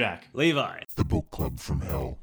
Jack. 0.00 0.28
Levi. 0.32 0.80
The 0.96 1.04
Book 1.04 1.30
Club 1.30 1.58
from 1.58 1.82
Hell. 1.82 2.16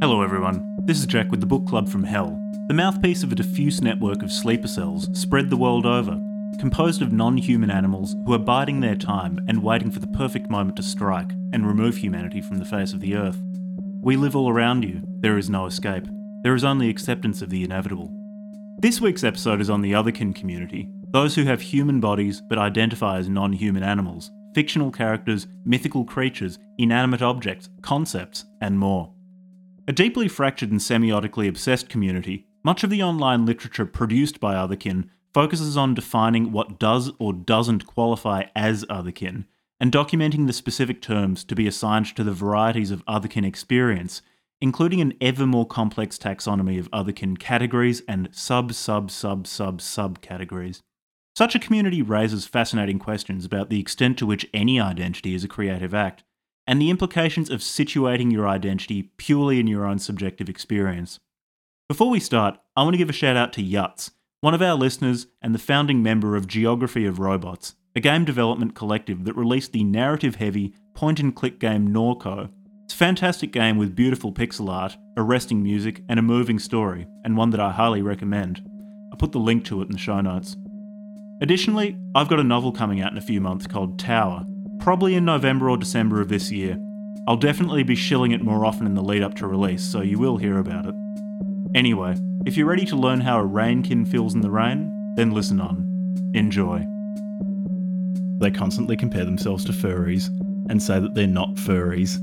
Hello, 0.00 0.20
everyone. 0.20 0.78
This 0.82 0.98
is 0.98 1.06
Jack 1.06 1.30
with 1.30 1.38
the 1.38 1.46
Book 1.46 1.64
Club 1.64 1.88
from 1.88 2.02
Hell, 2.02 2.36
the 2.66 2.74
mouthpiece 2.74 3.22
of 3.22 3.30
a 3.30 3.36
diffuse 3.36 3.80
network 3.80 4.24
of 4.24 4.32
sleeper 4.32 4.66
cells 4.66 5.08
spread 5.16 5.48
the 5.48 5.56
world 5.56 5.86
over, 5.86 6.20
composed 6.58 7.02
of 7.02 7.12
non 7.12 7.36
human 7.36 7.70
animals 7.70 8.16
who 8.26 8.32
are 8.32 8.38
biding 8.40 8.80
their 8.80 8.96
time 8.96 9.38
and 9.46 9.62
waiting 9.62 9.92
for 9.92 10.00
the 10.00 10.08
perfect 10.08 10.50
moment 10.50 10.74
to 10.78 10.82
strike 10.82 11.30
and 11.52 11.68
remove 11.68 11.98
humanity 11.98 12.40
from 12.40 12.58
the 12.58 12.64
face 12.64 12.92
of 12.92 12.98
the 12.98 13.14
earth. 13.14 13.40
We 14.02 14.16
live 14.16 14.34
all 14.34 14.50
around 14.50 14.82
you. 14.82 15.02
There 15.20 15.38
is 15.38 15.48
no 15.48 15.66
escape. 15.66 16.08
There 16.42 16.56
is 16.56 16.64
only 16.64 16.90
acceptance 16.90 17.42
of 17.42 17.50
the 17.50 17.62
inevitable. 17.62 18.12
This 18.80 19.00
week's 19.00 19.22
episode 19.22 19.60
is 19.60 19.70
on 19.70 19.82
the 19.82 19.92
otherkin 19.92 20.34
community, 20.34 20.88
those 21.14 21.36
who 21.36 21.44
have 21.44 21.62
human 21.62 22.00
bodies 22.00 22.40
but 22.40 22.58
identify 22.58 23.18
as 23.18 23.28
non 23.28 23.52
human 23.52 23.84
animals, 23.84 24.32
fictional 24.52 24.90
characters, 24.90 25.46
mythical 25.64 26.04
creatures, 26.04 26.58
inanimate 26.76 27.22
objects, 27.22 27.68
concepts, 27.82 28.44
and 28.60 28.76
more. 28.76 29.14
A 29.86 29.92
deeply 29.92 30.26
fractured 30.26 30.72
and 30.72 30.80
semiotically 30.80 31.46
obsessed 31.46 31.88
community, 31.88 32.48
much 32.64 32.82
of 32.82 32.90
the 32.90 33.02
online 33.02 33.46
literature 33.46 33.86
produced 33.86 34.40
by 34.40 34.54
Otherkin 34.54 35.08
focuses 35.32 35.76
on 35.76 35.94
defining 35.94 36.50
what 36.50 36.80
does 36.80 37.12
or 37.20 37.32
doesn't 37.32 37.86
qualify 37.86 38.46
as 38.56 38.84
Otherkin, 38.86 39.44
and 39.78 39.92
documenting 39.92 40.48
the 40.48 40.52
specific 40.52 41.00
terms 41.00 41.44
to 41.44 41.54
be 41.54 41.68
assigned 41.68 42.06
to 42.16 42.24
the 42.24 42.32
varieties 42.32 42.90
of 42.90 43.06
Otherkin 43.06 43.46
experience, 43.46 44.20
including 44.60 45.00
an 45.00 45.14
ever 45.20 45.46
more 45.46 45.66
complex 45.66 46.18
taxonomy 46.18 46.76
of 46.76 46.90
Otherkin 46.90 47.38
categories 47.38 48.02
and 48.08 48.30
sub 48.32 48.72
sub 48.72 49.12
sub 49.12 49.46
sub 49.46 49.80
sub 49.80 50.20
categories. 50.20 50.82
Such 51.36 51.56
a 51.56 51.58
community 51.58 52.00
raises 52.00 52.46
fascinating 52.46 53.00
questions 53.00 53.44
about 53.44 53.68
the 53.68 53.80
extent 53.80 54.18
to 54.18 54.26
which 54.26 54.48
any 54.54 54.80
identity 54.80 55.34
is 55.34 55.42
a 55.42 55.48
creative 55.48 55.92
act, 55.92 56.22
and 56.66 56.80
the 56.80 56.90
implications 56.90 57.50
of 57.50 57.60
situating 57.60 58.32
your 58.32 58.46
identity 58.46 59.10
purely 59.16 59.58
in 59.58 59.66
your 59.66 59.84
own 59.84 59.98
subjective 59.98 60.48
experience. 60.48 61.18
Before 61.88 62.08
we 62.08 62.20
start, 62.20 62.58
I 62.76 62.82
want 62.82 62.94
to 62.94 62.98
give 62.98 63.10
a 63.10 63.12
shout 63.12 63.36
out 63.36 63.52
to 63.54 63.62
Yuts, 63.62 64.12
one 64.40 64.54
of 64.54 64.62
our 64.62 64.74
listeners 64.74 65.26
and 65.42 65.54
the 65.54 65.58
founding 65.58 66.02
member 66.02 66.36
of 66.36 66.46
Geography 66.46 67.04
of 67.04 67.18
Robots, 67.18 67.74
a 67.96 68.00
game 68.00 68.24
development 68.24 68.76
collective 68.76 69.24
that 69.24 69.36
released 69.36 69.72
the 69.72 69.84
narrative 69.84 70.36
heavy 70.36 70.72
point 70.94 71.18
and 71.18 71.34
click 71.34 71.58
game 71.58 71.88
Norco. 71.88 72.48
It's 72.84 72.94
a 72.94 72.96
fantastic 72.96 73.50
game 73.50 73.76
with 73.76 73.96
beautiful 73.96 74.32
pixel 74.32 74.68
art, 74.70 74.96
arresting 75.16 75.62
music, 75.62 76.02
and 76.08 76.18
a 76.18 76.22
moving 76.22 76.58
story, 76.58 77.06
and 77.24 77.36
one 77.36 77.50
that 77.50 77.60
I 77.60 77.72
highly 77.72 78.02
recommend. 78.02 78.62
I'll 79.10 79.18
put 79.18 79.32
the 79.32 79.38
link 79.38 79.64
to 79.66 79.80
it 79.82 79.86
in 79.86 79.92
the 79.92 79.98
show 79.98 80.20
notes. 80.20 80.56
Additionally, 81.40 81.96
I've 82.14 82.28
got 82.28 82.40
a 82.40 82.44
novel 82.44 82.72
coming 82.72 83.00
out 83.00 83.12
in 83.12 83.18
a 83.18 83.22
few 83.22 83.40
months 83.40 83.66
called 83.66 83.98
Tower, 83.98 84.44
probably 84.78 85.14
in 85.14 85.24
November 85.24 85.68
or 85.68 85.76
December 85.76 86.20
of 86.20 86.28
this 86.28 86.52
year. 86.52 86.78
I'll 87.26 87.36
definitely 87.36 87.82
be 87.82 87.96
shilling 87.96 88.30
it 88.30 88.42
more 88.42 88.64
often 88.64 88.86
in 88.86 88.94
the 88.94 89.02
lead 89.02 89.22
up 89.22 89.34
to 89.36 89.46
release, 89.46 89.82
so 89.82 90.00
you 90.00 90.18
will 90.18 90.36
hear 90.36 90.58
about 90.58 90.86
it. 90.86 90.94
Anyway, 91.74 92.16
if 92.46 92.56
you're 92.56 92.68
ready 92.68 92.84
to 92.86 92.96
learn 92.96 93.20
how 93.20 93.38
a 93.38 93.44
rainkin 93.44 94.04
feels 94.04 94.34
in 94.34 94.42
the 94.42 94.50
rain, 94.50 94.92
then 95.16 95.32
listen 95.32 95.60
on. 95.60 95.86
Enjoy. 96.34 96.86
They 98.40 98.50
constantly 98.50 98.96
compare 98.96 99.24
themselves 99.24 99.64
to 99.64 99.72
furries 99.72 100.28
and 100.68 100.82
say 100.82 101.00
that 101.00 101.14
they're 101.14 101.26
not 101.26 101.54
furries, 101.54 102.18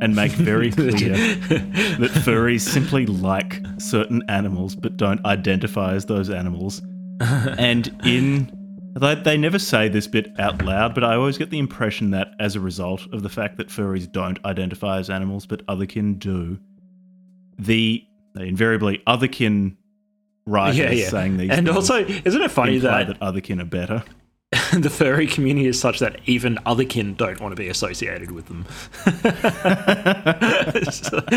and 0.00 0.14
make 0.14 0.32
very 0.32 0.70
clear 0.72 1.16
that 1.16 2.10
furries 2.24 2.60
simply 2.60 3.06
like 3.06 3.60
certain 3.78 4.22
animals 4.28 4.74
but 4.74 4.96
don't 4.96 5.24
identify 5.24 5.94
as 5.94 6.04
those 6.04 6.30
animals. 6.30 6.82
and 7.20 7.94
in 8.04 8.52
they, 8.98 9.14
they 9.14 9.36
never 9.36 9.58
say 9.58 9.88
this 9.88 10.06
bit 10.06 10.28
out 10.38 10.62
loud, 10.62 10.94
but 10.94 11.04
I 11.04 11.16
always 11.16 11.36
get 11.36 11.50
the 11.50 11.58
impression 11.58 12.12
that 12.12 12.28
as 12.40 12.56
a 12.56 12.60
result 12.60 13.06
of 13.12 13.22
the 13.22 13.28
fact 13.28 13.58
that 13.58 13.68
furries 13.68 14.10
don't 14.10 14.42
identify 14.44 14.98
as 14.98 15.10
animals 15.10 15.44
but 15.44 15.64
otherkin 15.66 16.18
do, 16.18 16.58
the 17.58 18.02
they 18.34 18.48
invariably 18.48 19.02
otherkin 19.06 19.76
writers 20.46 20.78
Yeah, 20.78 20.90
yeah. 20.90 21.08
saying 21.08 21.36
these 21.36 21.50
And 21.50 21.68
also, 21.68 22.04
isn't 22.04 22.42
it 22.42 22.50
funny 22.50 22.78
that, 22.78 23.08
that 23.08 23.20
otherkin 23.20 23.60
are 23.60 23.66
better. 23.66 24.02
the 24.78 24.90
furry 24.90 25.26
community 25.26 25.66
is 25.66 25.80
such 25.80 25.98
that 26.00 26.20
even 26.26 26.58
other 26.66 26.84
kin 26.84 27.14
don't 27.14 27.40
want 27.40 27.52
to 27.52 27.56
be 27.56 27.68
associated 27.68 28.30
with 28.30 28.46
them? 28.46 28.66
So, 30.90 31.18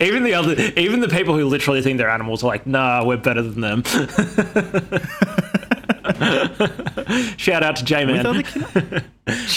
even 0.00 0.22
the 0.22 0.34
other, 0.34 0.54
even 0.76 1.00
the 1.00 1.08
people 1.08 1.36
who 1.36 1.44
literally 1.46 1.82
think 1.82 1.98
they're 1.98 2.08
animals 2.08 2.42
are 2.42 2.46
like, 2.46 2.66
nah, 2.66 3.04
we're 3.04 3.16
better 3.16 3.42
than 3.42 3.60
them. 3.60 3.82
Shout 7.36 7.62
out 7.62 7.76
to 7.76 7.84
J 7.84 8.04
Man. 8.04 8.24
We 8.36 8.42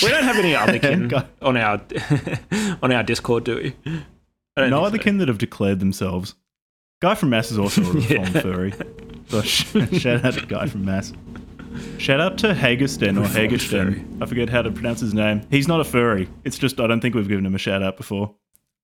don't 0.10 0.24
have 0.24 0.38
any 0.38 0.56
other 0.56 0.80
kin 0.80 1.12
on 1.42 1.58
our 1.58 1.82
on 2.82 2.92
our 2.92 3.04
Discord, 3.04 3.44
do 3.46 3.56
we? 3.56 3.76
No 4.58 4.84
other 4.84 4.98
so. 4.98 5.04
otherkin 5.04 5.20
that 5.20 5.28
have 5.28 5.38
declared 5.38 5.80
themselves. 5.80 6.36
Guy 7.02 7.16
from 7.16 7.30
Mass 7.30 7.52
is 7.52 7.58
also 7.58 7.82
a 7.84 7.92
reformed 7.92 8.42
furry. 8.42 8.74
So 9.28 9.42
sh- 9.42 9.66
shout 10.00 10.26
out 10.26 10.34
to 10.36 10.46
Guy 10.46 10.68
from 10.68 10.86
Mass. 10.86 11.14
Shout 11.98 12.20
out 12.20 12.38
to 12.40 12.54
Hagersten 12.54 13.18
or 13.18 13.28
Hagersten. 13.28 14.22
I 14.22 14.26
forget 14.26 14.50
how 14.50 14.62
to 14.62 14.72
pronounce 14.72 15.00
his 15.00 15.14
name. 15.14 15.42
He's 15.50 15.68
not 15.68 15.80
a 15.80 15.84
furry. 15.84 16.30
It's 16.44 16.58
just 16.58 16.80
I 16.80 16.88
don't 16.88 17.02
think 17.02 17.16
we've 17.16 17.28
given 17.28 17.46
him 17.46 17.56
a 17.56 17.60
shout 17.60 17.84
out 17.84 17.98
before. 17.98 18.36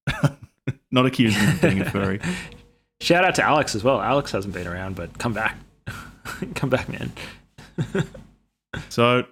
not 0.91 1.05
accusing 1.05 1.41
him 1.41 1.55
of 1.55 1.61
being 1.61 1.81
a 1.81 1.89
furry. 1.89 2.19
Shout 2.99 3.23
out 3.23 3.35
to 3.35 3.43
Alex 3.43 3.75
as 3.75 3.83
well. 3.83 4.01
Alex 4.01 4.31
hasn't 4.31 4.55
been 4.55 4.65
around, 4.65 4.95
but 4.95 5.19
come 5.19 5.31
back, 5.31 5.57
come 6.55 6.69
back, 6.69 6.89
man. 6.89 7.13
So, 8.89 9.23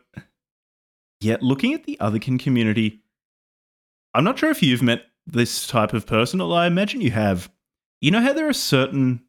yeah, 1.19 1.37
looking 1.41 1.73
at 1.73 1.85
the 1.85 1.97
otherkin 1.99 2.39
community, 2.39 3.01
I'm 4.13 4.23
not 4.23 4.37
sure 4.37 4.51
if 4.51 4.61
you've 4.61 4.83
met 4.83 5.03
this 5.25 5.65
type 5.65 5.93
of 5.93 6.05
person, 6.05 6.41
although 6.41 6.55
I 6.55 6.67
imagine 6.67 7.01
you 7.01 7.11
have. 7.11 7.51
You 8.01 8.11
know 8.11 8.21
how 8.21 8.33
there 8.33 8.47
are 8.47 8.53
certain 8.53 9.23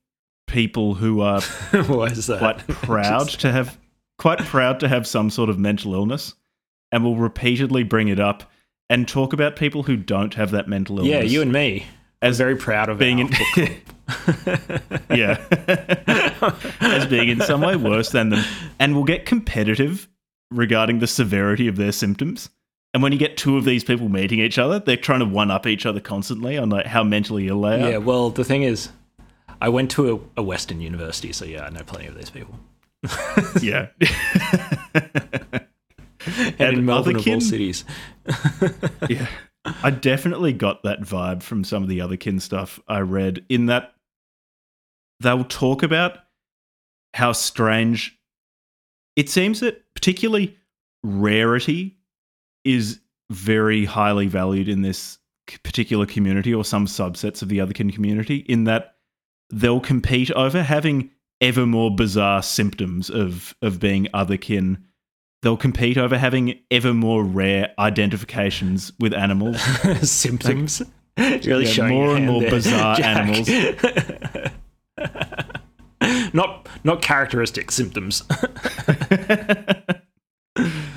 people 0.47 0.95
who 0.95 1.23
are 1.23 1.41
quite 1.71 2.59
proud 2.69 3.29
to 3.31 3.51
have 3.51 3.79
quite 4.19 4.39
proud 4.41 4.81
to 4.81 4.89
have 4.89 5.07
some 5.07 5.31
sort 5.31 5.51
of 5.51 5.59
mental 5.59 5.95
illness 5.95 6.35
and 6.93 7.05
will 7.05 7.17
repeatedly 7.17 7.83
bring 7.83 8.09
it 8.09 8.21
up 8.21 8.51
and 8.89 9.09
talk 9.09 9.33
about 9.33 9.57
people 9.57 9.83
who 9.83 9.97
don't 9.97 10.35
have 10.35 10.53
that 10.53 10.69
mental 10.69 10.99
illness. 10.99 11.13
Yeah, 11.13 11.23
you 11.23 11.43
and 11.43 11.53
me. 11.53 11.87
as 12.23 12.39
Very 12.39 12.57
proud 12.57 12.89
of 12.89 12.99
being 12.99 13.19
in 13.19 13.29
yeah 15.11 15.45
as 16.81 17.07
being 17.07 17.29
in 17.29 17.41
some 17.41 17.61
way 17.61 17.77
worse 17.77 18.11
than 18.11 18.31
them 18.31 18.45
and 18.79 18.95
will 18.95 19.05
get 19.05 19.27
competitive 19.27 20.09
regarding 20.51 21.01
the 21.01 21.07
severity 21.07 21.69
of 21.69 21.77
their 21.77 21.93
symptoms 21.93 22.49
and 22.95 23.03
when 23.03 23.13
you 23.13 23.19
get 23.19 23.37
two 23.37 23.59
of 23.59 23.65
these 23.65 23.85
people 23.85 24.09
meeting 24.09 24.39
each 24.39 24.59
other 24.59 24.79
they're 24.79 24.97
trying 24.97 25.21
to 25.21 25.27
one 25.27 25.51
up 25.51 25.67
each 25.67 25.85
other 25.85 26.01
constantly 26.01 26.57
on 26.57 26.71
like 26.71 26.87
how 26.87 27.05
mentally 27.05 27.49
ill 27.49 27.61
they 27.61 27.83
are 27.83 27.91
Yeah, 27.91 27.99
well, 27.99 28.31
the 28.31 28.45
thing 28.45 28.63
is, 28.63 28.89
I 29.61 29.69
went 29.69 29.91
to 29.93 30.17
a, 30.37 30.41
a 30.41 30.43
Western 30.43 30.81
university, 30.81 31.33
so 31.33 31.45
yeah, 31.45 31.65
I 31.65 31.71
know 31.71 31.83
plenty 31.83 32.07
of 32.07 32.17
these 32.17 32.31
people. 32.31 32.59
yeah 33.63 33.89
And, 36.59 36.79
in 36.79 36.85
Melbourne, 36.85 37.17
of 37.17 37.29
all 37.29 37.41
cities. 37.41 37.85
yeah. 39.09 39.29
I 39.83 39.91
definitely 39.91 40.53
got 40.53 40.83
that 40.83 41.01
vibe 41.01 41.43
from 41.43 41.65
some 41.65 41.83
of 41.83 41.89
the 41.89 42.01
other 42.01 42.17
kin 42.17 42.41
stuff 42.41 42.81
I 42.89 43.01
read, 43.01 43.45
in 43.49 43.67
that 43.67 43.95
they'll 45.21 45.45
talk 45.45 45.83
about 45.83 46.19
how 47.15 47.33
strange 47.33 48.19
it 49.17 49.31
seems 49.31 49.61
that 49.61 49.83
particularly 49.95 50.57
rarity 51.03 51.97
is 52.65 53.01
very 53.31 53.85
highly 53.85 54.27
valued 54.27 54.69
in 54.69 54.83
this 54.83 55.19
particular 55.63 56.07
community 56.07 56.53
or 56.53 56.65
some 56.65 56.87
subsets 56.87 57.41
of 57.41 57.49
the 57.49 57.59
otherkin 57.59 57.93
community 57.93 58.39
in 58.49 58.65
that 58.65 58.97
they'll 59.51 59.81
compete 59.81 60.31
over 60.33 60.63
having 60.63 61.11
ever 61.41 61.67
more 61.67 61.95
bizarre 61.95 62.43
symptoms 62.43 63.11
of 63.11 63.55
of 63.63 63.79
being 63.81 64.07
otherkin 64.15 64.79
they'll 65.43 65.57
compete 65.57 65.99
over 65.99 66.17
having 66.19 66.59
ever 66.71 66.93
more 66.95 67.23
rare 67.23 67.73
identifications 67.79 68.91
with 68.99 69.13
animals 69.13 69.61
Symptoms. 70.11 70.83
really 71.19 71.65
Yeah, 71.65 71.71
showing 71.71 71.95
more 71.95 72.17
and 72.17 72.27
more 72.27 72.41
there, 72.41 72.51
bizarre 72.51 72.97
Jack. 72.97 74.53
not 76.35 76.69
not 76.85 77.03
characteristic 77.03 77.71
symptoms. 77.71 78.23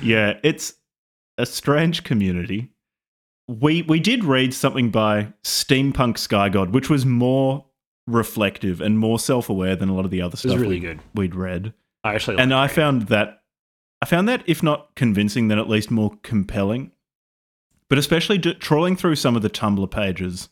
yeah 0.02 0.38
it's 0.42 0.74
a 1.38 1.44
strange 1.46 2.02
community 2.04 2.72
we 3.46 3.82
we 3.82 4.00
did 4.00 4.24
read 4.24 4.54
something 4.54 4.90
by 4.90 5.32
Steampunk 5.44 6.14
Skygod 6.16 6.70
which 6.72 6.88
was 6.88 7.04
more 7.04 7.66
reflective 8.06 8.80
and 8.80 8.98
more 8.98 9.18
self-aware 9.18 9.76
than 9.76 9.88
a 9.88 9.94
lot 9.94 10.04
of 10.04 10.10
the 10.10 10.20
other 10.22 10.36
stuff 10.36 10.52
really 10.58 10.76
we- 10.76 10.80
good. 10.80 11.00
we'd 11.14 11.34
read 11.34 11.72
I 12.02 12.14
actually 12.14 12.38
and 12.38 12.52
I 12.54 12.66
found 12.68 13.02
that 13.08 13.42
I 14.02 14.06
found 14.06 14.26
that 14.28 14.42
if 14.46 14.62
not 14.62 14.94
convincing, 14.94 15.48
then 15.48 15.58
at 15.58 15.68
least 15.68 15.90
more 15.90 16.12
compelling. 16.22 16.90
But 17.90 17.98
especially 17.98 18.38
d- 18.38 18.54
trawling 18.54 18.96
through 18.96 19.16
some 19.16 19.36
of 19.36 19.42
the 19.42 19.50
Tumblr 19.50 19.90
pages 19.90 20.48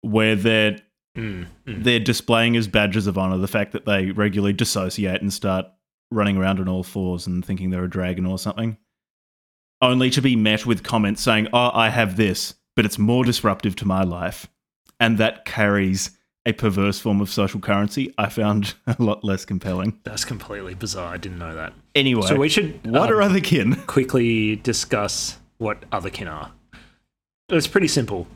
where 0.00 0.34
they're 0.34 0.78
Mm, 1.16 1.46
mm. 1.66 1.82
they're 1.82 1.98
displaying 2.00 2.56
as 2.58 2.68
badges 2.68 3.06
of 3.06 3.16
honor 3.16 3.38
the 3.38 3.48
fact 3.48 3.72
that 3.72 3.86
they 3.86 4.10
regularly 4.10 4.52
dissociate 4.52 5.22
and 5.22 5.32
start 5.32 5.64
running 6.10 6.36
around 6.36 6.60
on 6.60 6.68
all 6.68 6.82
fours 6.82 7.26
and 7.26 7.42
thinking 7.42 7.70
they're 7.70 7.84
a 7.84 7.88
dragon 7.90 8.26
or 8.26 8.38
something. 8.38 8.76
only 9.82 10.10
to 10.10 10.20
be 10.22 10.36
met 10.36 10.66
with 10.66 10.82
comments 10.82 11.22
saying, 11.22 11.48
"Oh, 11.52 11.70
I 11.72 11.88
have 11.90 12.16
this, 12.16 12.54
but 12.74 12.84
it's 12.84 12.98
more 12.98 13.24
disruptive 13.24 13.76
to 13.76 13.86
my 13.86 14.02
life," 14.02 14.48
and 15.00 15.16
that 15.18 15.44
carries 15.44 16.15
a 16.46 16.52
perverse 16.52 16.98
form 17.00 17.20
of 17.20 17.28
social 17.28 17.60
currency, 17.60 18.14
I 18.16 18.28
found 18.30 18.74
a 18.86 18.96
lot 18.98 19.24
less 19.24 19.44
compelling. 19.44 19.98
That's 20.04 20.24
completely 20.24 20.74
bizarre. 20.74 21.12
I 21.14 21.16
didn't 21.18 21.38
know 21.38 21.54
that. 21.54 21.74
Anyway, 21.94 22.26
So 22.26 22.36
we 22.36 22.48
should 22.48 22.86
what 22.86 23.10
um, 23.10 23.18
are 23.18 23.22
other 23.22 23.40
kin? 23.40 23.74
quickly 23.86 24.56
discuss 24.56 25.38
what 25.58 25.84
other 25.92 26.08
kin 26.08 26.28
are. 26.28 26.52
It's 27.48 27.66
pretty 27.66 27.88
simple. 27.88 28.26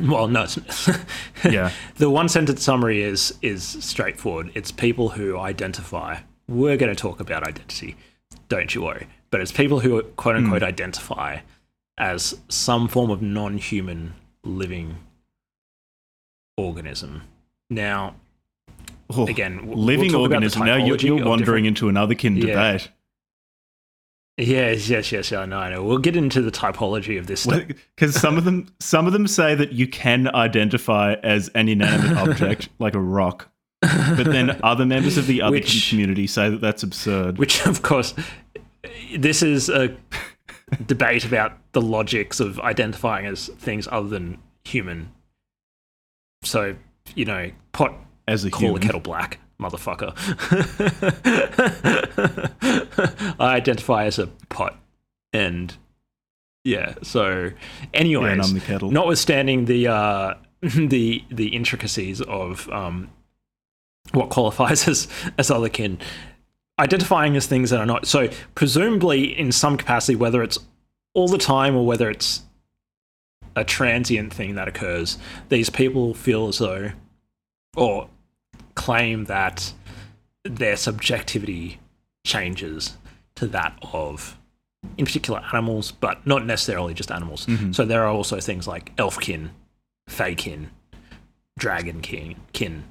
Well, 0.00 0.28
no, 0.28 0.42
it's, 0.44 0.58
Yeah. 1.44 1.70
the 1.96 2.10
one 2.10 2.28
sentence 2.28 2.62
summary 2.62 3.02
is 3.02 3.34
is 3.42 3.62
straightforward. 3.64 4.50
It's 4.54 4.70
people 4.70 5.10
who 5.10 5.38
identify. 5.38 6.18
We're 6.48 6.76
going 6.76 6.94
to 6.94 7.00
talk 7.00 7.20
about 7.20 7.46
identity, 7.46 7.96
don't 8.48 8.74
you 8.74 8.82
worry. 8.82 9.06
But 9.30 9.40
it's 9.40 9.52
people 9.52 9.80
who 9.80 10.02
quote 10.02 10.36
unquote 10.36 10.62
identify 10.62 11.38
as 11.96 12.36
some 12.48 12.88
form 12.88 13.10
of 13.10 13.22
non-human 13.22 14.14
living 14.42 14.96
organism. 16.56 17.22
Now, 17.70 18.16
Oh, 19.10 19.26
again, 19.26 19.66
we'll 19.66 19.76
living 19.78 20.10
talk 20.10 20.26
about 20.26 20.28
the 20.28 20.34
organism. 20.46 20.64
Now 20.64 20.76
you're, 20.76 20.96
you're 20.96 21.14
wandering 21.24 21.64
different- 21.64 21.66
into 21.66 21.88
another 21.88 22.14
kin 22.14 22.36
Yeah. 22.36 22.46
debate. 22.46 22.88
Yes, 24.36 24.88
yes, 24.88 25.12
yes. 25.12 25.32
I 25.32 25.46
know. 25.46 25.58
I 25.58 25.70
know. 25.70 25.84
We'll 25.84 25.98
get 25.98 26.16
into 26.16 26.42
the 26.42 26.50
typology 26.50 27.18
of 27.18 27.28
this 27.28 27.42
stuff. 27.42 27.62
Because 27.94 28.18
some 28.18 28.36
of 28.36 28.44
them, 28.44 28.66
some 28.80 29.06
of 29.06 29.12
them 29.12 29.28
say 29.28 29.54
that 29.54 29.72
you 29.72 29.86
can 29.86 30.28
identify 30.34 31.14
as 31.22 31.48
an 31.50 31.68
inanimate 31.68 32.16
object, 32.28 32.68
like 32.80 32.94
a 32.94 33.00
rock, 33.00 33.48
but 33.80 34.24
then 34.24 34.58
other 34.64 34.84
members 34.86 35.16
of 35.18 35.26
the 35.28 35.40
other 35.42 35.52
Which- 35.52 35.88
community 35.90 36.26
say 36.26 36.48
that 36.50 36.60
that's 36.60 36.82
absurd. 36.82 37.38
which 37.38 37.64
of 37.66 37.82
course 37.82 38.14
this 39.16 39.42
is 39.42 39.68
a 39.68 39.94
debate 40.86 41.24
about 41.24 41.52
the 41.72 41.80
logics 41.82 42.40
of 42.40 42.58
identifying 42.60 43.26
as 43.26 43.48
things 43.48 43.86
other 43.92 44.08
than 44.08 44.38
human 44.64 45.10
so 46.44 46.74
you 47.14 47.24
know 47.24 47.50
pot 47.72 47.94
as 48.26 48.44
a 48.44 48.50
call 48.50 48.60
human, 48.60 48.80
the 48.80 48.86
kettle 48.86 49.00
black 49.00 49.38
motherfucker. 49.60 50.14
I 53.40 53.54
identify 53.56 54.04
as 54.04 54.18
a 54.18 54.26
pot 54.48 54.78
and 55.32 55.76
yeah 56.64 56.94
so 57.02 57.50
anyways 57.92 58.26
yeah, 58.26 58.32
and 58.32 58.42
I'm 58.42 58.54
the 58.54 58.60
kettle. 58.60 58.90
notwithstanding 58.90 59.66
the 59.66 59.88
uh 59.88 60.34
the 60.62 61.24
the 61.30 61.48
intricacies 61.48 62.20
of 62.22 62.68
um 62.70 63.10
what 64.12 64.30
qualifies 64.30 64.88
as 64.88 65.08
as 65.38 65.50
other 65.50 65.68
kin 65.68 65.98
identifying 66.78 67.36
as 67.36 67.46
things 67.46 67.70
that 67.70 67.78
are 67.78 67.86
not. 67.86 68.04
So 68.06 68.28
presumably 68.54 69.38
in 69.38 69.52
some 69.52 69.76
capacity 69.76 70.16
whether 70.16 70.42
it's 70.42 70.58
all 71.14 71.28
the 71.28 71.38
time 71.38 71.76
or 71.76 71.86
whether 71.86 72.10
it's 72.10 72.42
a 73.56 73.64
transient 73.64 74.32
thing 74.32 74.54
that 74.54 74.68
occurs 74.68 75.18
these 75.48 75.70
people 75.70 76.14
feel 76.14 76.48
as 76.48 76.58
though 76.58 76.90
or 77.76 78.08
claim 78.74 79.24
that 79.24 79.72
their 80.44 80.76
subjectivity 80.76 81.78
changes 82.24 82.96
to 83.34 83.46
that 83.46 83.76
of 83.92 84.38
in 84.98 85.04
particular 85.04 85.42
animals 85.52 85.92
but 85.92 86.26
not 86.26 86.44
necessarily 86.44 86.94
just 86.94 87.10
animals. 87.10 87.46
Mm-hmm. 87.46 87.72
So 87.72 87.84
there 87.84 88.02
are 88.04 88.12
also 88.12 88.40
things 88.40 88.66
like 88.68 88.94
elfkin 88.96 89.50
feykin 90.08 90.66
dragon 91.58 92.00
king 92.00 92.36
kin. 92.52 92.84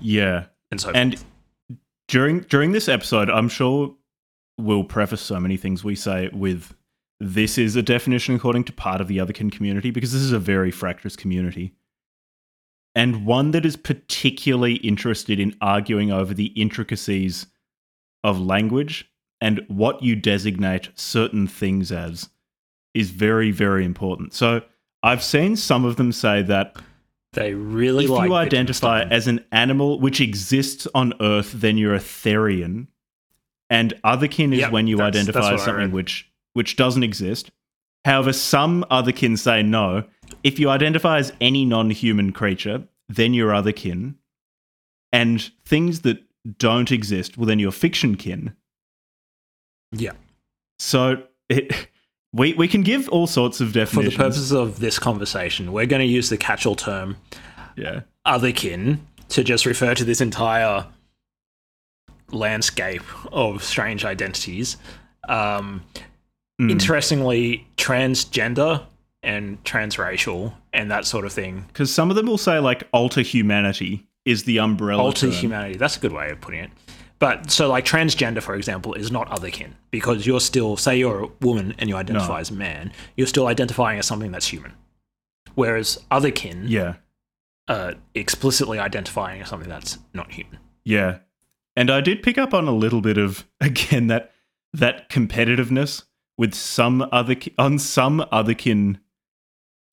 Yeah, 0.00 0.46
and 0.70 0.80
so 0.80 0.90
and 0.90 1.22
during 2.08 2.40
during 2.40 2.72
this 2.72 2.88
episode, 2.88 3.30
I'm 3.30 3.48
sure 3.48 3.94
we'll 4.58 4.84
preface 4.84 5.20
so 5.20 5.38
many 5.40 5.56
things 5.56 5.84
we 5.84 5.94
say 5.94 6.28
with 6.32 6.74
this 7.22 7.56
is 7.56 7.76
a 7.76 7.82
definition 7.82 8.34
according 8.34 8.64
to 8.64 8.72
part 8.72 9.00
of 9.00 9.08
the 9.08 9.18
otherkin 9.18 9.50
community 9.52 9.90
because 9.90 10.12
this 10.12 10.22
is 10.22 10.32
a 10.32 10.38
very 10.38 10.70
fractious 10.70 11.16
community. 11.16 11.72
And 12.94 13.24
one 13.24 13.52
that 13.52 13.64
is 13.64 13.76
particularly 13.76 14.74
interested 14.74 15.40
in 15.40 15.56
arguing 15.60 16.10
over 16.10 16.34
the 16.34 16.46
intricacies 16.46 17.46
of 18.24 18.40
language 18.40 19.10
and 19.40 19.64
what 19.68 20.02
you 20.02 20.14
designate 20.14 20.90
certain 20.94 21.46
things 21.46 21.90
as 21.90 22.28
is 22.92 23.10
very, 23.10 23.50
very 23.50 23.84
important. 23.84 24.34
So 24.34 24.62
I've 25.02 25.22
seen 25.22 25.56
some 25.56 25.84
of 25.84 25.96
them 25.96 26.12
say 26.12 26.42
that 26.42 26.76
they 27.32 27.54
really 27.54 28.06
like 28.06 28.26
if 28.26 28.28
like 28.28 28.28
you 28.28 28.34
identify 28.34 29.02
as 29.02 29.26
an 29.26 29.44
animal 29.52 29.98
which 29.98 30.20
exists 30.20 30.86
on 30.94 31.14
Earth, 31.20 31.52
then 31.52 31.78
you're 31.78 31.94
a 31.94 31.98
Therian. 31.98 32.88
And 33.70 33.94
otherkin 34.04 34.52
is 34.52 34.60
Yep, 34.60 34.72
when 34.72 34.86
you 34.86 35.00
identify 35.00 35.54
as 35.54 35.64
something 35.64 35.92
which 35.92 36.30
which 36.52 36.76
doesn't 36.76 37.02
exist. 37.02 37.50
However, 38.04 38.32
some 38.32 38.84
other 38.90 39.12
kin 39.12 39.36
say 39.36 39.62
no. 39.62 40.04
If 40.42 40.58
you 40.58 40.68
identify 40.68 41.18
as 41.18 41.32
any 41.40 41.64
non-human 41.64 42.32
creature, 42.32 42.84
then 43.08 43.34
you're 43.34 43.52
otherkin. 43.52 44.16
And 45.12 45.50
things 45.64 46.00
that 46.00 46.22
don't 46.58 46.90
exist, 46.90 47.36
well, 47.36 47.46
then 47.46 47.58
you're 47.58 47.72
fiction 47.72 48.16
kin. 48.16 48.56
yeah 49.92 50.12
So 50.78 51.22
it, 51.48 51.88
we 52.32 52.54
we 52.54 52.66
can 52.66 52.82
give 52.82 53.08
all 53.10 53.26
sorts 53.26 53.60
of 53.60 53.72
definitions. 53.72 54.14
for 54.14 54.18
the 54.18 54.24
purposes 54.24 54.52
of 54.52 54.80
this 54.80 54.98
conversation 54.98 55.70
we're 55.70 55.84
going 55.84 56.00
to 56.00 56.06
use 56.06 56.30
the 56.30 56.38
catch-all 56.38 56.74
term 56.74 57.16
yeah. 57.76 58.00
other 58.24 58.52
kin 58.52 59.06
to 59.28 59.44
just 59.44 59.66
refer 59.66 59.94
to 59.94 60.04
this 60.04 60.20
entire 60.20 60.86
landscape 62.30 63.02
of 63.32 63.62
strange 63.62 64.04
identities. 64.04 64.76
Um, 65.28 65.82
Mm. 66.68 66.70
Interestingly, 66.70 67.66
transgender 67.76 68.84
and 69.22 69.62
transracial 69.64 70.52
and 70.72 70.90
that 70.90 71.06
sort 71.06 71.24
of 71.24 71.32
thing. 71.32 71.64
Because 71.68 71.92
some 71.92 72.10
of 72.10 72.16
them 72.16 72.26
will 72.26 72.38
say 72.38 72.58
like 72.58 72.84
alter 72.92 73.20
humanity 73.22 74.08
is 74.24 74.44
the 74.44 74.58
umbrella. 74.58 75.02
Alter 75.02 75.28
humanity. 75.28 75.76
That's 75.76 75.96
a 75.96 76.00
good 76.00 76.12
way 76.12 76.30
of 76.30 76.40
putting 76.40 76.60
it. 76.60 76.70
But 77.18 77.52
so, 77.52 77.68
like, 77.68 77.84
transgender, 77.84 78.42
for 78.42 78.56
example, 78.56 78.94
is 78.94 79.12
not 79.12 79.28
otherkin 79.30 79.74
because 79.92 80.26
you're 80.26 80.40
still, 80.40 80.76
say, 80.76 80.98
you're 80.98 81.24
a 81.24 81.28
woman 81.40 81.72
and 81.78 81.88
you 81.88 81.94
identify 81.94 82.34
No. 82.34 82.40
as 82.40 82.50
a 82.50 82.54
man, 82.54 82.92
you're 83.16 83.28
still 83.28 83.46
identifying 83.46 84.00
as 84.00 84.06
something 84.06 84.32
that's 84.32 84.48
human. 84.48 84.72
Whereas 85.54 85.98
otherkin, 86.10 86.64
Yeah. 86.68 86.94
uh, 87.68 87.92
explicitly 88.16 88.80
identifying 88.80 89.40
as 89.42 89.48
something 89.48 89.68
that's 89.68 89.98
not 90.12 90.32
human. 90.32 90.58
Yeah. 90.84 91.18
And 91.76 91.90
I 91.92 92.00
did 92.00 92.24
pick 92.24 92.38
up 92.38 92.52
on 92.52 92.66
a 92.66 92.72
little 92.74 93.00
bit 93.00 93.18
of 93.18 93.46
again 93.60 94.08
that 94.08 94.32
that 94.72 95.08
competitiveness 95.10 96.02
with 96.42 96.54
some 96.54 97.08
other 97.12 97.36
on 97.56 97.78
some 97.78 98.18
otherkin 98.32 98.98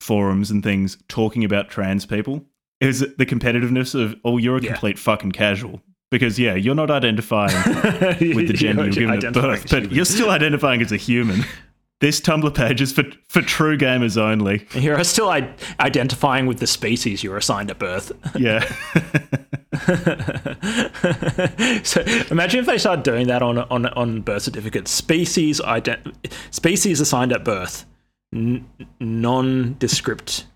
forums 0.00 0.50
and 0.50 0.62
things 0.64 0.98
talking 1.08 1.44
about 1.44 1.68
trans 1.68 2.04
people 2.06 2.44
is 2.80 3.00
the 3.18 3.26
competitiveness 3.26 3.94
of 3.94 4.16
oh 4.24 4.36
you're 4.38 4.56
a 4.56 4.62
Yeah. 4.62 4.72
complete 4.72 4.98
fucking 4.98 5.30
casual 5.32 5.80
because 6.10 6.38
yeah 6.38 6.54
you're 6.54 6.74
not 6.74 6.90
identifying 6.90 7.54
with 8.34 8.48
the 8.48 8.52
gender 8.54 8.84
you're 8.84 8.92
given 8.92 9.24
at 9.24 9.32
birth 9.32 9.70
but 9.70 9.92
you're 9.92 10.04
still 10.04 10.30
identifying 10.30 10.82
as 10.82 10.90
a 10.92 10.96
human. 10.96 11.44
This 12.00 12.18
Tumblr 12.18 12.54
page 12.54 12.80
is 12.80 12.92
for 12.92 13.04
for 13.28 13.42
true 13.42 13.76
gamers 13.76 14.16
only. 14.16 14.66
You're 14.74 15.04
still 15.04 15.28
I- 15.28 15.54
identifying 15.78 16.46
with 16.46 16.58
the 16.58 16.66
species 16.66 17.22
you 17.22 17.30
were 17.30 17.36
assigned 17.36 17.70
at 17.70 17.78
birth. 17.78 18.10
Yeah. 18.34 18.64
so 21.84 22.00
imagine 22.30 22.60
if 22.60 22.66
they 22.66 22.78
started 22.78 23.02
doing 23.02 23.26
that 23.28 23.42
on 23.42 23.58
on 23.58 23.86
on 23.86 24.20
birth 24.20 24.42
certificates. 24.42 24.90
Species 24.90 25.60
ident- 25.60 26.14
species 26.50 27.00
assigned 27.00 27.32
at 27.32 27.44
birth, 27.44 27.86
N- 28.34 28.66
nondescript 29.00 30.46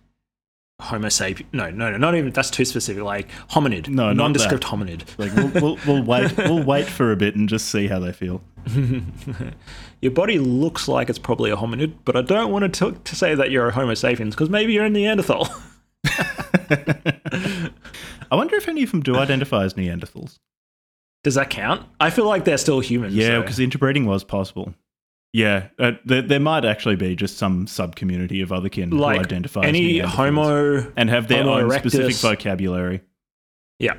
Homo 0.81 1.09
sapien. 1.09 1.47
No, 1.53 1.71
no, 1.71 1.91
no, 1.93 1.97
not 1.97 2.15
even. 2.17 2.33
That's 2.33 2.51
too 2.51 2.65
specific. 2.65 3.03
Like 3.03 3.29
hominid. 3.51 3.89
No, 3.89 4.13
nondescript 4.13 4.65
hominid. 4.65 5.03
like 5.19 5.33
we'll, 5.35 5.63
we'll 5.63 5.79
we'll 5.87 6.03
wait 6.05 6.37
we'll 6.37 6.63
wait 6.65 6.87
for 6.87 7.13
a 7.13 7.17
bit 7.17 7.37
and 7.37 7.49
just 7.49 7.69
see 7.71 7.87
how 7.87 8.01
they 8.01 8.13
feel. 8.13 8.43
Your 10.01 10.13
body 10.13 10.39
looks 10.39 10.89
like 10.89 11.09
it's 11.09 11.19
probably 11.19 11.51
a 11.51 11.57
hominid, 11.57 11.95
but 12.05 12.17
I 12.17 12.23
don't 12.23 12.51
want 12.51 12.75
to 12.75 12.93
t- 12.93 12.99
to 13.03 13.17
say 13.17 13.35
that 13.35 13.51
you're 13.51 13.69
a 13.69 13.73
Homo 13.73 13.95
sapiens 13.95 14.35
because 14.35 14.51
maybe 14.51 14.73
you're 14.75 14.85
a 14.85 14.91
Neanderthal. 14.91 15.49
I 18.35 18.37
wonder 18.37 18.57
if 18.57 18.67
any 18.67 18.83
of 18.83 18.91
them 18.91 19.01
do 19.01 19.15
identify 19.15 19.63
as 19.63 19.75
Neanderthals. 19.75 20.41
Does 21.23 21.37
that 21.37 21.51
count? 21.51 21.87
I 22.01 22.11
feel 22.11 22.27
like 22.27 22.45
they're 22.45 22.59
still 22.59 22.81
humans. 22.81 23.15
Yeah, 23.15 23.29
so- 23.29 23.43
because 23.43 23.61
interbreeding 23.61 24.07
was 24.07 24.25
possible. 24.25 24.75
Yeah, 25.33 25.69
uh, 25.79 25.93
there, 26.05 26.23
there 26.23 26.41
might 26.41 26.65
actually 26.65 26.97
be 26.97 27.15
just 27.15 27.39
some 27.39 27.69
sub 27.69 27.95
community 27.95 28.41
of 28.41 28.51
other 28.51 28.69
kin 28.69 28.91
like 28.91 29.19
who 29.19 29.23
identify 29.23 29.61
as 29.63 29.69
any 29.69 30.01
Homo. 30.01 30.93
and 30.97 31.09
have 31.09 31.29
their 31.29 31.45
own 31.45 31.71
specific 31.71 32.17
vocabulary. 32.17 33.03
Yeah. 33.79 33.99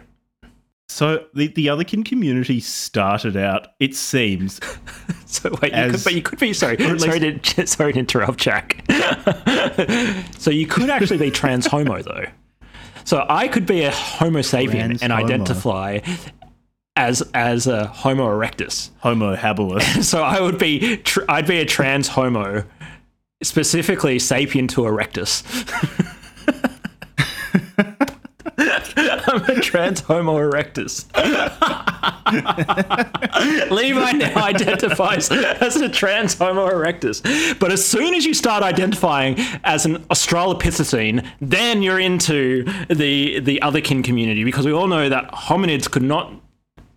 So 0.90 1.26
the 1.34 1.48
the 1.48 1.68
otherkin 1.68 2.04
community 2.04 2.60
started 2.60 3.38
out, 3.38 3.68
it 3.80 3.96
seems, 3.96 4.60
So 5.26 5.50
wait, 5.62 5.74
you 5.74 5.92
could, 5.92 6.04
but 6.04 6.14
you 6.14 6.22
could 6.22 6.40
be 6.40 6.52
sorry. 6.52 6.76
or 6.80 6.96
at 6.96 7.00
Sorry 7.02 7.40
to 7.40 7.68
sorry 7.68 7.94
to 7.94 8.00
interrupt, 8.00 8.38
Jack. 8.38 8.84
so 10.38 10.52
you 10.52 10.68
could 10.68 10.90
actually 10.90 11.20
be 11.20 11.32
trans 11.32 11.68
homo 11.68 12.02
though. 12.02 12.26
So 13.06 13.26
I 13.30 13.48
could 13.48 13.66
be 13.66 13.84
a 13.84 13.92
Homo 13.92 14.40
sapien 14.40 15.00
and 15.02 15.14
identify 15.14 16.00
as 16.96 17.22
as 17.34 17.68
a 17.68 17.88
Homo 17.88 18.28
erectus. 18.28 18.90
Homo 19.00 19.36
habilis. 19.36 20.04
So 20.04 20.24
I 20.24 20.42
would 20.42 20.58
be 20.58 20.98
tr- 20.98 21.22
I'd 21.30 21.48
be 21.48 21.60
a 21.60 21.66
trans 21.66 22.08
Homo, 22.10 22.64
specifically 23.44 24.18
sapien 24.18 24.68
to 24.70 24.82
erectus. 24.82 25.44
I'm 29.28 29.44
a 29.46 29.62
trans 29.62 30.00
Homo 30.02 30.38
erectus. 30.40 31.06
Levi 33.72 34.12
now 34.14 34.36
identifies 34.44 35.32
as 35.32 35.76
a 35.78 35.90
trans 35.90 36.34
Homo 36.36 36.68
erectus. 36.70 37.22
But 37.60 37.72
as 37.72 37.86
soon 37.86 38.14
as 38.14 38.26
you 38.26 38.34
start 38.34 38.64
identifying 38.64 39.36
as 39.64 39.86
an 39.86 39.98
Australopithecine, 40.06 41.28
then 41.42 41.82
you're 41.82 42.00
into 42.00 42.64
the 42.90 43.40
the 43.40 43.60
otherkin 43.64 44.04
community 44.04 44.44
because 44.44 44.66
we 44.66 44.72
all 44.72 44.88
know 44.88 45.10
that 45.10 45.32
hominids 45.32 45.90
could 45.90 46.04
not 46.04 46.34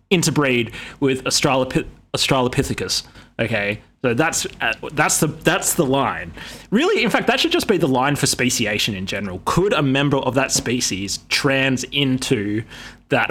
interbreed 0.09 0.73
with 0.99 1.23
Australopith- 1.23 1.87
Australopithecus. 2.15 3.03
Okay, 3.39 3.81
so 4.01 4.13
that's 4.13 4.45
uh, 4.59 4.73
that's 4.93 5.19
the 5.19 5.27
that's 5.27 5.75
the 5.75 5.85
line. 5.85 6.33
Really, 6.71 7.03
in 7.03 7.09
fact, 7.09 7.27
that 7.27 7.39
should 7.39 7.51
just 7.51 7.67
be 7.67 7.77
the 7.77 7.87
line 7.87 8.15
for 8.15 8.27
speciation 8.27 8.95
in 8.95 9.05
general. 9.05 9.41
Could 9.45 9.73
a 9.73 9.81
member 9.81 10.17
of 10.17 10.35
that 10.35 10.51
species 10.51 11.19
trans 11.29 11.83
into 11.85 12.63
that 13.09 13.29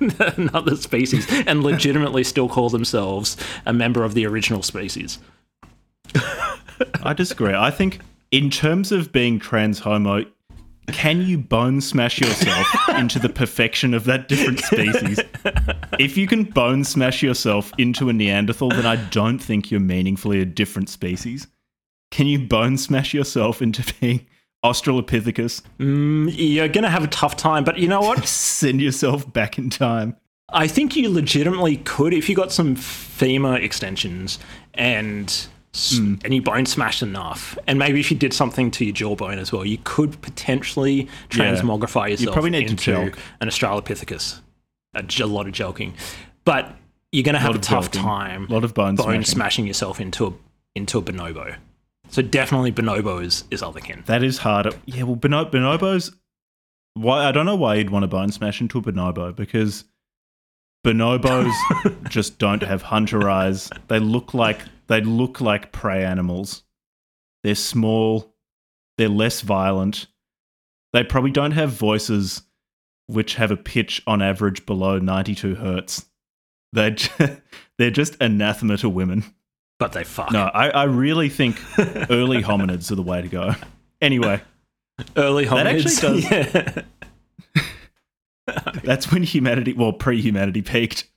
another 0.36 0.76
species 0.76 1.26
and 1.46 1.62
legitimately 1.62 2.24
still 2.24 2.48
call 2.48 2.70
themselves 2.70 3.36
a 3.66 3.72
member 3.72 4.04
of 4.04 4.14
the 4.14 4.26
original 4.26 4.62
species? 4.62 5.18
I 7.02 7.14
disagree. 7.14 7.54
I 7.54 7.70
think, 7.70 8.00
in 8.30 8.50
terms 8.50 8.92
of 8.92 9.12
being 9.12 9.38
trans 9.38 9.78
homo, 9.78 10.24
can 10.88 11.22
you 11.22 11.38
bone 11.38 11.80
smash 11.80 12.20
yourself 12.20 12.66
into 12.96 13.18
the 13.18 13.28
perfection 13.28 13.94
of 13.94 14.04
that 14.04 14.28
different 14.28 14.60
species? 14.60 15.20
If 15.98 16.16
you 16.16 16.26
can 16.26 16.44
bone 16.44 16.84
smash 16.84 17.22
yourself 17.22 17.72
into 17.78 18.08
a 18.08 18.12
Neanderthal, 18.12 18.70
then 18.70 18.86
I 18.86 18.96
don't 18.96 19.38
think 19.38 19.70
you're 19.70 19.80
meaningfully 19.80 20.40
a 20.40 20.44
different 20.44 20.88
species. 20.88 21.46
Can 22.10 22.26
you 22.26 22.40
bone 22.40 22.76
smash 22.76 23.14
yourself 23.14 23.62
into 23.62 23.84
being 24.00 24.26
Australopithecus? 24.64 25.62
Mm, 25.78 26.32
you're 26.34 26.68
gonna 26.68 26.90
have 26.90 27.04
a 27.04 27.08
tough 27.08 27.36
time, 27.36 27.64
but 27.64 27.78
you 27.78 27.88
know 27.88 28.00
what? 28.00 28.24
Send 28.26 28.80
yourself 28.80 29.30
back 29.32 29.58
in 29.58 29.70
time. 29.70 30.16
I 30.50 30.68
think 30.68 30.96
you 30.96 31.08
legitimately 31.08 31.78
could 31.78 32.12
if 32.12 32.28
you 32.28 32.36
got 32.36 32.52
some 32.52 32.76
femur 32.76 33.56
extensions 33.56 34.38
and 34.74 35.28
s 35.74 35.94
mm. 35.94 36.22
and 36.24 36.34
you 36.34 36.42
bone 36.42 36.66
smashed 36.66 37.02
enough, 37.02 37.58
and 37.66 37.78
maybe 37.78 37.98
if 37.98 38.10
you 38.10 38.16
did 38.16 38.34
something 38.34 38.70
to 38.72 38.84
your 38.84 38.94
jawbone 38.94 39.38
as 39.38 39.52
well, 39.52 39.64
you 39.64 39.78
could 39.84 40.20
potentially 40.20 41.08
transmogrify 41.30 42.10
yourself 42.10 42.20
You 42.20 42.32
probably 42.32 42.50
need 42.50 42.78
to 42.78 43.12
an 43.40 43.48
Australopithecus. 43.48 44.40
A 44.94 45.26
lot 45.26 45.46
of 45.46 45.52
joking, 45.52 45.94
but 46.44 46.76
you're 47.12 47.22
going 47.22 47.34
to 47.34 47.40
have 47.40 47.52
a 47.52 47.54
of 47.54 47.62
tough 47.62 47.90
jelking. 47.90 48.02
time. 48.02 48.46
Lot 48.48 48.64
of 48.64 48.74
bone 48.74 48.96
smashing. 48.96 49.24
smashing 49.24 49.66
yourself 49.66 50.00
into 50.00 50.26
a 50.26 50.32
into 50.74 50.98
a 50.98 51.02
bonobo. 51.02 51.56
So 52.12 52.20
definitely 52.20 52.72
bonobo 52.72 53.24
is, 53.24 53.44
is 53.50 53.62
otherkin. 53.62 54.04
That 54.04 54.22
is 54.22 54.36
harder. 54.36 54.72
Yeah, 54.84 55.04
well, 55.04 55.16
bono- 55.16 55.46
bonobos. 55.46 56.14
Why 56.92 57.26
I 57.26 57.32
don't 57.32 57.46
know 57.46 57.56
why 57.56 57.76
you'd 57.76 57.88
want 57.88 58.02
to 58.02 58.06
bone 58.06 58.30
smash 58.30 58.60
into 58.60 58.78
a 58.78 58.82
bonobo 58.82 59.34
because 59.34 59.86
bonobos 60.86 61.50
just 62.10 62.38
don't 62.38 62.62
have 62.62 62.82
hunter 62.82 63.30
eyes. 63.30 63.70
They 63.88 63.98
look 63.98 64.34
like 64.34 64.60
they 64.88 65.00
look 65.00 65.40
like 65.40 65.72
prey 65.72 66.04
animals. 66.04 66.64
They're 67.44 67.54
small. 67.54 68.34
They're 68.98 69.08
less 69.08 69.40
violent. 69.40 70.06
They 70.92 71.04
probably 71.04 71.30
don't 71.30 71.52
have 71.52 71.70
voices 71.70 72.42
which 73.06 73.36
have 73.36 73.50
a 73.50 73.56
pitch 73.56 74.02
on 74.06 74.20
average 74.20 74.66
below 74.66 74.98
92 74.98 75.54
hertz. 75.54 76.04
Just, 76.74 77.10
they're 77.78 77.90
just 77.90 78.18
anathema 78.20 78.76
to 78.76 78.90
women. 78.90 79.24
But 79.78 79.92
they 79.92 80.04
fuck. 80.04 80.30
No, 80.32 80.42
I, 80.44 80.68
I 80.70 80.84
really 80.84 81.28
think 81.28 81.60
early 82.10 82.42
hominids 82.42 82.90
are 82.92 82.94
the 82.94 83.02
way 83.02 83.20
to 83.22 83.28
go. 83.28 83.52
Anyway, 84.00 84.40
Early 85.16 85.46
hominids. 85.46 86.00
That 86.00 86.04
actually 86.04 86.20
does- 86.22 86.84
Yeah. 87.56 87.62
that's 88.84 89.10
when 89.12 89.22
humanity, 89.22 89.72
well, 89.72 89.92
pre-humanity 89.92 90.62
peaked. 90.62 91.08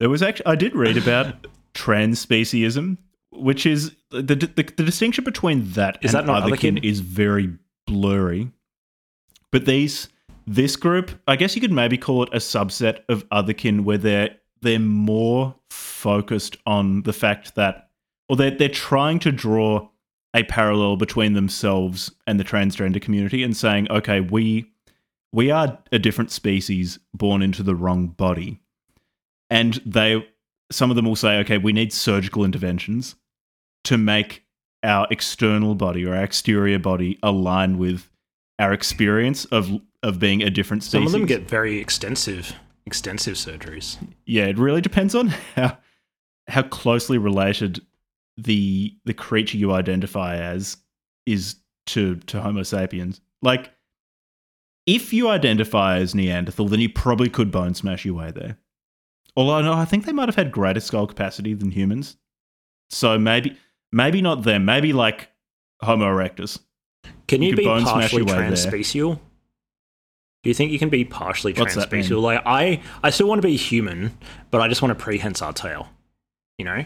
There 0.00 0.08
was 0.10 0.22
actually, 0.22 0.46
I 0.46 0.54
did 0.56 0.74
read 0.74 0.96
about 0.96 1.46
transspeciesism, 1.74 2.98
which 3.30 3.66
is 3.66 3.94
the, 4.10 4.22
the, 4.22 4.34
the, 4.34 4.62
the 4.76 4.84
distinction 4.84 5.24
between 5.24 5.70
that 5.72 5.98
Is 6.02 6.14
and 6.14 6.26
that 6.26 6.32
not 6.32 6.42
otherkin 6.42 6.78
otherkin? 6.78 6.84
is 6.84 7.00
very 7.00 7.56
blurry. 7.86 8.50
But 9.50 9.66
these, 9.66 10.08
this 10.46 10.76
group, 10.76 11.10
I 11.28 11.36
guess 11.36 11.54
you 11.54 11.60
could 11.60 11.72
maybe 11.72 11.98
call 11.98 12.22
it 12.24 12.30
a 12.32 12.38
subset 12.38 13.00
of 13.08 13.28
otherkin 13.30 13.82
where 13.82 13.98
they're 13.98 14.36
they're 14.62 14.78
more 14.78 15.54
focused 15.70 16.56
on 16.66 17.02
the 17.02 17.12
fact 17.12 17.56
that, 17.56 17.88
or 18.32 18.36
they're 18.36 18.50
they're 18.50 18.68
trying 18.70 19.18
to 19.18 19.30
draw 19.30 19.86
a 20.34 20.42
parallel 20.44 20.96
between 20.96 21.34
themselves 21.34 22.10
and 22.26 22.40
the 22.40 22.44
transgender 22.44 23.00
community 23.00 23.42
and 23.42 23.54
saying, 23.54 23.86
okay, 23.90 24.20
we 24.20 24.72
we 25.34 25.50
are 25.50 25.78
a 25.92 25.98
different 25.98 26.30
species 26.30 26.98
born 27.12 27.42
into 27.42 27.62
the 27.62 27.74
wrong 27.74 28.06
body. 28.06 28.62
And 29.50 29.74
they 29.84 30.26
some 30.70 30.88
of 30.88 30.96
them 30.96 31.04
will 31.04 31.14
say, 31.14 31.38
okay, 31.40 31.58
we 31.58 31.74
need 31.74 31.92
surgical 31.92 32.42
interventions 32.42 33.16
to 33.84 33.98
make 33.98 34.44
our 34.82 35.06
external 35.10 35.74
body 35.74 36.06
or 36.06 36.14
our 36.14 36.24
exterior 36.24 36.78
body 36.78 37.18
align 37.22 37.76
with 37.76 38.08
our 38.58 38.72
experience 38.72 39.44
of 39.46 39.70
of 40.02 40.18
being 40.18 40.42
a 40.42 40.48
different 40.48 40.82
species. 40.84 41.00
Some 41.00 41.06
of 41.06 41.12
them 41.12 41.26
get 41.26 41.46
very 41.46 41.76
extensive, 41.76 42.54
extensive 42.86 43.34
surgeries. 43.34 43.98
yeah, 44.24 44.46
it 44.46 44.56
really 44.56 44.80
depends 44.80 45.14
on 45.14 45.28
how 45.54 45.76
how 46.48 46.62
closely 46.62 47.18
related 47.18 47.82
the 48.36 48.96
the 49.04 49.14
creature 49.14 49.56
you 49.56 49.72
identify 49.72 50.36
as 50.36 50.76
is 51.26 51.56
to 51.86 52.16
to 52.16 52.40
Homo 52.40 52.62
sapiens. 52.62 53.20
Like, 53.42 53.72
if 54.86 55.12
you 55.12 55.28
identify 55.28 55.98
as 55.98 56.14
Neanderthal, 56.14 56.68
then 56.68 56.80
you 56.80 56.88
probably 56.88 57.28
could 57.28 57.50
bone 57.50 57.74
smash 57.74 58.04
your 58.04 58.14
way 58.14 58.30
there. 58.30 58.58
Although 59.36 59.62
no, 59.62 59.72
I 59.72 59.84
think 59.84 60.04
they 60.04 60.12
might 60.12 60.28
have 60.28 60.36
had 60.36 60.52
greater 60.52 60.80
skull 60.80 61.06
capacity 61.06 61.54
than 61.54 61.70
humans. 61.70 62.16
So 62.90 63.18
maybe 63.18 63.56
maybe 63.90 64.22
not 64.22 64.42
them. 64.42 64.64
Maybe 64.64 64.92
like 64.92 65.30
Homo 65.80 66.06
erectus. 66.06 66.58
Can 67.26 67.40
you, 67.42 67.50
You 67.50 67.56
be 67.56 67.64
partially 67.64 68.18
your 68.18 68.26
way 68.26 68.32
there. 68.32 68.50
transspecial? 68.50 69.18
Do 70.42 70.50
you 70.50 70.54
think 70.54 70.72
you 70.72 70.78
can 70.78 70.88
be 70.88 71.04
partially 71.04 71.52
What's 71.54 71.76
transspecial? 71.76 72.20
Like 72.20 72.42
I, 72.44 72.82
I 73.02 73.10
still 73.10 73.28
want 73.28 73.40
to 73.40 73.46
be 73.46 73.56
human, 73.56 74.16
but 74.50 74.60
I 74.60 74.68
just 74.68 74.82
want 74.82 74.92
a 74.92 74.96
prehensile 74.96 75.52
tail. 75.52 75.88
You 76.58 76.64
know, 76.64 76.84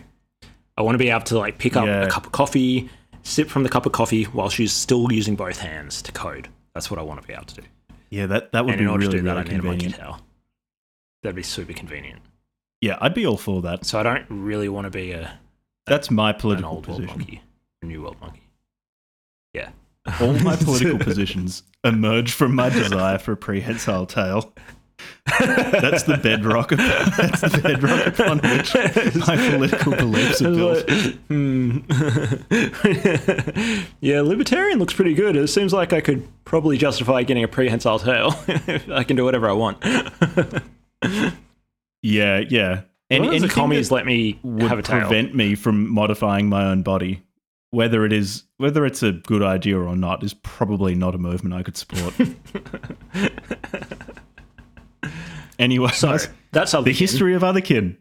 I 0.76 0.82
want 0.82 0.94
to 0.94 0.98
be 0.98 1.08
able 1.10 1.22
to 1.22 1.38
like 1.38 1.58
pick 1.58 1.76
up 1.76 1.86
Yeah. 1.86 2.02
a 2.02 2.10
cup 2.10 2.26
of 2.26 2.32
coffee, 2.32 2.88
sip 3.22 3.48
from 3.48 3.62
the 3.62 3.68
cup 3.68 3.86
of 3.86 3.92
coffee 3.92 4.24
while 4.24 4.48
she's 4.50 4.72
still 4.72 5.10
using 5.12 5.36
both 5.36 5.58
hands 5.58 6.02
to 6.02 6.12
code. 6.12 6.48
That's 6.74 6.90
what 6.90 6.98
I 7.00 7.02
want 7.02 7.20
to 7.22 7.26
be 7.26 7.32
able 7.32 7.44
to 7.46 7.54
do. 7.56 7.62
Yeah, 8.10 8.26
that 8.26 8.52
that 8.52 8.64
would 8.64 8.72
and 8.74 8.78
be 8.78 8.84
in 8.84 8.90
order 8.90 9.06
really 9.06 9.12
to 9.18 9.22
do 9.22 9.24
that, 9.28 9.36
really 9.36 9.40
I 9.50 9.52
need 9.54 9.62
convenient. 9.62 9.94
tail. 9.96 10.20
That'd 11.22 11.36
be 11.36 11.42
super 11.42 11.72
convenient. 11.72 12.20
Yeah, 12.80 12.98
I'd 13.00 13.14
be 13.14 13.26
all 13.26 13.38
for 13.38 13.62
that. 13.62 13.84
So 13.86 13.98
I 13.98 14.02
don't 14.02 14.26
really 14.28 14.68
want 14.68 14.84
to 14.84 14.90
be 14.90 15.12
a 15.12 15.38
That's 15.86 16.10
my 16.10 16.30
an 16.30 16.36
political 16.38 16.70
old 16.70 16.86
world 16.86 17.04
monkey, 17.06 17.40
a 17.82 17.86
new 17.86 18.02
world 18.02 18.16
monkey. 18.20 18.42
Yeah. 19.54 19.70
All 20.20 20.34
my 20.40 20.54
political 20.60 20.98
positions 20.98 21.62
emerge 21.82 22.32
from 22.32 22.54
my 22.54 22.68
desire 22.68 23.18
for 23.18 23.32
a 23.32 23.36
prehensile 23.36 24.06
tail. 24.06 24.52
That's 25.26 26.04
the 26.04 26.16
bedrock. 26.16 26.72
Of, 26.72 26.78
that's 26.78 27.40
the 27.40 27.60
bedrock 27.62 28.06
upon 28.06 28.38
which 28.38 28.74
my 29.26 29.36
political 29.50 29.96
beliefs 29.96 30.40
are 30.42 30.54
built. 30.54 30.88
Hmm. 31.28 31.78
yeah, 34.00 34.22
libertarian 34.22 34.78
looks 34.78 34.94
pretty 34.94 35.14
good. 35.14 35.36
It 35.36 35.48
seems 35.48 35.72
like 35.72 35.92
I 35.92 36.00
could 36.00 36.26
probably 36.44 36.78
justify 36.78 37.24
getting 37.24 37.42
a 37.44 37.48
prehensile 37.48 37.98
tail. 37.98 38.34
I 38.92 39.04
can 39.04 39.16
do 39.16 39.24
whatever 39.24 39.48
I 39.48 39.52
want. 39.52 39.82
Yeah, 42.06 42.44
yeah. 42.48 42.82
And 43.10 43.42
the 43.42 43.48
commies 43.48 43.90
let 43.90 44.06
me 44.06 44.38
would 44.42 44.62
have 44.62 44.78
a 44.78 44.82
tail. 44.82 45.00
prevent 45.00 45.34
me 45.34 45.56
from 45.56 45.90
modifying 45.90 46.48
my 46.48 46.64
own 46.64 46.82
body, 46.82 47.22
whether 47.70 48.04
it 48.04 48.12
is 48.12 48.44
whether 48.58 48.86
it's 48.86 49.02
a 49.02 49.12
good 49.12 49.42
idea 49.42 49.78
or 49.78 49.96
not, 49.96 50.22
is 50.22 50.34
probably 50.34 50.94
not 50.94 51.14
a 51.14 51.18
movement 51.18 51.54
I 51.54 51.62
could 51.62 51.76
support. 51.76 52.14
anyway, 55.58 55.90
so 55.90 56.18
that's 56.52 56.72
the 56.72 56.92
history 56.92 57.34
of 57.34 57.42
Otherkin. 57.42 57.96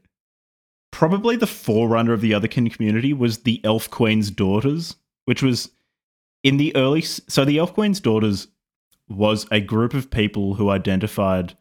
Probably 0.91 1.35
the 1.35 1.47
forerunner 1.47 2.13
of 2.13 2.21
the 2.21 2.31
Otherkin 2.31 2.71
community 2.73 3.13
was 3.13 3.39
the 3.39 3.59
Elf 3.63 3.89
Queen's 3.89 4.31
Daughters, 4.31 4.95
which 5.25 5.43
was 5.43 5.69
in 6.43 6.57
the 6.57 6.75
early. 6.75 7.01
So 7.01 7.43
the 7.43 7.57
Elf 7.57 7.73
Queen's 7.73 7.99
Daughters 7.99 8.47
was 9.09 9.45
a 9.51 9.59
group 9.59 9.93
of 9.93 10.09
people 10.09 10.55
who 10.55 10.69
identified 10.69 11.57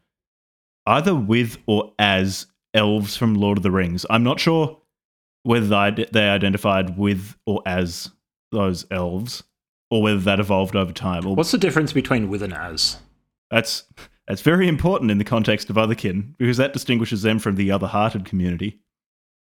either 0.87 1.15
with 1.15 1.57
or 1.65 1.93
as 1.99 2.47
elves 2.73 3.15
from 3.17 3.35
Lord 3.35 3.57
of 3.57 3.63
the 3.63 3.71
Rings. 3.71 4.05
I'm 4.09 4.23
not 4.23 4.39
sure 4.39 4.79
whether 5.43 5.91
they 5.91 6.29
identified 6.29 6.97
with 6.97 7.35
or 7.45 7.61
as 7.65 8.09
those 8.51 8.85
elves, 8.89 9.43
or 9.91 10.01
whether 10.01 10.19
that 10.19 10.39
evolved 10.39 10.75
over 10.75 10.91
time. 10.91 11.25
Or 11.25 11.35
What's 11.35 11.51
the 11.51 11.57
difference 11.57 11.93
between 11.93 12.29
with 12.29 12.41
and 12.41 12.53
as? 12.53 12.97
that's 13.51 13.83
It's 14.27 14.41
very 14.41 14.67
important 14.67 15.11
in 15.11 15.17
the 15.19 15.23
context 15.23 15.69
of 15.69 15.75
otherkin 15.75 16.35
because 16.37 16.57
that 16.57 16.73
distinguishes 16.73 17.21
them 17.21 17.37
from 17.39 17.55
the 17.55 17.71
other-hearted 17.71 18.25
community. 18.25 18.79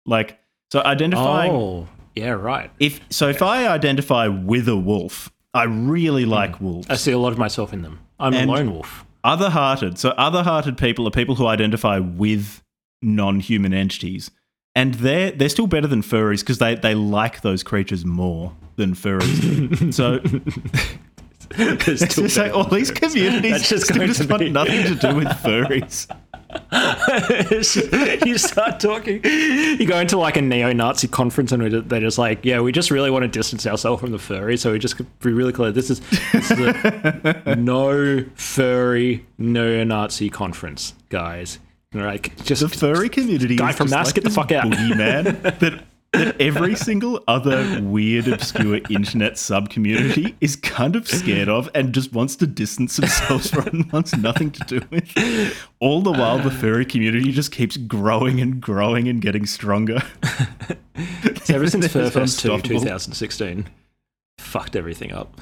Like, 0.06 0.40
so 0.72 0.82
identifying 0.84 1.52
Oh, 1.52 1.88
yeah, 2.16 2.32
right. 2.32 2.72
if 2.80 3.00
so, 3.10 3.30
if 3.30 3.42
I 3.42 3.68
identify 3.68 4.28
with 4.28 4.68
a 4.68 4.76
wolf, 4.76 5.32
I 5.54 5.64
really 5.64 6.26
like 6.26 6.58
Hmm. 6.58 6.66
wolves. 6.66 6.88
I 6.90 6.96
see 6.96 7.12
a 7.14 7.18
lot 7.18 7.32
of 7.32 7.38
myself 7.38 7.72
in 7.74 7.82
them. 7.84 8.00
I'm 8.20 8.34
And- 8.34 8.50
a 8.50 8.54
lone 8.54 8.72
wolf. 8.74 9.06
Other-hearted. 9.24 9.98
So 9.98 10.10
other-hearted 10.10 10.78
people 10.78 11.08
are 11.08 11.12
people 11.12 11.36
who 11.36 11.48
identify 11.48 11.98
with 12.00 12.62
non-human 13.02 13.74
entities, 13.74 14.30
and 14.76 14.96
they're 14.96 15.32
they're 15.32 15.50
still 15.50 15.68
better 15.68 15.88
than 15.88 16.02
furries 16.04 16.42
because 16.42 16.58
they 16.60 16.76
they 16.76 16.94
like 16.96 17.42
those 17.42 17.64
creatures 17.64 18.06
more 18.06 18.54
than 18.76 18.94
furries. 18.94 19.94
so 20.00 20.20
It's 21.58 22.02
it's 22.02 22.16
just 22.16 22.38
like 22.38 22.54
all 22.54 22.66
these 22.66 22.92
communities 22.92 23.52
That's 23.52 23.70
just 23.70 23.86
still 23.86 23.98
going 23.98 24.08
just 24.08 24.22
to 24.22 24.28
want 24.28 24.40
be- 24.42 24.50
nothing 24.50 24.84
to 24.84 24.96
do 24.96 25.16
with 25.16 25.28
furries. 25.28 26.08
you 28.26 28.38
start 28.38 28.80
talking, 28.80 29.20
you 29.24 29.86
go 29.86 30.00
into 30.00 30.18
like 30.18 30.38
a 30.38 30.42
neo-Nazi 30.42 31.08
conference, 31.08 31.52
and 31.52 31.90
they're 31.90 32.00
just 32.00 32.18
like, 32.18 32.46
"Yeah, 32.46 32.62
we 32.62 32.72
just 32.72 32.92
really 32.92 33.12
want 33.12 33.24
to 33.24 33.28
distance 33.28 33.68
ourselves 33.68 34.00
from 34.02 34.12
the 34.12 34.20
furry, 34.20 34.56
so 34.56 34.72
we 34.72 34.80
just 34.80 34.98
be 35.20 35.34
really 35.34 35.52
clear. 35.52 35.72
This 35.72 35.90
is, 35.90 36.00
this 36.32 36.52
is 36.52 36.60
a 36.60 37.56
no 37.58 38.24
furry 38.36 39.26
neo-Nazi 39.38 40.30
conference, 40.30 40.94
guys. 41.10 41.60
Like, 41.94 42.36
just 42.44 42.62
The 42.62 42.70
furry 42.70 43.10
community 43.10 43.56
Guy 43.56 43.72
from 43.72 43.90
Mass, 43.90 44.08
like 44.08 44.16
get 44.16 44.24
the 44.26 44.30
fuck 44.30 44.52
out. 44.52 44.70
that 44.70 45.60
that 45.60 45.84
every 46.14 46.76
single 46.76 47.24
other 47.28 47.80
weird, 47.82 48.28
obscure 48.28 48.80
internet 48.90 49.38
sub 49.38 49.70
community 49.70 50.36
is 50.42 50.56
kind 50.56 50.96
of 50.96 51.08
scared 51.08 51.50
of 51.50 51.70
and 51.74 51.94
just 51.94 52.14
wants 52.14 52.36
to 52.38 52.48
distance 52.48 52.98
themselves 52.98 53.50
from 53.50 53.68
and 53.68 53.92
wants 53.92 54.16
nothing 54.16 54.52
to 54.52 54.64
do 54.66 54.82
with. 54.90 55.58
All 55.80 56.02
the 56.02 56.12
while, 56.12 56.40
the 56.40 56.52
furry 56.52 56.86
community 56.86 57.32
just 57.32 57.52
keeps 57.52 57.78
growing 57.78 58.40
and 58.40 58.62
growing 58.62 59.08
and 59.08 59.22
getting 59.22 59.46
stronger. 59.46 60.02
ever 61.50 61.68
since 61.68 61.86
It's 61.86 61.94
Furfest 61.94 62.40
2 62.40 62.62
2016, 62.62 63.68
fucked 64.38 64.76
everything 64.76 65.12
up. 65.12 65.40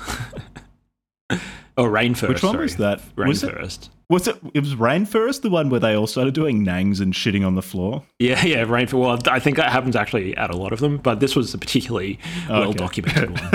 oh, 1.78 1.86
Rainfurrest. 1.86 2.30
Which 2.30 2.44
one 2.44 2.54
sorry. 2.54 2.64
was 2.64 2.78
that? 2.78 3.02
Rainfurrest. 3.16 3.90
was 4.10 4.28
it? 4.28 4.38
It 4.54 4.60
was 4.60 4.76
Rainfurrest, 4.76 5.42
the 5.42 5.50
one 5.50 5.70
where 5.70 5.80
they 5.80 5.94
all 5.94 6.08
started 6.08 6.34
doing 6.34 6.66
nangs 6.66 7.02
and 7.02 7.14
shitting 7.14 7.46
on 7.46 7.56
the 7.56 7.62
floor. 7.62 8.04
Yeah, 8.20 8.44
yeah, 8.46 8.64
Rainfurrest. 8.64 8.94
Well, 8.94 9.20
I 9.28 9.40
think 9.40 9.58
that 9.58 9.72
happens 9.72 9.96
actually 9.96 10.36
at 10.38 10.50
a 10.50 10.58
lot 10.58 10.74
of 10.74 10.80
them, 10.80 10.98
but 10.98 11.20
this 11.20 11.36
was 11.36 11.54
a 11.54 11.58
particularly 11.58 12.20
well 12.50 12.74
documented 12.74 13.32
one. 13.32 13.50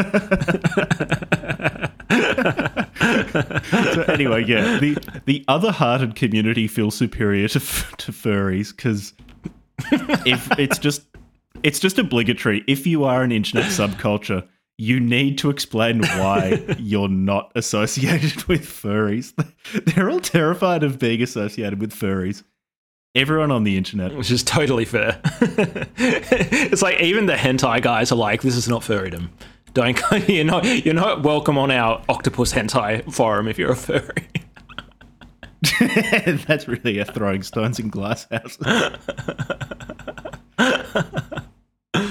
so 3.64 4.02
anyway, 4.08 4.44
yeah, 4.44 4.78
the 4.78 4.96
the 5.26 5.44
other-hearted 5.48 6.14
community 6.14 6.66
feels 6.66 6.94
superior 6.94 7.48
to 7.48 7.58
to 7.58 8.12
furries 8.12 8.74
because 8.74 9.12
if 10.26 10.58
it's 10.58 10.78
just 10.78 11.02
it's 11.62 11.80
just 11.80 11.98
obligatory. 11.98 12.64
If 12.66 12.86
you 12.86 13.04
are 13.04 13.22
an 13.22 13.32
internet 13.32 13.66
subculture, 13.66 14.46
you 14.78 15.00
need 15.00 15.36
to 15.38 15.50
explain 15.50 16.00
why 16.02 16.64
you're 16.78 17.08
not 17.08 17.50
associated 17.56 18.44
with 18.44 18.62
furries. 18.62 19.34
They're 19.84 20.08
all 20.08 20.20
terrified 20.20 20.84
of 20.84 20.98
being 21.00 21.20
associated 21.20 21.80
with 21.80 21.92
furries. 21.92 22.44
Everyone 23.14 23.50
on 23.50 23.64
the 23.64 23.76
internet. 23.76 24.14
Which 24.14 24.30
is 24.30 24.44
totally 24.44 24.84
fair. 24.84 25.20
it's 25.40 26.82
like 26.82 27.00
even 27.00 27.26
the 27.26 27.34
hentai 27.34 27.82
guys 27.82 28.12
are 28.12 28.16
like, 28.16 28.42
"This 28.42 28.54
is 28.54 28.68
not 28.68 28.82
furrydom. 28.82 29.30
Don't 29.74 30.00
go- 30.00 30.16
you're 30.16 30.44
not 30.44 30.64
you're 30.84 30.94
not 30.94 31.24
welcome 31.24 31.58
on 31.58 31.72
our 31.72 32.00
octopus 32.08 32.52
hentai 32.52 33.12
forum 33.12 33.48
if 33.48 33.58
you're 33.58 33.72
a 33.72 33.76
furry." 33.76 34.28
That's 36.46 36.68
really 36.68 36.98
a 36.98 37.04
throwing 37.04 37.42
stones 37.42 37.80
in 37.80 37.88
glass 37.88 38.28
houses. 38.30 38.58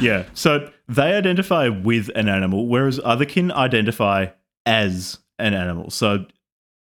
Yeah, 0.01 0.25
so 0.33 0.71
they 0.87 1.13
identify 1.13 1.69
with 1.69 2.09
an 2.15 2.27
animal, 2.29 2.67
whereas 2.67 2.99
otherkin 2.99 3.51
identify 3.51 4.27
as 4.65 5.19
an 5.39 5.53
animal. 5.53 5.89
So 5.89 6.25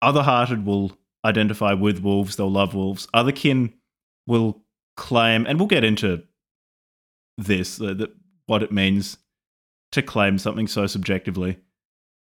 other-hearted 0.03 0.65
will 0.65 0.93
identify 1.25 1.75
with 1.75 2.01
wolves; 2.01 2.37
they'll 2.37 2.51
love 2.51 2.75
wolves. 2.75 3.07
Otherkin 3.15 3.75
will 4.27 4.63
claim, 4.97 5.47
and 5.47 5.59
we'll 5.59 5.69
get 5.69 5.85
into 5.85 6.25
this, 7.37 7.81
uh, 7.81 7.95
that 7.95 8.11
what 8.47 8.63
it 8.63 8.73
means 8.73 9.19
to 9.93 10.03
claim 10.03 10.39
something 10.39 10.67
so 10.67 10.87
subjectively 10.87 11.59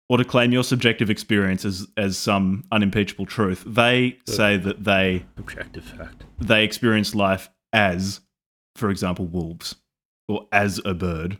or 0.09 0.17
to 0.17 0.25
claim 0.25 0.51
your 0.51 0.63
subjective 0.63 1.09
experience 1.09 1.63
as, 1.63 1.87
as 1.95 2.17
some 2.17 2.65
unimpeachable 2.71 3.25
truth. 3.25 3.63
They 3.65 4.19
say 4.27 4.57
that 4.57 4.83
they 4.83 5.25
Objective 5.37 5.85
fact. 5.85 6.25
they 6.37 6.65
experience 6.65 7.15
life 7.15 7.49
as, 7.71 8.19
for 8.75 8.89
example, 8.89 9.25
wolves 9.25 9.75
or 10.31 10.47
as 10.51 10.79
a 10.85 10.93
bird. 10.93 11.37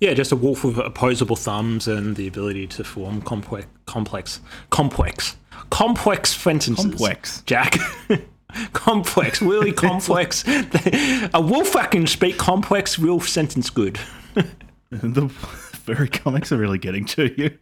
Yeah, 0.00 0.14
just 0.14 0.32
a 0.32 0.36
wolf 0.36 0.64
with 0.64 0.78
opposable 0.78 1.36
thumbs 1.36 1.88
and 1.88 2.16
the 2.16 2.26
ability 2.26 2.66
to 2.68 2.84
form 2.84 3.22
complex, 3.22 3.66
complex, 3.86 4.40
complex, 4.70 5.36
complex 5.70 6.34
sentences. 6.34 6.84
Complex. 6.84 7.42
Jack. 7.46 7.78
complex, 8.72 9.40
really 9.40 9.72
complex. 9.88 10.44
a 10.46 11.40
wolf 11.40 11.72
that 11.72 11.90
can 11.90 12.06
speak 12.06 12.36
complex, 12.38 12.98
real 12.98 13.20
sentence 13.20 13.70
good. 13.70 13.98
the 14.90 15.28
furry 15.28 16.08
comics 16.08 16.52
are 16.52 16.58
really 16.58 16.78
getting 16.78 17.04
to 17.06 17.32
you. 17.40 17.56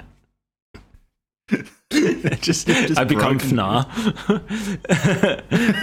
just, 2.41 2.69
I've 2.69 3.09
become. 3.09 3.39
FNAR. 3.39 3.87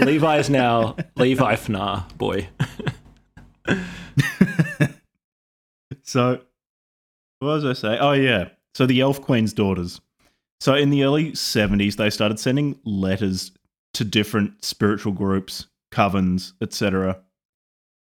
Levi 0.06 0.38
is 0.40 0.50
now 0.50 0.96
Levi 1.16 1.56
FNAR 1.56 2.18
boy. 2.18 2.50
So, 6.10 6.42
what 7.38 7.50
was 7.50 7.66
I 7.66 7.74
say? 7.74 8.00
Oh, 8.00 8.14
yeah. 8.14 8.50
So, 8.74 8.88
the 8.88 9.00
Elf 9.00 9.22
Queen's 9.22 9.54
daughters. 9.54 10.02
So, 10.60 10.74
in 10.74 10.90
the 10.90 11.04
early 11.04 11.34
70s, 11.34 11.98
they 11.98 12.10
started 12.10 12.40
sending 12.40 12.80
letters 12.84 13.52
to 13.94 14.04
different 14.04 14.66
spiritual 14.66 15.12
groups, 15.12 15.68
covens, 15.94 16.54
etc. 16.64 17.22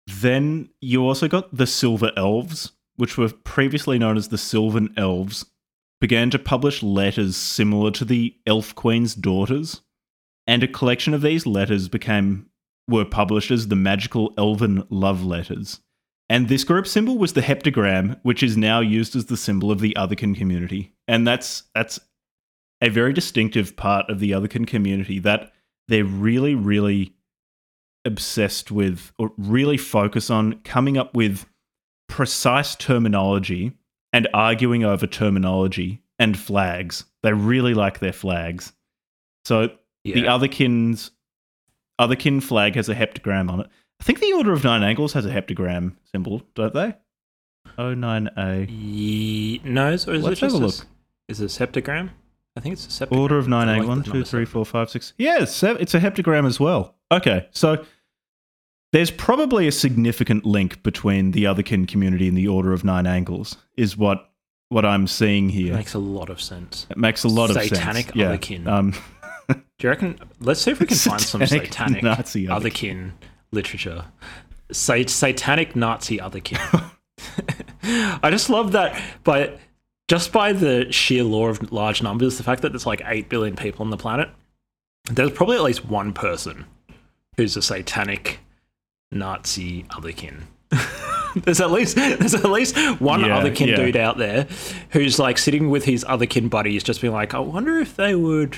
Then 0.09 0.71
you 0.81 1.07
also 1.07 1.29
got 1.29 1.57
the 1.57 1.65
Silver 1.65 2.11
Elves, 2.17 2.73
which 2.97 3.17
were 3.17 3.29
previously 3.29 4.01
known 4.01 4.17
as 4.17 4.31
the 4.31 4.39
Sylvan 4.39 4.93
Elves, 4.97 5.47
began 6.01 6.29
to 6.31 6.41
publish 6.41 6.83
letters 6.83 7.37
similar 7.37 7.93
to 7.93 8.05
the 8.05 8.35
Elf 8.49 8.75
Queen's 8.75 9.15
daughters. 9.15 9.81
And 10.49 10.65
a 10.65 10.67
collection 10.67 11.15
of 11.15 11.23
these 11.23 11.47
letters 11.47 11.89
became 11.89 12.47
were 12.89 13.05
published 13.05 13.53
as 13.53 13.69
the 13.69 13.77
magical 13.77 14.35
elven 14.37 14.89
love 14.91 15.25
letters. 15.25 15.79
And 16.33 16.49
this 16.49 16.65
group 16.65 16.87
symbol 16.87 17.19
was 17.19 17.35
the 17.35 17.43
heptagram, 17.43 18.19
which 18.23 18.43
is 18.43 18.57
now 18.57 18.81
used 18.81 19.15
as 19.15 19.27
the 19.27 19.37
symbol 19.37 19.71
of 19.71 19.81
the 19.81 19.95
Otherkin 19.99 20.35
community. 20.35 20.95
And 21.07 21.29
that's 21.29 21.65
that's 21.75 22.01
a 22.81 22.89
very 22.89 23.13
distinctive 23.13 23.77
part 23.77 24.09
of 24.09 24.19
the 24.19 24.31
Otherkin 24.31 24.67
community 24.67 25.19
that 25.19 25.53
they're 25.89 26.07
really, 26.07 26.55
really 26.55 27.15
obsessed 28.07 28.71
with 28.71 29.13
or 29.19 29.33
really 29.37 29.77
focus 29.77 30.31
on 30.31 30.55
coming 30.63 30.97
up 30.97 31.15
with 31.15 31.45
precise 32.09 32.77
terminology 32.77 33.73
and 34.15 34.27
arguing 34.33 34.85
over 34.85 35.07
terminology 35.07 36.01
and 36.19 36.39
flags. 36.39 37.05
They 37.23 37.35
really 37.35 37.75
like 37.75 37.99
their 37.99 38.15
flags. 38.15 38.73
So 39.45 39.69
the 40.07 40.15
Otherkin's 40.15 41.11
Otherkin 42.01 42.43
flag 42.43 42.77
has 42.77 42.89
a 42.89 42.95
heptagram 42.95 43.51
on 43.51 43.61
it. 43.61 43.67
I 44.03 44.05
think 44.05 44.19
the 44.19 44.33
Order 44.33 44.51
of 44.53 44.65
Nine 44.65 44.83
Angles 44.83 45.13
has 45.13 45.25
a 45.27 45.31
heptagram 45.31 45.95
symbol, 46.11 46.43
don't 46.57 46.75
they? 46.75 46.97
Oh 47.79 47.95
nine 47.95 48.29
A. 48.37 48.65
Ye- 48.65 49.61
no, 49.63 49.93
is, 49.93 50.09
or 50.09 50.15
is 50.15 50.25
Let's 50.25 50.43
it 50.43 50.47
have 50.47 50.55
a 50.55 50.57
a, 50.57 50.67
look. 50.67 50.75
Is 51.29 51.41
it 51.41 51.45
a 51.45 51.67
septagram? 51.67 52.11
I 52.57 52.61
think 52.61 52.73
it's 52.73 52.85
a 52.85 53.07
septagram. 53.07 53.17
Order 53.17 53.39
of 53.39 53.47
nine 53.47 53.69
I 53.69 53.77
A. 53.77 53.79
like 53.79 53.87
One, 53.89 54.03
two, 54.03 54.25
three, 54.25 54.45
four, 54.45 54.67
five, 54.67 54.91
six. 54.91 55.13
Yeah, 55.19 55.43
it's, 55.43 55.63
it's 55.63 55.95
a 55.95 56.01
heptagram 56.01 56.49
as 56.49 56.59
well. 56.59 56.97
Okay, 57.13 57.47
so 57.53 57.85
there's 58.93 59.13
probably 59.13 59.69
a 59.69 59.73
significant 59.73 60.45
link 60.45 60.83
between 60.83 61.31
the 61.31 61.45
Otherkin 61.45 61.87
community 61.87 62.27
and 62.27 62.37
the 62.37 62.49
Order 62.49 62.73
of 62.73 62.83
Nine 62.83 63.07
Angles, 63.07 63.57
is 63.77 63.97
what 63.97 64.33
what 64.69 64.85
I'm 64.85 65.07
seeing 65.07 65.49
here. 65.49 65.75
Makes 65.75 65.95
a 65.95 66.01
lot 66.01 66.29
of 66.29 66.43
sense. 66.43 66.89
it 66.91 66.97
makes 66.97 67.23
a 67.23 67.29
lot 67.29 67.51
of 67.51 67.63
Satanic 67.63 68.07
sense. 68.07 68.17
Yeah. 68.17 68.37
Otherkin. 68.37 68.67
Um, 68.67 68.95
Do 69.49 69.55
you 69.81 69.89
reckon? 69.91 70.19
Let's 70.41 70.61
see 70.61 70.73
if 70.73 70.81
we 70.81 70.87
can 70.87 70.97
find 70.97 71.21
some 71.21 71.41
Satanic 71.47 71.67
satanic 71.73 72.03
Nazi 72.03 72.47
otherkin. 72.47 72.61
otherkin 72.73 73.13
literature. 73.53 74.05
Sa- 74.73 75.07
satanic 75.07 75.77
Nazi 75.77 76.19
otherkin. 76.19 76.59
I 78.23 78.31
just 78.31 78.51
love 78.51 78.73
that, 78.73 79.01
but 79.23 79.59
just 80.09 80.33
by 80.33 80.53
the 80.53 80.91
sheer 80.91 81.23
law 81.25 81.49
of 81.49 81.73
large 81.73 82.03
numbers, 82.03 82.37
the 82.39 82.43
fact 82.43 82.63
that 82.63 82.71
there's 82.73 82.87
like 82.87 83.03
eight 83.07 83.29
billion 83.29 83.55
people 83.57 83.85
on 83.85 83.91
the 83.91 83.97
planet, 83.97 84.29
there's 85.11 85.31
probably 85.31 85.57
at 85.57 85.63
least 85.63 85.85
one 85.85 86.13
person 86.13 86.65
who's 87.37 87.57
a 87.57 87.63
satanic 87.63 88.39
Nazi 89.11 89.85
otherkin. 89.91 90.43
there's 91.45 91.61
at 91.61 91.71
least 91.71 91.97
there's 91.97 92.35
at 92.35 92.45
least 92.51 92.77
one 93.01 93.21
Yeah, 93.21 93.41
otherkin 93.43 93.67
yeah. 93.69 93.77
dude 93.77 93.97
out 93.97 94.17
there 94.19 94.47
who's 94.91 95.19
like 95.19 95.39
sitting 95.39 95.69
with 95.71 95.85
his 95.85 96.05
otherkin 96.05 96.49
buddies, 96.49 96.83
just 96.83 97.01
being 97.01 97.13
like, 97.13 97.35
I 97.35 97.39
wonder 97.41 97.79
if 97.79 97.97
they 97.97 98.15
would 98.15 98.57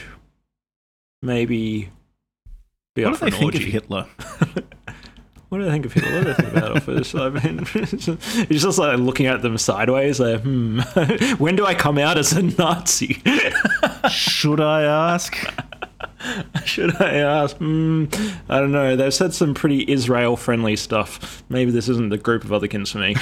maybe 1.23 1.89
Be 2.95 3.05
What 3.05 3.15
do 3.19 3.25
they 3.25 3.31
think 3.31 3.35
of 3.35 3.43
orgy. 3.57 3.71
Hitler? 3.71 4.07
What 5.55 5.61
do 5.61 5.67
they 5.67 5.71
think 5.71 5.87
of 5.87 5.93
Hitler? 5.93 6.11
What 6.11 6.25
do 6.25 6.33
they 6.33 6.35
think 6.35 6.57
about 6.57 6.77
Office? 6.79 7.15
I 7.15 7.29
mean, 7.29 7.65
he's 8.49 8.63
just 8.65 8.77
like 8.77 8.99
looking 8.99 9.27
at 9.27 9.41
them 9.41 9.57
sideways. 9.57 10.19
Like, 10.19 10.41
hmm, 10.41 10.81
when 11.39 11.55
do 11.55 11.65
I 11.65 11.77
come 11.77 11.97
out 11.97 12.19
as 12.19 12.33
a 12.33 12.43
Nazi? 12.43 13.23
Should 14.11 14.61
I 14.61 14.83
ask? 14.83 15.37
Should 16.65 17.01
I 17.01 17.19
ask? 17.19 17.57
Hmm, 17.59 18.07
I 18.49 18.59
don't 18.59 18.73
know. 18.73 18.97
They've 18.97 19.15
said 19.15 19.33
some 19.33 19.55
pretty 19.55 19.89
Israel-friendly 19.89 20.75
stuff. 20.75 21.45
Maybe 21.49 21.71
this 21.71 21.89
isn't 21.89 22.09
the 22.09 22.19
group 22.19 22.43
of 22.43 22.51
otherkins 22.51 22.91
for 22.91 22.99
me. 22.99 23.15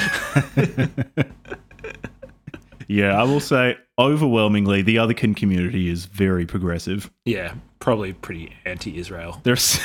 Yeah, 2.88 3.20
I 3.20 3.24
will 3.24 3.40
say 3.40 3.76
overwhelmingly 3.98 4.80
the 4.80 4.96
otherkin 4.96 5.36
community 5.36 5.90
is 5.90 6.06
very 6.06 6.46
progressive. 6.46 7.10
Yeah, 7.26 7.54
probably 7.78 8.14
pretty 8.14 8.54
anti-Israel. 8.64 9.40
There's 9.44 9.78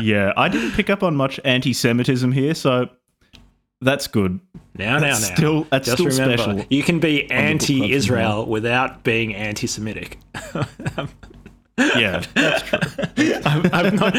Yeah, 0.00 0.32
I 0.36 0.48
didn't 0.48 0.72
pick 0.72 0.90
up 0.90 1.02
on 1.02 1.16
much 1.16 1.40
anti-Semitism 1.44 2.30
here, 2.32 2.54
so 2.54 2.88
that's 3.80 4.06
good. 4.06 4.38
Now, 4.76 5.00
That's 5.00 5.22
now, 5.22 5.28
now. 5.28 5.34
still- 5.34 5.66
that's 5.70 5.86
Just 5.86 5.98
still 5.98 6.06
remember, 6.24 6.42
special 6.42 6.66
You 6.70 6.82
can 6.84 7.00
be 7.00 7.28
anti-Israel 7.30 8.46
without 8.46 9.02
being 9.02 9.34
anti-Semitic. 9.34 10.18
Yeah, 11.76 12.22
that's 12.34 12.62
true. 12.62 12.78
I'm, 13.44 13.70
I'm 13.72 13.96
not. 13.96 14.14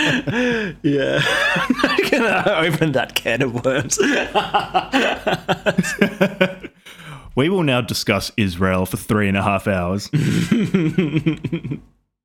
Yeah, 0.82 1.22
I'm 1.56 1.76
not 1.84 2.12
gonna 2.12 2.44
open 2.68 2.92
that 2.94 3.16
can 3.16 3.42
of 3.42 3.66
worms. 3.66 4.00
We 7.36 7.48
will 7.48 7.64
now 7.64 7.80
discuss 7.82 8.32
Israel 8.38 8.86
for 8.86 8.98
three 8.98 9.28
and 9.30 9.38
a 9.38 9.42
half 9.44 9.66
hours. 9.68 10.06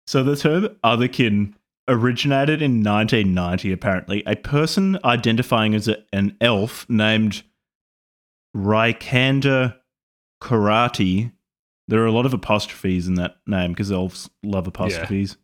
so 0.07 0.25
the 0.25 0.35
term 0.37 0.69
otherkin 0.83 1.53
originated 1.89 2.63
in 2.63 2.83
1990, 2.83 3.73
apparently. 3.73 4.23
A 4.27 4.37
person 4.37 4.99
identifying 5.05 5.75
as 5.75 5.89
a, 5.89 5.99
an 6.13 6.37
elf 6.41 6.87
named 6.89 7.43
Raikanda 8.57 9.77
Karate. 10.43 11.33
There 11.89 12.03
are 12.03 12.07
a 12.07 12.13
lot 12.13 12.27
of 12.27 12.35
apostrophes 12.35 13.07
in 13.07 13.15
that 13.15 13.37
name 13.47 13.73
because 13.73 13.93
elves 13.93 14.31
love 14.43 14.67
apostrophes. 14.67 15.37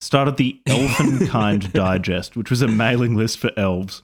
Started 0.00 0.36
the 0.36 0.60
Elfinkind 0.66 1.72
Digest, 1.72 2.36
which 2.36 2.50
was 2.50 2.62
a 2.62 2.68
mailing 2.68 3.14
list 3.14 3.38
for 3.38 3.50
elves. 3.56 4.02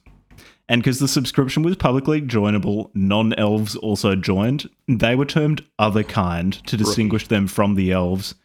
And 0.67 0.81
because 0.81 0.99
the 0.99 1.07
subscription 1.07 1.63
was 1.63 1.75
publicly 1.75 2.21
joinable, 2.21 2.89
non 2.93 3.33
elves 3.33 3.75
also 3.75 4.15
joined. 4.15 4.69
They 4.87 5.15
were 5.15 5.25
termed 5.25 5.63
other 5.77 6.03
kind 6.03 6.53
to 6.65 6.75
distinguish 6.75 7.27
them 7.27 7.47
from 7.47 7.75
the 7.75 7.91
elves. 7.91 8.35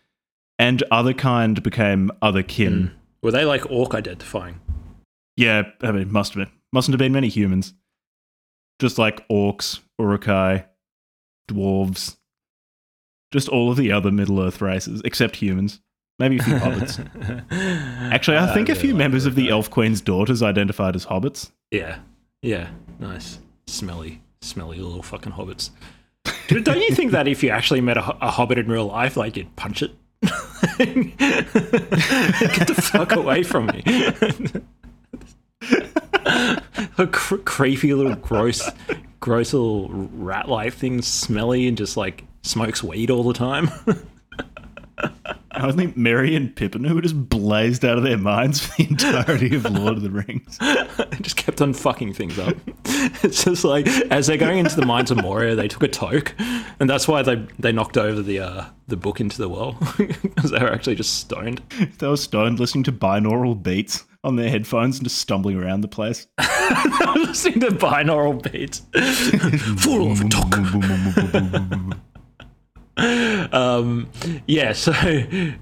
And 0.58 0.82
other 0.90 1.14
kind 1.14 1.62
became 1.62 2.10
other 2.20 2.42
kin. 2.42 2.88
Hmm. 2.88 2.99
Were 3.22 3.30
they 3.30 3.44
like 3.44 3.70
orc 3.70 3.94
identifying? 3.94 4.61
Yeah, 5.37 5.62
I 5.83 5.92
mean, 5.92 6.12
must 6.12 6.35
have 6.35 6.46
been. 6.46 6.54
Mustn't 6.72 6.92
have 6.92 6.98
been 6.98 7.12
many 7.12 7.28
humans. 7.28 7.74
Just 8.78 8.98
like 8.98 9.26
orcs, 9.28 9.80
Uruk-hai, 9.98 10.66
dwarves, 11.50 12.16
just 13.33 13.48
all 13.48 13.70
of 13.70 13.76
the 13.76 13.92
other 13.92 14.11
Middle 14.11 14.40
Earth 14.40 14.61
races, 14.61 15.02
except 15.04 15.37
humans. 15.37 15.80
Maybe 16.18 16.38
a 16.38 16.42
few 16.42 16.54
hobbits. 16.54 16.98
Actually, 18.12 18.37
I 18.37 18.50
ah, 18.50 18.54
think 18.54 18.68
a 18.68 18.74
few 18.74 18.94
members 18.94 19.24
of 19.24 19.35
the 19.35 19.48
Elf 19.48 19.70
Queen's 19.70 20.00
daughters 20.00 20.42
identified 20.42 20.94
as 20.94 21.06
hobbits. 21.06 21.50
Yeah, 21.70 22.00
yeah, 22.42 22.68
nice, 22.98 23.38
smelly, 23.66 24.20
smelly 24.42 24.78
little 24.78 25.02
fucking 25.02 25.33
hobbits. 25.33 25.70
Don't 26.48 26.80
you 26.80 26.94
think 26.94 27.12
that 27.12 27.26
if 27.26 27.42
you 27.42 27.50
actually 27.50 27.80
met 27.80 27.96
a, 27.96 28.16
a 28.20 28.30
hobbit 28.30 28.59
in 28.59 28.68
real 28.68 28.87
life, 28.87 29.16
like 29.16 29.37
you'd 29.37 29.54
punch 29.56 29.83
it? 29.83 29.92
Get 31.18 32.66
the 32.68 32.74
fuck 32.74 33.12
away 33.12 33.42
from 33.42 33.66
me! 33.66 33.82
a 36.96 37.06
cr- 37.06 37.36
creepy 37.36 37.92
little 37.92 38.14
gross, 38.16 38.66
gross 39.20 39.52
little 39.52 39.90
rat-like 39.90 40.72
thing, 40.72 41.02
smelly 41.02 41.68
and 41.68 41.76
just 41.76 41.98
like 41.98 42.24
smokes 42.42 42.82
weed 42.82 43.10
all 43.10 43.24
the 43.24 43.34
time. 43.34 43.68
I 45.52 45.72
think 45.72 45.96
Merry 45.96 46.36
and 46.36 46.54
Pippin 46.54 46.84
who 46.84 46.94
were 46.94 47.00
just 47.02 47.28
blazed 47.28 47.84
out 47.84 47.98
of 47.98 48.04
their 48.04 48.18
minds 48.18 48.64
for 48.66 48.76
the 48.76 48.88
entirety 48.88 49.56
of 49.56 49.64
Lord 49.64 49.96
of 49.96 50.02
the 50.02 50.10
Rings. 50.10 50.58
They 50.58 51.16
just 51.20 51.36
kept 51.36 51.60
on 51.60 51.72
fucking 51.72 52.14
things 52.14 52.38
up. 52.38 52.56
It's 53.22 53.44
just 53.44 53.64
like 53.64 53.86
as 54.10 54.26
they're 54.26 54.36
going 54.36 54.58
into 54.58 54.76
the 54.76 54.84
mines 54.84 55.10
of 55.10 55.18
Moria, 55.18 55.54
they 55.54 55.68
took 55.68 55.82
a 55.82 55.88
toke, 55.88 56.34
and 56.78 56.88
that's 56.88 57.06
why 57.08 57.22
they 57.22 57.46
they 57.58 57.72
knocked 57.72 57.96
over 57.96 58.20
the 58.22 58.40
uh, 58.40 58.64
the 58.88 58.96
book 58.96 59.20
into 59.20 59.38
the 59.38 59.48
well 59.48 59.76
because 59.98 60.50
they 60.50 60.58
were 60.58 60.72
actually 60.72 60.96
just 60.96 61.18
stoned. 61.18 61.62
They 61.98 62.06
were 62.06 62.16
stoned 62.16 62.60
listening 62.60 62.84
to 62.84 62.92
binaural 62.92 63.60
beats 63.60 64.04
on 64.24 64.36
their 64.36 64.50
headphones 64.50 64.98
and 64.98 65.04
just 65.06 65.18
stumbling 65.18 65.56
around 65.56 65.80
the 65.82 65.88
place. 65.88 66.26
listening 67.16 67.60
to 67.60 67.68
binaural 67.68 68.42
beats, 68.50 68.82
full 69.82 70.12
of 70.12 70.28
talk. 70.30 71.96
Um, 73.52 74.08
yeah, 74.46 74.72
so 74.72 74.92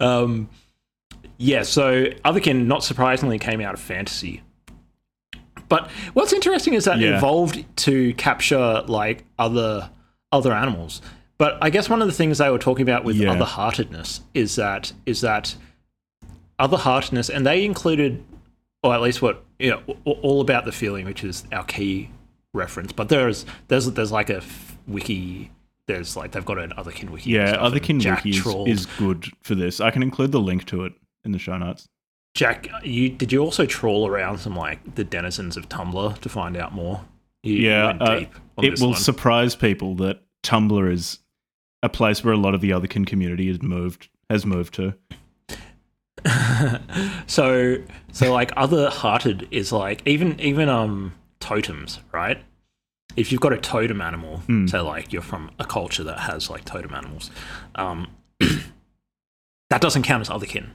um, 0.00 0.48
yeah, 1.38 1.62
so 1.62 2.04
Otherkin, 2.24 2.66
not 2.66 2.84
surprisingly, 2.84 3.38
came 3.38 3.60
out 3.60 3.74
of 3.74 3.80
fantasy. 3.80 4.42
But 5.68 5.90
what's 6.14 6.32
interesting 6.32 6.74
is 6.74 6.84
that 6.84 7.00
it 7.00 7.14
evolved 7.14 7.64
to 7.78 8.12
capture 8.14 8.82
like 8.86 9.24
other 9.38 9.90
other 10.32 10.52
animals. 10.52 11.00
But 11.38 11.58
I 11.62 11.70
guess 11.70 11.88
one 11.88 12.02
of 12.02 12.08
the 12.08 12.14
things 12.14 12.38
they 12.38 12.50
were 12.50 12.58
talking 12.58 12.82
about 12.82 13.04
with 13.04 13.16
Yeah. 13.16 13.32
other 13.32 13.44
heartedness 13.44 14.20
is 14.34 14.56
that 14.56 14.92
is 15.06 15.20
that 15.20 15.54
other 16.58 16.76
heartedness, 16.76 17.30
and 17.30 17.46
they 17.46 17.64
included, 17.64 18.22
or 18.82 18.94
at 18.94 19.00
least 19.00 19.22
what 19.22 19.44
you 19.58 19.70
know, 19.70 19.96
all 20.04 20.40
about 20.40 20.64
the 20.64 20.72
feeling, 20.72 21.06
which 21.06 21.24
is 21.24 21.44
our 21.52 21.64
key 21.64 22.10
reference. 22.54 22.92
But 22.92 23.08
there's 23.08 23.44
there's 23.68 23.86
there's 23.92 24.12
like 24.12 24.30
a 24.30 24.42
wiki. 24.86 25.50
There's 25.86 26.16
like 26.16 26.32
they've 26.32 26.44
got 26.44 26.58
an 26.58 26.72
otherkin 26.76 27.10
wiki. 27.10 27.30
Yeah, 27.30 27.56
Otherkin 27.56 27.98
Wiki 28.04 28.30
is, 28.30 28.78
is 28.80 28.86
good 28.86 29.26
for 29.42 29.54
this. 29.56 29.80
I 29.80 29.90
can 29.90 30.02
include 30.02 30.30
the 30.30 30.40
link 30.40 30.64
to 30.66 30.84
it 30.84 30.92
in 31.24 31.32
the 31.32 31.38
show 31.38 31.56
notes. 31.58 31.88
Jack, 32.34 32.68
you 32.84 33.08
did 33.08 33.32
you 33.32 33.40
also 33.40 33.66
trawl 33.66 34.06
around 34.06 34.38
some 34.38 34.54
like 34.54 34.94
the 34.94 35.02
denizens 35.02 35.56
of 35.56 35.68
Tumblr 35.68 36.18
to 36.18 36.28
find 36.28 36.56
out 36.56 36.72
more? 36.72 37.04
You, 37.42 37.54
Yeah, 37.56 37.96
uh, 38.00 38.24
it 38.62 38.78
will 38.80 38.90
one. 38.90 38.98
surprise 39.00 39.56
people 39.56 39.96
that 39.96 40.22
Tumblr 40.44 40.92
is 40.92 41.18
a 41.82 41.88
place 41.88 42.22
where 42.22 42.34
a 42.34 42.36
lot 42.36 42.54
of 42.54 42.60
the 42.60 42.70
Otherkin 42.70 43.04
community 43.06 43.48
has 43.48 43.60
moved 43.60 44.08
has 44.28 44.46
moved 44.46 44.74
to. 44.74 44.94
so 47.26 47.76
so 48.12 48.32
like 48.32 48.52
other 48.56 48.90
hearted 48.90 49.48
is 49.50 49.72
like 49.72 50.02
even 50.06 50.38
even 50.38 50.68
um 50.68 51.12
totems, 51.54 51.98
right? 52.12 52.38
If 53.16 53.32
you've 53.32 53.40
got 53.40 53.52
a 53.52 53.58
totem 53.58 54.00
animal, 54.00 54.42
so 54.68 54.84
like 54.84 55.12
you're 55.12 55.20
from 55.22 55.50
a 55.58 55.64
culture 55.64 56.04
that 56.04 56.20
has 56.20 56.48
like 56.48 56.64
totem 56.64 56.94
animals, 56.94 57.30
um, 57.74 58.06
that 59.70 59.80
doesn't 59.80 60.02
count 60.04 60.20
as 60.20 60.28
otherkin 60.28 60.66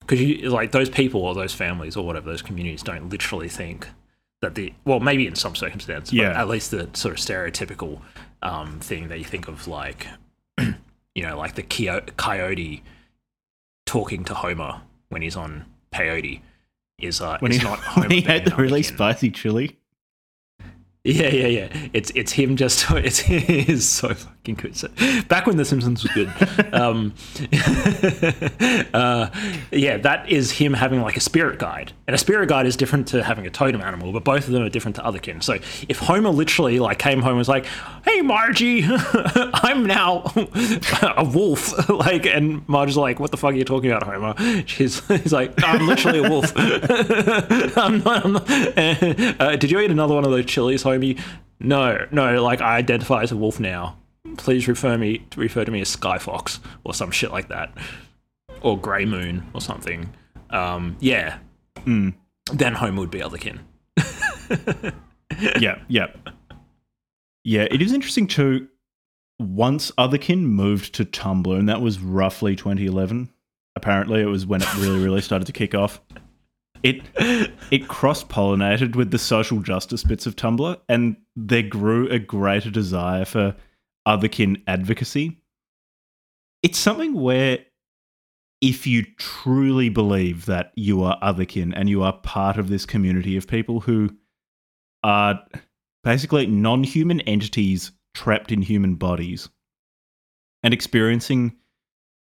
because 0.00 0.20
you 0.20 0.50
like 0.50 0.72
those 0.72 0.88
people 0.90 1.20
or 1.22 1.34
those 1.34 1.54
families 1.54 1.96
or 1.96 2.04
whatever 2.04 2.28
those 2.30 2.42
communities 2.42 2.82
don't 2.82 3.08
literally 3.10 3.48
think 3.48 3.88
that 4.42 4.54
the 4.56 4.72
well 4.84 4.98
maybe 5.00 5.26
in 5.26 5.34
some 5.36 5.54
circumstances, 5.54 6.10
but 6.10 6.16
Yeah. 6.18 6.40
at 6.40 6.48
least 6.48 6.70
the 6.72 6.88
sort 6.94 7.14
of 7.14 7.24
stereotypical 7.24 8.00
um, 8.42 8.80
thing 8.80 9.06
that 9.08 9.18
you 9.18 9.24
think 9.24 9.46
of 9.48 9.66
like 9.68 10.08
you 10.58 11.22
know 11.22 11.38
like 11.38 11.54
the 11.54 11.62
coyote 11.62 12.82
talking 13.86 14.24
to 14.24 14.34
Homer 14.34 14.80
when 15.10 15.22
he's 15.22 15.36
on 15.36 15.64
peyote 15.92 16.40
is 16.98 17.20
uh 17.20 17.38
When 17.40 17.52
is 17.52 17.58
he, 17.58 17.64
not 17.64 17.78
when 17.96 18.10
he 18.10 18.20
had 18.20 18.44
the 18.44 18.56
really 18.56 18.82
spicy 18.82 19.30
chili. 19.30 19.78
Yeah, 21.04 21.28
yeah, 21.28 21.46
yeah. 21.46 21.88
It's 21.92 22.10
it's 22.14 22.32
him 22.32 22.56
just 22.56 22.90
it's 22.90 23.20
it 23.30 23.68
is 23.68 23.88
so 23.88 24.14
fucking 24.46 24.54
good. 24.54 24.76
So, 24.76 24.88
back 25.28 25.46
when 25.46 25.56
The 25.56 25.64
Simpsons 25.64 26.02
was 26.02 26.12
good, 26.12 26.28
um, 26.72 27.14
uh, 28.94 29.30
yeah, 29.70 29.96
that 29.98 30.28
is 30.28 30.52
him 30.52 30.74
having 30.74 31.00
like 31.02 31.16
a 31.16 31.20
spirit 31.20 31.58
guide, 31.58 31.92
and 32.06 32.14
a 32.14 32.18
spirit 32.18 32.48
guide 32.48 32.66
is 32.66 32.76
different 32.76 33.08
to 33.08 33.22
having 33.22 33.46
a 33.46 33.50
totem 33.50 33.80
animal, 33.80 34.12
but 34.12 34.24
both 34.24 34.46
of 34.46 34.52
them 34.52 34.62
are 34.62 34.68
different 34.68 34.96
to 34.96 35.04
other 35.04 35.18
kin. 35.18 35.40
So 35.40 35.58
if 35.88 35.98
Homer 35.98 36.30
literally 36.30 36.78
like 36.78 36.98
came 36.98 37.20
home 37.20 37.30
and 37.30 37.38
was 37.38 37.48
like, 37.48 37.66
"Hey 38.04 38.22
Margie, 38.22 38.84
I'm 38.86 39.84
now 39.86 40.22
a 41.16 41.24
wolf," 41.24 41.88
like, 41.88 42.26
and 42.26 42.66
Marge's 42.68 42.96
like, 42.96 43.18
"What 43.20 43.30
the 43.30 43.36
fuck 43.36 43.52
are 43.52 43.56
you 43.56 43.64
talking 43.64 43.90
about, 43.90 44.04
Homer?" 44.04 44.64
She's 44.66 45.06
he's 45.08 45.32
like, 45.32 45.52
"I'm 45.62 45.86
literally 45.86 46.20
a 46.20 46.30
wolf." 46.30 46.52
I'm 46.56 47.98
not. 48.02 48.24
I'm 48.24 48.32
not 48.34 48.50
uh, 49.40 49.56
did 49.56 49.70
you 49.70 49.80
eat 49.80 49.90
another 49.90 50.14
one 50.14 50.24
of 50.24 50.30
those 50.30 50.46
chilies, 50.46 50.84
homie? 50.84 51.20
No, 51.58 52.06
no. 52.10 52.42
Like 52.42 52.60
I 52.60 52.76
identify 52.76 53.22
as 53.22 53.32
a 53.32 53.36
wolf 53.36 53.58
now. 53.58 53.96
Please 54.36 54.68
refer 54.68 54.96
me 54.98 55.26
refer 55.36 55.64
to 55.64 55.70
me 55.70 55.80
as 55.80 55.88
Sky 55.88 56.18
Fox 56.18 56.60
or 56.84 56.94
some 56.94 57.10
shit 57.10 57.30
like 57.32 57.48
that, 57.48 57.72
or 58.60 58.78
Grey 58.78 59.04
Moon 59.04 59.46
or 59.54 59.60
something. 59.60 60.14
Um, 60.50 60.96
yeah. 61.00 61.38
Then 61.84 62.74
home 62.74 62.96
would 62.96 63.10
be 63.10 63.20
otherkin. 63.20 63.58
yeah, 65.60 65.80
yeah. 65.88 66.06
Yeah, 67.44 67.66
it 67.70 67.82
is 67.82 67.92
interesting 67.92 68.26
too. 68.26 68.68
once 69.38 69.90
Otherkin 69.98 70.42
moved 70.42 70.94
to 70.94 71.04
Tumblr, 71.04 71.58
and 71.58 71.68
that 71.68 71.80
was 71.80 72.00
roughly 72.00 72.56
2011. 72.56 73.28
Apparently, 73.76 74.20
it 74.22 74.26
was 74.26 74.46
when 74.46 74.62
it 74.62 74.74
really, 74.76 75.02
really 75.02 75.20
started 75.20 75.44
to 75.46 75.52
kick 75.52 75.74
off. 75.74 76.00
It 76.82 77.02
it 77.70 77.88
cross 77.88 78.24
pollinated 78.24 78.96
with 78.96 79.10
the 79.10 79.18
social 79.18 79.60
justice 79.60 80.04
bits 80.04 80.26
of 80.26 80.36
Tumblr, 80.36 80.78
and 80.88 81.16
there 81.34 81.62
grew 81.62 82.08
a 82.08 82.18
greater 82.18 82.70
desire 82.70 83.24
for 83.24 83.54
Otherkin 84.06 84.62
advocacy. 84.66 85.38
It's 86.62 86.78
something 86.78 87.14
where, 87.14 87.58
if 88.60 88.86
you 88.86 89.04
truly 89.18 89.88
believe 89.88 90.46
that 90.46 90.72
you 90.76 91.02
are 91.02 91.18
Otherkin 91.20 91.72
and 91.76 91.88
you 91.88 92.02
are 92.02 92.12
part 92.12 92.56
of 92.56 92.68
this 92.68 92.86
community 92.86 93.36
of 93.36 93.46
people 93.46 93.80
who 93.80 94.10
are 95.02 95.38
basically 96.02 96.46
non 96.46 96.84
human 96.84 97.20
entities 97.22 97.92
trapped 98.14 98.50
in 98.50 98.62
human 98.62 98.94
bodies 98.94 99.48
and 100.62 100.72
experiencing 100.72 101.54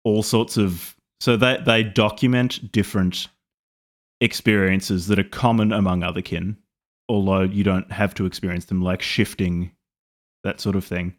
all 0.04 0.24
sorts 0.24 0.58
of 0.58 0.96
so 1.20 1.36
they 1.36 1.58
they 1.66 1.84
document 1.84 2.72
different 2.72 3.28
experiences 4.22 5.08
that 5.08 5.20
are 5.20 5.24
common 5.24 5.74
among 5.74 6.02
otherkin 6.02 6.56
although 7.10 7.42
you 7.42 7.64
don't 7.64 7.92
have 7.92 8.14
to 8.14 8.26
experience 8.26 8.66
them 8.66 8.82
like 8.82 9.02
shifting 9.02 9.72
that 10.44 10.62
sort 10.62 10.76
of 10.76 10.86
thing 10.86 11.14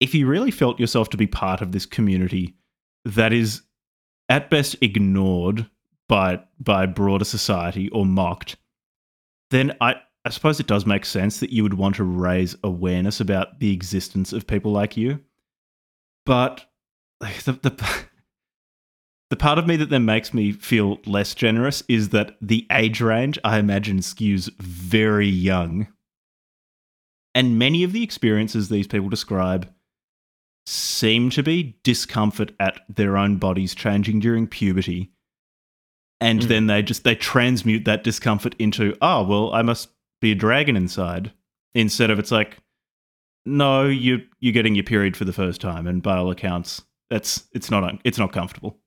if 0.00 0.14
you 0.14 0.26
really 0.26 0.50
felt 0.50 0.80
yourself 0.80 1.10
to 1.10 1.16
be 1.16 1.26
part 1.26 1.60
of 1.60 1.72
this 1.72 1.86
community 1.86 2.54
that 3.04 3.32
is 3.32 3.62
at 4.28 4.50
best 4.50 4.76
ignored 4.80 5.68
by 6.08 6.40
by 6.58 6.86
broader 6.86 7.24
society 7.24 7.88
or 7.90 8.04
mocked 8.04 8.56
then 9.50 9.76
i 9.80 9.94
I 10.24 10.30
suppose 10.30 10.60
it 10.60 10.66
does 10.66 10.84
make 10.84 11.06
sense 11.06 11.40
that 11.40 11.50
you 11.50 11.62
would 11.62 11.74
want 11.74 11.96
to 11.96 12.04
raise 12.04 12.54
awareness 12.62 13.20
about 13.20 13.58
the 13.58 13.72
existence 13.72 14.32
of 14.32 14.46
people 14.46 14.70
like 14.70 14.96
you. 14.96 15.20
But 16.26 16.66
the, 17.20 17.52
the, 17.52 18.04
the 19.30 19.36
part 19.36 19.58
of 19.58 19.66
me 19.66 19.76
that 19.76 19.88
then 19.88 20.04
makes 20.04 20.34
me 20.34 20.52
feel 20.52 20.98
less 21.06 21.34
generous 21.34 21.82
is 21.88 22.10
that 22.10 22.36
the 22.42 22.66
age 22.70 23.00
range, 23.00 23.38
I 23.44 23.58
imagine, 23.58 23.98
skews 23.98 24.50
very 24.58 25.28
young. 25.28 25.88
And 27.34 27.58
many 27.58 27.84
of 27.84 27.92
the 27.92 28.02
experiences 28.02 28.68
these 28.68 28.88
people 28.88 29.08
describe 29.08 29.72
seem 30.66 31.30
to 31.30 31.42
be 31.42 31.78
discomfort 31.82 32.52
at 32.60 32.80
their 32.88 33.16
own 33.16 33.36
bodies 33.36 33.74
changing 33.74 34.20
during 34.20 34.46
puberty. 34.46 35.10
And 36.20 36.40
mm. 36.40 36.48
then 36.48 36.66
they 36.66 36.82
just 36.82 37.04
they 37.04 37.14
transmute 37.14 37.84
that 37.86 38.04
discomfort 38.04 38.54
into, 38.58 38.96
oh 39.00 39.22
well, 39.24 39.52
I 39.52 39.62
must 39.62 39.88
be 40.20 40.32
a 40.32 40.34
dragon 40.34 40.76
inside 40.76 41.32
instead 41.74 42.10
of 42.10 42.18
it's 42.18 42.30
like 42.30 42.58
no 43.46 43.86
you 43.86 44.20
you're 44.38 44.52
getting 44.52 44.74
your 44.74 44.84
period 44.84 45.16
for 45.16 45.24
the 45.24 45.32
first 45.32 45.60
time 45.60 45.86
and 45.86 46.02
by 46.02 46.16
all 46.16 46.30
accounts 46.30 46.82
that's 47.08 47.44
it's 47.52 47.70
not 47.70 47.98
it's 48.04 48.18
not 48.18 48.32
comfortable. 48.32 48.78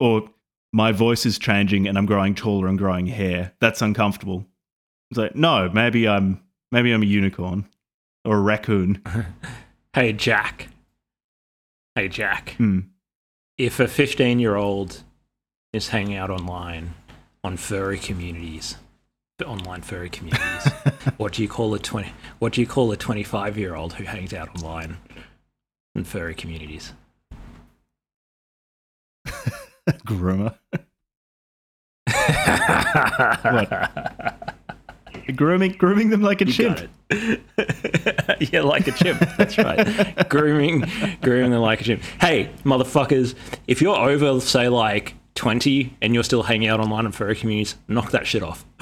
Or 0.00 0.28
my 0.72 0.92
voice 0.92 1.26
is 1.26 1.38
changing 1.38 1.86
and 1.86 1.98
i'm 1.98 2.06
growing 2.06 2.34
taller 2.34 2.68
and 2.68 2.78
growing 2.78 3.06
hair. 3.06 3.52
That's 3.60 3.82
uncomfortable. 3.82 4.46
It's 5.10 5.18
like 5.18 5.34
no 5.34 5.70
maybe 5.70 6.06
i'm 6.06 6.42
maybe 6.70 6.92
i'm 6.92 7.02
a 7.02 7.06
unicorn 7.06 7.66
or 8.24 8.36
a 8.36 8.40
raccoon. 8.40 9.02
Hey 9.94 10.14
jack 10.14 10.68
hey 11.94 12.08
jack 12.08 12.50
hmm. 12.56 12.80
if 13.58 13.80
a 13.80 13.88
15 13.88 14.38
year 14.38 14.56
old 14.56 15.02
is 15.72 15.88
hanging 15.88 16.16
out 16.16 16.30
online 16.30 16.94
on 17.44 17.56
furry 17.56 17.98
communities 17.98 18.76
online 19.44 19.82
furry 19.82 20.08
communities. 20.10 20.72
what 21.16 21.32
do 21.32 21.42
you 21.42 21.48
call 21.48 21.74
a 21.74 21.78
twenty? 21.78 22.12
What 22.38 22.52
do 22.52 22.60
you 22.60 22.66
call 22.66 22.92
a 22.92 22.96
twenty-five-year-old 22.96 23.94
who 23.94 24.04
hangs 24.04 24.32
out 24.32 24.48
online 24.56 24.98
in 25.94 26.04
furry 26.04 26.34
communities? 26.34 26.92
Groomer. 30.06 30.56
what? 33.42 34.51
Grooming, 35.36 35.72
grooming 35.72 36.10
them 36.10 36.22
like 36.22 36.40
a 36.40 36.46
you 36.46 36.52
chimp. 36.52 36.80
yeah, 38.40 38.62
like 38.62 38.86
a 38.86 38.92
chimp. 38.92 39.20
That's 39.36 39.58
right. 39.58 40.28
grooming, 40.28 40.84
grooming 41.20 41.50
them 41.50 41.60
like 41.60 41.80
a 41.80 41.84
chimp. 41.84 42.02
Hey, 42.20 42.50
motherfuckers! 42.64 43.34
If 43.66 43.80
you're 43.82 43.96
over, 43.96 44.40
say, 44.40 44.68
like 44.68 45.14
20 45.34 45.96
and 46.02 46.14
you're 46.14 46.24
still 46.24 46.42
hanging 46.42 46.68
out 46.68 46.80
online 46.80 47.06
in 47.06 47.12
furry 47.12 47.36
communities, 47.36 47.76
knock 47.88 48.10
that 48.12 48.26
shit 48.26 48.42
off. 48.42 48.64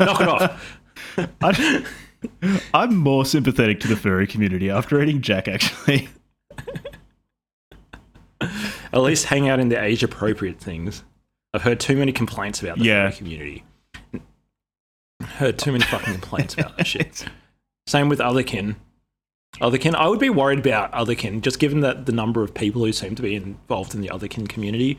knock 0.00 0.20
it 0.20 0.28
off. 0.28 0.78
I'm, 1.40 1.86
I'm 2.74 2.96
more 2.96 3.24
sympathetic 3.24 3.80
to 3.80 3.88
the 3.88 3.96
furry 3.96 4.26
community 4.26 4.70
after 4.70 4.96
reading 4.96 5.20
Jack, 5.20 5.48
actually. 5.48 6.08
At 8.40 9.00
least 9.00 9.26
hang 9.26 9.48
out 9.48 9.60
in 9.60 9.68
the 9.68 9.82
age 9.82 10.02
appropriate 10.02 10.58
things. 10.58 11.04
I've 11.54 11.62
heard 11.62 11.80
too 11.80 11.96
many 11.96 12.12
complaints 12.12 12.62
about 12.62 12.78
the 12.78 12.84
yeah. 12.84 13.08
furry 13.08 13.18
community. 13.18 13.64
Heard 15.22 15.58
too 15.58 15.72
many 15.72 15.84
fucking 15.84 16.12
complaints 16.12 16.54
about 16.54 16.76
that 16.76 16.86
shit. 16.86 17.24
Same 17.86 18.08
with 18.08 18.18
Otherkin. 18.18 18.76
Otherkin. 19.60 19.94
I 19.94 20.08
would 20.08 20.18
be 20.18 20.30
worried 20.30 20.58
about 20.58 20.92
Otherkin, 20.92 21.40
just 21.40 21.58
given 21.58 21.80
that 21.80 22.06
the 22.06 22.12
number 22.12 22.42
of 22.42 22.54
people 22.54 22.84
who 22.84 22.92
seem 22.92 23.14
to 23.14 23.22
be 23.22 23.34
involved 23.34 23.94
in 23.94 24.00
the 24.00 24.08
Otherkin 24.08 24.48
community 24.48 24.98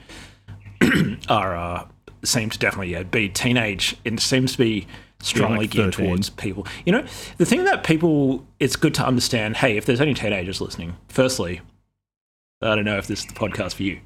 are 1.29 1.55
uh, 1.55 1.87
seem 2.23 2.49
to 2.49 2.59
definitely 2.59 2.91
yeah, 2.91 3.03
be 3.03 3.29
teenage. 3.29 3.95
It 4.05 4.19
seems 4.19 4.53
to 4.53 4.57
be 4.57 4.87
strongly 5.21 5.59
like 5.59 5.71
geared 5.71 5.93
towards 5.93 6.29
people. 6.29 6.67
You 6.85 6.91
know, 6.91 7.05
the 7.37 7.45
thing 7.45 7.63
that 7.65 7.83
people, 7.83 8.45
it's 8.59 8.75
good 8.75 8.93
to 8.95 9.05
understand. 9.05 9.57
Hey, 9.57 9.77
if 9.77 9.85
there's 9.85 10.01
any 10.01 10.13
teenagers 10.13 10.61
listening, 10.61 10.97
firstly, 11.07 11.61
I 12.63 12.75
don't 12.75 12.85
know 12.85 12.97
if 12.97 13.07
this 13.07 13.19
is 13.19 13.25
the 13.25 13.33
podcast 13.33 13.73
for 13.73 13.83
you. 13.83 13.99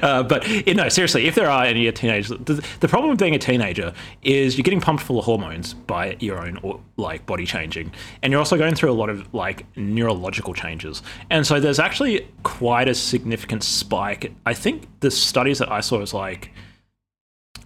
uh, 0.02 0.22
but 0.22 0.46
you 0.66 0.74
know, 0.74 0.88
seriously, 0.88 1.26
if 1.26 1.34
there 1.34 1.50
are 1.50 1.64
any 1.64 1.90
teenagers, 1.92 2.28
the, 2.28 2.64
the, 2.80 2.88
problem 2.88 3.10
with 3.10 3.18
being 3.18 3.34
a 3.34 3.38
teenager 3.38 3.92
is 4.22 4.56
you're 4.58 4.62
getting 4.62 4.80
pumped 4.80 5.02
full 5.02 5.18
of 5.18 5.24
hormones 5.24 5.74
by 5.74 6.16
your 6.20 6.44
own 6.46 6.82
like 6.96 7.24
body 7.26 7.46
changing, 7.46 7.92
and 8.22 8.30
you're 8.30 8.38
also 8.38 8.58
going 8.58 8.74
through 8.74 8.90
a 8.90 8.94
lot 8.94 9.08
of 9.08 9.32
like 9.32 9.64
neurological 9.76 10.54
changes. 10.54 11.02
And 11.30 11.46
so 11.46 11.60
there's 11.60 11.78
actually 11.78 12.28
quite 12.42 12.88
a 12.88 12.94
significant 12.94 13.62
spike. 13.62 14.32
I 14.44 14.54
think 14.54 14.86
the 15.00 15.10
studies 15.10 15.58
that 15.58 15.72
I 15.72 15.80
saw 15.80 15.98
was 15.98 16.12
like 16.12 16.50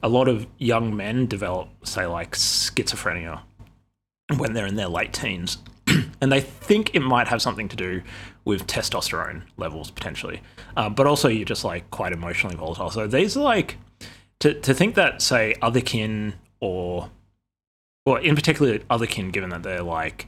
a 0.03 0.09
lot 0.09 0.29
of 0.29 0.47
young 0.59 0.95
men 0.95 1.27
develop, 1.27 1.69
say, 1.85 2.07
like 2.07 2.33
schizophrenia 2.33 3.41
when 4.37 4.53
they're 4.53 4.67
in 4.67 4.77
their 4.77 4.89
late 4.89 5.13
teens. 5.13 5.59
and 6.21 6.33
they 6.33 6.41
think 6.41 6.95
it 6.95 7.01
might 7.01 7.29
have 7.29 7.43
something 7.43 7.69
to 7.69 7.77
do 7.77 8.03
with 8.45 8.67
testosterone 8.67 9.43
levels 9.57 9.91
potentially, 9.91 10.43
um, 10.77 10.95
but 10.95 11.07
also 11.07 11.29
you're 11.29 11.45
just 11.45 11.65
like 11.65 11.91
quite 11.91 12.13
emotionally 12.13 12.57
volatile. 12.57 12.91
So 12.91 13.07
these 13.07 13.37
are 13.37 13.43
like 13.43 13.79
to 14.41 14.55
to 14.61 14.75
think 14.75 14.95
that 14.97 15.23
say 15.23 15.55
otherkin 15.63 16.35
or 16.61 17.11
well 18.05 18.17
in 18.17 18.35
particular 18.35 18.79
otherkin, 18.91 19.33
given 19.33 19.51
that 19.51 19.63
they're 19.63 19.83
like 19.83 20.27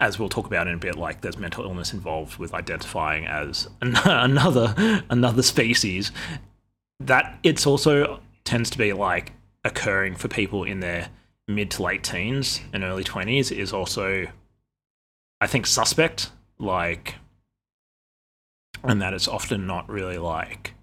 as 0.00 0.18
we'll 0.18 0.28
talk 0.28 0.46
about 0.46 0.68
in 0.68 0.74
a 0.74 0.78
bit, 0.78 0.96
like 0.96 1.20
there's 1.22 1.38
mental 1.38 1.64
illness 1.64 1.92
involved 1.92 2.38
with 2.38 2.54
identifying 2.54 3.26
as 3.26 3.68
another 3.80 5.02
another 5.10 5.42
species. 5.42 6.12
That 7.00 7.38
it's 7.42 7.66
also 7.66 8.20
tends 8.44 8.70
to 8.70 8.78
be 8.78 8.92
like 8.92 9.32
occurring 9.64 10.14
for 10.14 10.28
people 10.28 10.64
in 10.64 10.80
their 10.80 11.08
mid 11.46 11.70
to 11.72 11.82
late 11.82 12.04
teens 12.04 12.60
and 12.72 12.84
early 12.84 13.04
twenties 13.04 13.50
is 13.50 13.72
also, 13.72 14.26
I 15.40 15.46
think, 15.46 15.66
suspect. 15.66 16.30
Like 16.60 17.14
and 18.84 19.02
that 19.02 19.12
it's 19.12 19.28
often 19.28 19.66
not 19.66 19.88
really 19.88 20.18
like 20.18 20.74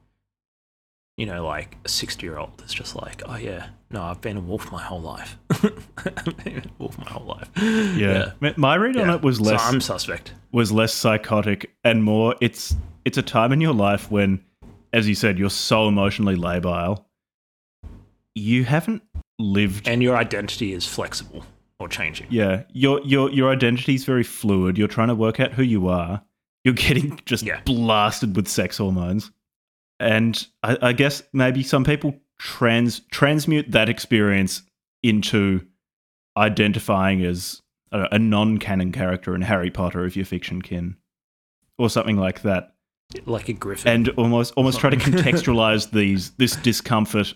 you 1.18 1.26
know 1.26 1.46
like 1.46 1.78
a 1.86 1.90
60 1.90 2.26
year 2.26 2.38
old 2.38 2.52
it's 2.64 2.74
just 2.74 2.96
like 2.96 3.22
oh 3.26 3.38
yeah 3.38 3.68
no 3.90 4.04
i've 4.04 4.22
been 4.22 4.38
a 4.38 4.42
wolf 4.42 4.72
my 4.72 4.82
whole 4.82 5.02
life. 5.02 5.38
I've 5.52 6.44
been 6.44 6.58
a 6.58 6.64
wolf 6.78 6.98
my 6.98 7.10
whole 7.10 7.26
life. 7.26 7.50
Yeah, 7.56 8.32
yeah. 8.42 8.54
my 8.58 8.76
read 8.76 8.98
on 8.98 9.08
yeah. 9.08 9.16
it 9.16 9.22
was 9.22 9.40
less 9.40 9.62
so 9.62 9.70
i'm 9.70 9.82
suspect. 9.82 10.34
was 10.52 10.72
less 10.72 10.94
psychotic 10.94 11.74
and 11.84 12.04
more 12.04 12.36
it's 12.42 12.76
it's 13.06 13.18
a 13.18 13.22
time 13.24 13.52
in 13.52 13.62
your 13.62 13.74
life 13.74 14.12
when 14.12 14.44
as 14.94 15.08
you 15.08 15.16
said 15.16 15.40
you're 15.40 15.50
so 15.50 15.88
emotionally 15.88 16.36
labile 16.36 17.06
you 18.34 18.66
haven't 18.66 19.02
lived 19.40 19.88
and 19.88 20.04
your 20.04 20.18
identity 20.18 20.74
is 20.74 20.86
flexible 20.86 21.46
or 21.80 21.90
changing. 21.90 22.28
Yeah. 22.30 22.64
Your 22.74 23.02
your 23.02 23.30
your 23.32 23.52
identity 23.52 23.96
is 23.96 24.06
very 24.06 24.24
fluid. 24.24 24.78
You're 24.78 24.88
trying 24.88 25.10
to 25.10 25.16
work 25.16 25.40
out 25.40 25.54
who 25.54 25.64
you 25.64 25.88
are 25.88 26.22
you're 26.66 26.74
getting 26.74 27.18
just 27.26 27.44
yeah. 27.44 27.62
blasted 27.64 28.36
with 28.36 28.50
sex 28.50 28.78
hormones. 28.78 29.32
And 30.00 30.46
I, 30.62 30.78
I 30.82 30.94
guess 30.94 31.24
maybe 31.32 31.64
some 31.64 31.86
people 31.86 32.16
trans 32.38 33.00
transmute 33.12 33.72
that 33.72 33.88
experience 33.88 34.64
into 35.02 35.66
identifying 36.36 37.24
as 37.24 37.62
know, 37.94 38.08
a 38.12 38.20
non-canon 38.20 38.92
character 38.92 39.34
in 39.36 39.42
Harry 39.42 39.72
Potter 39.72 40.06
if 40.06 40.18
you're 40.18 40.26
fiction 40.26 40.62
kin, 40.62 40.98
or 41.78 41.90
something 41.90 42.18
like 42.18 42.42
that. 42.42 42.74
Like 43.26 43.48
a 43.48 43.54
griffin, 43.54 43.92
and 43.92 44.10
almost 44.10 44.54
almost 44.58 44.80
try 44.80 44.90
to 44.90 44.98
contextualize 44.98 45.92
these 45.92 46.32
this 46.32 46.56
discomfort 46.58 47.34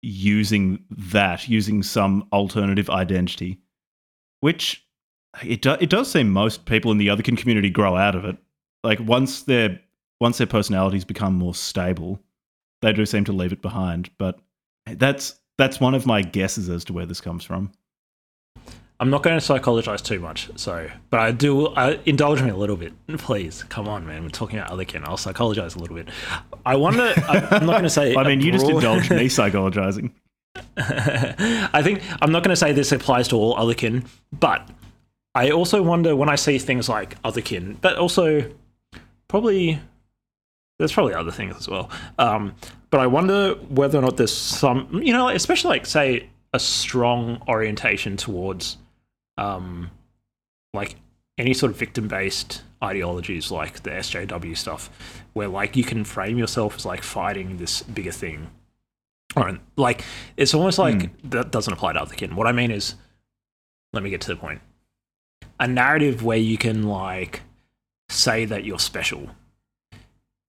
using 0.00 0.84
that, 0.90 1.48
using 1.48 1.82
some 1.82 2.28
alternative 2.32 2.88
identity, 2.88 3.60
which 4.40 4.86
it 5.44 5.60
do, 5.62 5.72
it 5.72 5.90
does 5.90 6.10
seem 6.10 6.30
most 6.30 6.64
people 6.64 6.92
in 6.92 6.98
the 6.98 7.08
otherkin 7.08 7.36
community 7.36 7.68
grow 7.68 7.96
out 7.96 8.14
of 8.14 8.24
it. 8.24 8.36
Like 8.84 9.00
once 9.00 9.42
their 9.42 9.80
once 10.20 10.38
their 10.38 10.46
personalities 10.46 11.04
become 11.04 11.34
more 11.34 11.54
stable, 11.54 12.20
they 12.80 12.92
do 12.92 13.06
seem 13.06 13.24
to 13.24 13.32
leave 13.32 13.52
it 13.52 13.62
behind. 13.62 14.10
But 14.18 14.38
that's 14.86 15.38
that's 15.58 15.80
one 15.80 15.94
of 15.94 16.06
my 16.06 16.22
guesses 16.22 16.68
as 16.68 16.84
to 16.84 16.92
where 16.92 17.06
this 17.06 17.20
comes 17.20 17.44
from. 17.44 17.72
I'm 19.00 19.10
not 19.10 19.24
going 19.24 19.36
to 19.36 19.44
psychologize 19.44 20.00
too 20.00 20.20
much, 20.20 20.48
so 20.54 20.88
but 21.10 21.18
I 21.18 21.32
do 21.32 21.66
uh, 21.66 21.98
indulge 22.06 22.40
me 22.40 22.50
a 22.50 22.56
little 22.56 22.76
bit, 22.76 22.92
please. 23.18 23.64
Come 23.64 23.88
on, 23.88 24.06
man. 24.06 24.22
We're 24.22 24.28
talking 24.28 24.58
about 24.58 24.70
otherkin. 24.70 25.02
I'll 25.04 25.16
psychologize 25.16 25.74
a 25.74 25.80
little 25.80 25.96
bit. 25.96 26.08
I 26.64 26.76
wonder. 26.76 27.12
I'm 27.28 27.66
not 27.66 27.72
going 27.72 27.82
to 27.82 27.90
say. 27.90 28.14
I 28.14 28.22
mean, 28.22 28.40
you 28.40 28.52
just 28.52 28.68
indulge 28.68 29.10
me 29.10 29.26
psychologizing. 29.28 30.12
I 30.76 31.82
think 31.82 32.02
I'm 32.20 32.30
not 32.30 32.44
going 32.44 32.52
to 32.52 32.56
say 32.56 32.72
this 32.72 32.92
applies 32.92 33.26
to 33.28 33.36
all 33.36 33.56
otherkin, 33.56 34.06
but 34.38 34.68
I 35.34 35.50
also 35.50 35.82
wonder 35.82 36.14
when 36.14 36.28
I 36.28 36.36
see 36.36 36.58
things 36.58 36.88
like 36.88 37.20
otherkin, 37.22 37.80
but 37.80 37.96
also 37.96 38.52
probably 39.32 39.80
there's 40.78 40.92
probably 40.92 41.14
other 41.14 41.30
things 41.30 41.56
as 41.56 41.66
well. 41.66 41.88
Um, 42.18 42.54
but 42.90 43.00
I 43.00 43.06
wonder 43.06 43.54
whether 43.54 43.98
or 43.98 44.02
not 44.02 44.18
there's 44.18 44.34
some, 44.34 45.00
you 45.02 45.14
know, 45.14 45.28
especially 45.28 45.70
like 45.70 45.86
say 45.86 46.28
a 46.52 46.58
strong 46.58 47.42
orientation 47.48 48.18
towards, 48.18 48.76
um, 49.38 49.90
like 50.74 50.96
any 51.38 51.54
sort 51.54 51.72
of 51.72 51.78
victim-based 51.78 52.60
ideologies 52.84 53.50
like 53.50 53.82
the 53.84 53.90
SJW 53.90 54.54
stuff, 54.54 54.90
where 55.32 55.48
like 55.48 55.76
you 55.76 55.84
can 55.84 56.04
frame 56.04 56.36
yourself 56.36 56.76
as 56.76 56.84
like 56.84 57.02
fighting 57.02 57.56
this 57.56 57.80
bigger 57.80 58.12
thing 58.12 58.50
or 59.34 59.58
like 59.76 60.04
it's 60.36 60.52
almost 60.52 60.78
like 60.78 61.10
that 61.30 61.50
doesn't 61.50 61.72
apply 61.72 61.94
to 61.94 62.00
otherkin. 62.00 62.34
What 62.34 62.46
I 62.46 62.52
mean 62.52 62.70
is, 62.70 62.96
let 63.94 64.02
me 64.02 64.10
get 64.10 64.20
to 64.22 64.28
the 64.28 64.36
point. 64.36 64.60
A 65.58 65.66
narrative 65.66 66.22
where 66.22 66.36
you 66.36 66.58
can 66.58 66.82
like 66.82 67.40
say 68.12 68.44
that 68.44 68.64
you're 68.64 68.78
special, 68.78 69.30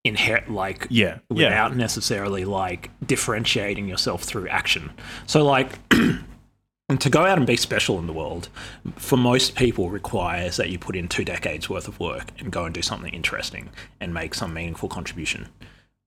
inherit 0.04 0.50
like 0.50 0.88
Yeah, 0.90 1.20
yeah. 1.30 1.48
without 1.48 1.76
necessarily 1.76 2.46
like 2.46 2.90
differentiating 3.06 3.88
yourself 3.88 4.24
through 4.24 4.48
action. 4.50 4.92
So 5.26 5.44
like 5.44 5.80
and 5.92 7.00
to 7.00 7.10
go 7.10 7.26
out 7.26 7.38
and 7.38 7.48
be 7.48 7.58
special 7.58 7.98
in 8.00 8.08
the 8.08 8.14
world 8.14 8.50
for 8.96 9.18
most 9.18 9.56
people 9.56 9.90
requires 9.90 10.58
that 10.58 10.70
you 10.70 10.78
put 10.78 10.96
in 10.96 11.08
two 11.08 11.24
decades 11.24 11.70
worth 11.70 11.88
of 11.88 12.00
work 12.00 12.32
and 12.40 12.52
go 12.52 12.66
and 12.66 12.74
do 12.74 12.82
something 12.82 13.14
interesting 13.14 13.70
and 14.00 14.14
make 14.14 14.36
some 14.36 14.54
meaningful 14.54 14.90
contribution 14.90 15.48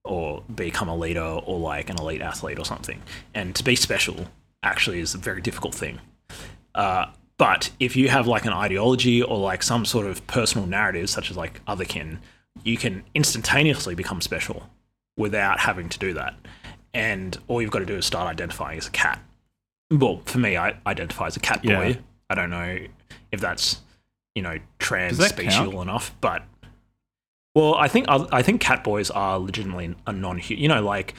or 0.03 0.43
become 0.53 0.87
a 0.87 0.95
leader 0.95 1.21
or 1.21 1.59
like 1.59 1.89
an 1.89 1.97
elite 1.97 2.21
athlete 2.21 2.59
or 2.59 2.65
something. 2.65 3.01
And 3.33 3.55
to 3.55 3.63
be 3.63 3.75
special 3.75 4.27
actually 4.63 4.99
is 4.99 5.13
a 5.13 5.17
very 5.17 5.41
difficult 5.41 5.75
thing. 5.75 5.99
Uh, 6.73 7.07
but 7.37 7.69
if 7.79 7.95
you 7.95 8.09
have 8.09 8.27
like 8.27 8.45
an 8.45 8.53
ideology 8.53 9.21
or 9.21 9.37
like 9.37 9.61
some 9.63 9.85
sort 9.85 10.07
of 10.07 10.25
personal 10.27 10.67
narrative, 10.67 11.09
such 11.09 11.29
as 11.29 11.37
like 11.37 11.63
otherkin, 11.65 12.17
you 12.63 12.77
can 12.77 13.03
instantaneously 13.13 13.95
become 13.95 14.21
special 14.21 14.69
without 15.17 15.59
having 15.59 15.89
to 15.89 15.99
do 15.99 16.13
that. 16.13 16.35
And 16.93 17.37
all 17.47 17.61
you've 17.61 17.71
got 17.71 17.79
to 17.79 17.85
do 17.85 17.95
is 17.95 18.05
start 18.05 18.27
identifying 18.27 18.77
as 18.77 18.87
a 18.87 18.91
cat. 18.91 19.21
Well, 19.91 20.21
for 20.25 20.39
me, 20.39 20.57
I 20.57 20.75
identify 20.85 21.27
as 21.27 21.37
a 21.37 21.39
cat 21.39 21.61
boy. 21.63 21.87
Yeah. 21.87 21.95
I 22.29 22.35
don't 22.35 22.49
know 22.49 22.79
if 23.31 23.39
that's 23.39 23.81
you 24.35 24.41
know 24.41 24.57
trans-special 24.79 25.81
enough, 25.81 26.13
but 26.21 26.43
well, 27.55 27.75
I 27.75 27.87
think 27.87 28.07
I 28.09 28.41
think 28.41 28.61
cat 28.61 28.83
boys 28.83 29.09
are 29.09 29.39
legitimately 29.39 29.95
a 30.05 30.11
non. 30.11 30.37
Human. 30.39 30.61
You 30.61 30.69
know, 30.69 30.83
like 30.83 31.13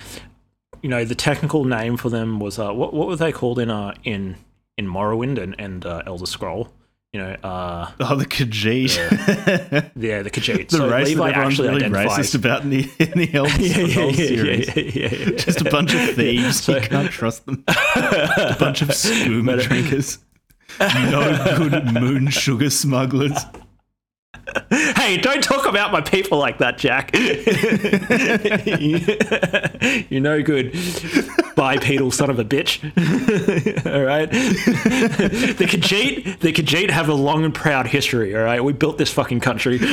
you 0.83 0.89
know, 0.89 1.05
the 1.05 1.15
technical 1.15 1.65
name 1.65 1.97
for 1.97 2.11
them 2.11 2.41
was 2.41 2.59
uh, 2.59 2.73
what 2.73 2.93
what 2.93 3.09
were 3.09 3.17
they 3.17 3.33
called 3.33 3.59
in 3.59 3.71
uh 3.71 3.95
in 4.05 4.37
in 4.79 4.87
Morrowind 4.87 5.39
and 5.43 5.55
and 5.59 5.85
uh, 5.85 6.03
Elder 6.07 6.25
Scroll? 6.27 6.73
You 7.13 7.21
know, 7.21 7.31
uh, 7.43 7.91
Oh, 8.01 8.17
the 8.17 8.27
Khajiit. 8.27 8.95
yeah, 9.97 10.21
the 10.23 10.31
Khajiit. 10.31 10.69
the 10.69 10.77
so 10.77 10.91
race 10.91 11.09
Levi 11.09 11.21
that 11.29 11.31
everyone's 11.31 11.53
actually 11.55 11.69
really 11.69 11.85
identifies. 11.87 12.19
racist 12.19 12.35
about 12.35 12.63
in 12.65 12.71
the, 12.71 12.91
in 12.99 13.11
the 13.19 13.35
Elder 13.35 13.51
yeah, 13.63 13.79
yeah, 13.79 13.89
Scrolls 13.93 14.19
yeah, 14.19 14.27
series. 14.27 14.77
yeah, 14.77 14.83
yeah, 14.83 14.91
yeah, 14.95 15.31
yeah. 15.31 15.37
Just 15.39 15.61
a 15.63 15.71
bunch 15.71 15.95
of 15.95 16.01
thieves. 16.15 16.61
So- 16.63 16.75
you 16.77 16.81
can't 16.83 17.11
trust 17.11 17.47
them. 17.47 17.65
a 17.69 18.57
bunch 18.61 18.83
of 18.83 18.89
skooma 18.89 19.59
drinkers. 19.63 20.19
No 20.79 21.57
good 21.57 21.93
moon 21.95 22.29
sugar 22.29 22.69
smugglers. 22.71 23.39
Hey, 24.71 25.17
don't 25.17 25.43
talk 25.43 25.67
about 25.67 25.93
my 25.93 26.01
people 26.01 26.39
like 26.39 26.59
that, 26.59 26.79
Jack. 26.79 27.11
You're 30.11 30.21
no 30.21 30.43
good, 30.43 30.73
bipedal 31.57 32.11
son 32.11 32.31
of 32.31 32.39
a 32.39 32.45
bitch. 32.45 32.83
all 33.95 34.03
right. 34.05 34.31
the 34.31 35.65
Khajiit, 35.65 36.41
the 36.41 36.53
Khajiit 36.53 36.91
have 36.91 37.09
a 37.09 37.15
long 37.15 37.45
and 37.45 37.55
proud 37.55 37.87
history. 37.87 38.37
All 38.37 38.43
right, 38.43 38.63
we 38.63 38.73
built 38.73 38.99
this 38.99 39.13
fucking 39.13 39.41
country. 39.41 39.81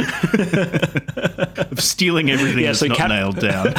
Of 1.55 1.81
stealing 1.81 2.29
everything 2.29 2.59
Yeah, 2.59 2.67
that's 2.67 2.79
so 2.79 2.87
not 2.87 2.97
Cap- 2.97 3.09
nailed 3.09 3.39
down. 3.39 3.73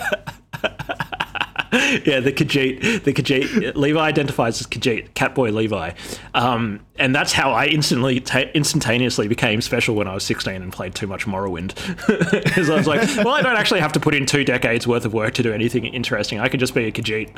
yeah, 2.06 2.20
the 2.20 2.32
Khajiit, 2.32 3.04
the 3.04 3.12
Khajiit. 3.12 3.76
Levi 3.76 4.00
identifies 4.00 4.60
as 4.60 4.66
Khajiit, 4.66 5.10
Catboy 5.14 5.52
Levi, 5.52 5.92
um, 6.34 6.80
and 6.98 7.14
that's 7.14 7.32
how 7.32 7.52
I 7.52 7.66
instantly, 7.66 8.20
ta- 8.20 8.50
instantaneously 8.54 9.28
became 9.28 9.60
special 9.60 9.94
when 9.94 10.08
I 10.08 10.14
was 10.14 10.24
16 10.24 10.62
and 10.62 10.72
played 10.72 10.94
too 10.94 11.06
much 11.06 11.26
Morrowind. 11.26 11.74
Because 12.46 12.70
I 12.70 12.76
was 12.76 12.86
like, 12.86 13.00
well, 13.18 13.34
I 13.34 13.42
don't 13.42 13.56
actually 13.56 13.80
have 13.80 13.92
to 13.92 14.00
put 14.00 14.14
in 14.14 14.26
two 14.26 14.44
decades 14.44 14.86
worth 14.86 15.04
of 15.04 15.12
work 15.12 15.34
to 15.34 15.42
do 15.42 15.52
anything 15.52 15.84
interesting. 15.84 16.40
I 16.40 16.48
can 16.48 16.60
just 16.60 16.74
be 16.74 16.84
a 16.84 16.92
Khajiit. 16.92 17.30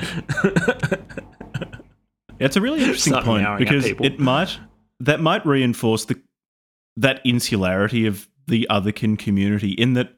It's 2.40 2.56
a 2.56 2.60
really 2.60 2.80
interesting 2.80 3.14
Start 3.14 3.24
point 3.24 3.58
because 3.58 3.86
it 3.86 4.20
might 4.20 4.58
that 5.00 5.20
might 5.20 5.44
reinforce 5.44 6.04
the 6.04 6.20
that 6.96 7.20
insularity 7.24 8.06
of 8.06 8.28
the 8.46 8.66
otherkin 8.70 9.18
community 9.18 9.72
in 9.72 9.94
that 9.94 10.14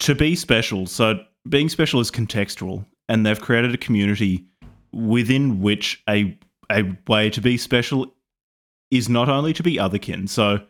to 0.00 0.14
be 0.14 0.34
special, 0.34 0.86
so 0.86 1.20
being 1.48 1.68
special 1.68 2.00
is 2.00 2.10
contextual, 2.10 2.86
and 3.10 3.26
they've 3.26 3.40
created 3.40 3.74
a 3.74 3.78
community 3.78 4.46
within 4.92 5.60
which 5.60 6.02
a 6.08 6.38
a 6.70 6.96
way 7.08 7.28
to 7.28 7.40
be 7.40 7.58
special 7.58 8.14
is 8.92 9.08
not 9.08 9.28
only 9.28 9.52
to 9.52 9.62
be 9.62 9.76
otherkin, 9.76 10.28
so 10.28 10.60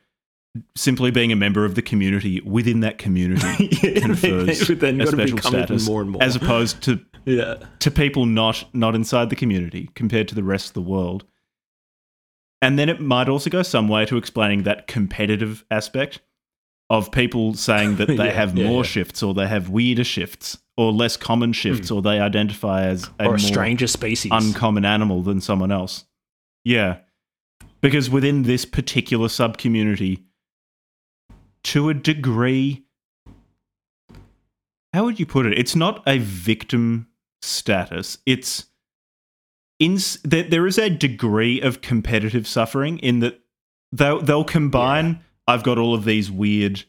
simply 0.75 1.11
being 1.11 1.31
a 1.31 1.37
member 1.37 1.65
of 1.65 1.75
the 1.75 1.83
community 1.83 2.41
within 2.41 2.81
that 2.81 2.99
community 2.99 3.69
confers 4.01 4.67
then 4.69 5.01
a 5.01 5.05
you've 5.05 5.11
got 5.11 5.11
to 5.11 5.17
special 5.17 5.39
status 5.39 5.87
more 5.87 6.01
and 6.01 6.11
more. 6.11 6.23
as 6.23 6.35
opposed 6.35 6.83
to 6.83 6.99
yeah. 7.27 7.57
to 7.79 7.91
people 7.91 8.27
not 8.27 8.65
not 8.73 8.95
inside 8.95 9.31
the 9.31 9.37
community 9.37 9.91
compared 9.95 10.27
to 10.27 10.35
the 10.35 10.43
rest 10.43 10.69
of 10.69 10.75
the 10.75 10.83
world. 10.83 11.25
And 12.63 12.79
then 12.79 12.89
it 12.89 13.01
might 13.01 13.29
also 13.29 13.49
go 13.49 13.63
some 13.63 13.89
way 13.89 14.05
to 14.07 14.17
explaining 14.17 14.65
that 14.65 14.87
competitive 14.87 15.65
aspect 15.71 16.21
of 16.91 17.11
people 17.13 17.55
saying 17.55 17.97
that 17.97 18.09
they 18.09 18.17
Yeah, 18.17 18.33
have 18.33 18.59
yeah, 18.59 18.67
more 18.69 18.83
yeah. 18.85 18.91
shifts 18.91 19.23
or 19.23 19.33
they 19.33 19.47
have 19.47 19.69
weirder 19.71 20.05
shifts 20.05 20.59
or 20.77 20.93
less 20.93 21.17
common 21.17 21.53
shifts 21.53 21.91
or 21.91 22.03
they 22.03 22.19
identify 22.21 22.83
as 22.87 23.05
a 23.05 23.07
Hmm. 23.09 23.23
Or 23.23 23.25
more 23.29 23.35
a 23.37 23.41
stranger 23.41 23.87
species. 23.87 24.33
uncommon 24.35 24.85
animal 24.85 25.23
than 25.23 25.41
someone 25.41 25.71
else. 25.73 26.05
Yeah. 26.65 26.99
Because 27.81 28.11
within 28.11 28.43
this 28.43 28.65
particular 28.67 29.29
sub 29.31 29.57
community, 29.57 30.25
to 31.63 31.89
a 31.89 31.95
degree, 31.95 32.85
how 34.93 35.05
would 35.05 35.21
you 35.21 35.27
put 35.27 35.47
it? 35.47 35.57
It's 35.59 35.77
not 35.77 36.03
a 36.07 36.19
victim 36.19 37.07
status. 37.43 38.19
It's 38.27 38.67
in 39.79 39.99
there, 40.25 40.43
there 40.43 40.67
is 40.67 40.79
a 40.79 40.91
degree 40.91 41.61
of 41.61 41.81
competitive 41.81 42.47
suffering 42.47 42.99
in 42.99 43.21
that 43.21 43.41
they'll 43.93 44.21
they'll 44.21 44.45
combine. 44.45 45.21
I've 45.51 45.63
got 45.65 45.79
all 45.79 45.95
of 45.95 46.05
these 46.05 46.31
weird 46.31 46.85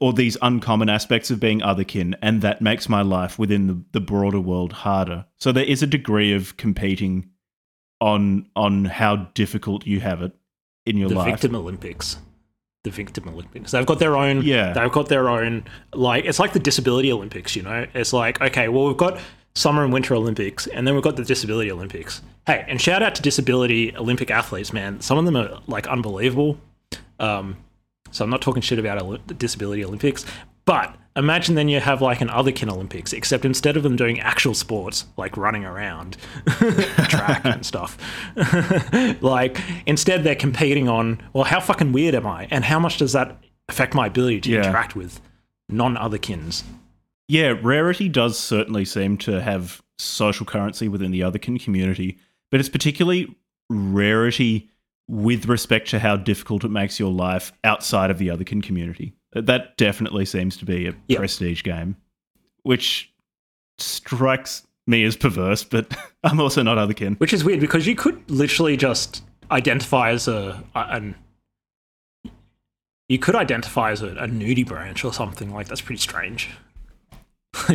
or 0.00 0.12
these 0.12 0.36
uncommon 0.42 0.88
aspects 0.88 1.30
of 1.30 1.38
being 1.38 1.60
otherkin, 1.60 2.14
and 2.20 2.42
that 2.42 2.60
makes 2.60 2.88
my 2.88 3.02
life 3.02 3.38
within 3.38 3.68
the, 3.68 3.80
the 3.92 4.00
broader 4.00 4.40
world 4.40 4.72
harder. 4.72 5.24
So 5.38 5.52
there 5.52 5.64
is 5.64 5.82
a 5.82 5.86
degree 5.86 6.34
of 6.34 6.56
competing 6.56 7.30
on 8.00 8.48
on 8.56 8.84
how 8.86 9.16
difficult 9.34 9.86
you 9.86 10.00
have 10.00 10.20
it 10.22 10.32
in 10.86 10.96
your 10.96 11.08
the 11.08 11.14
life. 11.14 11.30
victim 11.30 11.54
Olympics. 11.54 12.16
The 12.82 12.90
victim 12.90 13.28
Olympics. 13.28 13.70
They've 13.70 13.86
got 13.86 14.00
their 14.00 14.16
own. 14.16 14.42
Yeah. 14.42 14.72
They've 14.72 14.90
got 14.90 15.08
their 15.08 15.28
own. 15.28 15.64
Like 15.94 16.24
it's 16.24 16.40
like 16.40 16.52
the 16.52 16.58
disability 16.58 17.12
Olympics. 17.12 17.54
You 17.54 17.62
know, 17.62 17.86
it's 17.94 18.12
like 18.12 18.40
okay, 18.40 18.68
well 18.68 18.88
we've 18.88 18.96
got 18.96 19.20
summer 19.54 19.84
and 19.84 19.92
winter 19.92 20.16
Olympics, 20.16 20.66
and 20.66 20.84
then 20.84 20.94
we've 20.94 21.04
got 21.04 21.14
the 21.14 21.24
disability 21.24 21.70
Olympics. 21.70 22.22
Hey, 22.44 22.64
and 22.66 22.80
shout 22.80 23.04
out 23.04 23.14
to 23.14 23.22
disability 23.22 23.96
Olympic 23.96 24.32
athletes, 24.32 24.72
man. 24.72 25.00
Some 25.00 25.16
of 25.16 25.24
them 25.24 25.36
are 25.36 25.60
like 25.68 25.86
unbelievable. 25.86 26.58
Um, 27.20 27.56
so 28.12 28.24
I'm 28.24 28.30
not 28.30 28.40
talking 28.40 28.62
shit 28.62 28.78
about 28.78 29.38
disability 29.38 29.84
Olympics, 29.84 30.24
but 30.64 30.94
imagine 31.16 31.56
then 31.56 31.68
you 31.68 31.80
have 31.80 32.00
like 32.00 32.20
an 32.20 32.28
otherkin 32.28 32.70
Olympics, 32.72 33.12
except 33.12 33.44
instead 33.44 33.76
of 33.76 33.82
them 33.82 33.96
doing 33.96 34.20
actual 34.20 34.54
sports 34.54 35.06
like 35.16 35.36
running 35.36 35.64
around, 35.64 36.16
track 37.08 37.44
and 37.44 37.66
stuff, 37.66 37.98
like 39.22 39.60
instead 39.86 40.24
they're 40.24 40.34
competing 40.36 40.88
on 40.88 41.20
well, 41.32 41.44
how 41.44 41.60
fucking 41.60 41.92
weird 41.92 42.14
am 42.14 42.26
I, 42.26 42.46
and 42.50 42.64
how 42.64 42.78
much 42.78 42.98
does 42.98 43.12
that 43.12 43.38
affect 43.68 43.94
my 43.94 44.06
ability 44.06 44.40
to 44.42 44.50
Yeah. 44.50 44.58
interact 44.66 44.94
with 44.96 45.20
non-otherkins? 45.68 46.62
Yeah, 47.28 47.54
rarity 47.62 48.08
does 48.08 48.38
certainly 48.38 48.84
seem 48.84 49.16
to 49.18 49.40
have 49.40 49.80
social 49.98 50.44
currency 50.44 50.88
within 50.88 51.10
the 51.12 51.20
otherkin 51.20 51.62
community, 51.62 52.18
but 52.50 52.60
it's 52.60 52.68
particularly 52.68 53.34
rarity 53.70 54.68
with 55.08 55.46
respect 55.46 55.88
to 55.90 55.98
how 55.98 56.16
difficult 56.16 56.64
it 56.64 56.70
makes 56.70 56.98
your 57.00 57.12
life 57.12 57.52
outside 57.64 58.10
of 58.10 58.18
the 58.18 58.28
otherkin 58.28 58.62
community. 58.62 59.14
That 59.34 59.76
definitely 59.76 60.24
seems 60.26 60.56
to 60.58 60.64
be 60.64 60.86
a 60.86 60.94
Yep. 61.08 61.18
prestige 61.18 61.62
game, 61.62 61.96
which 62.62 63.12
strikes 63.78 64.66
me 64.86 65.04
as 65.04 65.16
perverse, 65.16 65.64
but 65.64 65.94
I'm 66.24 66.40
also 66.40 66.62
not 66.62 66.76
otherkin. 66.78 67.18
Which 67.18 67.32
is 67.32 67.44
weird 67.44 67.60
because 67.60 67.86
you 67.86 67.94
could 67.94 68.30
literally 68.30 68.76
just 68.76 69.22
identify 69.50 70.10
as 70.10 70.28
a 70.28 70.62
an 70.74 71.14
you 73.08 73.18
could 73.18 73.34
identify 73.34 73.90
as 73.90 74.00
a, 74.02 74.08
a 74.10 74.26
nudibranch 74.26 75.04
or 75.04 75.12
something 75.12 75.52
like 75.52 75.68
that's 75.68 75.80
pretty 75.82 76.00
strange. 76.00 76.48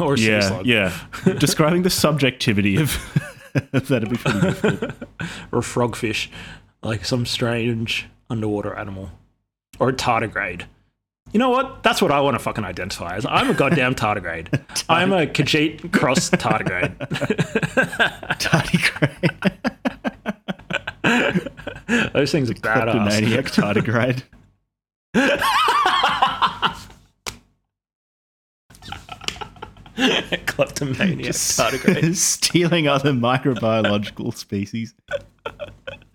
or 0.00 0.16
Yeah, 0.16 0.40
slug. 0.40 0.66
yeah. 0.66 0.96
Describing 1.38 1.82
the 1.82 1.90
subjectivity 1.90 2.76
of, 2.76 2.96
that'd 3.72 4.08
be 4.10 4.16
pretty 4.16 4.40
difficult. 4.40 4.92
or 5.50 5.58
a 5.58 5.62
frogfish, 5.62 6.28
like 6.84 7.04
some 7.04 7.26
strange 7.26 8.06
underwater 8.30 8.74
animal, 8.76 9.10
or 9.78 9.88
a 9.88 9.92
tardigrade. 9.92 10.62
You 11.32 11.38
know 11.40 11.50
what? 11.50 11.82
That's 11.82 12.00
what 12.00 12.12
I 12.12 12.20
want 12.20 12.36
to 12.36 12.38
fucking 12.38 12.64
identify 12.64 13.16
as. 13.16 13.26
I'm 13.26 13.50
a 13.50 13.54
goddamn 13.54 13.94
tardigrade. 13.96 14.62
I'm 14.88 15.12
a 15.12 15.26
Khajiit 15.26 15.92
cross 15.92 16.30
tardigrade. 16.30 16.96
Tardigrade. 18.38 19.50
Those 22.12 22.30
things 22.30 22.50
are 22.50 22.54
badass. 22.54 22.92
Kleptomaniac 22.92 23.46
tardigrade. 23.46 24.22
Kleptomaniac 30.46 31.24
Just 31.24 31.58
tardigrade. 31.58 32.14
stealing 32.16 32.88
other 32.88 33.12
microbiological 33.12 34.34
species. 34.34 34.94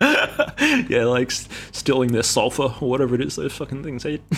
Yeah, 0.89 1.05
like 1.05 1.31
stealing 1.31 2.11
their 2.11 2.23
sulfur 2.23 2.75
or 2.81 2.89
whatever 2.89 3.15
it 3.15 3.21
is 3.21 3.35
those 3.35 3.53
fucking 3.53 3.83
things 3.83 4.05
eat. 4.05 4.21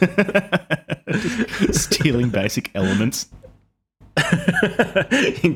stealing 1.72 2.30
basic 2.30 2.70
elements. 2.74 3.28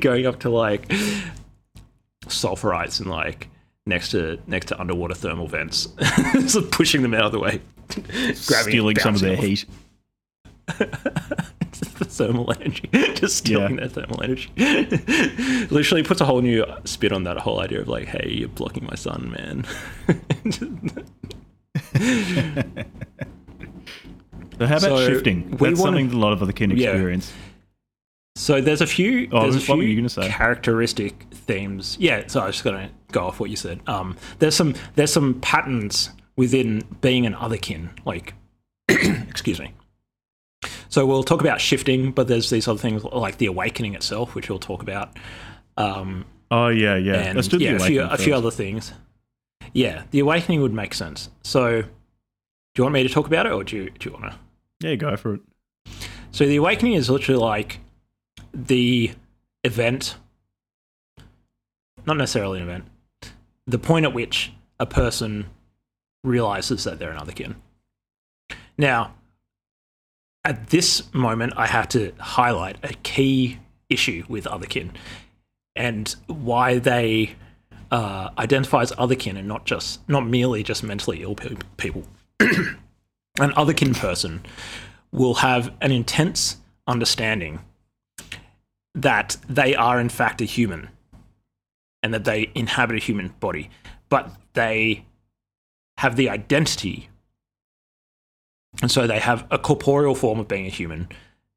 Going 0.00 0.26
up 0.26 0.40
to 0.40 0.50
like 0.50 0.88
sulfurites 2.26 3.00
and 3.00 3.10
like 3.10 3.48
next 3.86 4.10
to 4.10 4.38
next 4.46 4.66
to 4.66 4.80
underwater 4.80 5.14
thermal 5.14 5.48
vents, 5.48 5.88
just 6.34 6.70
pushing 6.70 7.02
them 7.02 7.14
out 7.14 7.24
of 7.24 7.32
the 7.32 7.38
way, 7.38 7.60
grabbing 7.88 8.36
stealing 8.36 8.98
some 8.98 9.14
of 9.14 9.20
their 9.20 9.36
bouncing 9.36 9.48
heat. 9.48 9.66
the 11.98 12.04
thermal 12.06 12.52
energy, 12.52 12.88
just 13.14 13.36
stealing 13.36 13.74
Yeah. 13.78 13.86
their 13.86 13.88
thermal 14.06 14.22
energy. 14.22 14.50
Literally 15.70 16.02
puts 16.02 16.20
a 16.20 16.24
whole 16.24 16.40
new 16.40 16.64
spin 16.84 17.12
on 17.12 17.24
that 17.24 17.38
whole 17.38 17.60
idea 17.60 17.80
of 17.80 17.88
like, 17.88 18.06
hey, 18.06 18.28
you're 18.30 18.48
blocking 18.48 18.84
my 18.84 18.94
sun, 18.94 19.30
man. 19.36 19.64
So 24.58 24.66
how 24.66 24.76
about 24.76 24.80
So, 24.82 25.08
shifting? 25.08 25.48
That's 25.50 25.60
wanna- 25.62 25.76
something 25.76 26.12
a 26.12 26.16
lot 26.18 26.32
of 26.32 26.42
other 26.42 26.52
kin 26.52 26.70
Yeah. 26.70 26.90
experience. 26.90 27.32
So 28.36 28.60
there's 28.60 28.80
a 28.80 28.86
few 28.86 29.28
Oh, 29.32 29.42
there's 29.42 29.56
a 29.56 29.60
few 29.60 29.80
you 29.82 29.96
gonna 29.96 30.08
say? 30.08 30.28
characteristic 30.28 31.26
themes. 31.32 31.96
Yeah, 32.00 32.24
so 32.26 32.40
I 32.40 32.46
was 32.46 32.56
just 32.56 32.64
gonna 32.64 32.90
go 33.12 33.26
off 33.26 33.38
what 33.40 33.50
you 33.50 33.56
said. 33.56 33.80
Um, 33.86 34.16
there's 34.38 34.54
some 34.56 34.74
there's 34.96 35.12
some 35.12 35.34
patterns 35.40 36.10
within 36.36 36.82
being 37.00 37.26
an 37.26 37.34
otherkin. 37.34 37.90
Like, 38.04 38.34
excuse 38.88 39.60
me. 39.60 39.72
So 40.94 41.04
we'll 41.04 41.24
talk 41.24 41.40
about 41.40 41.60
shifting, 41.60 42.12
but 42.12 42.28
there's 42.28 42.50
these 42.50 42.68
other 42.68 42.78
things 42.78 43.02
like 43.02 43.38
the 43.38 43.46
awakening 43.46 43.96
itself, 43.96 44.36
which 44.36 44.48
we'll 44.48 44.60
talk 44.60 44.80
about. 44.80 45.18
Um, 45.76 46.24
Oh 46.52 46.68
yeah, 46.68 46.94
yeah. 46.94 47.14
and 47.14 47.34
Let's 47.34 47.48
do 47.48 47.58
the 47.58 47.64
yeah, 47.64 47.72
a 47.72 47.80
few, 47.80 48.02
a 48.02 48.16
few 48.16 48.32
other 48.32 48.52
things. 48.52 48.92
Yeah, 49.72 50.04
the 50.12 50.20
awakening 50.20 50.62
would 50.62 50.72
make 50.72 50.94
sense. 50.94 51.30
So, 51.42 51.82
do 51.82 51.88
you 52.78 52.84
want 52.84 52.94
me 52.94 53.02
to 53.02 53.08
talk 53.08 53.26
about 53.26 53.44
it, 53.44 53.50
or 53.50 53.64
do 53.64 53.74
you 53.76 53.90
do 53.90 54.08
you 54.08 54.12
want 54.12 54.34
to? 54.34 54.38
Yeah, 54.88 54.94
go 54.94 55.16
for 55.16 55.34
it. 55.34 55.40
So 56.30 56.46
the 56.46 56.54
awakening 56.54 56.92
is 56.92 57.10
literally 57.10 57.40
like 57.40 57.80
the 58.52 59.10
event, 59.64 60.14
not 62.06 62.16
necessarily 62.18 62.60
an 62.60 62.68
event, 62.68 62.84
the 63.66 63.80
point 63.80 64.04
at 64.04 64.14
which 64.14 64.52
a 64.78 64.86
person 64.86 65.46
realizes 66.22 66.84
that 66.84 67.00
they're 67.00 67.10
another 67.10 67.32
kin. 67.32 67.56
Now, 68.78 69.14
at 70.44 70.68
this 70.68 71.12
moment, 71.14 71.54
I 71.56 71.66
have 71.66 71.88
to 71.90 72.12
highlight 72.18 72.76
a 72.82 72.94
key 73.02 73.58
issue 73.88 74.24
with 74.28 74.44
otherkin 74.44 74.90
and 75.76 76.14
why 76.26 76.78
they 76.78 77.34
uh, 77.90 78.30
identify 78.38 78.82
as 78.82 78.92
otherkin 78.92 79.38
and 79.38 79.48
not 79.48 79.64
just 79.66 80.06
not 80.08 80.26
merely 80.26 80.62
just 80.62 80.82
mentally 80.82 81.22
ill 81.22 81.34
pe- 81.34 81.56
people. 81.76 82.04
An 82.40 83.50
otherkin 83.52 83.96
person 83.96 84.44
will 85.12 85.34
have 85.34 85.72
an 85.80 85.90
intense 85.90 86.56
understanding 86.86 87.60
that 88.94 89.36
they 89.48 89.74
are 89.74 90.00
in 90.00 90.08
fact 90.08 90.40
a 90.40 90.44
human 90.44 90.88
and 92.02 92.12
that 92.14 92.24
they 92.24 92.50
inhabit 92.54 92.96
a 92.96 93.00
human 93.00 93.28
body, 93.40 93.70
but 94.08 94.30
they 94.52 95.04
have 95.98 96.16
the 96.16 96.28
identity. 96.28 97.08
And 98.82 98.90
so 98.90 99.06
they 99.06 99.18
have 99.18 99.46
a 99.50 99.58
corporeal 99.58 100.14
form 100.14 100.38
of 100.38 100.48
being 100.48 100.66
a 100.66 100.70
human, 100.70 101.08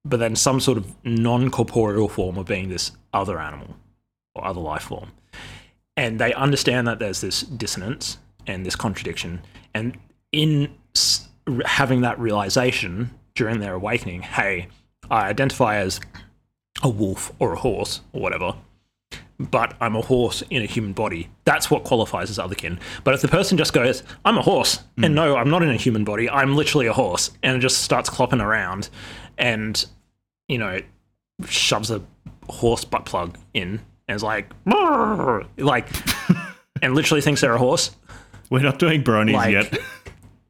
but 0.05 0.17
then 0.17 0.35
some 0.35 0.59
sort 0.59 0.77
of 0.77 0.93
non 1.03 1.49
corporeal 1.49 2.07
form 2.07 2.37
of 2.37 2.45
being 2.45 2.69
this 2.69 2.91
other 3.13 3.39
animal 3.39 3.75
or 4.35 4.45
other 4.45 4.61
life 4.61 4.83
form. 4.83 5.11
And 5.95 6.19
they 6.19 6.33
understand 6.33 6.87
that 6.87 6.99
there's 6.99 7.21
this 7.21 7.41
dissonance 7.41 8.19
and 8.45 8.65
this 8.65 8.75
contradiction. 8.75 9.41
And 9.73 9.97
in 10.31 10.69
having 11.65 12.01
that 12.01 12.19
realization 12.19 13.11
during 13.35 13.59
their 13.59 13.73
awakening, 13.73 14.21
hey, 14.21 14.67
I 15.09 15.27
identify 15.27 15.77
as 15.77 15.99
a 16.83 16.89
wolf 16.89 17.31
or 17.39 17.53
a 17.53 17.59
horse 17.59 18.01
or 18.13 18.21
whatever, 18.21 18.55
but 19.39 19.75
I'm 19.79 19.95
a 19.95 20.01
horse 20.01 20.41
in 20.49 20.61
a 20.61 20.65
human 20.65 20.93
body. 20.93 21.29
That's 21.45 21.69
what 21.69 21.83
qualifies 21.83 22.29
as 22.29 22.37
otherkin. 22.37 22.79
But 23.03 23.13
if 23.13 23.21
the 23.21 23.27
person 23.27 23.57
just 23.57 23.73
goes, 23.73 24.03
I'm 24.25 24.37
a 24.37 24.41
horse, 24.41 24.83
and 24.97 25.07
hmm. 25.07 25.13
no, 25.13 25.35
I'm 25.35 25.49
not 25.49 25.63
in 25.63 25.69
a 25.69 25.75
human 25.75 26.03
body, 26.03 26.29
I'm 26.29 26.55
literally 26.55 26.87
a 26.87 26.93
horse, 26.93 27.31
and 27.43 27.55
it 27.55 27.59
just 27.59 27.79
starts 27.81 28.09
clopping 28.09 28.41
around 28.41 28.89
and, 29.37 29.85
you 30.47 30.57
know, 30.57 30.79
shoves 31.47 31.91
a 31.91 32.01
horse 32.49 32.83
butt 32.83 33.05
plug 33.05 33.37
in 33.53 33.79
and 34.07 34.15
is 34.15 34.23
like, 34.23 34.51
like, 35.57 35.87
and 36.81 36.95
literally 36.95 37.21
thinks 37.21 37.41
they're 37.41 37.53
a 37.53 37.59
horse, 37.59 37.91
We're 38.49 38.61
not 38.61 38.79
doing 38.79 39.03
bronies 39.03 39.33
Like- 39.33 39.51
yet. 39.51 39.79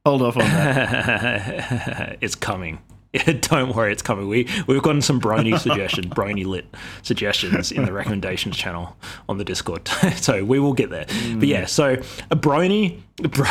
Hold 0.05 0.21
off 0.21 0.37
on 0.37 0.43
that. 0.43 2.17
it's 2.21 2.35
coming. 2.35 2.79
Don't 3.41 3.75
worry, 3.75 3.91
it's 3.91 4.01
coming. 4.01 4.27
We 4.27 4.47
we've 4.67 4.81
gotten 4.81 5.01
some 5.01 5.19
brony 5.19 5.57
suggestions, 5.59 6.07
brony 6.07 6.45
lit 6.45 6.65
suggestions 7.03 7.71
in 7.71 7.85
the 7.85 7.93
recommendations 7.93 8.57
channel 8.57 8.95
on 9.29 9.37
the 9.37 9.43
Discord. 9.43 9.87
so 10.15 10.43
we 10.43 10.59
will 10.59 10.73
get 10.73 10.89
there. 10.89 11.05
But 11.05 11.47
yeah, 11.47 11.63
mm. 11.63 11.69
so 11.69 11.93
a 12.31 12.35
brony, 12.35 12.99
bro- 13.17 13.45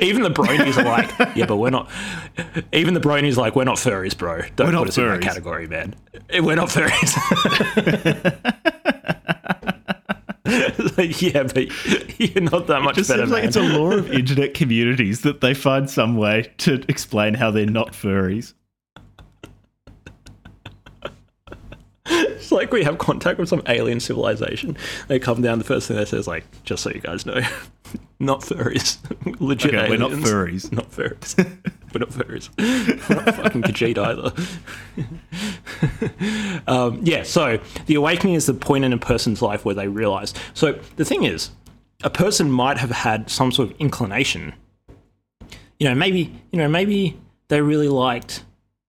even 0.00 0.22
the 0.22 0.30
bronies 0.30 0.76
are 0.76 0.84
like, 0.84 1.36
yeah, 1.36 1.46
but 1.46 1.56
we're 1.56 1.70
not. 1.70 1.90
Even 2.72 2.94
the 2.94 3.00
bronies 3.00 3.36
like, 3.36 3.56
we're 3.56 3.64
not 3.64 3.76
furries, 3.76 4.16
bro. 4.16 4.42
Don't 4.56 4.72
We're 4.72 4.78
put 4.78 4.88
us 4.88 4.98
in 4.98 5.08
that 5.08 5.22
category, 5.22 5.66
man. 5.66 5.94
Eh, 6.30 6.40
we're 6.40 6.56
not 6.56 6.68
furries. 6.68 8.72
like, 10.96 11.20
yeah, 11.22 11.42
but 11.42 11.66
you're 12.18 12.42
not 12.42 12.66
that 12.68 12.82
much 12.82 12.96
Just 12.96 13.08
better, 13.10 13.22
seems 13.22 13.32
like 13.32 13.44
it's 13.44 13.56
a 13.56 13.62
law 13.62 13.92
of 13.92 14.12
internet 14.12 14.54
communities 14.54 15.22
that 15.22 15.40
they 15.40 15.54
find 15.54 15.88
some 15.90 16.16
way 16.16 16.52
to 16.58 16.82
explain 16.88 17.34
how 17.34 17.50
they're 17.50 17.66
not 17.66 17.92
furries. 17.92 18.54
It's 22.08 22.52
like 22.52 22.72
we 22.72 22.84
have 22.84 22.98
contact 22.98 23.38
with 23.40 23.48
some 23.48 23.62
alien 23.66 23.98
civilization. 23.98 24.76
They 25.08 25.18
come 25.18 25.42
down, 25.42 25.58
the 25.58 25.64
first 25.64 25.88
thing 25.88 25.96
they 25.96 26.04
say 26.04 26.18
is 26.18 26.28
like, 26.28 26.44
just 26.62 26.82
so 26.84 26.90
you 26.90 27.00
guys 27.00 27.26
know, 27.26 27.40
not 28.20 28.40
furries. 28.42 28.98
Legit 29.40 29.74
Okay, 29.74 29.88
we're 29.90 29.98
not 29.98 30.12
aliens. 30.12 30.30
furries. 30.30 30.72
Not 30.72 30.90
furries. 30.92 31.58
We're 31.96 32.00
not 32.00 32.10
furries. 32.10 32.50
We're 33.08 33.24
not 33.24 33.34
fucking 33.34 33.62
Khajiit 33.62 33.96
either. 33.98 34.32
um, 36.66 37.00
yeah, 37.02 37.22
so 37.22 37.58
the 37.86 37.94
awakening 37.94 38.34
is 38.34 38.44
the 38.46 38.54
point 38.54 38.84
in 38.84 38.92
a 38.92 38.98
person's 38.98 39.40
life 39.40 39.64
where 39.64 39.74
they 39.74 39.88
realize. 39.88 40.34
So 40.52 40.78
the 40.96 41.04
thing 41.04 41.24
is, 41.24 41.50
a 42.04 42.10
person 42.10 42.50
might 42.50 42.76
have 42.78 42.90
had 42.90 43.30
some 43.30 43.50
sort 43.50 43.70
of 43.70 43.76
inclination. 43.78 44.52
You 45.78 45.88
know, 45.88 45.94
maybe, 45.94 46.32
you 46.52 46.58
know, 46.58 46.68
maybe 46.68 47.18
they 47.48 47.62
really 47.62 47.88
liked 47.88 48.44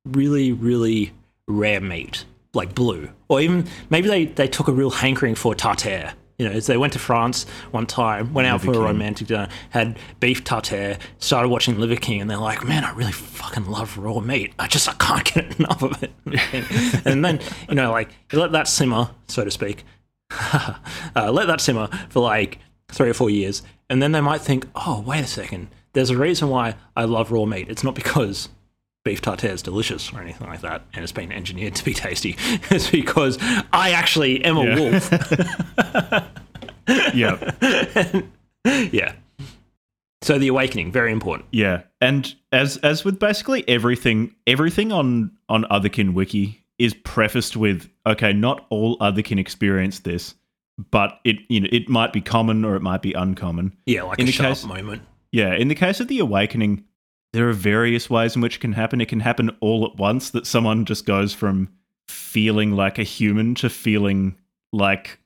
really, 0.05 0.51
really 0.51 1.13
rare 1.47 1.79
meat, 1.79 2.25
like 2.53 2.75
blue. 2.75 3.09
Or 3.29 3.39
even 3.39 3.67
maybe 3.89 4.09
they, 4.09 4.25
they 4.25 4.47
took 4.49 4.67
a 4.67 4.73
real 4.73 4.89
hankering 4.89 5.35
for 5.35 5.55
tartare. 5.55 6.13
You 6.37 6.47
know, 6.47 6.51
as 6.53 6.67
they 6.67 6.77
went 6.77 6.93
to 6.93 6.99
France 6.99 7.47
one 7.71 7.87
time, 7.87 8.31
went 8.31 8.47
out 8.47 8.61
for 8.61 8.71
a 8.71 8.79
romantic 8.79 9.27
dinner, 9.27 9.49
had 9.71 9.97
beef 10.19 10.43
tartare, 10.43 10.99
started 11.17 11.49
watching 11.49 11.79
Liver 11.79 11.95
King, 11.95 12.21
and 12.21 12.29
they're 12.29 12.37
like, 12.37 12.63
man, 12.63 12.83
I 12.83 12.91
really 12.93 13.11
fucking 13.11 13.65
love 13.65 13.97
raw 13.97 14.19
meat. 14.19 14.53
I 14.59 14.67
just 14.67 14.87
I 14.87 14.93
can't 14.93 15.25
get 15.25 15.59
enough 15.59 15.81
of 15.81 16.03
it. 16.03 16.11
and 17.05 17.25
then, 17.25 17.39
you 17.67 17.73
know, 17.73 17.91
like, 17.91 18.09
you 18.31 18.39
let 18.39 18.51
that 18.51 18.67
simmer, 18.67 19.09
so 19.27 19.43
to 19.45 19.49
speak. 19.49 19.83
uh, 20.31 21.31
let 21.31 21.47
that 21.47 21.59
simmer 21.59 21.89
for 22.09 22.21
like 22.21 22.59
three 22.89 23.09
or 23.09 23.13
four 23.15 23.31
years. 23.31 23.63
and 23.89 24.01
then 24.01 24.11
they 24.11 24.21
might 24.21 24.41
think, 24.41 24.67
oh, 24.75 25.01
wait 25.01 25.21
a 25.21 25.27
second, 25.27 25.69
there's 25.93 26.11
a 26.11 26.17
reason 26.17 26.49
why 26.49 26.75
I 26.95 27.05
love 27.05 27.31
raw 27.31 27.45
meat. 27.45 27.67
It's 27.69 27.83
not 27.83 27.95
because 27.95 28.49
beef 29.07 29.21
tartare 29.21 29.51
is 29.53 29.61
delicious 29.61 30.11
or 30.11 30.19
anything 30.21 30.47
like 30.47 30.61
that, 30.61 30.81
and 30.93 31.01
it's 31.03 31.11
been 31.13 31.31
engineered 31.31 31.75
to 31.75 31.85
be 31.85 31.93
tasty. 31.93 32.35
It's 32.71 32.89
because 32.89 33.37
I 33.71 33.91
actually 33.91 34.43
am 34.43 34.57
a 34.57 34.63
Yeah. 34.65 34.79
wolf. 34.79 35.09
yeah, 37.13 38.21
yeah. 38.91 39.13
So 40.21 40.37
the 40.39 40.47
awakening, 40.47 40.91
very 40.91 41.11
important. 41.11 41.47
yeah. 41.51 41.83
And 42.01 42.33
as 42.51 42.77
as 42.77 43.05
with 43.05 43.19
basically 43.19 43.67
everything, 43.67 44.35
everything 44.45 44.91
on 44.91 45.31
on 45.47 45.63
Otherkin 45.65 46.13
Wiki 46.13 46.63
is 46.79 46.93
prefaced 46.93 47.55
with, 47.57 47.89
okay, 48.05 48.33
not 48.33 48.65
all 48.69 48.97
Otherkin 48.99 49.39
experience 49.39 49.99
this, 49.99 50.35
but 50.91 51.19
it 51.23 51.37
you 51.49 51.59
know 51.61 51.67
it 51.71 51.87
might 51.89 52.13
be 52.13 52.21
common 52.21 52.65
or 52.65 52.75
it 52.75 52.81
might 52.81 53.01
be 53.01 53.13
uncommon. 53.13 53.75
Yeah, 53.85 54.03
like 54.03 54.19
In 54.19 54.23
a 54.23 54.27
the 54.27 54.31
sharp 54.31 54.49
case- 54.49 54.65
moment. 54.65 55.01
Yeah, 55.31 55.53
in 55.53 55.67
the 55.67 55.75
case 55.75 55.99
of 55.99 56.07
the 56.07 56.19
awakening, 56.19 56.85
there 57.37 57.47
are 57.47 57.53
various 57.53 58.09
ways 58.09 58.35
in 58.35 58.41
which 58.41 58.55
it 58.55 58.61
can 58.61 58.73
happen. 58.73 58.99
It 58.99 59.09
can 59.09 59.19
happen 59.19 59.55
all 59.59 59.85
at 59.85 59.95
once 59.95 60.31
that 60.31 60.47
someone 60.47 60.85
just 60.85 61.05
goes 61.05 61.35
from 61.35 61.69
feeling 62.07 62.71
like 62.71 62.97
a 62.97 63.03
human 63.03 63.53
to 63.55 63.69
feeling 63.69 64.35
like 64.73 65.19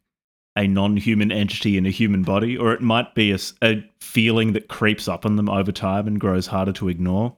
a 0.57 0.67
non-human 0.67 1.31
entity 1.31 1.77
in 1.77 1.85
a 1.85 1.89
human 1.89 2.23
body, 2.23 2.57
or 2.57 2.73
it 2.73 2.81
might 2.81 3.15
be 3.15 3.31
a 3.31 3.83
feeling 4.01 4.51
that 4.51 4.67
creeps 4.67 5.07
up 5.07 5.25
on 5.25 5.37
them 5.37 5.47
over 5.47 5.71
time 5.71 6.05
and 6.05 6.19
grows 6.19 6.47
harder 6.47 6.73
to 6.73 6.89
ignore. 6.89 7.37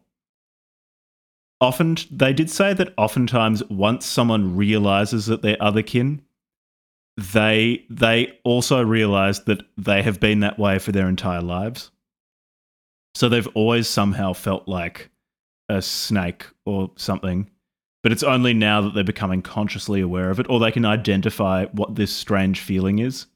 Often, 1.61 1.97
they 2.09 2.34
did 2.34 2.49
say 2.49 2.74
that 2.74 2.95
oftentimes, 2.97 3.63
once 3.65 4.07
someone 4.07 4.55
realizes 4.55 5.28
that 5.28 5.43
they're 5.43 5.55
otherkin, 5.57 6.21
they 7.15 7.86
they 7.91 8.39
also 8.43 8.82
realize 8.82 9.43
that 9.43 9.61
they 9.78 10.01
have 10.01 10.19
been 10.19 10.39
that 10.39 10.57
way 10.57 10.80
for 10.80 10.91
their 10.91 11.07
entire 11.07 11.41
lives. 11.43 11.91
So 13.16 13.30
they've 13.30 13.47
always 13.53 13.88
somehow 13.88 14.34
felt 14.34 14.68
like 14.68 15.09
a 15.70 15.82
snake 15.82 16.45
or 16.66 16.91
something, 16.95 17.49
but 18.01 18.11
it's 18.11 18.24
only 18.24 18.53
now 18.53 18.82
that 18.82 18.93
they're 18.93 19.03
becoming 19.03 19.41
consciously 19.41 20.01
aware 20.01 20.30
of 20.30 20.39
it, 20.39 20.49
or 20.49 20.59
they 20.59 20.72
can 20.72 20.86
identify 20.86 21.66
what 21.68 21.95
this 21.95 22.14
strange 22.14 22.59
feeling 22.59 22.99
is. 22.99 23.28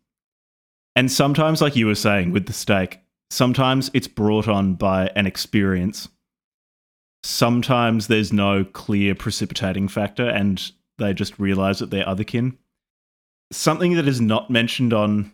And 0.95 1.11
sometimes, 1.11 1.61
like 1.61 1.75
you 1.75 1.86
were 1.86 1.95
saying 1.95 2.32
with 2.32 2.47
the 2.47 2.53
steak, 2.53 2.99
sometimes 3.30 3.91
it's 3.93 4.07
brought 4.07 4.47
on 4.47 4.73
by 4.73 5.11
an 5.15 5.28
experience. 5.28 6.09
Sometimes 7.23 8.07
there's 8.07 8.34
no 8.34 8.63
clear 8.65 9.13
precipitating 9.13 9.88
factor, 9.88 10.28
and 10.28 10.71
they 10.97 11.13
just 11.13 11.38
realize 11.39 11.80
that 11.80 11.91
they're 11.91 12.05
otherkin. 12.05 12.57
Something 13.51 13.93
that 13.93 14.07
is 14.07 14.19
not 14.19 14.49
mentioned 14.49 14.91
on 14.91 15.34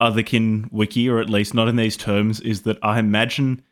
Otherkin 0.00 0.70
wiki, 0.70 1.08
or 1.08 1.20
at 1.20 1.30
least 1.30 1.54
not 1.54 1.68
in 1.68 1.76
these 1.76 1.96
terms, 1.96 2.40
is 2.40 2.62
that 2.62 2.78
I 2.82 2.98
imagine 2.98 3.62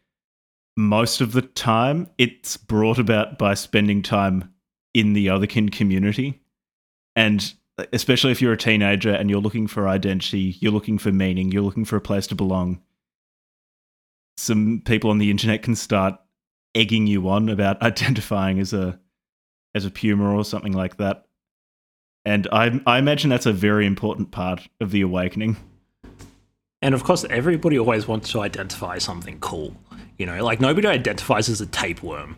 most 0.76 1.20
of 1.20 1.32
the 1.32 1.42
time 1.42 2.08
it's 2.18 2.56
brought 2.56 2.98
about 2.98 3.38
by 3.38 3.54
spending 3.54 4.02
time 4.02 4.52
in 4.92 5.12
the 5.12 5.26
Otherkin 5.26 5.70
community. 5.70 6.40
And 7.14 7.52
especially 7.92 8.32
if 8.32 8.40
you're 8.40 8.52
a 8.52 8.58
teenager 8.58 9.12
and 9.12 9.28
you're 9.28 9.40
looking 9.40 9.66
for 9.66 9.88
identity, 9.88 10.56
you're 10.60 10.72
looking 10.72 10.98
for 10.98 11.12
meaning, 11.12 11.52
you're 11.52 11.62
looking 11.62 11.84
for 11.84 11.96
a 11.96 12.00
place 12.00 12.26
to 12.28 12.34
belong, 12.34 12.80
some 14.36 14.82
people 14.84 15.10
on 15.10 15.18
the 15.18 15.30
internet 15.30 15.62
can 15.62 15.76
start 15.76 16.18
egging 16.74 17.06
you 17.06 17.28
on 17.28 17.48
about 17.48 17.80
identifying 17.82 18.58
as 18.58 18.72
a 18.72 18.98
as 19.74 19.84
a 19.84 19.90
puma 19.90 20.34
or 20.34 20.44
something 20.44 20.72
like 20.72 20.96
that. 20.98 21.26
And 22.24 22.48
I 22.52 22.80
I 22.86 22.98
imagine 22.98 23.30
that's 23.30 23.46
a 23.46 23.52
very 23.52 23.86
important 23.86 24.30
part 24.30 24.66
of 24.80 24.90
the 24.90 25.02
awakening. 25.02 25.56
And 26.84 26.94
of 26.94 27.02
course, 27.02 27.24
everybody 27.30 27.78
always 27.78 28.06
wants 28.06 28.30
to 28.32 28.40
identify 28.42 28.98
something 28.98 29.40
cool. 29.40 29.74
You 30.18 30.26
know, 30.26 30.44
like 30.44 30.60
nobody 30.60 30.86
identifies 30.86 31.48
as 31.48 31.62
a 31.62 31.66
tapeworm. 31.66 32.36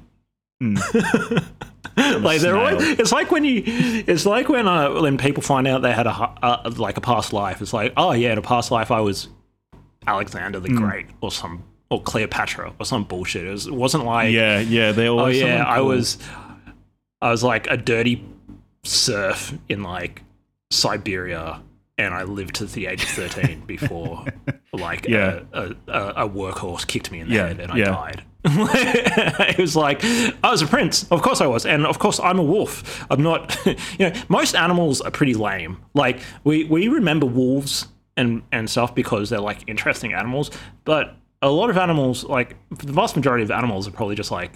like 0.61 2.41
they're 2.41 2.57
always, 2.57 2.81
it's 3.01 3.11
like 3.11 3.33
when 3.33 3.45
you, 3.45 3.65
it's 3.67 4.25
like 4.25 4.49
when 4.49 4.69
uh, 4.69 5.01
when 5.03 5.19
people 5.19 5.43
find 5.43 5.67
out 5.67 5.83
they 5.83 5.93
had 5.93 6.07
a 6.07 6.11
uh, 6.13 6.71
like 6.77 6.97
a 6.97 7.01
past 7.01 7.33
life. 7.33 7.61
It's 7.61 7.73
like, 7.73 7.93
oh 7.97 8.13
yeah, 8.13 8.31
in 8.31 8.39
a 8.39 8.43
past 8.43 8.71
life 8.71 8.93
I 8.93 9.01
was 9.01 9.29
Alexander 10.07 10.61
the 10.61 10.69
Great 10.69 11.07
or 11.21 11.33
some 11.33 11.65
or 11.91 12.01
Cleopatra 12.01 12.73
or 12.79 12.87
some 12.87 13.03
bullshit. 13.03 13.49
It, 13.49 13.51
was, 13.51 13.67
it 13.67 13.75
wasn't 13.75 14.05
like 14.05 14.33
Yeah, 14.33 14.61
yeah, 14.61 14.93
they 14.93 15.09
oh 15.09 15.27
yeah, 15.27 15.41
someone 15.41 15.67
I 15.67 15.81
was, 15.81 16.19
I 17.21 17.33
was 17.33 17.43
like 17.43 17.67
a 17.67 17.77
dirty 17.77 18.25
serf 18.85 19.53
in 19.69 19.83
like 19.83 20.23
Siberia, 20.71 21.61
and 21.99 22.13
I 22.15 22.25
lived 22.25 22.57
to 22.57 22.67
the 22.67 22.87
age 22.87 23.03
of 23.03 23.09
thirteen 23.11 23.61
before 23.67 24.25
like 24.73 25.07
Yeah. 25.09 25.41
a, 25.53 25.75
a, 25.89 26.01
a, 26.25 26.29
workhorse 26.29 26.87
kicked 26.87 27.11
me 27.11 27.21
in 27.21 27.29
the 27.29 27.35
Yeah, 27.35 27.47
head 27.49 27.61
and 27.61 27.73
I 27.73 27.77
yeah. 27.77 27.85
died. 27.87 28.23
it 28.49 29.59
was 29.59 29.75
like 29.75 30.05
I 30.05 30.51
was 30.51 30.63
a 30.63 30.67
prince. 30.67 31.05
Of 31.11 31.21
course 31.23 31.41
I 31.41 31.47
was, 31.47 31.67
and 31.67 31.85
of 31.87 31.99
course 31.99 32.21
I'm 32.21 32.39
a 32.39 32.43
wolf. 32.45 33.05
I'm 33.11 33.23
not. 33.23 33.57
You 33.99 34.11
know, 34.11 34.13
most 34.29 34.55
animals 34.55 35.01
are 35.01 35.11
pretty 35.11 35.35
lame. 35.35 35.79
Like 35.95 36.21
we 36.45 36.65
we 36.65 36.89
remember 36.89 37.27
wolves 37.27 37.89
and 38.17 38.43
and 38.53 38.69
stuff 38.71 38.95
because 38.95 39.31
they're 39.31 39.41
like 39.41 39.65
interesting 39.67 40.13
animals, 40.13 40.51
but 40.85 41.17
a 41.43 41.51
lot 41.51 41.71
of 41.71 41.77
animals, 41.79 42.25
like 42.25 42.57
the 42.71 42.93
vast 42.93 43.17
majority 43.17 43.43
of 43.43 43.51
animals, 43.51 43.89
are 43.89 43.91
probably 43.91 44.15
just 44.15 44.31
like 44.31 44.53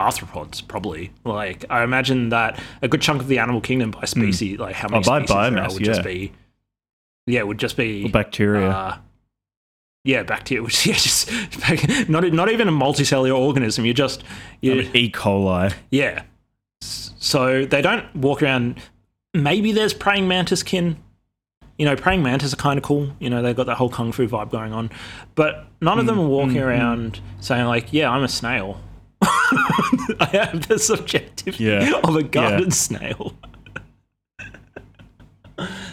arthropods. 0.00 0.66
Probably 0.66 1.12
like 1.24 1.64
I 1.70 1.82
imagine 1.84 2.30
that 2.30 2.60
a 2.82 2.88
good 2.88 3.00
chunk 3.02 3.20
of 3.22 3.28
the 3.28 3.38
animal 3.38 3.60
kingdom 3.60 3.90
by 3.92 4.04
species, 4.04 4.58
like 4.58 4.74
how 4.74 4.88
many 4.88 5.02
Hmm. 5.04 5.08
Oh, 5.10 5.12
by 5.12 5.24
species 5.24 5.28
there 5.36 5.50
biomass, 5.62 5.74
would 5.74 5.84
just 5.84 6.02
be 6.02 6.32
yeah, 7.26 7.40
it 7.40 7.46
would 7.46 7.58
just 7.58 7.76
be 7.76 8.08
bacteria. 8.08 8.68
uh, 8.68 8.98
yeah, 10.04 10.22
bacteria. 10.22 10.62
Which 10.62 10.86
yeah, 10.86 10.94
just 10.94 11.30
not 12.08 12.24
not 12.32 12.50
even 12.50 12.68
a 12.68 12.72
multicellular 12.72 13.36
organism. 13.38 13.84
You're 13.84 13.94
just 13.94 14.22
you, 14.60 14.72
I 14.72 14.74
mean, 14.76 14.90
E. 14.96 15.10
coli. 15.10 15.74
yeah. 15.90 16.22
So 16.80 17.64
they 17.64 17.82
don't 17.82 18.14
walk 18.14 18.42
around. 18.42 18.78
Maybe 19.34 19.72
there's 19.72 19.92
praying 19.92 20.28
mantis 20.28 20.62
kin. 20.62 20.96
You 21.78 21.84
know, 21.84 21.96
praying 21.96 22.22
mantis 22.22 22.52
are 22.54 22.56
kind 22.56 22.78
of 22.78 22.84
cool. 22.84 23.10
You 23.18 23.28
know, 23.28 23.42
they've 23.42 23.56
got 23.56 23.66
that 23.66 23.76
whole 23.76 23.90
kung 23.90 24.12
fu 24.12 24.26
vibe 24.28 24.50
going 24.50 24.72
on. 24.72 24.90
But 25.34 25.66
none 25.80 25.98
of 25.98 26.06
them 26.06 26.16
mm, 26.16 26.24
are 26.24 26.28
walking 26.28 26.56
mm, 26.56 26.60
mm. 26.62 26.66
around 26.66 27.20
saying 27.40 27.66
like, 27.66 27.92
"Yeah, 27.92 28.10
I'm 28.10 28.22
a 28.22 28.28
snail." 28.28 28.80
I 29.22 30.28
have 30.32 30.68
the 30.68 30.78
subjectivity 30.78 31.64
Yeah. 31.64 32.00
of 32.04 32.14
a 32.16 32.22
garden 32.22 32.68
Yeah. 32.68 32.70
snail. 32.70 33.34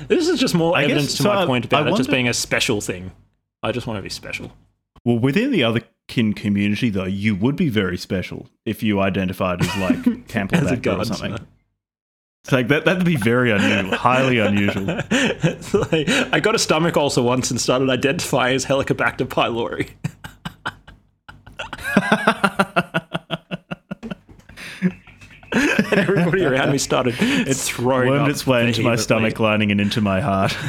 This 0.08 0.28
is 0.28 0.40
just 0.40 0.54
more 0.56 0.76
I 0.78 0.82
guess- 0.84 0.92
evidence 0.92 1.16
to 1.18 1.24
so 1.24 1.30
my 1.34 1.44
I- 1.44 1.46
point 1.46 1.66
about 1.66 1.84
I 1.84 1.88
it 1.88 1.90
just 1.92 2.00
wonder- 2.02 2.12
being 2.12 2.28
a 2.28 2.34
special 2.34 2.82
thing. 2.82 3.12
I 3.62 3.72
just 3.72 3.88
want 3.88 3.98
to 3.98 4.02
be 4.04 4.10
special. 4.10 4.52
Well, 5.06 5.20
within 5.20 5.52
the 5.52 5.64
other 5.64 5.82
kin 6.08 6.34
community, 6.34 6.90
though, 6.90 7.06
you 7.06 7.36
would 7.36 7.56
be 7.56 7.70
very 7.70 7.98
special 7.98 8.48
if 8.66 8.84
you 8.84 9.00
identified 9.00 9.62
as 9.62 9.78
like 9.78 9.98
As 9.98 10.06
a 10.06 10.10
Campbellback 10.78 11.00
or 11.00 11.06
something. 11.06 11.38
It's 12.44 12.52
like 12.52 12.68
that. 12.68 12.84
That'd 12.84 13.06
be 13.06 13.16
very 13.16 13.52
unusual, 13.52 13.96
highly 13.98 14.40
unusual. 14.40 15.00
It's 15.12 15.74
like, 15.74 16.10
I 16.34 16.40
got 16.42 16.56
a 16.56 16.60
stomach 16.60 16.98
ulcer 16.98 17.22
once 17.22 17.52
and 17.52 17.60
started 17.62 17.90
identifying 17.90 18.56
as 18.56 18.66
Helicobacter 18.66 19.26
pylori. 19.26 19.90
and 25.54 25.94
everybody 25.94 26.44
around 26.44 26.72
me 26.72 26.78
started 26.78 27.16
it's 27.20 27.70
throwing 27.70 28.10
Wormed 28.10 28.30
its 28.30 28.46
way 28.46 28.68
into 28.68 28.84
my 28.84 28.96
stomach 28.96 29.40
lining 29.40 29.72
and 29.72 29.80
into 29.80 30.02
my 30.02 30.22
heart. 30.22 30.56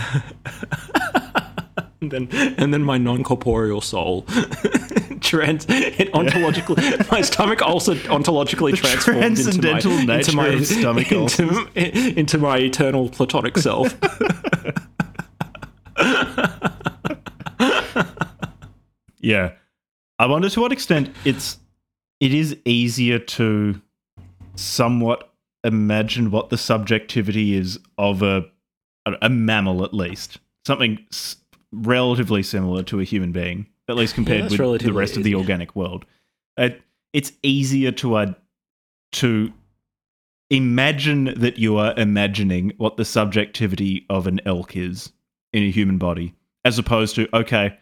and 2.01 2.11
then 2.11 2.29
and 2.59 2.73
then 2.73 2.83
my 2.83 2.99
non-corporeal 2.99 3.81
soul 3.81 4.23
trans 5.21 5.65
it 5.69 6.13
ontologically 6.13 7.11
my 7.11 7.23
stomach 7.23 7.63
also 7.63 7.95
ontologically 7.95 8.75
transformed 8.75 9.21
transcendental 9.21 9.93
into 9.93 10.07
my, 10.07 10.19
into 10.19 10.37
my 10.37 10.61
stomach 10.63 11.11
into, 11.11 11.69
into 12.19 12.39
my 12.39 12.59
eternal 12.59 13.09
platonic 13.09 13.57
self 13.57 13.97
Yeah. 19.25 19.53
I 20.19 20.27
wonder 20.27 20.49
to 20.51 20.61
what 20.61 20.71
extent 20.71 21.11
it's 21.25 21.59
it 22.21 22.33
is 22.33 22.57
easier 22.65 23.19
to 23.19 23.81
somewhat 24.57 25.33
imagine 25.63 26.31
what 26.31 26.51
the 26.51 26.59
subjectivity 26.59 27.55
is 27.55 27.79
of 27.99 28.23
a 28.23 28.45
a 29.21 29.29
mammal 29.29 29.85
at 29.85 29.93
least. 29.93 30.39
Something 30.67 31.05
s- 31.13 31.37
relatively 31.73 32.43
similar 32.43 32.83
to 32.85 33.01
a 33.01 33.05
human 33.05 33.33
being, 33.33 33.67
at 33.89 33.97
least 33.97 34.15
compared 34.15 34.45
that's 34.45 34.59
with 34.59 34.83
the 34.83 34.93
rest 34.93 35.17
of 35.17 35.25
the 35.25 35.35
organic 35.35 35.77
world. 35.77 36.07
It, 36.57 36.81
it's 37.13 37.33
easier 37.43 37.93
to 37.93 38.15
uh, 38.17 38.33
to 39.13 39.53
imagine 40.51 41.35
that 41.37 41.59
you 41.59 41.77
are 41.77 41.95
imagining 41.97 42.73
what 42.79 42.97
the 42.97 43.05
subjectivity 43.05 44.07
of 44.09 44.27
an 44.27 44.41
elk 44.47 44.77
is 44.77 45.13
in 45.53 45.63
a 45.63 45.71
human 45.71 45.99
body 45.99 46.35
as 46.65 46.79
opposed 46.79 47.15
to 47.15 47.29
okay 47.37 47.77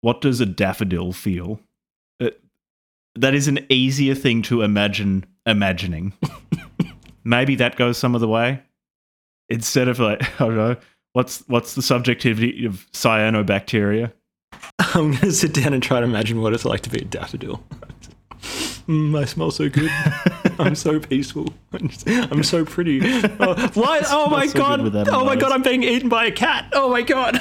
what 0.00 0.20
does 0.20 0.40
a 0.40 0.46
daffodil 0.46 1.12
feel? 1.12 1.58
Uh, 2.20 2.30
that 3.14 3.34
is 3.34 3.48
an 3.48 3.66
easier 3.68 4.14
thing 4.14 4.42
to 4.42 4.62
imagine 4.62 5.26
imagining. 5.46 6.12
Maybe 7.24 7.54
that 7.56 7.76
goes 7.76 7.98
some 7.98 8.14
of 8.14 8.20
the 8.20 8.28
way. 8.28 8.62
Instead 9.48 9.88
of 9.88 9.98
like, 9.98 10.22
I 10.40 10.46
don't 10.46 10.56
know, 10.56 10.76
what's 11.12 11.40
what's 11.48 11.74
the 11.74 11.82
subjectivity 11.82 12.66
of 12.66 12.86
cyanobacteria? 12.92 14.12
I'm 14.78 15.12
gonna 15.12 15.32
sit 15.32 15.54
down 15.54 15.72
and 15.72 15.82
try 15.82 16.00
to 16.00 16.04
imagine 16.04 16.40
what 16.40 16.52
it's 16.52 16.64
like 16.64 16.80
to 16.82 16.90
be 16.90 16.98
a 16.98 17.04
daffodil. 17.04 17.62
Mm, 18.86 19.18
I 19.18 19.24
smell 19.24 19.50
so 19.50 19.68
good. 19.68 19.90
I'm 20.60 20.76
so 20.76 21.00
peaceful. 21.00 21.52
I'm, 21.72 22.42
so 22.44 22.64
pretty. 22.64 23.00
Oh, 23.40 23.68
why? 23.74 24.00
Oh 24.06 24.30
my 24.30 24.46
so 24.46 24.58
god! 24.58 24.80
Oh 25.08 25.24
my 25.24 25.34
nose. 25.34 25.42
god! 25.42 25.52
I'm 25.52 25.62
being 25.62 25.82
eaten 25.82 26.08
by 26.08 26.26
a 26.26 26.30
cat. 26.30 26.68
Oh 26.72 26.88
my 26.88 27.02
god! 27.02 27.40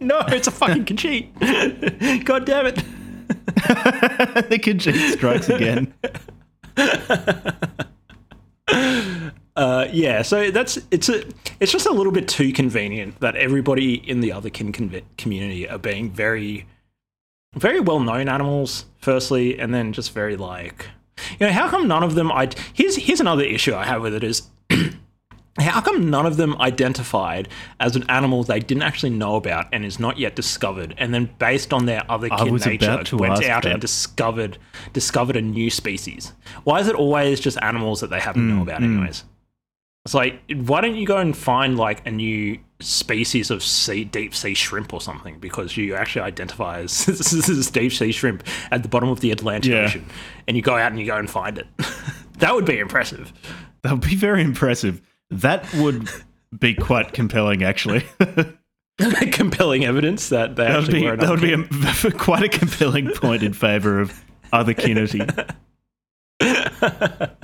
no, 0.00 0.20
it's 0.28 0.48
a 0.48 0.50
fucking 0.50 0.86
Khajiit. 0.86 2.24
God 2.24 2.46
damn 2.46 2.66
it! 2.66 2.76
the 4.46 4.58
Khajiit 4.58 5.12
strikes 5.12 5.50
again. 5.50 5.92
Uh, 9.56 9.88
yeah, 9.90 10.20
so 10.20 10.50
that's 10.50 10.78
it's 10.90 11.08
a 11.08 11.24
it's 11.60 11.72
just 11.72 11.86
a 11.86 11.90
little 11.90 12.12
bit 12.12 12.28
too 12.28 12.52
convenient 12.52 13.18
that 13.20 13.34
everybody 13.36 13.94
in 13.94 14.20
the 14.20 14.30
other 14.30 14.50
kin 14.50 14.70
community 15.16 15.66
are 15.66 15.78
being 15.78 16.10
very 16.10 16.66
very 17.54 17.80
well 17.80 17.98
known 17.98 18.28
animals 18.28 18.84
firstly 18.98 19.58
and 19.58 19.72
then 19.72 19.94
just 19.94 20.12
very 20.12 20.36
like 20.36 20.86
you 21.40 21.46
know 21.46 21.52
how 21.52 21.68
come 21.68 21.88
none 21.88 22.02
of 22.02 22.14
them 22.14 22.30
I 22.30 22.50
here's 22.74 22.96
here's 22.96 23.20
another 23.20 23.44
issue 23.44 23.74
I 23.74 23.86
have 23.86 24.02
with 24.02 24.12
it 24.12 24.22
is 24.22 24.42
how 25.58 25.80
come 25.80 26.10
none 26.10 26.26
of 26.26 26.36
them 26.36 26.60
identified 26.60 27.48
as 27.80 27.96
an 27.96 28.04
animal 28.10 28.42
they 28.44 28.60
didn't 28.60 28.82
actually 28.82 29.10
know 29.10 29.36
about 29.36 29.66
and 29.72 29.84
is 29.84 29.98
not 29.98 30.18
yet 30.18 30.36
discovered 30.36 30.94
and 30.98 31.14
then 31.14 31.28
based 31.38 31.72
on 31.72 31.86
their 31.86 32.02
other 32.10 32.28
I 32.30 32.44
kin 32.44 32.52
was 32.52 32.66
nature 32.66 32.90
about 32.92 33.06
to 33.06 33.16
went 33.16 33.32
ask 33.34 33.44
out 33.44 33.62
that. 33.62 33.72
and 33.72 33.80
discovered 33.80 34.58
discovered 34.92 35.36
a 35.36 35.40
new 35.42 35.70
species 35.70 36.32
why 36.64 36.80
is 36.80 36.88
it 36.88 36.94
always 36.94 37.40
just 37.40 37.58
animals 37.62 38.00
that 38.00 38.10
they 38.10 38.20
haven't 38.20 38.48
Mm, 38.48 38.56
know 38.56 38.62
about 38.62 38.82
anyways 38.82 39.24
it's 40.04 40.14
like, 40.14 40.40
why 40.54 40.80
don't 40.82 40.94
you 40.94 41.04
go 41.04 41.16
and 41.16 41.36
find 41.36 41.76
like 41.76 42.06
a 42.06 42.12
new 42.12 42.60
species 42.78 43.50
of 43.50 43.60
sea, 43.60 44.04
deep 44.04 44.36
sea 44.36 44.54
shrimp 44.54 44.94
or 44.94 45.00
something? 45.00 45.40
Because 45.40 45.76
you 45.76 45.96
actually 45.96 46.22
identify 46.22 46.78
as 46.78 47.06
this 47.06 47.32
is 47.32 47.68
deep 47.72 47.92
sea 47.92 48.12
shrimp 48.12 48.44
at 48.70 48.84
the 48.84 48.88
bottom 48.88 49.08
of 49.08 49.18
the 49.18 49.32
Atlantic 49.32 49.72
Yeah. 49.72 49.78
Ocean, 49.86 50.06
and 50.46 50.56
you 50.56 50.62
go 50.62 50.76
out 50.76 50.92
and 50.92 51.00
you 51.00 51.06
go 51.06 51.16
and 51.16 51.28
find 51.28 51.58
it. 51.58 51.66
that 52.38 52.54
would 52.54 52.64
be 52.64 52.78
impressive. 52.78 53.32
That 53.82 53.94
would 53.94 54.08
be 54.08 54.14
very 54.14 54.42
impressive. 54.42 55.02
That 55.30 55.72
would 55.74 56.08
be 56.58 56.74
quite 56.74 57.12
compelling, 57.12 57.62
actually. 57.62 58.04
Compelling 59.32 59.84
evidence 59.84 60.30
that 60.30 60.56
they 60.56 60.64
That 60.64 60.76
would 60.76 60.84
actually 60.84 61.00
be 61.00 61.06
were 61.06 61.16
that 61.16 61.28
would 61.28 61.40
be 61.42 61.52
a, 61.52 62.10
quite 62.12 62.44
a 62.44 62.48
compelling 62.48 63.10
point 63.10 63.42
in 63.42 63.52
favor 63.52 64.00
of 64.00 64.24
other 64.52 64.72
kinity. 64.72 65.20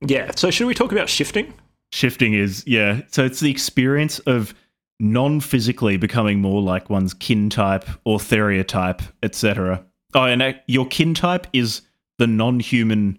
Yeah. 0.00 0.30
So 0.36 0.50
should 0.50 0.66
we 0.66 0.74
talk 0.74 0.92
about 0.92 1.08
shifting? 1.08 1.52
Shifting 1.92 2.34
is 2.34 2.64
yeah. 2.66 3.02
So 3.08 3.24
it's 3.24 3.40
the 3.40 3.50
experience 3.50 4.18
of 4.20 4.54
non-physically 4.98 5.96
becoming 5.96 6.40
more 6.40 6.62
like 6.62 6.88
one's 6.90 7.14
kin 7.14 7.50
type 7.50 7.84
or 8.04 8.18
stereotype, 8.20 9.02
etc. 9.22 9.84
Oh, 10.14 10.24
and 10.24 10.42
uh, 10.42 10.52
your 10.66 10.86
kin 10.86 11.14
type 11.14 11.46
is 11.52 11.82
the 12.18 12.26
non-human 12.26 13.18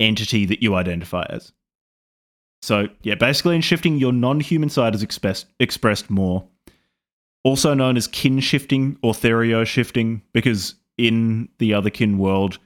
entity 0.00 0.46
that 0.46 0.62
you 0.62 0.74
identify 0.74 1.26
as. 1.28 1.52
So 2.62 2.88
yeah, 3.02 3.16
basically 3.16 3.56
in 3.56 3.60
shifting, 3.60 3.98
your 3.98 4.12
non-human 4.12 4.70
side 4.70 4.94
is 4.94 5.02
expressed 5.02 5.46
expressed 5.58 6.08
more. 6.10 6.46
Also 7.44 7.74
known 7.74 7.96
as 7.96 8.06
kin 8.06 8.38
shifting 8.38 8.96
or 9.02 9.12
therio 9.12 9.66
shifting, 9.66 10.22
because 10.32 10.76
in 10.96 11.48
the 11.58 11.74
other 11.74 11.90
kin 11.90 12.18
world, 12.18 12.58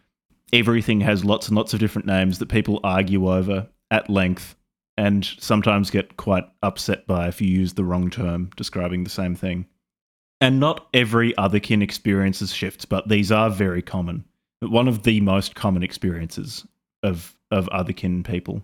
everything 0.53 1.01
has 1.01 1.25
lots 1.25 1.49
and 1.49 1.57
lots 1.57 1.73
of 1.73 1.81
different 1.81 2.07
names 2.07 2.39
that 2.39 2.51
people 2.51 2.79
argue 2.85 3.31
over 3.31 3.67
at 3.91 4.11
length 4.11 4.55
and 4.99 5.25
sometimes 5.39 5.91
get 5.91 6.17
quite 6.17 6.45
upset 6.63 7.07
by 7.07 7.29
if 7.29 7.41
you 7.41 7.49
use 7.49 7.73
the 7.73 7.85
wrong 7.85 8.11
term 8.11 8.51
describing 8.57 9.05
the 9.05 9.11
same 9.11 9.35
thing. 9.35 9.67
And 10.41 10.61
not 10.61 10.89
every 10.93 11.37
other 11.39 11.61
kin 11.61 11.81
experiences 11.81 12.53
shifts, 12.53 12.85
but 12.85 13.09
these 13.09 13.33
are 13.33 13.49
very 13.49 13.81
common. 13.81 14.25
One 14.61 14.89
of 14.89 15.05
the 15.05 15.21
most 15.23 15.55
common 15.55 15.83
experiences 15.83 16.67
of 17.03 17.35
of 17.51 17.69
other 17.69 17.93
kin 17.93 18.23
people. 18.23 18.63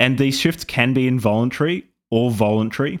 And 0.00 0.18
these 0.18 0.38
shifts 0.38 0.64
can 0.64 0.92
be 0.94 1.06
involuntary 1.06 1.86
or 2.10 2.30
voluntary. 2.30 2.98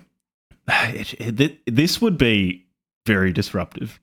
It- 0.68 1.40
it- 1.40 1.58
this 1.66 2.00
would 2.00 2.16
be 2.18 2.66
very 3.06 3.32
disruptive. 3.32 3.98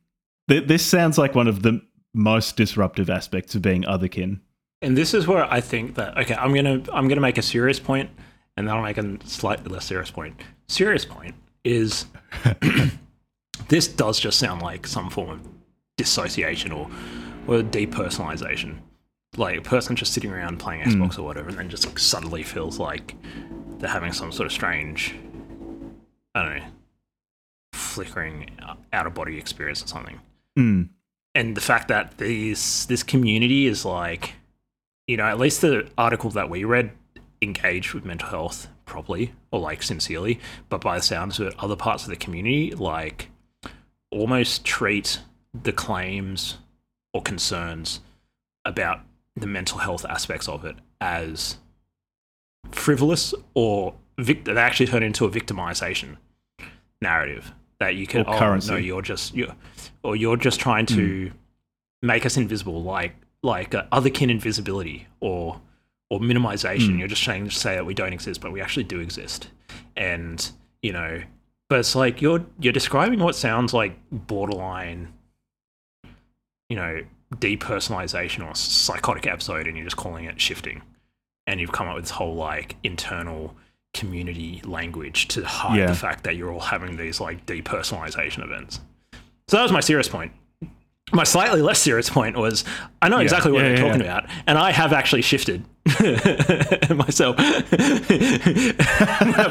This 0.48 0.86
sounds 0.86 1.18
like 1.18 1.36
one 1.36 1.48
of 1.48 1.62
the 1.62 1.82
most 2.14 2.58
disruptive 2.58 3.10
aspects 3.10 3.54
of 3.56 3.62
being 3.62 3.84
otherkin. 3.84 4.40
And 4.82 4.98
this 4.98 5.14
is 5.14 5.28
where 5.28 5.46
I 5.54 5.62
think 5.62 5.96
that 5.96 6.18
okay, 6.18 6.34
I'm 6.36 6.54
gonna 6.54 6.82
I'm 6.92 7.08
gonna 7.08 7.22
make 7.22 7.38
a 7.38 7.42
serious 7.44 7.80
point, 7.80 8.10
and 8.58 8.68
then 8.68 8.76
I'll 8.76 8.82
make 8.82 8.98
a 8.98 9.18
slightly 9.26 9.72
less 9.72 9.86
serious 9.86 10.10
point. 10.12 10.36
Serious 10.68 11.06
point 11.06 11.36
is 11.64 12.06
this 13.68 13.88
does 13.88 14.20
just 14.20 14.40
sound 14.40 14.62
like 14.62 14.88
some 14.88 15.10
form 15.10 15.30
of 15.30 15.48
dissociation 15.98 16.72
or 16.72 16.90
or 17.48 17.62
depersonalization. 17.62 18.78
Like 19.40 19.58
a 19.58 19.62
person 19.62 19.96
just 19.96 20.14
sitting 20.14 20.32
around 20.32 20.58
playing 20.60 20.84
Xbox 20.84 21.18
or 21.18 21.24
whatever, 21.24 21.50
and 21.50 21.58
then 21.58 21.70
just 21.70 21.86
like, 21.86 21.98
suddenly 21.98 22.44
feels 22.44 22.78
like 22.78 23.16
they're 23.80 23.90
having 23.90 24.12
some 24.12 24.32
sort 24.32 24.46
of 24.46 24.52
strange, 24.52 25.16
I 26.36 26.44
don't 26.44 26.58
know, 26.58 26.66
flickering 27.74 28.50
out 28.94 29.08
of 29.08 29.14
body 29.14 29.38
experience 29.38 29.84
or 29.84 29.88
something 29.88 30.20
Mm. 30.58 30.90
and 31.36 31.56
the 31.56 31.62
fact 31.62 31.88
that 31.88 32.18
these 32.18 32.86
this 32.88 33.04
community 33.04 33.68
is 33.68 33.86
like 33.86 34.34
you 35.08 35.16
know 35.16 35.24
at 35.26 35.40
least 35.40 35.62
the 35.62 35.88
article 35.98 36.30
that 36.32 36.50
we 36.50 36.64
read 36.66 36.92
engaged 37.42 37.94
with 37.94 38.04
mental 38.04 38.28
health 38.30 38.68
properly 38.86 39.32
or 39.52 39.60
like 39.60 39.82
sincerely 39.84 40.40
but 40.68 40.82
by 40.82 40.98
the 40.98 41.04
sounds 41.04 41.40
of 41.40 41.48
it 41.48 41.54
other 41.60 41.76
parts 41.78 42.04
of 42.04 42.10
the 42.10 42.16
community 42.18 42.72
like 42.72 43.30
almost 44.12 44.66
treat 44.66 45.22
the 45.54 45.72
claims 45.72 46.58
or 47.14 47.22
concerns 47.22 48.02
about 48.66 49.00
the 49.42 49.48
mental 49.48 49.80
health 49.80 50.06
aspects 50.06 50.48
of 50.48 50.66
it 50.66 50.76
as 51.02 51.58
frivolous 52.72 53.34
or 53.54 53.96
vict- 54.18 54.46
they 54.46 54.56
actually 54.58 54.86
turn 54.88 55.04
into 55.04 55.26
a 55.26 55.30
victimization 55.30 56.18
narrative 57.02 57.52
that 57.80 57.96
you 57.96 58.06
can 58.06 58.22
Or 58.26 58.36
oh 58.36 58.38
currency. 58.40 58.72
no 58.72 58.78
you're 58.78 59.02
just 59.02 59.34
you 59.34 59.52
or 60.04 60.16
you're 60.16 60.38
just 60.38 60.60
trying 60.60 60.86
to 60.88 61.32
make 62.02 62.26
us 62.26 62.36
invisible 62.38 62.84
like 62.84 63.16
like 63.42 63.74
uh, 63.74 63.86
otherkin 63.92 64.30
invisibility 64.30 65.08
or 65.22 65.62
or 66.12 66.20
minimization. 66.20 66.98
You're 66.98 67.08
just 67.08 67.22
trying 67.24 67.46
to 67.46 67.52
say 67.52 67.76
that 67.76 67.86
we 67.86 67.94
don't 67.94 68.14
exist 68.14 68.42
but 68.42 68.52
we 68.52 68.62
actually 68.62 68.84
do 68.84 69.00
exist. 69.00 69.50
And 69.96 70.50
you 70.82 70.92
know 70.92 71.22
but 71.70 71.80
it's 71.80 71.96
like 71.96 72.22
you're 72.22 72.46
you're 72.60 72.74
describing 72.74 73.20
what 73.20 73.36
sounds 73.36 73.74
like 73.74 73.98
borderline 74.12 75.14
you 76.68 76.76
know 76.76 77.02
depersonalization 77.36 78.48
or 78.48 78.56
psychotic 78.56 79.28
episode 79.28 79.68
and 79.68 79.76
you're 79.78 79.86
just 79.86 79.98
calling 79.98 80.26
it 80.26 80.40
shifting 80.42 80.82
and 81.48 81.60
you've 81.60 81.72
come 81.72 81.88
up 81.88 81.96
with 81.96 82.06
this 82.06 82.12
whole 82.12 82.36
like 82.36 82.76
internal 82.84 83.56
community 83.94 84.62
language 84.66 85.28
to 85.30 85.44
hide 85.46 85.78
Yeah. 85.78 85.86
the 85.88 85.96
fact 85.96 86.24
that 86.24 86.36
you're 86.36 86.52
all 86.52 86.60
having 86.60 86.98
these 86.98 87.20
like 87.20 87.46
depersonalization 87.46 88.44
events 88.44 88.80
so 89.48 89.58
that 89.58 89.64
was 89.64 89.72
my 89.72 89.80
serious 89.80 90.08
point. 90.08 90.32
My 91.12 91.24
slightly 91.24 91.62
less 91.62 91.80
serious 91.80 92.10
point 92.10 92.38
was 92.38 92.64
I 93.02 93.10
know 93.10 93.20
exactly 93.20 93.52
what 93.52 93.64
Yeah, 93.64 93.70
they're 93.70 93.78
yeah, 93.78 93.84
talking 93.88 94.02
yeah. 94.06 94.18
about, 94.20 94.30
and 94.48 94.58
I 94.58 94.72
have 94.72 94.94
actually 94.94 95.22
shifted 95.24 95.66
myself. 96.96 97.36
I've 97.40 97.66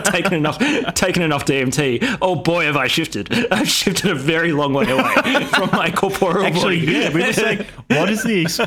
taken 0.04 0.34
enough, 0.34 0.58
taken 0.94 1.22
enough 1.22 1.44
DMT. 1.44 2.18
Oh 2.22 2.36
boy, 2.36 2.64
have 2.66 2.76
I 2.76 2.86
shifted! 2.86 3.48
I've 3.52 3.68
shifted 3.68 4.10
a 4.10 4.14
very 4.14 4.52
long 4.52 4.72
way 4.72 4.88
away 4.90 5.44
from 5.46 5.70
my 5.72 5.90
corporeal 5.90 6.46
Actually, 6.46 6.78
body. 6.80 6.92
yeah, 6.92 7.12
we 7.12 7.20
were 7.22 7.64
what 7.98 8.10
is 8.10 8.22
the 8.22 8.42
ex- 8.44 8.60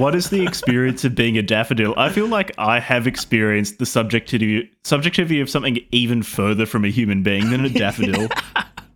what 0.00 0.14
is 0.14 0.30
the 0.30 0.42
experience 0.44 1.04
of 1.04 1.14
being 1.14 1.36
a 1.38 1.42
daffodil? 1.42 1.94
I 1.96 2.08
feel 2.10 2.26
like 2.26 2.52
I 2.58 2.80
have 2.80 3.06
experienced 3.06 3.78
the 3.78 3.86
subjectivity 3.86 4.70
subjectivity 4.82 5.40
of 5.40 5.48
something 5.50 5.78
even 5.92 6.22
further 6.22 6.66
from 6.66 6.84
a 6.84 6.88
human 6.88 7.22
being 7.22 7.50
than 7.50 7.64
a 7.64 7.68
daffodil. 7.68 8.28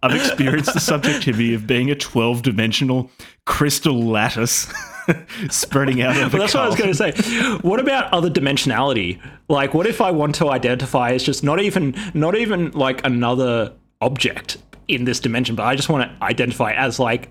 I've 0.02 0.14
experienced 0.14 0.74
the 0.74 0.80
subjectivity 0.80 1.54
of 1.54 1.66
being 1.66 1.90
a 1.90 1.94
twelve-dimensional 1.94 3.10
crystal 3.44 4.02
lattice 4.02 4.72
spreading 5.50 6.02
out 6.02 6.16
over. 6.16 6.36
Well, 6.36 6.46
that's 6.46 6.54
what 6.54 6.64
I 6.64 6.66
was 6.66 6.76
going 6.76 6.90
to 6.90 6.94
say. 6.94 7.12
What 7.58 7.80
about 7.80 8.12
other 8.12 8.30
dimensionality? 8.30 9.20
Like, 9.48 9.74
what 9.74 9.86
if 9.86 10.00
I 10.00 10.10
want 10.10 10.34
to 10.36 10.50
identify 10.50 11.12
as 11.12 11.22
just 11.22 11.44
not 11.44 11.60
even, 11.60 11.94
not 12.14 12.36
even 12.36 12.70
like 12.72 13.04
another 13.06 13.72
object 14.00 14.58
in 14.88 15.04
this 15.04 15.20
dimension, 15.20 15.54
but 15.54 15.64
I 15.64 15.74
just 15.76 15.88
want 15.88 16.10
to 16.10 16.24
identify 16.24 16.72
as 16.72 16.98
like 16.98 17.30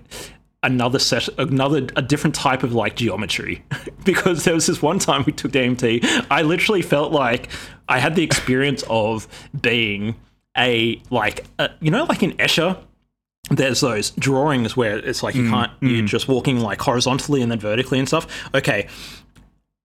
another 0.62 0.98
set, 0.98 1.28
another 1.38 1.86
a 1.96 2.02
different 2.02 2.34
type 2.34 2.62
of 2.62 2.72
like 2.74 2.96
geometry. 2.96 3.64
because 4.04 4.44
there 4.44 4.54
was 4.54 4.66
this 4.66 4.82
one 4.82 4.98
time 4.98 5.24
we 5.26 5.32
took 5.32 5.52
DMT, 5.52 6.26
I 6.30 6.42
literally 6.42 6.82
felt 6.82 7.12
like 7.12 7.48
I 7.88 7.98
had 7.98 8.14
the 8.14 8.22
experience 8.22 8.84
of 8.88 9.28
being 9.60 10.16
a 10.56 11.00
like, 11.10 11.44
a, 11.58 11.70
you 11.80 11.90
know, 11.90 12.04
like 12.04 12.22
in 12.22 12.32
Escher 12.32 12.78
there's 13.50 13.80
those 13.80 14.10
drawings 14.12 14.76
where 14.76 14.98
it's 14.98 15.22
like 15.22 15.34
you 15.34 15.42
mm, 15.42 15.50
can't 15.50 15.72
you're 15.80 16.04
mm. 16.04 16.06
just 16.06 16.28
walking 16.28 16.60
like 16.60 16.80
horizontally 16.80 17.42
and 17.42 17.50
then 17.50 17.58
vertically 17.58 17.98
and 17.98 18.06
stuff. 18.06 18.26
Okay. 18.54 18.86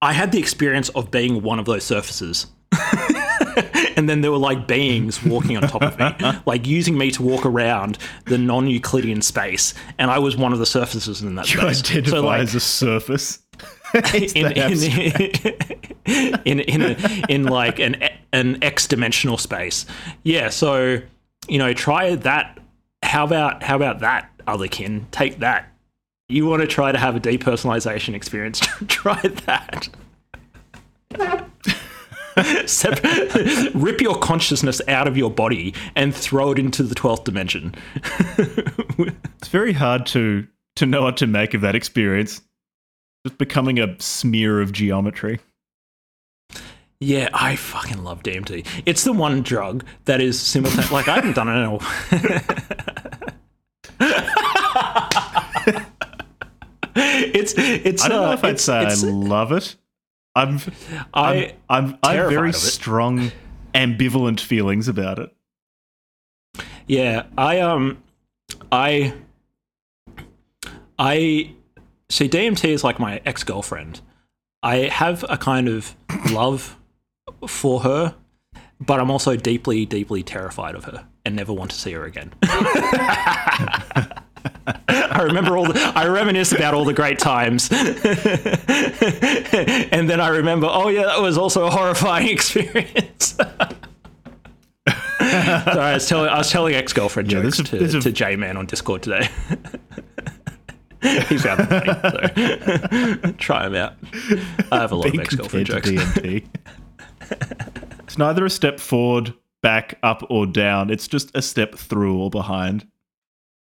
I 0.01 0.13
had 0.13 0.31
the 0.31 0.37
experience 0.37 0.89
of 0.89 1.09
being 1.09 1.41
one 1.41 1.57
of 1.57 1.65
those 1.65 1.83
surfaces. 1.83 2.47
And 3.97 4.07
then 4.07 4.21
there 4.21 4.31
were 4.31 4.37
like 4.37 4.67
beings 4.67 5.23
walking 5.23 5.57
on 5.57 5.63
top 5.63 5.81
of 5.81 5.97
me, 5.97 6.39
like 6.45 6.67
using 6.67 6.95
me 6.95 7.09
to 7.11 7.23
walk 7.23 7.47
around 7.47 7.97
the 8.25 8.37
non-Euclidean 8.37 9.23
space, 9.23 9.73
and 9.97 10.11
I 10.11 10.19
was 10.19 10.37
one 10.37 10.53
of 10.53 10.59
the 10.59 10.67
surfaces 10.67 11.23
in 11.23 11.33
that 11.33 11.51
You 11.51 11.59
space. 11.59 11.79
identify 11.79 12.17
So, 12.17 12.21
like, 12.21 12.41
as 12.41 12.53
a 12.53 12.59
surface. 12.59 13.39
in 14.13 14.51
in 14.51 14.71
in 16.05 16.59
in, 16.59 16.81
a, 16.81 17.25
in 17.29 17.43
like 17.45 17.79
an 17.79 17.95
an 18.33 18.61
x 18.63 18.87
dimensional 18.87 19.37
space. 19.37 19.85
Yeah, 20.23 20.49
so 20.49 20.99
you 21.47 21.57
know, 21.57 21.73
try 21.73 22.15
that. 22.15 22.59
How 23.03 23.23
about 23.23 23.63
how 23.63 23.75
about 23.75 23.99
that, 23.99 24.29
other 24.45 24.67
kin? 24.67 25.07
Take 25.11 25.39
that. 25.39 25.71
You 26.29 26.45
want 26.45 26.61
to 26.61 26.67
try 26.67 26.91
to 26.91 26.97
have 26.97 27.15
a 27.15 27.19
depersonalization 27.19 28.13
experience? 28.13 28.59
try 28.87 29.21
that. 29.21 29.87
Sep- 32.65 33.03
rip 33.73 34.01
your 34.01 34.15
consciousness 34.19 34.81
out 34.87 35.07
of 35.07 35.17
your 35.17 35.31
body 35.31 35.73
and 35.95 36.13
throw 36.13 36.51
it 36.51 36.59
into 36.59 36.83
the 36.83 36.93
12th 36.93 37.23
dimension. 37.23 37.73
It's 38.37 39.47
very 39.47 39.73
hard 39.73 40.05
to 40.07 40.45
to 40.75 40.85
know 40.85 41.03
what 41.03 41.17
to 41.17 41.27
make 41.27 41.53
of 41.53 41.61
that 41.61 41.75
experience. 41.75 42.41
Just 43.25 43.37
becoming 43.37 43.79
a 43.79 43.95
smear 43.99 44.61
of 44.61 44.71
geometry. 44.71 45.39
Yeah, 46.99 47.29
I 47.33 47.55
fucking 47.55 48.03
love 48.03 48.23
DMT. 48.23 48.65
It's 48.85 49.03
the 49.03 49.13
one 49.13 49.43
drug 49.43 49.85
that 50.05 50.21
is 50.21 50.39
simultaneous. 50.39 50.91
like 50.91 51.07
I 51.07 51.15
haven't 51.15 51.35
done 51.35 51.49
it 51.49 51.51
in 51.51 51.63
a. 51.63 51.79
it's 56.95 57.53
it's. 57.55 58.03
I 58.03 58.07
don't 58.07 58.21
know 58.21 58.31
uh, 58.31 58.33
if 58.33 58.43
I'd 58.43 58.59
say 58.59 58.77
I 58.77 58.93
love 58.93 59.51
it. 59.51 59.75
I'm 60.35 60.59
I 61.13 61.53
I'm 61.69 61.85
I'm, 61.85 61.97
I 62.01 62.15
have 62.15 62.29
very 62.29 62.49
terrified 62.49 62.49
of 62.49 62.55
it. 62.55 62.71
strong 62.71 63.31
ambivalent 63.75 64.39
feelings 64.39 64.87
about 64.87 65.19
it. 65.19 65.29
Yeah, 66.87 67.23
I 67.37 67.59
um, 67.59 68.01
I, 68.71 69.13
I 70.97 71.53
see 72.09 72.27
DMT 72.29 72.69
is 72.69 72.83
like 72.83 72.99
my 72.99 73.21
ex 73.25 73.43
girlfriend. 73.43 74.01
I 74.63 74.89
have 74.91 75.23
a 75.29 75.37
kind 75.37 75.67
of 75.69 75.95
love 76.31 76.75
for 77.47 77.81
her, 77.81 78.15
but 78.79 78.99
I'm 78.99 79.11
also 79.11 79.35
deeply, 79.35 79.85
deeply 79.85 80.23
terrified 80.23 80.73
of 80.75 80.85
her 80.85 81.05
and 81.25 81.35
never 81.35 81.53
want 81.53 81.69
to 81.71 81.77
see 81.77 81.91
her 81.93 82.05
again. 82.05 82.31
I 84.89 85.21
remember 85.23 85.57
all 85.57 85.65
the, 85.65 85.79
I 85.95 86.07
reminisce 86.07 86.51
about 86.51 86.73
all 86.73 86.85
the 86.85 86.93
great 86.93 87.19
times. 87.19 87.69
and 87.71 87.87
then 90.09 90.19
I 90.21 90.29
remember, 90.29 90.67
oh 90.69 90.89
yeah, 90.89 91.05
that 91.05 91.21
was 91.21 91.37
also 91.37 91.65
a 91.65 91.69
horrifying 91.69 92.27
experience. 92.29 93.33
Sorry, 93.33 93.49
I 95.29 95.93
was 95.95 96.07
telling 96.07 96.29
I 96.29 96.37
was 96.37 96.49
telling 96.49 96.73
ex 96.75 96.93
girlfriend 96.93 97.29
Yeah, 97.31 97.41
jokes 97.41 97.59
a- 97.59 97.63
to, 97.63 97.83
a- 97.83 97.87
to 98.01 98.11
J 98.11 98.35
Man 98.37 98.55
on 98.57 98.65
Discord 98.65 99.03
today. 99.03 99.27
He's 101.29 101.45
out 101.45 101.59
of 101.59 101.69
the 101.69 103.21
so 103.23 103.31
try 103.37 103.67
him 103.67 103.75
out. 103.75 103.93
I 104.71 104.79
have 104.79 104.91
a 104.91 104.95
lot 104.95 105.05
of 105.07 105.11
Being 105.11 105.21
ex 105.21 105.35
girlfriend 105.35 105.67
jokes. 105.67 105.89
It's 108.03 108.17
neither 108.17 108.45
a 108.45 108.49
step 108.49 108.79
forward, 108.79 109.33
back, 109.61 109.99
up, 110.01 110.23
or 110.29 110.45
down. 110.45 110.89
It's 110.89 111.09
just 111.09 111.29
a 111.35 111.41
step 111.41 111.75
through 111.75 112.17
or 112.17 112.29
behind. 112.29 112.87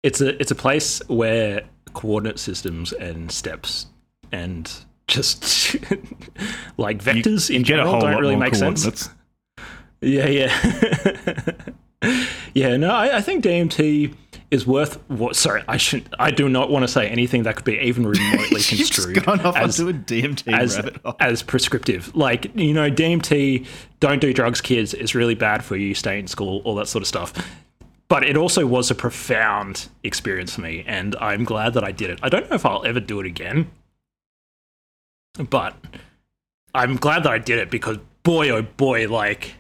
It's 0.03 0.21
a 0.21 0.39
it's 0.39 0.51
a 0.51 0.55
place 0.55 1.01
where 1.07 1.63
coordinate 1.93 2.37
systems 2.37 2.93
and 2.93 3.31
steps 3.31 3.87
and 4.31 4.71
just 5.07 5.75
like 6.77 6.99
vectors 6.99 7.49
in 7.49 7.63
Get 7.63 7.79
a 7.79 7.83
general 7.83 7.99
don't 7.99 8.21
really 8.21 8.35
make 8.35 8.53
sense. 8.53 9.09
Yeah, 10.01 10.27
yeah, 10.27 11.51
yeah. 12.53 12.77
No, 12.77 12.91
I, 12.91 13.17
I 13.17 13.21
think 13.21 13.43
DMT 13.43 14.13
is 14.49 14.65
worth 14.65 14.95
what. 15.09 15.35
Sorry, 15.35 15.63
I 15.67 15.77
shouldn't. 15.77 16.13
I 16.19 16.31
do 16.31 16.47
not 16.49 16.69
want 16.69 16.83
to 16.83 16.87
say 16.87 17.07
anything 17.07 17.43
that 17.43 17.55
could 17.55 17.65
be 17.65 17.77
even 17.79 18.05
remotely 18.07 18.61
You've 18.61 18.79
just 18.79 18.93
construed 18.93 19.23
gone 19.25 19.39
off 19.41 19.55
as 19.55 19.79
onto 19.79 19.89
a 19.89 19.99
DMT 19.99 20.53
as 20.53 20.79
as 21.19 21.43
prescriptive. 21.43 22.15
Like 22.15 22.55
you 22.55 22.73
know, 22.73 22.89
DMT, 22.89 23.65
don't 23.99 24.19
do 24.19 24.33
drugs, 24.33 24.61
kids. 24.61 24.93
It's 24.93 25.15
really 25.15 25.35
bad 25.35 25.63
for 25.63 25.75
you. 25.75 25.93
Stay 25.93 26.19
in 26.19 26.27
school, 26.27 26.61
all 26.63 26.75
that 26.75 26.87
sort 26.87 27.01
of 27.01 27.07
stuff. 27.07 27.33
But 28.09 28.23
it 28.23 28.37
also 28.37 28.65
was 28.65 28.89
a 28.89 28.95
profound 28.95 29.89
experience 30.03 30.55
for 30.55 30.61
me, 30.61 30.83
and 30.87 31.15
I'm 31.19 31.43
glad 31.43 31.73
that 31.73 31.83
I 31.83 31.91
did 31.91 32.09
it. 32.09 32.19
I 32.23 32.29
don't 32.29 32.49
know 32.49 32.55
if 32.55 32.65
I'll 32.65 32.85
ever 32.85 33.01
do 33.01 33.19
it 33.19 33.25
again, 33.25 33.69
but 35.49 35.75
I'm 36.73 36.95
glad 36.95 37.23
that 37.23 37.33
I 37.33 37.37
did 37.37 37.59
it 37.59 37.69
because 37.69 37.97
boy, 38.23 38.49
oh 38.49 38.61
boy, 38.61 39.09
like 39.09 39.55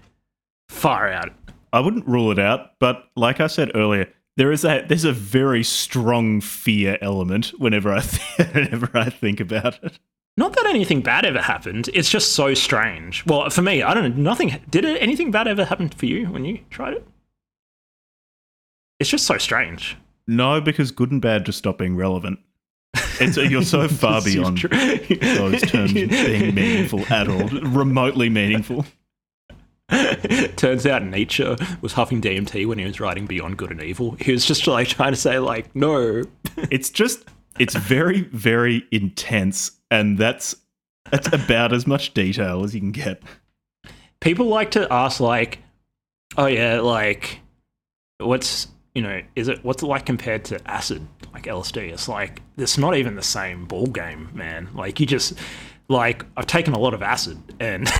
far 0.69 1.11
out. 1.11 1.31
I 1.73 1.81
wouldn't 1.81 2.07
rule 2.07 2.31
it 2.31 2.39
out, 2.39 2.71
but 2.79 3.09
like 3.17 3.41
I 3.41 3.47
said 3.47 3.71
earlier, 3.75 4.07
there 4.37 4.51
is 4.51 4.63
a 4.63 4.85
there's 4.87 5.03
a 5.03 5.11
very 5.11 5.63
strong 5.63 6.39
fear 6.41 6.97
element 7.01 7.47
whenever 7.57 7.91
I 7.91 8.01
th- 8.01 8.49
whenever 8.53 8.89
I 8.93 9.09
think 9.09 9.39
about 9.39 9.83
it. 9.83 9.99
Not 10.37 10.55
that 10.55 10.67
anything 10.67 11.01
bad 11.01 11.25
ever 11.25 11.41
happened. 11.41 11.89
It's 11.95 12.09
just 12.11 12.33
so 12.33 12.53
strange. 12.53 13.25
Well, 13.25 13.49
for 13.49 13.63
me, 13.63 13.81
I 13.81 13.95
don't 13.95 14.15
know. 14.15 14.21
Nothing. 14.21 14.61
Did 14.69 14.85
it, 14.85 15.01
anything 15.01 15.31
bad 15.31 15.47
ever 15.47 15.65
happen 15.65 15.89
for 15.89 16.05
you 16.05 16.27
when 16.27 16.45
you 16.45 16.59
tried 16.69 16.93
it? 16.93 17.07
It's 18.99 19.09
just 19.09 19.25
so 19.25 19.39
strange. 19.39 19.97
No, 20.27 20.61
because 20.61 20.91
good 20.91 21.11
and 21.11 21.21
bad 21.21 21.45
just 21.45 21.57
stop 21.57 21.79
being 21.79 21.95
relevant. 21.95 22.39
It's 23.19 23.37
you're 23.37 23.63
so 23.63 23.87
far 23.87 24.21
beyond 24.21 24.59
those 24.59 25.61
terms 25.61 25.93
being 25.93 26.53
meaningful 26.53 27.01
at 27.11 27.27
all, 27.27 27.47
remotely 27.47 28.29
meaningful. 28.29 28.85
Turns 30.57 30.85
out 30.85 31.03
Nietzsche 31.03 31.55
was 31.81 31.93
huffing 31.93 32.21
DMT 32.21 32.67
when 32.67 32.77
he 32.77 32.85
was 32.85 32.99
writing 32.99 33.25
Beyond 33.25 33.57
Good 33.57 33.71
and 33.71 33.81
Evil. 33.81 34.17
He 34.19 34.33
was 34.33 34.45
just 34.45 34.67
like 34.67 34.89
trying 34.89 35.13
to 35.13 35.19
say, 35.19 35.39
like, 35.39 35.73
no. 35.75 36.23
It's 36.71 36.89
just 36.89 37.23
it's 37.59 37.75
very 37.75 38.21
very 38.21 38.83
intense, 38.91 39.71
and 39.91 40.17
that's 40.17 40.55
that's 41.11 41.31
about 41.31 41.71
as 41.71 41.85
much 41.85 42.15
detail 42.15 42.63
as 42.63 42.73
you 42.73 42.81
can 42.81 42.91
get. 42.91 43.21
People 44.19 44.47
like 44.47 44.71
to 44.71 44.91
ask, 44.91 45.19
like, 45.19 45.59
oh 46.35 46.47
yeah, 46.47 46.79
like, 46.79 47.39
what's 48.17 48.67
you 48.95 49.03
know, 49.03 49.21
is 49.35 49.47
it 49.49 49.63
what's 49.63 49.83
it 49.83 49.85
like 49.85 50.07
compared 50.07 50.45
to 50.45 50.59
acid, 50.69 51.07
like 51.31 51.43
LSD? 51.43 51.93
It's 51.93 52.09
like 52.09 52.41
it's 52.57 52.79
not 52.79 52.97
even 52.97 53.15
the 53.15 53.21
same 53.21 53.65
ball 53.65 53.85
game, 53.85 54.31
man. 54.33 54.69
Like 54.73 54.99
you 54.99 55.05
just 55.05 55.33
like 55.87 56.25
I've 56.35 56.47
taken 56.47 56.73
a 56.73 56.79
lot 56.79 56.95
of 56.95 57.03
acid 57.03 57.37
and. 57.59 57.87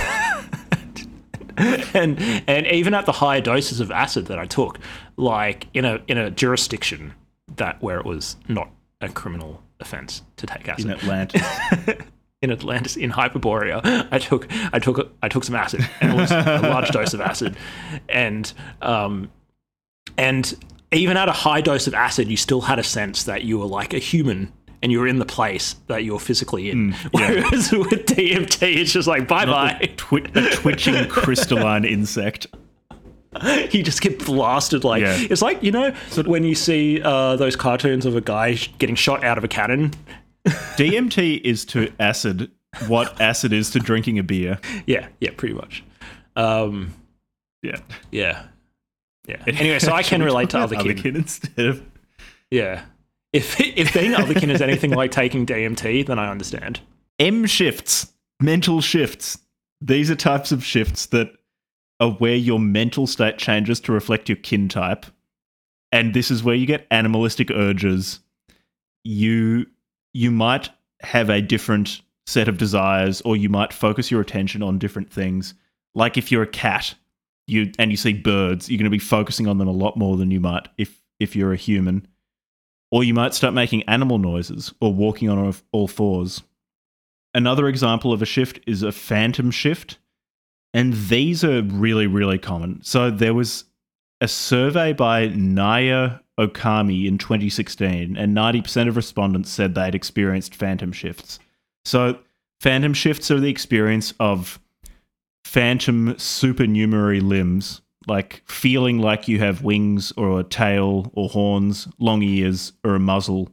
and 1.93 2.20
and 2.47 2.68
even 2.68 2.93
at 2.93 3.05
the 3.05 3.12
higher 3.12 3.41
doses 3.41 3.80
of 3.80 3.91
acid 3.91 4.28
that 4.28 4.38
I 4.38 4.45
took, 4.45 4.80
like 5.16 5.68
in 5.74 5.86
a 5.86 6.01
in 6.08 6.18
a 6.18 6.30
jurisdiction 6.30 7.14
that 7.55 7.82
where 7.82 7.99
it 7.99 8.05
was 8.05 8.36
not 8.47 8.70
a 9.01 9.10
criminal 9.10 9.64
offense 9.80 10.22
to 10.38 10.45
take 10.45 10.68
acid. 10.68 10.86
In 10.86 10.91
Atlantis, 10.91 11.41
in 12.41 12.51
Atlantis 12.51 12.95
in 12.95 13.12
Hyperborea, 13.12 14.08
I 14.12 14.20
took 14.20 14.47
I 14.72 14.80
took 14.80 15.12
I 15.24 15.30
took 15.30 15.43
some 15.43 15.55
acid 15.55 15.88
and 15.99 16.14
it 16.14 16.16
was 16.16 16.32
a 16.32 16.60
large 16.64 16.89
dose 16.89 17.14
of 17.14 17.22
acid, 17.22 17.55
and 18.08 18.51
um, 18.82 19.32
and 20.18 20.53
even 20.91 21.18
at 21.18 21.28
a 21.28 21.34
high 21.34 21.62
dose 21.62 21.88
of 21.88 21.93
acid, 21.93 22.28
you 22.28 22.38
still 22.38 22.62
had 22.62 22.80
a 22.80 22.84
sense 22.84 23.24
that 23.24 23.43
you 23.43 23.58
were 23.60 23.66
like 23.66 23.93
a 23.93 23.99
human 23.99 24.53
and 24.84 24.92
you're 24.92 25.08
in 25.08 25.20
the 25.20 25.26
place 25.26 25.76
that 25.88 26.04
you're 26.04 26.20
physically 26.20 26.70
in. 26.70 26.92
Whereas 27.12 27.72
with 27.72 28.06
DMT, 28.06 28.76
it's 28.78 28.92
just 28.92 29.08
like 29.08 29.28
bye 29.28 29.46
bye. 29.46 29.92
twi- 29.98 30.30
a 30.36 30.50
twitching 30.52 31.08
crystalline 31.10 31.86
insect. 31.86 32.48
you 33.72 33.84
just 33.84 34.02
get 34.02 34.24
blasted. 34.26 34.84
Like 34.84 35.02
Yeah. 35.02 35.18
it's 35.30 35.42
like 35.42 35.62
you 35.64 35.72
know 35.72 35.92
when 36.26 36.44
you 36.44 36.56
see 36.56 37.02
uh, 37.02 37.36
those 37.36 37.56
cartoons 37.56 38.06
of 38.06 38.16
a 38.16 38.22
guy 38.22 38.56
sh- 38.56 38.72
getting 38.80 38.96
shot 38.96 39.24
out 39.24 39.38
of 39.38 39.44
a 39.44 39.48
cannon. 39.48 39.92
DMT 40.46 41.42
is 41.44 41.66
to 41.66 41.92
acid 42.00 42.50
what 42.88 43.20
acid 43.20 43.52
is 43.54 43.72
to 43.72 43.80
drinking 43.80 44.20
a 44.20 44.24
beer. 44.24 44.60
Yeah, 44.86 45.08
yeah, 45.20 45.32
pretty 45.36 45.54
much. 45.56 45.84
Um, 46.36 46.94
Yeah. 47.64 47.80
yeah, 48.12 48.44
yeah. 49.28 49.44
Anyway, 49.48 49.80
so 49.80 49.92
I 49.92 50.04
can 50.04 50.22
relate 50.24 50.52
to 50.52 50.60
other 50.60 50.76
kin. 50.78 51.16
instead 51.18 51.66
of 51.66 51.84
Yeah. 52.52 52.84
If 53.38 53.60
if 53.60 53.94
being 53.94 54.14
otherkin 54.14 54.50
is 54.50 54.64
anything 54.64 54.92
like 54.92 55.12
taking 55.12 55.46
DMT, 55.46 56.08
then 56.08 56.18
I 56.18 56.32
understand. 56.32 56.80
M 57.20 57.46
shifts, 57.46 58.12
mental 58.42 58.82
shifts. 58.82 59.38
These 59.80 60.10
are 60.10 60.16
types 60.16 60.52
of 60.52 60.66
shifts 60.66 61.06
that 61.08 61.30
are 62.00 62.14
where 62.14 62.36
your 62.36 62.60
mental 62.60 63.06
state 63.06 63.38
changes 63.38 63.80
to 63.82 63.92
reflect 63.92 64.28
your 64.28 64.38
kin 64.38 64.68
type. 64.68 65.06
And 65.92 66.16
this 66.16 66.32
is 66.32 66.44
where 66.44 66.56
you 66.56 66.66
get 66.66 66.88
animalistic 66.90 67.52
urges. 67.52 68.22
You 69.04 69.68
you 70.14 70.32
might 70.32 70.70
have 71.02 71.30
a 71.30 71.40
different 71.40 72.02
set 72.26 72.48
of 72.48 72.58
desires 72.58 73.22
or 73.22 73.38
you 73.38 73.50
might 73.50 73.72
focus 73.72 74.10
your 74.10 74.20
attention 74.20 74.64
on 74.64 74.80
different 74.80 75.14
things. 75.14 75.54
Like 75.94 76.18
if 76.18 76.32
you're 76.32 76.42
a 76.42 76.48
cat, 76.48 76.96
you 77.46 77.72
and 77.78 77.92
you 77.92 77.98
see 77.98 78.14
birds, 78.14 78.68
you're 78.68 78.80
going 78.80 78.86
to 78.86 78.90
be 78.90 78.98
focusing 78.98 79.48
on 79.48 79.60
them 79.60 79.68
a 79.68 79.72
lot 79.72 79.96
more 79.96 80.18
than 80.18 80.32
you 80.32 80.40
might 80.40 80.68
if 80.80 81.04
if 81.20 81.36
you're 81.36 81.54
a 81.54 81.58
human. 81.58 82.08
Or 82.92 83.04
you 83.04 83.14
might 83.14 83.34
start 83.34 83.54
making 83.54 83.84
animal 83.84 84.18
noises 84.18 84.74
or 84.80 84.94
walking 84.94 85.30
on 85.30 85.54
all- 85.72 85.88
fours. 85.88 86.44
Another 87.34 87.68
example 87.68 88.14
of 88.14 88.22
a 88.22 88.26
shift 88.26 88.60
is 88.66 88.84
a 88.84 88.92
phantom 88.92 89.52
shift. 89.52 90.00
and 90.74 90.94
these 90.94 91.44
are 91.44 91.62
really, 91.64 92.06
really 92.06 92.38
common. 92.38 92.80
So 92.84 93.10
there 93.10 93.34
was 93.34 93.64
a 94.22 94.28
survey 94.28 94.94
by 94.94 95.28
Naya 95.28 96.20
Okami 96.40 97.06
in 97.08 97.18
2016, 97.18 98.16
and 98.18 98.36
90% 98.36 98.88
of 98.88 98.96
respondents 98.96 99.50
said 99.50 99.74
they'd 99.74 99.96
experienced 99.96 100.54
phantom 100.54 100.92
shifts. 100.92 101.40
So 101.86 102.20
phantom 102.60 102.94
shifts 102.94 103.32
are 103.32 103.40
the 103.40 103.50
experience 103.50 104.14
of 104.20 104.60
phantom 105.46 106.18
supernumerary 106.20 107.22
limbs, 107.22 107.82
like 108.08 108.41
feeling 108.45 108.99
like 108.99 109.28
you 109.28 109.39
have 109.39 109.64
wings 109.64 110.14
or 110.18 110.39
a 110.39 110.43
tail 110.43 111.12
or 111.14 111.30
horns, 111.30 111.88
long 111.99 112.24
ears, 112.24 112.74
or 112.84 112.95
a 112.95 112.99
muzzle. 112.99 113.49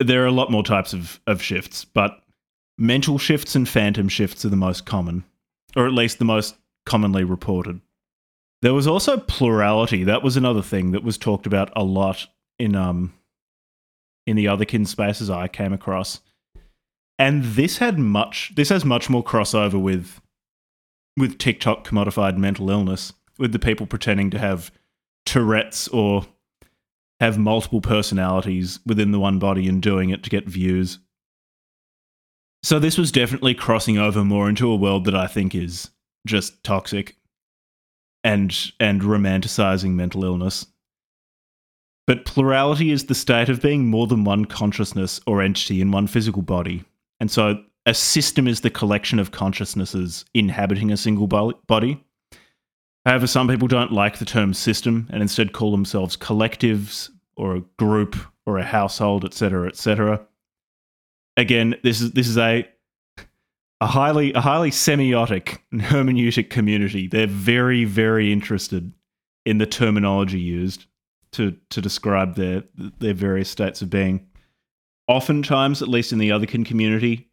There 0.00 0.22
are 0.22 0.26
a 0.26 0.32
lot 0.32 0.50
more 0.50 0.62
types 0.62 0.92
of, 0.92 1.20
of 1.26 1.42
shifts, 1.42 1.84
but 1.84 2.22
mental 2.78 3.18
shifts 3.18 3.54
and 3.54 3.68
phantom 3.68 4.08
shifts 4.08 4.44
are 4.44 4.50
the 4.50 4.56
most 4.56 4.86
common, 4.86 5.24
or 5.76 5.86
at 5.86 5.92
least 5.92 6.18
the 6.18 6.24
most 6.24 6.56
commonly 6.86 7.24
reported. 7.24 7.80
There 8.62 8.74
was 8.74 8.86
also 8.86 9.18
plurality. 9.18 10.04
That 10.04 10.22
was 10.22 10.36
another 10.36 10.62
thing 10.62 10.92
that 10.92 11.04
was 11.04 11.18
talked 11.18 11.46
about 11.46 11.70
a 11.76 11.84
lot 11.84 12.26
in 12.58 12.74
um 12.74 13.12
in 14.26 14.36
the 14.36 14.46
otherkin 14.46 14.86
spaces 14.86 15.30
I 15.30 15.48
came 15.48 15.72
across. 15.72 16.20
And 17.18 17.42
this 17.42 17.78
had 17.78 17.98
much 17.98 18.52
this 18.54 18.68
has 18.68 18.84
much 18.84 19.08
more 19.08 19.24
crossover 19.24 19.80
with 19.80 20.20
with 21.16 21.38
TikTok 21.38 21.86
commodified 21.86 22.36
mental 22.36 22.70
illness, 22.70 23.12
with 23.38 23.52
the 23.52 23.58
people 23.58 23.86
pretending 23.86 24.30
to 24.30 24.38
have 24.38 24.70
Tourette's 25.24 25.88
or 25.88 26.26
have 27.20 27.38
multiple 27.38 27.80
personalities 27.80 28.80
within 28.86 29.10
the 29.10 29.20
one 29.20 29.38
body 29.38 29.68
and 29.68 29.82
doing 29.82 30.10
it 30.10 30.22
to 30.22 30.30
get 30.30 30.48
views. 30.48 30.98
So 32.62 32.78
this 32.78 32.98
was 32.98 33.12
definitely 33.12 33.54
crossing 33.54 33.98
over 33.98 34.24
more 34.24 34.48
into 34.48 34.70
a 34.70 34.76
world 34.76 35.04
that 35.04 35.14
I 35.14 35.26
think 35.26 35.54
is 35.54 35.90
just 36.26 36.62
toxic 36.64 37.16
and 38.24 38.72
and 38.80 39.02
romanticizing 39.02 39.92
mental 39.92 40.24
illness. 40.24 40.66
But 42.06 42.24
plurality 42.24 42.90
is 42.90 43.06
the 43.06 43.14
state 43.14 43.48
of 43.48 43.62
being 43.62 43.86
more 43.86 44.06
than 44.06 44.24
one 44.24 44.46
consciousness 44.46 45.20
or 45.26 45.42
entity 45.42 45.80
in 45.80 45.92
one 45.92 46.06
physical 46.06 46.42
body. 46.42 46.84
And 47.20 47.30
so 47.30 47.62
a 47.84 47.94
system 47.94 48.48
is 48.48 48.62
the 48.62 48.70
collection 48.70 49.18
of 49.18 49.30
consciousnesses 49.30 50.24
inhabiting 50.34 50.90
a 50.90 50.96
single 50.96 51.26
body. 51.26 52.04
However, 53.06 53.26
some 53.26 53.48
people 53.48 53.68
don't 53.68 53.92
like 53.92 54.18
the 54.18 54.24
term 54.24 54.52
system 54.52 55.08
and 55.10 55.22
instead 55.22 55.52
call 55.52 55.70
themselves 55.70 56.16
collectives 56.16 57.10
or 57.36 57.56
a 57.56 57.60
group 57.78 58.16
or 58.44 58.58
a 58.58 58.64
household, 58.64 59.24
etc., 59.24 59.68
etc. 59.68 60.26
Again, 61.36 61.76
this 61.82 62.00
is 62.00 62.12
this 62.12 62.28
is 62.28 62.36
a 62.36 62.68
a 63.80 63.86
highly 63.86 64.32
a 64.32 64.40
highly 64.40 64.70
semiotic 64.70 65.58
hermeneutic 65.72 66.50
community. 66.50 67.06
They're 67.06 67.26
very 67.26 67.84
very 67.84 68.32
interested 68.32 68.92
in 69.46 69.58
the 69.58 69.66
terminology 69.66 70.40
used 70.40 70.86
to 71.32 71.56
to 71.70 71.80
describe 71.80 72.34
their 72.34 72.64
their 72.74 73.14
various 73.14 73.48
states 73.48 73.82
of 73.82 73.90
being. 73.90 74.26
Oftentimes, 75.06 75.80
at 75.80 75.88
least 75.88 76.12
in 76.12 76.18
the 76.18 76.30
otherkin 76.30 76.66
community, 76.66 77.30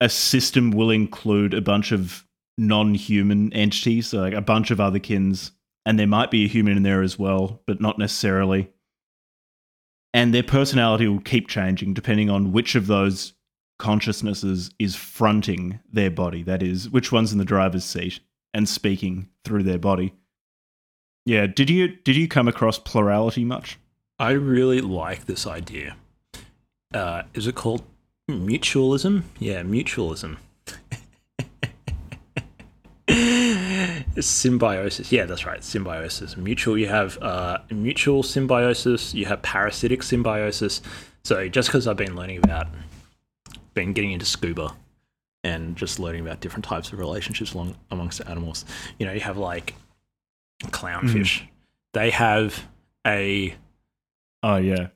a 0.00 0.08
system 0.08 0.70
will 0.70 0.90
include 0.90 1.52
a 1.52 1.60
bunch 1.60 1.92
of 1.92 2.25
non-human 2.58 3.52
entities, 3.52 4.08
so 4.08 4.18
like 4.18 4.32
a 4.32 4.40
bunch 4.40 4.70
of 4.70 4.78
otherkins, 4.78 5.50
and 5.84 5.98
there 5.98 6.06
might 6.06 6.30
be 6.30 6.44
a 6.44 6.48
human 6.48 6.76
in 6.76 6.82
there 6.82 7.02
as 7.02 7.18
well, 7.18 7.62
but 7.66 7.80
not 7.80 7.98
necessarily. 7.98 8.70
And 10.14 10.32
their 10.32 10.42
personality 10.42 11.06
will 11.06 11.20
keep 11.20 11.48
changing 11.48 11.94
depending 11.94 12.30
on 12.30 12.52
which 12.52 12.74
of 12.74 12.86
those 12.86 13.34
consciousnesses 13.78 14.70
is 14.78 14.96
fronting 14.96 15.80
their 15.92 16.10
body. 16.10 16.42
That 16.42 16.62
is, 16.62 16.88
which 16.88 17.12
one's 17.12 17.32
in 17.32 17.38
the 17.38 17.44
driver's 17.44 17.84
seat 17.84 18.20
and 18.54 18.68
speaking 18.68 19.28
through 19.44 19.64
their 19.64 19.78
body. 19.78 20.14
Yeah, 21.26 21.46
did 21.46 21.68
you 21.68 21.88
did 21.88 22.16
you 22.16 22.28
come 22.28 22.48
across 22.48 22.78
plurality 22.78 23.44
much? 23.44 23.78
I 24.18 24.30
really 24.30 24.80
like 24.80 25.26
this 25.26 25.46
idea. 25.46 25.96
Uh, 26.94 27.24
is 27.34 27.46
it 27.46 27.54
called 27.54 27.84
mutualism? 28.30 29.24
Yeah, 29.38 29.62
mutualism. 29.62 30.38
symbiosis. 34.20 35.10
Yeah, 35.12 35.24
that's 35.24 35.46
right. 35.46 35.62
Symbiosis. 35.62 36.36
Mutual. 36.36 36.76
You 36.78 36.88
have 36.88 37.18
uh, 37.22 37.58
mutual 37.70 38.22
symbiosis. 38.22 39.14
You 39.14 39.26
have 39.26 39.42
parasitic 39.42 40.02
symbiosis. 40.02 40.82
So 41.24 41.48
just 41.48 41.68
because 41.68 41.86
I've 41.86 41.96
been 41.96 42.16
learning 42.16 42.38
about 42.38 42.68
been 43.74 43.92
getting 43.92 44.12
into 44.12 44.26
scuba 44.26 44.74
and 45.44 45.76
just 45.76 45.98
learning 45.98 46.22
about 46.22 46.40
different 46.40 46.64
types 46.64 46.92
of 46.92 46.98
relationships 46.98 47.54
along, 47.54 47.76
amongst 47.90 48.20
animals. 48.26 48.64
You 48.98 49.06
know, 49.06 49.12
you 49.12 49.20
have 49.20 49.38
like 49.38 49.74
clownfish. 50.64 51.42
Mm. 51.42 51.48
They 51.92 52.10
have 52.10 52.66
a 53.06 53.54
oh 54.42 54.56
yeah 54.56 54.88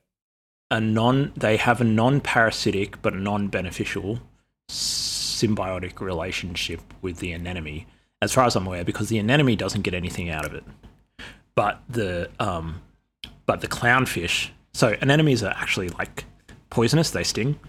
a 0.69 0.79
non 0.79 1.31
they 1.35 1.57
have 1.57 1.81
a 1.81 1.83
non-parasitic 1.83 3.01
but 3.01 3.15
non-beneficial 3.15 4.19
symbiotic 4.69 5.99
relationship 5.99 6.81
with 7.01 7.17
the 7.17 7.31
anemone 7.31 7.85
as 8.21 8.31
far 8.33 8.45
as 8.45 8.55
i'm 8.55 8.67
aware 8.67 8.83
because 8.83 9.09
the 9.09 9.17
anemone 9.17 9.55
doesn't 9.55 9.81
get 9.81 9.93
anything 9.93 10.29
out 10.29 10.45
of 10.45 10.53
it 10.53 10.63
but 11.55 11.81
the 11.89 12.29
um 12.39 12.81
but 13.45 13.61
the 13.61 13.67
clownfish 13.67 14.49
so 14.73 14.95
anemones 15.01 15.43
are 15.43 15.53
actually 15.57 15.89
like 15.89 16.25
poisonous 16.69 17.11
they 17.11 17.23
sting 17.23 17.59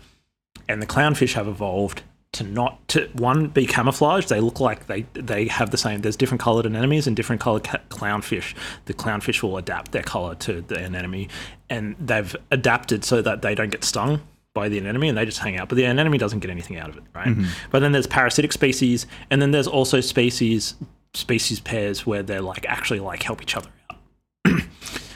and 0.69 0.81
the 0.81 0.87
clownfish 0.87 1.35
have 1.35 1.49
evolved 1.49 2.03
to 2.33 2.45
not 2.45 2.87
to 2.89 3.09
one 3.13 3.49
be 3.49 3.67
camouflaged. 3.67 4.29
They 4.29 4.41
look 4.41 4.59
like 4.59 4.87
they 4.87 5.03
they 5.13 5.47
have 5.49 5.71
the 5.71 5.77
same. 5.77 6.01
There's 6.01 6.17
different 6.17 6.41
colored 6.41 6.67
anemones 6.67 7.07
and 7.07 7.15
different 7.15 7.41
colored 7.43 7.65
ca- 7.65 7.81
clownfish. 7.91 8.55
The 8.87 8.95
clownfish 8.95 9.43
will 9.43 9.59
adapt 9.59 9.93
their 9.93 10.03
color 10.03 10.35
to 10.37 10.63
the 10.63 10.83
anemone, 10.83 11.29
and 11.69 11.95
they've 12.01 12.35
adapted 12.51 13.05
so 13.05 13.21
that 13.23 13.43
they 13.43 13.55
don't 13.55 13.71
get 13.71 13.85
stung 13.85 14.23
by 14.55 14.69
the 14.69 14.79
anemone 14.79 15.09
and 15.09 15.19
they 15.19 15.25
just 15.25 15.39
hang 15.39 15.57
out. 15.57 15.69
But 15.69 15.77
the 15.77 15.85
anemone 15.85 16.19
doesn't 16.19 16.41
get 16.41 16.51
anything 16.51 16.77
out 16.77 16.91
of 16.91 16.97
it, 16.97 17.05
right? 17.15 17.29
Mm-hmm. 17.29 17.45
But 17.71 17.81
then 17.81 17.93
there's 17.93 18.07
parasitic 18.07 18.53
species, 18.53 19.07
and 19.31 19.41
then 19.41 19.51
there's 19.51 19.67
also 19.67 20.01
species 20.01 20.75
species 21.15 21.61
pairs 21.61 22.07
where 22.07 22.23
they're 22.23 22.41
like 22.41 22.65
actually 22.67 23.01
like 23.01 23.23
help 23.23 23.43
each 23.43 23.57
other 23.57 23.71
out. 23.91 23.99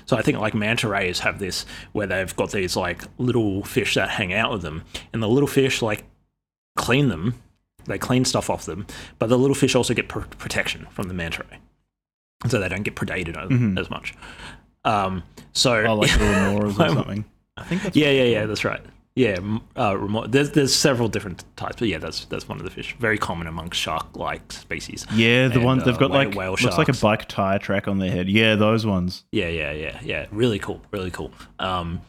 So 0.07 0.17
I 0.17 0.23
think 0.23 0.39
like 0.39 0.55
manta 0.55 0.89
rays 0.89 1.19
have 1.19 1.41
this 1.41 1.67
where 1.91 2.07
they've 2.07 2.37
got 2.37 2.53
these 2.53 2.77
like 2.77 3.03
little 3.19 3.65
fish 3.65 3.95
that 3.95 4.09
hang 4.09 4.33
out 4.33 4.53
with 4.53 4.63
them, 4.63 4.85
and 5.13 5.21
the 5.21 5.29
little 5.29 5.49
fish 5.49 5.83
like 5.83 6.05
clean 6.77 7.09
them, 7.09 7.35
they 7.87 7.99
clean 7.99 8.25
stuff 8.25 8.49
off 8.49 8.67
them, 8.67 8.87
but 9.19 9.29
the 9.29 9.37
little 9.37 9.57
fish 9.57 9.75
also 9.75 9.95
get 9.95 10.09
pr- 10.09 10.21
protection 10.21 10.87
from 10.91 11.09
the 11.09 11.15
manta 11.15 11.45
ray, 11.51 11.59
so 12.49 12.61
they 12.61 12.69
don't 12.69 12.85
get 12.85 12.95
predated 12.95 13.35
mm-hmm. 13.35 13.77
as 13.77 13.91
much. 13.91 14.15
Um, 14.85 15.25
so 15.53 15.85
oh, 15.85 15.97
like 15.97 16.17
little 16.21 16.65
or 16.65 16.73
something. 16.73 17.25
I 17.57 17.65
think 17.65 17.97
yeah, 17.97 18.11
yeah, 18.11 18.25
yeah. 18.25 18.47
That's 18.47 18.65
right. 18.65 18.83
Yeah, 19.17 19.39
uh, 19.79 19.97
remora. 19.97 20.29
There's 20.29 20.51
there's 20.51 20.75
several 20.75 21.09
different 21.09 21.43
types, 21.57 21.77
but 21.79 21.89
yeah, 21.89 21.97
that's 21.97 22.27
that's 22.27 22.47
one 22.47 22.59
of 22.59 22.65
the 22.65 22.71
fish. 22.71 22.95
Very 23.01 23.17
common 23.17 23.47
amongst 23.47 23.81
shark-like 23.81 24.53
species. 24.53 25.07
Yeah, 25.15 25.49
the 25.49 25.55
and, 25.55 25.65
ones 25.65 25.85
they've 25.85 25.97
got 25.97 26.11
uh, 26.11 26.15
like 26.15 26.35
whale 26.35 26.51
looks 26.51 26.63
sharks. 26.63 26.77
like 26.77 26.91
a 26.91 26.93
bike 26.93 27.27
tire 27.27 27.59
track 27.59 27.89
on 27.89 27.99
their 27.99 28.11
head. 28.11 28.29
Yeah, 28.29 28.57
those 28.57 28.85
ones. 28.85 29.25
Yeah, 29.33 29.49
yeah, 29.49 29.73
yeah, 29.73 29.99
yeah. 30.03 30.27
Really 30.31 30.59
cool, 30.59 30.83
really 30.91 31.11
cool. 31.11 31.33
Um, 31.59 32.03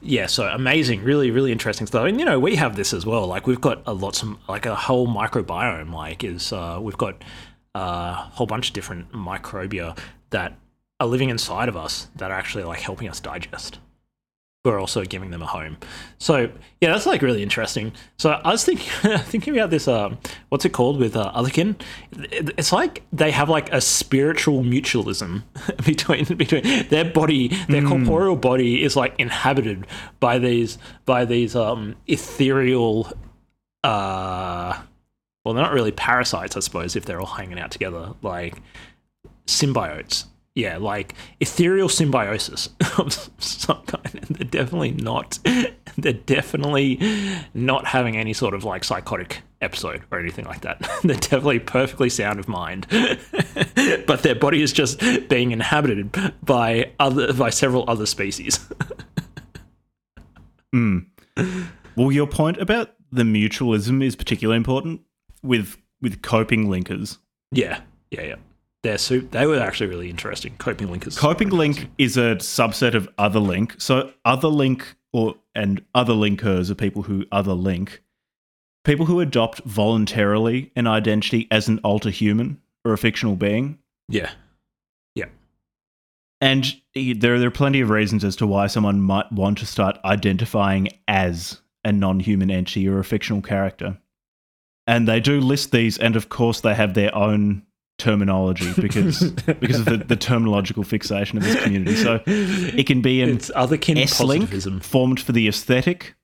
yeah, 0.00 0.26
so 0.26 0.46
amazing, 0.46 1.02
really, 1.02 1.32
really 1.32 1.50
interesting 1.50 1.88
stuff. 1.88 2.06
And 2.06 2.20
you 2.20 2.24
know, 2.24 2.38
we 2.38 2.54
have 2.54 2.76
this 2.76 2.92
as 2.92 3.04
well. 3.04 3.26
Like 3.26 3.48
we've 3.48 3.60
got 3.60 3.82
a 3.84 3.92
lots 3.92 4.22
of 4.22 4.36
like 4.48 4.64
a 4.64 4.76
whole 4.76 5.08
microbiome. 5.08 5.92
Like 5.92 6.22
is 6.22 6.52
uh, 6.52 6.78
we've 6.80 6.96
got 6.96 7.24
a 7.74 8.14
whole 8.14 8.46
bunch 8.46 8.68
of 8.68 8.74
different 8.74 9.10
microbia 9.10 9.98
that 10.30 10.56
are 11.00 11.08
living 11.08 11.28
inside 11.28 11.68
of 11.68 11.76
us 11.76 12.06
that 12.14 12.30
are 12.30 12.38
actually 12.38 12.62
like 12.62 12.78
helping 12.78 13.08
us 13.08 13.18
digest 13.18 13.80
we're 14.64 14.78
also 14.78 15.04
giving 15.04 15.30
them 15.30 15.42
a 15.42 15.46
home. 15.46 15.76
So 16.18 16.50
yeah, 16.80 16.92
that's 16.92 17.06
like 17.06 17.22
really 17.22 17.42
interesting. 17.42 17.92
So 18.18 18.30
I 18.30 18.52
was 18.52 18.64
thinking 18.64 19.18
thinking 19.18 19.54
about 19.56 19.70
this. 19.70 19.88
Um, 19.88 20.18
what's 20.50 20.64
it 20.64 20.72
called 20.72 20.98
with 20.98 21.16
uh, 21.16 21.32
Otherkin? 21.34 21.80
It's 22.12 22.72
like 22.72 23.02
they 23.12 23.32
have 23.32 23.48
like 23.48 23.72
a 23.72 23.80
spiritual 23.80 24.62
mutualism 24.62 25.42
between 25.84 26.24
between 26.36 26.88
their 26.88 27.04
body, 27.04 27.48
their 27.68 27.82
mm. 27.82 27.88
corporeal 27.88 28.36
body 28.36 28.82
is 28.82 28.94
like 28.94 29.14
inhabited 29.18 29.86
by 30.20 30.38
these 30.38 30.78
by 31.06 31.24
these 31.24 31.56
um, 31.56 31.96
ethereal. 32.06 33.12
Uh, 33.82 34.80
well, 35.44 35.54
they're 35.54 35.64
not 35.64 35.72
really 35.72 35.90
parasites, 35.90 36.56
I 36.56 36.60
suppose, 36.60 36.94
if 36.94 37.04
they're 37.04 37.18
all 37.18 37.26
hanging 37.26 37.58
out 37.58 37.72
together, 37.72 38.12
like 38.22 38.62
symbiotes 39.48 40.26
yeah, 40.54 40.76
like 40.76 41.14
ethereal 41.40 41.88
symbiosis 41.88 42.68
of 42.98 43.30
some 43.38 43.82
kind. 43.86 44.14
And 44.14 44.36
they're 44.36 44.48
definitely 44.48 44.92
not. 44.92 45.38
They're 45.96 46.12
definitely 46.12 47.00
not 47.54 47.86
having 47.86 48.16
any 48.16 48.32
sort 48.32 48.54
of 48.54 48.64
like 48.64 48.84
psychotic 48.84 49.42
episode 49.60 50.02
or 50.10 50.18
anything 50.18 50.44
like 50.44 50.60
that. 50.62 50.80
they're 51.04 51.16
definitely 51.16 51.60
perfectly 51.60 52.10
sound 52.10 52.38
of 52.38 52.48
mind, 52.48 52.86
but 54.06 54.22
their 54.22 54.34
body 54.34 54.62
is 54.62 54.72
just 54.72 55.00
being 55.28 55.52
inhabited 55.52 56.12
by 56.44 56.90
other 56.98 57.32
by 57.32 57.50
several 57.50 57.84
other 57.88 58.06
species. 58.06 58.58
Hmm. 60.72 61.00
Well, 61.96 62.10
your 62.12 62.26
point 62.26 62.58
about 62.58 62.94
the 63.10 63.24
mutualism 63.24 64.02
is 64.02 64.16
particularly 64.16 64.56
important 64.56 65.02
with 65.42 65.76
with 66.00 66.22
coping 66.22 66.66
linkers. 66.66 67.18
Yeah, 67.52 67.80
yeah, 68.10 68.22
yeah. 68.22 68.36
They're 68.82 68.98
su- 68.98 69.28
they 69.30 69.46
were 69.46 69.60
actually 69.60 69.88
really 69.88 70.10
interesting. 70.10 70.56
Coping 70.58 70.90
link 70.90 71.06
is 71.06 71.18
Coping 71.18 71.50
link 71.50 71.88
is 71.98 72.16
a 72.16 72.36
subset 72.36 72.94
of 72.94 73.08
other 73.16 73.38
link. 73.38 73.76
So 73.78 74.12
other 74.24 74.48
link 74.48 74.96
or 75.12 75.36
and 75.54 75.84
other 75.94 76.14
linkers 76.14 76.70
are 76.70 76.74
people 76.74 77.02
who 77.02 77.24
other 77.30 77.52
link. 77.52 78.02
People 78.84 79.06
who 79.06 79.20
adopt 79.20 79.62
voluntarily 79.64 80.72
an 80.74 80.88
identity 80.88 81.46
as 81.50 81.68
an 81.68 81.78
alter 81.84 82.10
human 82.10 82.60
or 82.84 82.92
a 82.92 82.98
fictional 82.98 83.36
being. 83.36 83.78
Yeah, 84.08 84.30
yeah, 85.14 85.26
And 86.40 86.74
there, 86.94 87.38
there 87.38 87.46
are 87.46 87.52
plenty 87.52 87.80
of 87.80 87.90
reasons 87.90 88.24
as 88.24 88.34
to 88.36 88.46
why 88.46 88.66
someone 88.66 89.00
might 89.00 89.30
want 89.30 89.58
to 89.58 89.66
start 89.66 89.98
identifying 90.04 90.88
as 91.06 91.60
a 91.84 91.92
non 91.92 92.18
human 92.18 92.50
entity 92.50 92.88
or 92.88 92.98
a 92.98 93.04
fictional 93.04 93.40
character. 93.40 93.98
And 94.88 95.06
they 95.06 95.20
do 95.20 95.40
list 95.40 95.70
these, 95.70 95.96
and 95.96 96.16
of 96.16 96.28
course, 96.28 96.60
they 96.60 96.74
have 96.74 96.94
their 96.94 97.14
own 97.14 97.62
terminology 98.02 98.72
because 98.80 99.30
because 99.60 99.78
of 99.78 99.84
the, 99.84 99.96
the 99.98 100.16
terminological 100.16 100.84
fixation 100.84 101.38
of 101.38 101.44
this 101.44 101.62
community. 101.62 101.94
So 101.94 102.20
it 102.26 102.86
can 102.86 103.00
be 103.00 103.22
an 103.22 103.30
it's 103.30 103.50
otherkin 103.52 103.96
S 103.96 104.20
link 104.20 104.44
positivism. 104.44 104.80
formed 104.80 105.20
for 105.20 105.30
the 105.30 105.46
aesthetic, 105.46 106.16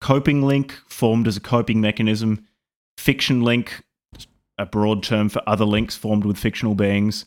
coping 0.00 0.42
link 0.42 0.72
formed 0.86 1.26
as 1.26 1.36
a 1.36 1.40
coping 1.40 1.80
mechanism, 1.80 2.46
fiction 2.98 3.42
link, 3.42 3.82
a 4.58 4.66
broad 4.66 5.02
term 5.02 5.30
for 5.30 5.42
other 5.46 5.64
links 5.64 5.96
formed 5.96 6.26
with 6.26 6.36
fictional 6.36 6.74
beings, 6.74 7.24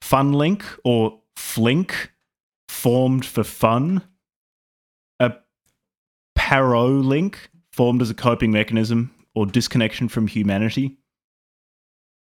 fun 0.00 0.32
link 0.32 0.64
or 0.84 1.20
flink 1.36 2.12
formed 2.68 3.26
for 3.26 3.42
fun, 3.42 4.02
a 5.18 5.32
paro 6.38 7.04
link 7.04 7.50
formed 7.72 8.02
as 8.02 8.10
a 8.10 8.14
coping 8.14 8.52
mechanism 8.52 9.12
or 9.34 9.46
disconnection 9.46 10.08
from 10.08 10.28
humanity, 10.28 10.97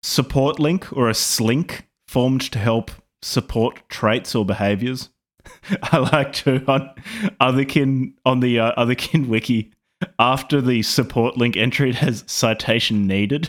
support 0.04 0.60
link 0.60 0.92
or 0.92 1.08
a 1.08 1.14
slink 1.14 1.88
formed 2.06 2.42
to 2.52 2.58
help 2.58 2.90
support 3.22 3.80
traits 3.88 4.34
or 4.34 4.44
behaviors. 4.44 5.08
I 5.82 5.98
like 5.98 6.32
to 6.34 6.62
on 6.70 6.90
Otherkin 7.40 8.12
on 8.24 8.40
the 8.40 8.60
uh, 8.60 8.84
Otherkin 8.84 9.28
wiki 9.28 9.72
after 10.18 10.60
the 10.60 10.82
support 10.82 11.38
link 11.38 11.56
entry 11.56 11.88
it 11.90 11.96
has 11.96 12.22
citation 12.26 13.06
needed. 13.06 13.48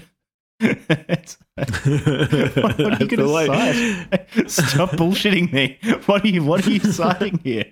What, 0.61 1.35
what 1.57 1.77
are 1.77 2.97
you 2.99 3.07
going 3.07 3.29
like- 3.29 3.51
to 3.51 4.47
cite? 4.47 4.49
Stop 4.49 4.91
bullshitting 4.91 5.51
me. 5.51 5.77
What 6.05 6.23
are 6.23 6.27
you 6.27 6.43
What 6.43 6.65
are 6.65 6.71
you 6.71 6.79
citing 6.79 7.39
here? 7.43 7.65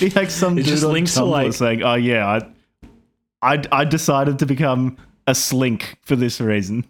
Be 0.00 0.08
like 0.10 0.30
some 0.30 0.54
It 0.56 0.62
dude 0.62 0.70
just 0.70 0.84
on 0.84 0.92
links 0.92 1.12
to, 1.14 1.20
Tumblr 1.20 1.30
like- 1.30 1.52
saying, 1.52 1.82
"Oh 1.82 1.94
yeah, 1.96 2.40
I, 3.42 3.54
I, 3.56 3.62
I 3.70 3.84
decided 3.84 4.38
to 4.38 4.46
become 4.46 4.96
a 5.26 5.34
slink 5.34 5.98
for 6.02 6.16
this 6.16 6.40
reason." 6.40 6.86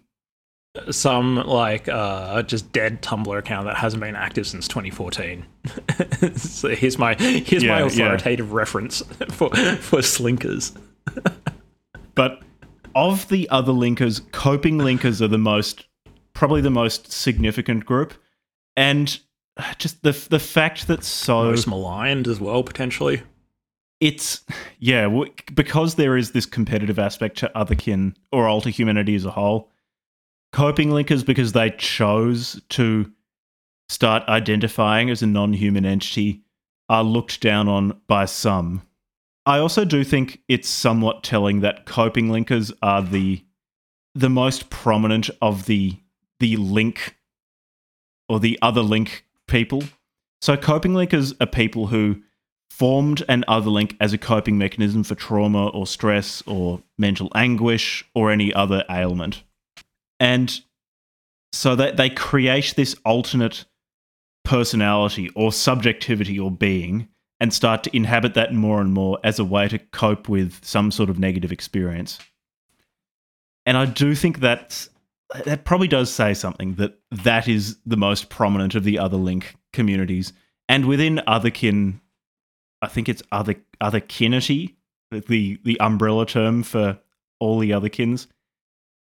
Some 0.89 1.35
like 1.35 1.89
uh 1.89 2.41
just 2.43 2.71
dead 2.71 3.01
Tumblr 3.01 3.37
account 3.37 3.65
that 3.65 3.75
hasn't 3.77 4.01
been 4.01 4.15
active 4.15 4.47
since 4.47 4.67
2014. 4.67 5.45
so 6.35 6.69
here's 6.69 6.97
my 6.97 7.13
here's 7.15 7.63
Yeah, 7.63 7.73
my 7.73 7.79
yeah. 7.81 7.85
authoritative 7.87 8.53
reference 8.53 9.01
for 9.31 9.49
for 9.77 10.01
slinkers. 10.01 10.73
But 12.15 12.41
of 12.93 13.27
the 13.29 13.49
other 13.49 13.71
linkers, 13.71 14.21
coping 14.33 14.77
linkers 14.77 15.21
are 15.21 15.29
the 15.29 15.37
most, 15.37 15.85
probably 16.33 16.59
the 16.59 16.69
most 16.69 17.09
significant 17.11 17.85
group, 17.85 18.13
and 18.75 19.17
just 19.77 20.03
the 20.03 20.11
the 20.29 20.39
fact 20.39 20.87
that 20.87 21.03
so 21.03 21.45
Most 21.45 21.67
maligned 21.67 22.27
as 22.27 22.39
well 22.41 22.63
potentially. 22.63 23.23
it's 24.01 24.41
yeah 24.79 25.07
because 25.55 25.95
there 25.95 26.17
is 26.17 26.31
this 26.31 26.45
competitive 26.45 26.99
aspect 26.99 27.37
to 27.39 27.51
otherkin 27.55 28.13
or 28.31 28.47
alter 28.47 28.69
humanity 28.69 29.15
as 29.15 29.25
a 29.25 29.31
whole. 29.31 29.69
Coping 30.53 30.89
linkers 30.89 31.25
because 31.25 31.53
they 31.53 31.69
chose 31.71 32.61
to 32.69 33.11
start 33.87 34.23
identifying 34.27 35.09
as 35.09 35.21
a 35.21 35.27
non-human 35.27 35.85
entity 35.85 36.41
are 36.89 37.03
looked 37.03 37.41
down 37.41 37.67
on 37.67 38.01
by 38.07 38.25
some. 38.25 38.81
I 39.45 39.59
also 39.59 39.85
do 39.85 40.03
think 40.03 40.41
it's 40.47 40.69
somewhat 40.69 41.23
telling 41.23 41.61
that 41.61 41.85
coping 41.85 42.27
linkers 42.27 42.71
are 42.81 43.01
the 43.01 43.43
the 44.13 44.29
most 44.29 44.69
prominent 44.69 45.29
of 45.41 45.65
the 45.65 45.97
the 46.39 46.57
link 46.57 47.15
or 48.27 48.39
the 48.39 48.59
other 48.61 48.81
link 48.81 49.25
people. 49.47 49.83
So 50.41 50.57
coping 50.57 50.93
linkers 50.93 51.33
are 51.39 51.47
people 51.47 51.87
who 51.87 52.21
formed 52.69 53.23
an 53.29 53.45
other 53.47 53.69
link 53.69 53.95
as 53.99 54.11
a 54.11 54.17
coping 54.17 54.57
mechanism 54.57 55.03
for 55.03 55.15
trauma 55.15 55.67
or 55.67 55.85
stress 55.87 56.41
or 56.47 56.81
mental 56.97 57.31
anguish 57.35 58.05
or 58.15 58.31
any 58.31 58.53
other 58.53 58.83
ailment. 58.89 59.43
And 60.21 60.61
so 61.51 61.75
that 61.75 61.97
they 61.97 62.09
create 62.09 62.75
this 62.77 62.95
alternate 63.03 63.65
personality 64.45 65.29
or 65.35 65.51
subjectivity 65.51 66.39
or 66.39 66.51
being 66.51 67.09
and 67.39 67.51
start 67.51 67.83
to 67.83 67.95
inhabit 67.95 68.35
that 68.35 68.53
more 68.53 68.79
and 68.79 68.93
more 68.93 69.17
as 69.23 69.39
a 69.39 69.43
way 69.43 69.67
to 69.67 69.79
cope 69.79 70.29
with 70.29 70.63
some 70.63 70.91
sort 70.91 71.09
of 71.09 71.17
negative 71.17 71.51
experience. 71.51 72.19
And 73.65 73.75
I 73.75 73.85
do 73.85 74.13
think 74.13 74.41
that 74.41 74.87
that 75.45 75.65
probably 75.65 75.87
does 75.87 76.13
say 76.13 76.35
something 76.35 76.75
that 76.75 76.99
that 77.09 77.47
is 77.47 77.77
the 77.85 77.97
most 77.97 78.29
prominent 78.29 78.75
of 78.75 78.83
the 78.83 78.99
other 78.99 79.17
link 79.17 79.55
communities. 79.73 80.33
And 80.69 80.85
within 80.85 81.21
otherkin, 81.27 81.99
I 82.83 82.87
think 82.87 83.09
it's 83.09 83.23
other 83.31 83.55
otherkinity, 83.81 84.75
the 85.09 85.59
the 85.63 85.79
umbrella 85.79 86.27
term 86.27 86.61
for 86.61 86.99
all 87.39 87.57
the 87.57 87.71
otherkins. 87.71 88.27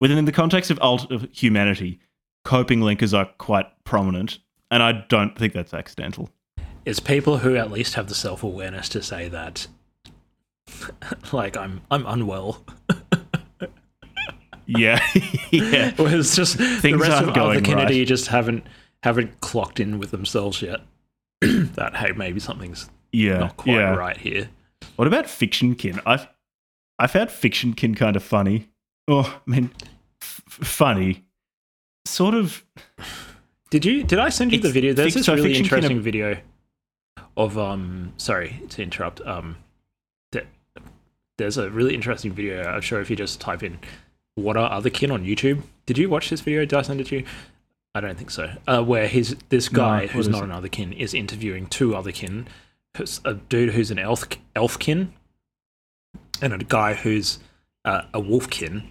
Within 0.05 0.27
the 0.27 0.33
context 0.33 0.71
of, 0.71 0.79
alt- 0.83 1.11
of 1.11 1.27
humanity, 1.33 1.99
coping 2.45 2.81
linkers 2.81 3.17
are 3.17 3.25
quite 3.39 3.65
prominent, 3.85 4.39
and 4.71 4.83
I 4.83 4.93
don't 5.09 5.35
think 5.39 5.55
that's 5.55 5.73
accidental. 5.73 6.29
It's 6.85 7.01
people 7.01 7.39
who 7.39 7.57
at 7.57 7.71
least 7.71 7.95
have 7.95 8.09
the 8.09 8.15
self 8.15 8.43
awareness 8.43 8.91
to 8.91 9.03
say 9.03 9.31
that 9.31 9.67
like 11.33 11.57
I'm 11.57 11.81
I'm 11.91 12.05
unwell. 12.05 12.63
Yeah, 14.67 15.03
yeah. 15.51 15.93
Well, 15.99 16.13
it's 16.13 16.37
just 16.37 16.59
the 16.59 16.95
rest 16.95 17.23
of 17.23 17.35
going 17.35 17.63
otherkinity 17.63 17.99
right. 18.01 18.07
just 18.07 18.27
haven't 18.27 18.67
haven't 19.03 19.41
clocked 19.41 19.81
in 19.81 19.99
with 19.99 20.11
themselves 20.11 20.61
yet. 20.61 20.81
that 21.41 21.97
hey, 21.97 22.13
maybe 22.13 22.41
something's 22.41 22.91
Yeah, 23.11 23.39
not 23.39 23.57
quite 23.57 23.75
yeah. 23.75 23.95
right 23.95 24.17
here. 24.19 24.51
What 24.97 25.09
about 25.09 25.27
fictionkin? 25.27 26.01
I 26.05 26.29
I 26.99 27.07
found 27.07 27.31
fictionkin 27.31 27.97
kind 27.97 28.17
of 28.17 28.23
funny. 28.23 28.69
Oh, 29.07 29.41
I 29.47 29.51
mean, 29.51 29.71
funny. 30.63 31.25
Sort 32.07 32.35
of. 32.35 32.65
Did 33.71 33.85
you? 33.85 34.05
Did 34.05 34.19
I 34.19 34.29
send 34.29 34.53
you 34.53 34.61
the 34.61 34.71
video? 34.71 34.93
There's 34.93 35.15
this 35.15 35.29
really 35.29 35.57
interesting 35.57 36.01
video 36.01 36.39
of 37.37 37.59
um. 37.59 38.13
Sorry 38.17 38.61
to 38.71 38.83
interrupt. 38.83 39.21
Um, 39.23 39.57
that 40.33 40.47
there's 41.39 41.57
a 41.59 41.71
really 41.71 41.95
interesting 41.95 42.33
video. 42.33 42.63
I'm 42.65 42.81
sure 42.81 43.01
if 43.01 43.11
you 43.11 43.17
just 43.17 43.41
type 43.41 43.63
in 43.63 43.79
"What 44.35 44.57
are 44.57 44.71
other 44.71 44.91
kin" 44.91 45.11
on 45.11 45.25
YouTube. 45.25 45.63
Did 45.87 45.99
you 45.99 46.09
watch 46.09 46.31
this 46.31 46.41
video? 46.41 46.61
Did 46.61 46.75
I 46.75 46.83
send 46.83 47.01
it 47.01 47.09
to 47.09 47.17
you? 47.17 47.25
I 47.95 48.01
don't 48.01 48.17
think 48.19 48.31
so. 48.31 48.51
Uh, 48.67 48.83
where 48.83 49.07
his 49.07 49.37
this 49.51 49.69
guy 49.69 50.03
what 50.03 50.11
who's 50.11 50.29
not 50.29 50.43
it? 50.43 50.45
an 50.45 50.53
other 50.53 50.69
kin 50.69 50.93
is 50.93 51.15
interviewing 51.15 51.67
two 51.67 51.95
other 51.95 52.11
kin, 52.11 52.49
a 53.25 53.35
dude 53.35 53.71
who's 53.71 53.91
an 53.91 53.99
elf 53.99 54.25
elfkin, 54.57 55.13
and 56.43 56.53
a 56.53 56.59
guy 56.59 56.95
who's 56.95 57.39
uh, 57.85 58.03
a 58.13 58.21
wolfkin. 58.21 58.89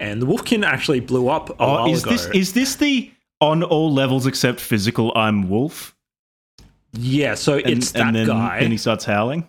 And 0.00 0.20
the 0.20 0.26
wolfkin 0.26 0.64
actually 0.64 1.00
blew 1.00 1.28
up 1.28 1.50
a 1.50 1.54
Oh, 1.60 1.72
while 1.74 1.92
is 1.92 2.02
ago. 2.02 2.10
this 2.12 2.26
is 2.34 2.52
this 2.54 2.76
the 2.76 3.12
on 3.40 3.62
all 3.62 3.92
levels 3.92 4.26
except 4.26 4.58
physical? 4.60 5.12
I'm 5.14 5.48
Wolf. 5.48 5.94
yeah, 6.92 7.34
so 7.34 7.58
And, 7.58 7.66
it's 7.68 7.92
that 7.92 8.02
and 8.08 8.16
then, 8.16 8.26
guy. 8.26 8.60
then 8.60 8.70
he 8.70 8.76
starts 8.78 9.04
howling. 9.04 9.46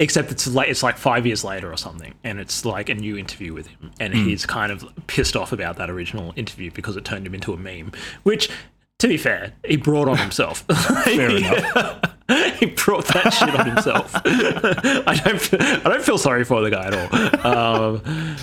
except 0.00 0.32
it's 0.32 0.46
like 0.48 0.68
it's 0.68 0.82
like 0.82 0.96
five 0.98 1.24
years 1.26 1.44
later 1.44 1.70
or 1.72 1.76
something, 1.76 2.14
and 2.24 2.40
it's 2.40 2.64
like 2.64 2.88
a 2.88 2.94
new 2.94 3.16
interview 3.16 3.52
with 3.54 3.68
him, 3.68 3.92
and 4.00 4.12
Hmm. 4.14 4.24
he's 4.24 4.44
kind 4.46 4.72
of 4.72 4.84
pissed 5.06 5.36
off 5.36 5.52
about 5.52 5.76
that 5.76 5.88
original 5.90 6.32
interview 6.34 6.70
because 6.72 6.96
it 6.96 7.04
turned 7.04 7.26
him 7.26 7.34
into 7.34 7.52
a 7.52 7.56
meme. 7.56 7.92
Which, 8.24 8.48
to 8.98 9.06
be 9.08 9.16
fair, 9.16 9.52
he 9.64 9.76
brought 9.76 10.08
on 10.08 10.16
himself. 10.18 10.60
Fair 11.04 11.30
enough. 11.36 12.00
he 12.64 12.74
brought 12.74 13.06
that 13.08 13.30
shit 13.32 13.54
on 13.54 13.66
himself. 13.66 14.12
I 14.24 15.20
don't. 15.24 15.40
Feel, 15.40 15.62
I 15.62 15.82
don't 15.84 16.02
feel 16.02 16.18
sorry 16.18 16.44
for 16.44 16.62
the 16.62 16.70
guy 16.70 16.86
at 16.86 16.94
all. 16.94 17.46
Um, 17.46 18.36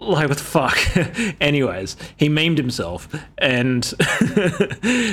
like 0.00 0.28
what 0.28 0.38
the 0.38 0.44
fuck? 0.44 0.78
Anyways, 1.40 1.96
he 2.16 2.28
memed 2.28 2.56
himself, 2.56 3.08
and 3.38 3.82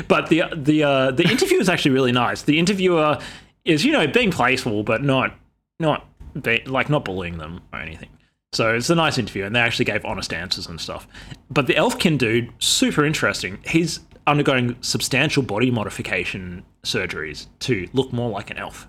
but 0.08 0.28
the 0.30 0.44
the 0.56 0.84
uh, 0.84 1.12
the 1.12 1.28
interview 1.30 1.60
is 1.60 1.70
actually 1.70 1.92
really 1.92 2.12
nice. 2.12 2.44
The 2.44 2.60
interviewer 2.60 3.20
is 3.66 3.84
you 3.86 3.92
know 3.92 4.08
being 4.08 4.32
playful, 4.32 4.84
but 4.84 5.04
not 5.04 5.36
not 5.80 6.08
be, 6.42 6.64
like 6.66 6.90
not 6.90 7.06
bullying 7.06 7.38
them 7.38 7.62
or 7.74 7.80
anything. 7.80 8.10
So 8.54 8.76
it's 8.76 8.90
a 8.90 8.96
nice 8.96 9.18
interview, 9.18 9.44
and 9.44 9.56
they 9.56 9.60
actually 9.60 9.86
gave 9.86 10.06
honest 10.06 10.34
answers 10.34 10.68
and 10.68 10.80
stuff. 10.80 11.08
But 11.50 11.68
the 11.68 11.74
Elfkin 11.74 12.18
dude, 12.18 12.52
super 12.60 13.06
interesting. 13.06 13.60
He's 13.66 14.00
undergoing 14.28 14.76
substantial 14.82 15.42
body 15.42 15.72
modification 15.72 16.66
surgeries 16.84 17.48
to 17.60 17.88
look 17.94 18.14
more 18.14 18.30
like 18.30 18.52
an 18.52 18.58
elf, 18.58 18.88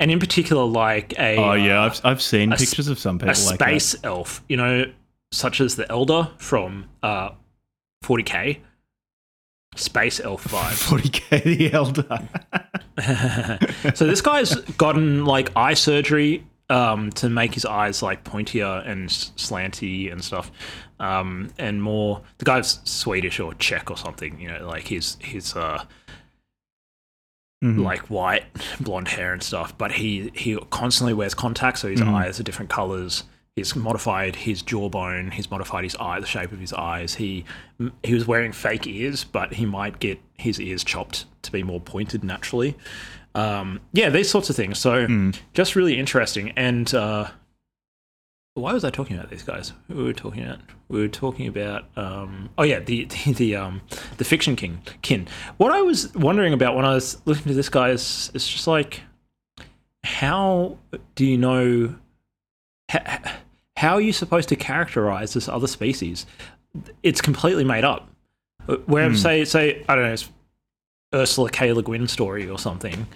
and 0.00 0.10
in 0.10 0.18
particular, 0.18 0.64
like 0.64 1.16
a 1.18 1.36
Oh 1.36 1.52
yeah, 1.52 1.82
I've 1.82 2.00
I've 2.04 2.22
seen 2.22 2.52
a 2.52 2.56
pictures 2.56 2.88
of 2.88 2.98
some 2.98 3.16
a 3.16 3.18
people 3.18 3.44
like 3.44 3.60
space 3.60 3.94
elf. 4.02 4.42
You 4.48 4.56
know, 4.56 4.92
such 5.30 5.60
as 5.60 5.76
the 5.76 5.84
Eldar 5.84 6.40
from 6.40 6.88
uh, 7.02 7.30
40k, 8.04 8.60
Space 9.76 10.20
Elf 10.20 10.44
vibes. 10.44 10.82
40k 10.88 11.42
the 11.44 11.70
Eldar. 11.70 12.28
so 13.96 14.06
this 14.06 14.20
guy's 14.20 14.54
gotten 14.54 15.24
like 15.24 15.50
eye 15.56 15.74
surgery 15.74 16.46
um, 16.70 17.10
to 17.12 17.28
make 17.28 17.54
his 17.54 17.64
eyes 17.64 18.02
like 18.02 18.24
pointier 18.24 18.86
and 18.86 19.08
slanty 19.08 20.10
and 20.10 20.24
stuff, 20.24 20.50
um, 20.98 21.50
and 21.58 21.82
more. 21.82 22.22
The 22.38 22.44
guy's 22.44 22.80
Swedish 22.84 23.40
or 23.40 23.54
Czech 23.54 23.90
or 23.90 23.96
something. 23.96 24.40
You 24.40 24.48
know, 24.48 24.66
like 24.66 24.88
his 24.88 25.16
his 25.20 25.54
uh, 25.54 25.84
like 27.82 28.10
white 28.10 28.44
blonde 28.80 29.08
hair 29.08 29.32
and 29.32 29.42
stuff. 29.42 29.76
But 29.76 29.92
he 29.92 30.30
he 30.34 30.58
constantly 30.70 31.14
wears 31.14 31.34
contacts, 31.34 31.80
so 31.80 31.88
his 31.88 32.00
eyes 32.00 32.40
are 32.40 32.42
different 32.42 32.70
colors. 32.70 33.24
He's 33.56 33.76
modified 33.76 34.34
his 34.34 34.62
jawbone. 34.62 35.30
He's 35.30 35.48
modified 35.48 35.84
his 35.84 35.94
eye, 36.00 36.18
the 36.18 36.26
shape 36.26 36.50
of 36.50 36.58
his 36.58 36.72
eyes. 36.72 37.14
He 37.14 37.44
he 38.02 38.14
was 38.14 38.26
wearing 38.26 38.52
fake 38.52 38.86
ears, 38.86 39.24
but 39.24 39.54
he 39.54 39.64
might 39.64 40.00
get 40.00 40.18
his 40.36 40.60
ears 40.60 40.82
chopped 40.82 41.26
to 41.42 41.52
be 41.52 41.62
more 41.62 41.80
pointed 41.80 42.24
naturally. 42.24 42.76
Um, 43.34 43.80
yeah, 43.92 44.10
these 44.10 44.30
sorts 44.30 44.50
of 44.50 44.56
things. 44.56 44.78
So 44.78 45.06
just 45.52 45.74
really 45.74 45.98
interesting. 45.98 46.50
And 46.56 46.92
uh, 46.94 47.30
why 48.54 48.72
was 48.72 48.84
I 48.84 48.90
talking 48.90 49.16
about 49.16 49.30
these 49.30 49.42
guys? 49.42 49.72
Who 49.88 49.96
were 49.96 50.04
we 50.04 50.12
talking 50.12 50.44
about? 50.44 50.60
We 50.88 51.00
were 51.00 51.08
talking 51.08 51.48
about 51.48 51.84
um, 51.96 52.50
oh 52.56 52.62
yeah, 52.62 52.78
the 52.78 53.04
the 53.24 53.32
the, 53.32 53.56
um, 53.56 53.82
the 54.18 54.24
fiction 54.24 54.54
king 54.56 54.82
kin. 55.02 55.26
What 55.56 55.72
I 55.72 55.82
was 55.82 56.14
wondering 56.14 56.52
about 56.52 56.76
when 56.76 56.84
I 56.84 56.94
was 56.94 57.20
listening 57.26 57.48
to 57.48 57.54
this 57.54 57.68
guy 57.68 57.90
is 57.90 58.30
it's 58.34 58.48
just 58.48 58.66
like 58.66 59.02
how 60.04 60.76
do 61.14 61.24
you 61.24 61.38
know 61.38 61.94
how, 62.90 63.18
how 63.76 63.94
are 63.94 64.00
you 64.00 64.12
supposed 64.12 64.48
to 64.50 64.56
characterize 64.56 65.32
this 65.32 65.48
other 65.48 65.66
species? 65.66 66.26
It's 67.02 67.20
completely 67.20 67.64
made 67.64 67.84
up. 67.84 68.08
Where 68.86 69.14
say 69.14 69.44
say 69.44 69.84
I 69.88 69.94
don't 69.94 70.04
know, 70.04 70.12
it's 70.12 70.30
Ursula 71.12 71.50
K. 71.50 71.72
Le 71.72 71.82
Guin 71.82 72.06
story 72.08 72.48
or 72.48 72.58
something, 72.58 73.06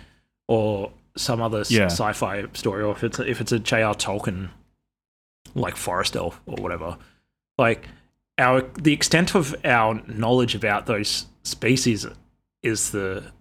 or 0.49 0.90
some 1.16 1.40
other 1.40 1.64
Yeah. 1.68 1.86
sci-fi 1.86 2.44
story, 2.55 2.82
or 2.82 2.92
if 2.92 3.05
it's 3.05 3.18
a, 3.18 3.28
if 3.30 3.40
it's 3.40 3.53
a 3.53 3.59
J.R. 3.59 3.94
Tolkien 3.94 4.49
like 5.55 5.76
Forest 5.76 6.16
Elf 6.16 6.40
or 6.46 6.57
whatever, 6.62 6.96
like 7.59 7.88
our 8.38 8.62
the 8.80 8.92
extent 8.92 9.34
of 9.34 9.55
our 9.64 10.01
knowledge 10.07 10.55
about 10.55 10.86
those 10.86 11.26
species 11.42 12.07
is 12.62 12.90
the 12.90 13.32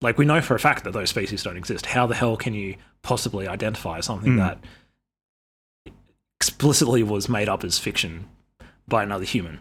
like 0.00 0.18
we 0.18 0.24
know 0.24 0.40
for 0.40 0.54
a 0.54 0.58
fact 0.58 0.84
that 0.84 0.92
those 0.92 1.10
species 1.10 1.42
don't 1.42 1.56
exist. 1.56 1.86
How 1.86 2.06
the 2.06 2.14
hell 2.14 2.36
can 2.36 2.52
you 2.54 2.76
possibly 3.02 3.46
identify 3.48 4.00
something 4.00 4.32
Hmm. 4.32 4.38
that 4.38 4.58
explicitly 6.40 7.02
was 7.02 7.28
made 7.28 7.48
up 7.48 7.64
as 7.64 7.78
fiction 7.78 8.28
by 8.88 9.02
another 9.02 9.24
human? 9.24 9.60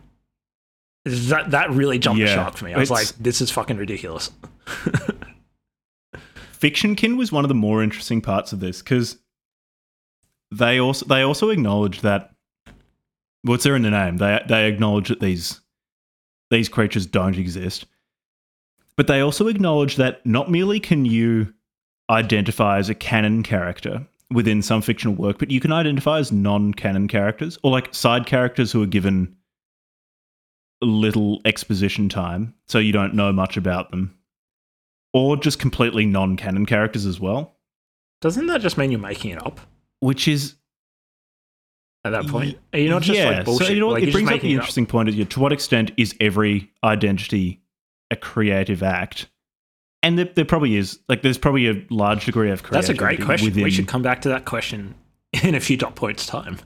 That 1.05 1.51
that 1.51 1.71
really 1.71 1.97
jumped 1.99 2.19
the 2.21 2.27
shark 2.27 2.57
for 2.57 2.65
me. 2.65 2.73
I 2.73 2.77
was 2.77 2.91
like, 2.91 3.07
this 3.19 3.41
is 3.41 3.49
fucking 3.49 3.77
ridiculous. 3.77 4.31
Fictionkin 6.61 7.17
was 7.17 7.31
one 7.31 7.43
of 7.43 7.49
the 7.49 7.55
more 7.55 7.81
interesting 7.81 8.21
parts 8.21 8.53
of 8.53 8.59
this 8.59 8.81
because 8.81 9.17
they 10.51 10.79
also 10.79 11.05
they 11.07 11.23
also 11.23 11.49
acknowledge 11.49 12.01
that 12.01 12.35
what's 13.41 13.63
there 13.63 13.75
in 13.75 13.81
the 13.81 13.89
name? 13.89 14.17
They 14.17 14.39
they 14.47 14.67
acknowledge 14.67 15.09
that 15.09 15.19
these 15.19 15.59
these 16.51 16.69
creatures 16.69 17.07
don't 17.07 17.37
exist, 17.37 17.85
but 18.95 19.07
they 19.07 19.21
also 19.21 19.47
acknowledge 19.47 19.95
that 19.95 20.23
not 20.23 20.51
merely 20.51 20.79
can 20.79 21.03
you 21.05 21.51
identify 22.11 22.77
as 22.77 22.89
a 22.89 22.95
canon 22.95 23.41
character 23.41 24.05
within 24.29 24.61
some 24.61 24.81
fictional 24.81 25.15
work, 25.15 25.39
but 25.39 25.49
you 25.49 25.59
can 25.59 25.71
identify 25.71 26.19
as 26.19 26.31
non-canon 26.31 27.07
characters 27.07 27.57
or 27.63 27.71
like 27.71 27.93
side 27.93 28.25
characters 28.25 28.71
who 28.71 28.83
are 28.83 28.87
given 28.87 29.35
little 30.81 31.41
exposition 31.43 32.07
time, 32.07 32.53
so 32.67 32.77
you 32.77 32.91
don't 32.91 33.13
know 33.13 33.33
much 33.33 33.57
about 33.57 33.89
them 33.91 34.15
or 35.13 35.37
just 35.37 35.59
completely 35.59 36.05
non-canon 36.05 36.65
characters 36.65 37.05
as 37.05 37.19
well, 37.19 37.57
Doesn't 38.21 38.47
that 38.47 38.61
just 38.61 38.77
mean 38.77 38.91
you're 38.91 38.99
making 38.99 39.31
it 39.31 39.45
up 39.45 39.59
which 40.01 40.27
is 40.27 40.55
at 42.03 42.09
that 42.09 42.27
point? 42.27 42.57
Are 42.73 42.79
you 42.79 42.89
not 42.89 43.03
just 43.03 43.17
yeah. 43.17 43.29
like 43.29 43.45
bullshit? 43.45 43.67
So, 43.67 43.73
you 43.73 43.79
know, 43.79 43.89
like, 43.89 44.03
it 44.03 44.11
brings 44.11 44.29
up 44.29 44.41
the 44.41 44.47
it 44.47 44.55
up. 44.55 44.59
interesting 44.61 44.85
point: 44.85 45.07
is 45.09 45.27
to 45.27 45.39
what 45.39 45.53
extent 45.53 45.91
is 45.95 46.13
every 46.19 46.71
identity 46.83 47.61
a 48.09 48.15
creative 48.17 48.83
act? 48.83 49.29
And 50.03 50.17
there, 50.17 50.25
there 50.25 50.45
probably 50.45 50.75
is. 50.75 50.99
Like, 51.07 51.21
there's 51.21 51.37
probably 51.37 51.69
a 51.69 51.85
large 51.91 52.25
degree 52.25 52.49
of 52.49 52.63
creativity. 52.63 52.87
That's 52.87 52.89
a 52.89 52.99
great 52.99 53.23
question. 53.23 53.49
Within, 53.49 53.63
We 53.63 53.71
should 53.71 53.87
come 53.87 54.01
back 54.01 54.21
to 54.23 54.29
that 54.29 54.45
question 54.45 54.95
in 55.43 55.53
a 55.53 55.59
few 55.59 55.77
dot 55.77 55.95
points 55.95 56.25
time. 56.25 56.59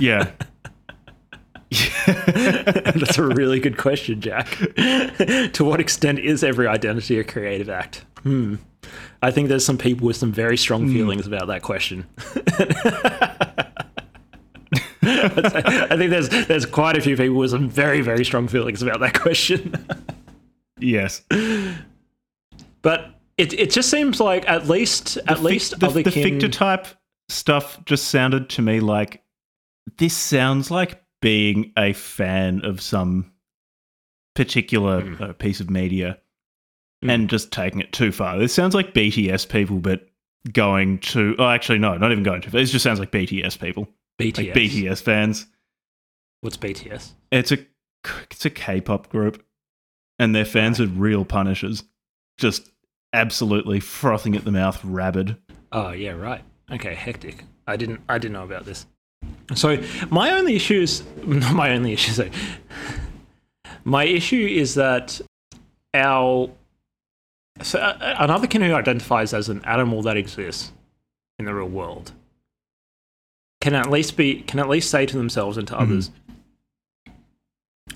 yeah. 0.00 0.30
That's 2.06 3.18
a 3.18 3.22
really 3.22 3.60
good 3.60 3.76
question, 3.76 4.20
Jack. 4.20 4.48
to 5.52 5.64
what 5.64 5.80
extent 5.80 6.18
is 6.18 6.42
every 6.42 6.66
identity 6.66 7.18
a 7.18 7.24
creative 7.24 7.68
act? 7.68 8.04
Hmm. 8.22 8.56
I 9.22 9.30
think 9.30 9.48
there's 9.48 9.64
some 9.64 9.78
people 9.78 10.06
with 10.06 10.16
some 10.16 10.32
very 10.32 10.56
strong 10.56 10.86
Hmm. 10.86 10.92
feelings 10.94 11.26
about 11.26 11.46
that 11.48 11.62
question. 11.62 12.06
I 15.02 15.96
think 15.96 16.10
there's 16.10 16.28
there's 16.28 16.66
quite 16.66 16.96
a 16.96 17.00
few 17.00 17.16
people 17.16 17.36
with 17.36 17.50
some 17.50 17.68
very 17.68 18.00
very 18.02 18.24
strong 18.24 18.48
feelings 18.48 18.82
about 18.82 19.00
that 19.00 19.18
question. 19.18 19.74
yes. 20.78 21.22
but 22.82 23.14
it 23.38 23.52
it 23.54 23.70
just 23.70 23.90
seems 23.90 24.20
like 24.20 24.48
at 24.48 24.68
least 24.68 25.16
at 25.28 25.38
The 25.38 25.42
least 25.42 25.74
fic- 25.74 25.78
the, 25.80 25.86
other 25.86 26.02
the 26.02 26.10
kin- 26.10 26.38
ficta 26.38 26.52
type 26.52 26.86
stuff 27.28 27.82
just 27.86 28.08
sounded 28.08 28.48
to 28.50 28.62
me 28.62 28.80
like 28.80 29.22
this 29.98 30.16
sounds 30.16 30.70
like 30.70 31.02
being 31.20 31.72
a 31.76 31.92
fan 31.92 32.64
of 32.64 32.80
some 32.80 33.30
particular 34.34 35.00
Hmm. 35.02 35.22
uh, 35.22 35.32
piece 35.34 35.60
of 35.60 35.70
media 35.70 36.18
Mm. 37.04 37.10
and 37.14 37.30
just 37.30 37.50
taking 37.50 37.80
it 37.80 37.92
too 37.92 38.12
far. 38.12 38.38
This 38.38 38.52
sounds 38.52 38.74
like 38.74 38.92
BTS 38.92 39.48
people, 39.48 39.78
but 39.78 40.06
going 40.52 40.98
to 40.98 41.34
oh, 41.38 41.48
actually 41.48 41.78
no, 41.78 41.96
not 41.96 42.12
even 42.12 42.24
going 42.24 42.42
to. 42.42 42.50
This 42.50 42.70
just 42.70 42.82
sounds 42.82 42.98
like 42.98 43.10
BTS 43.10 43.58
people, 43.58 43.88
BTS. 44.18 44.36
like 44.36 44.54
BTS 44.54 45.02
fans. 45.02 45.46
What's 46.42 46.56
BTS? 46.58 47.12
It's 47.32 47.52
a 47.52 47.58
it's 48.30 48.44
a 48.44 48.50
K-pop 48.50 49.08
group, 49.10 49.42
and 50.18 50.34
their 50.34 50.44
fans 50.44 50.78
are 50.80 50.86
real 50.86 51.24
punishers, 51.24 51.84
just 52.38 52.70
absolutely 53.14 53.80
frothing 53.80 54.36
at 54.36 54.44
the 54.44 54.52
mouth, 54.52 54.82
rabid. 54.84 55.36
Oh 55.72 55.90
yeah, 55.92 56.12
right. 56.12 56.42
Okay, 56.70 56.94
hectic. 56.94 57.44
I 57.66 57.76
didn't 57.76 58.00
I 58.08 58.18
didn't 58.18 58.34
know 58.34 58.44
about 58.44 58.64
this. 58.66 58.86
So 59.54 59.82
my 60.10 60.32
only 60.32 60.56
issue 60.56 60.80
is 60.80 61.02
not 61.24 61.54
my 61.54 61.70
only 61.70 61.92
issue. 61.92 62.12
So 62.12 62.30
my 63.84 64.04
issue 64.04 64.46
is 64.46 64.74
that 64.74 65.20
our 65.94 66.50
so 67.62 67.78
uh, 67.78 68.16
another 68.18 68.46
kin 68.46 68.62
who 68.62 68.74
identifies 68.74 69.34
as 69.34 69.48
an 69.48 69.62
animal 69.64 70.02
that 70.02 70.16
exists 70.16 70.72
in 71.38 71.44
the 71.44 71.54
real 71.54 71.68
world 71.68 72.12
can 73.60 73.74
at 73.74 73.90
least 73.90 74.16
be 74.16 74.42
can 74.42 74.58
at 74.58 74.68
least 74.68 74.90
say 74.90 75.06
to 75.06 75.16
themselves 75.16 75.56
and 75.56 75.68
to 75.68 75.78
others, 75.78 76.10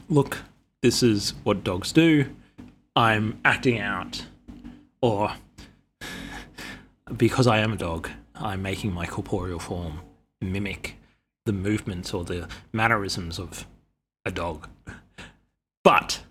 look, 0.08 0.38
this 0.82 1.02
is 1.02 1.34
what 1.44 1.64
dogs 1.64 1.92
do. 1.92 2.26
I'm 2.96 3.40
acting 3.44 3.80
out, 3.80 4.26
or 5.00 5.32
because 7.16 7.46
I 7.46 7.58
am 7.58 7.72
a 7.72 7.76
dog, 7.76 8.10
I'm 8.34 8.62
making 8.62 8.92
my 8.92 9.06
corporeal 9.06 9.58
form 9.58 10.00
mimic 10.40 10.96
the 11.44 11.52
movements 11.52 12.14
or 12.14 12.24
the 12.24 12.48
mannerisms 12.72 13.38
of 13.38 13.66
a 14.24 14.30
dog. 14.30 14.68
But 15.82 16.22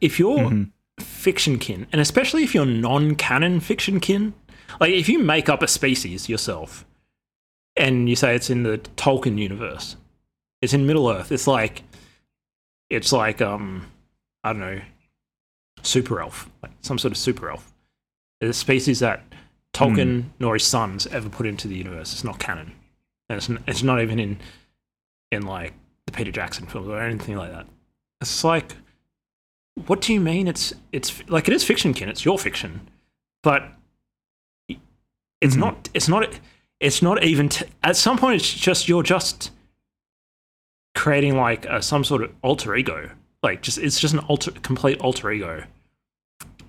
if 0.00 0.18
you're 0.18 0.50
Mhm. 0.50 0.70
fiction 1.00 1.58
kin, 1.58 1.86
and 1.92 2.00
especially 2.00 2.44
if 2.44 2.54
you're 2.54 2.64
non 2.66 3.16
canon 3.16 3.60
fiction 3.60 3.98
kin, 4.00 4.34
like 4.80 4.92
if 4.92 5.08
you 5.08 5.18
make 5.18 5.48
up 5.48 5.62
a 5.62 5.68
species 5.68 6.28
yourself 6.28 6.84
and 7.76 8.08
you 8.08 8.14
say 8.16 8.34
it's 8.34 8.50
in 8.50 8.62
the 8.62 8.78
Tolkien 8.96 9.38
universe, 9.38 9.96
it's 10.62 10.72
in 10.72 10.86
Middle 10.86 11.08
Earth, 11.10 11.32
it's 11.32 11.46
like, 11.46 11.82
it's 12.90 13.12
like, 13.12 13.40
um, 13.42 13.86
I 14.44 14.52
don't 14.52 14.60
know, 14.60 14.80
super 15.82 16.20
elf, 16.20 16.48
like 16.62 16.72
some 16.82 16.98
sort 16.98 17.12
of 17.12 17.18
super 17.18 17.50
elf. 17.50 17.72
It's 18.40 18.56
a 18.56 18.60
species 18.60 19.00
that 19.00 19.24
Tolkien 19.74 20.30
nor 20.38 20.54
his 20.54 20.64
sons 20.64 21.06
ever 21.08 21.28
put 21.28 21.46
into 21.46 21.66
the 21.68 21.76
universe. 21.76 22.12
It's 22.12 22.24
not 22.24 22.38
canon, 22.38 22.72
and 23.28 23.36
it's 23.36 23.50
n- 23.50 23.62
it's 23.66 23.82
not 23.82 24.00
even 24.02 24.18
in 24.18 24.38
in 25.32 25.42
like 25.42 25.74
the 26.06 26.12
Peter 26.12 26.32
Jackson 26.32 26.66
films 26.66 26.88
or 26.88 26.98
anything 27.00 27.36
like 27.36 27.50
that. 27.52 27.66
It's 28.20 28.42
like, 28.44 28.74
what 29.86 30.00
do 30.00 30.12
you 30.12 30.20
mean? 30.20 30.48
It's 30.48 30.72
it's 30.92 31.22
like 31.28 31.48
it 31.48 31.54
is 31.54 31.64
fiction, 31.64 31.94
Ken. 31.94 32.08
It's 32.08 32.24
your 32.24 32.38
fiction, 32.38 32.88
but 33.42 33.64
it's 35.40 35.54
Mhm. 35.54 35.58
not. 35.58 35.88
It's 35.94 36.08
not. 36.08 36.38
It's 36.80 37.02
not 37.02 37.22
even. 37.22 37.48
T- 37.48 37.66
at 37.82 37.96
some 37.96 38.18
point, 38.18 38.36
it's 38.36 38.52
just 38.52 38.88
you're 38.88 39.02
just 39.02 39.50
creating 40.94 41.36
like 41.36 41.64
a, 41.66 41.80
some 41.82 42.04
sort 42.04 42.22
of 42.22 42.32
alter 42.42 42.74
ego. 42.74 43.10
Like 43.42 43.62
just 43.62 43.78
it's 43.78 44.00
just 44.00 44.14
an 44.14 44.20
alter 44.20 44.50
complete 44.50 45.00
alter 45.00 45.30
ego 45.30 45.62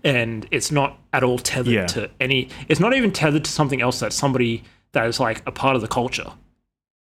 and 0.03 0.47
it's 0.51 0.71
not 0.71 0.97
at 1.11 1.23
all 1.23 1.39
tethered 1.39 1.73
Yeah. 1.73 1.85
to 1.87 2.09
any 2.21 2.47
it's 2.69 2.79
not 2.79 2.93
even 2.93 3.11
tethered 3.11 3.43
to 3.43 3.51
something 3.51 3.81
else 3.81 3.99
that's 3.99 4.15
somebody 4.15 4.63
that 4.93 5.05
is 5.07 5.19
like 5.19 5.41
a 5.47 5.51
part 5.51 5.75
of 5.75 5.81
the 5.81 5.87
culture 5.89 6.31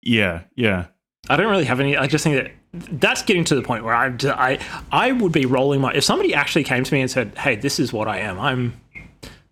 Yeah, 0.02 0.43
yeah. 0.55 0.86
i 1.28 1.36
don't 1.36 1.51
really 1.51 1.64
have 1.66 1.81
any 1.81 1.97
i 1.97 2.06
just 2.06 2.24
think 2.24 2.36
that 2.36 2.52
that's 2.93 3.22
getting 3.22 3.44
to 3.44 3.55
the 3.56 3.62
point 3.62 3.82
where 3.85 3.94
I, 3.94 4.14
I, 4.27 4.59
I 4.93 5.10
would 5.12 5.32
be 5.32 5.44
rolling 5.44 5.81
my. 5.81 5.93
If 5.93 6.05
somebody 6.05 6.32
actually 6.35 6.62
came 6.62 6.85
to 6.85 6.94
me 6.94 7.01
and 7.01 7.10
said, 7.10 7.36
"Hey, 7.36 7.56
this 7.56 7.81
is 7.81 7.93
what 7.93 8.06
I 8.06 8.18
am," 8.20 8.39
I'm 8.39 8.81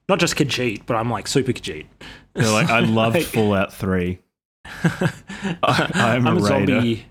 not 0.09 0.21
just 0.21 0.37
Khajiit, 0.37 0.87
but 0.87 0.95
I'm 0.95 1.11
like 1.11 1.27
super 1.27 1.51
Khajiit. 1.53 1.87
They're 2.35 2.49
like, 2.53 2.71
I 2.71 2.79
loved 2.79 3.17
Like- 3.17 3.25
Fallout 3.27 3.73
3. 3.75 4.21
I, 4.65 5.91
I'm, 5.95 6.27
I'm 6.27 6.27
a 6.27 6.31
a 6.31 6.35
raider. 6.35 6.47
zombie. 6.47 7.07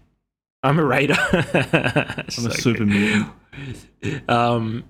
I'm 0.63 0.79
a 0.79 0.85
raider. 0.85 1.17
I'm 1.33 2.45
a 2.45 2.51
super 2.51 2.85
mutant. 2.85 3.29
Um, 4.29 4.85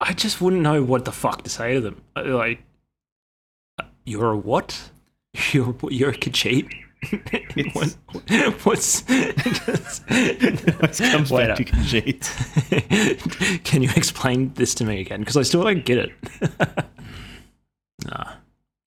I 0.00 0.12
just 0.12 0.40
wouldn't 0.40 0.62
know 0.62 0.84
what 0.84 1.04
the 1.04 1.10
fuck 1.12 1.42
to 1.42 1.50
say 1.50 1.74
to 1.74 1.80
them. 1.80 2.00
Like, 2.14 2.62
you're 4.04 4.30
a 4.30 4.36
what? 4.36 4.90
You're 5.50 5.74
you're 5.90 6.10
a 6.10 6.16
Khajiit. 6.16 6.70
what, 7.74 7.96
what's 8.64 9.00
comes 11.00 11.30
Wait 11.30 11.48
back 11.48 11.60
up. 11.60 11.86
to. 11.88 13.58
Can 13.64 13.82
you 13.82 13.90
explain 13.96 14.52
this 14.54 14.74
to 14.76 14.84
me 14.84 15.00
again? 15.00 15.20
Because 15.20 15.36
I 15.36 15.42
still 15.42 15.62
don't 15.62 15.84
get 15.84 15.98
it. 15.98 16.12
nah, 18.08 18.32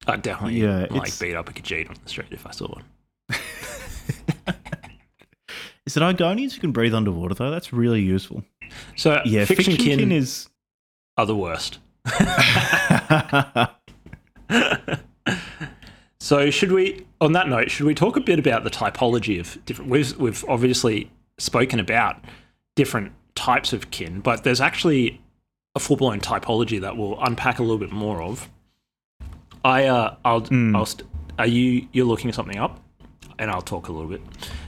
I'd 0.07 0.21
definitely 0.21 0.61
Yeah, 0.61 0.79
like 0.89 0.91
it's- 0.91 1.19
beat 1.19 1.35
up 1.35 1.49
a 1.49 1.53
Khajiit 1.53 1.89
on 1.89 1.95
the 2.03 2.09
street 2.09 2.27
if 2.31 2.45
I 2.47 2.51
saw 2.51 2.67
one. 2.67 2.83
Is 5.85 5.97
it 5.97 6.01
Argonians 6.01 6.53
who 6.53 6.61
can 6.61 6.71
breathe 6.71 6.93
underwater, 6.93 7.33
though? 7.33 7.49
That's 7.49 7.73
really 7.73 8.01
useful. 8.01 8.43
So 8.95 9.21
Yeah, 9.25 9.45
fiction, 9.45 9.75
kin, 9.75 10.11
is. 10.11 10.47
are 11.17 11.25
the 11.25 11.35
worst. 11.35 11.79
So 16.29 16.51
should 16.51 16.71
we, 16.71 17.07
on 17.19 17.31
that 17.31 17.49
note, 17.49 17.71
should 17.71 17.87
we 17.87 17.95
talk 17.95 18.15
a 18.15 18.19
bit 18.19 18.37
about 18.37 18.63
the 18.63 18.69
typology 18.69 19.39
of 19.39 19.57
different? 19.65 19.89
We've 19.89 20.15
we've 20.19 20.45
obviously 20.47 21.09
spoken 21.39 21.79
about 21.79 22.23
different 22.75 23.13
types 23.33 23.73
of 23.73 23.89
kin, 23.89 24.19
but 24.19 24.43
there's 24.43 24.61
actually 24.61 25.19
a 25.73 25.79
full 25.79 25.97
blown 25.97 26.19
typology 26.19 26.79
that 26.81 26.95
we'll 26.95 27.19
unpack 27.19 27.57
a 27.57 27.63
little 27.63 27.79
bit 27.79 27.91
more 27.91 28.21
of. 28.21 28.47
I 29.65 29.85
uh, 29.85 30.17
I'll 30.23 30.47
I'll 30.75 30.85
st- 30.85 31.09
are 31.39 31.47
you 31.47 31.87
you're 31.93 32.05
looking 32.05 32.31
something 32.31 32.59
up, 32.59 32.79
and 33.39 33.49
I'll 33.49 33.63
talk 33.63 33.87
a 33.87 33.91
little 33.91 34.11
bit. 34.11 34.21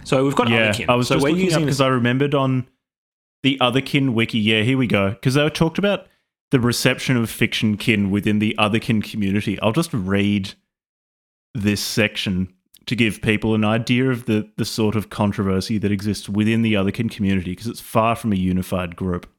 So 0.03 0.25
we've 0.25 0.35
got 0.35 0.49
yeah, 0.49 0.63
other 0.63 0.73
kin. 0.73 0.89
I 0.89 0.95
was 0.95 1.09
so 1.09 1.13
just 1.13 1.23
we're 1.23 1.29
looking 1.29 1.45
using 1.45 1.65
because 1.65 1.79
I 1.79 1.89
remembered 1.89 2.33
on 2.33 2.65
the 3.43 3.59
Otherkin 3.61 4.13
wiki. 4.15 4.39
Yeah, 4.39 4.63
here 4.63 4.79
we 4.79 4.87
go. 4.87 5.11
Because 5.11 5.35
they 5.35 5.43
were 5.43 5.51
talked 5.51 5.77
about 5.77 6.07
the 6.49 6.59
reception 6.59 7.17
of 7.17 7.29
fiction 7.29 7.77
kin 7.77 8.09
within 8.09 8.39
the 8.39 8.55
Otherkin 8.57 9.03
community. 9.03 9.59
I'll 9.59 9.73
just 9.73 9.93
read 9.93 10.55
this 11.53 11.81
section 11.81 12.53
to 12.85 12.95
give 12.95 13.21
people 13.21 13.53
an 13.55 13.63
idea 13.63 14.09
of 14.09 14.25
the 14.25 14.49
the 14.57 14.65
sort 14.65 14.95
of 14.95 15.09
controversy 15.09 15.77
that 15.77 15.91
exists 15.91 16.27
within 16.27 16.61
the 16.61 16.73
Otherkin 16.73 17.11
community 17.11 17.51
because 17.51 17.67
it's 17.67 17.79
far 17.79 18.15
from 18.15 18.33
a 18.33 18.37
unified 18.37 18.95
group. 18.95 19.29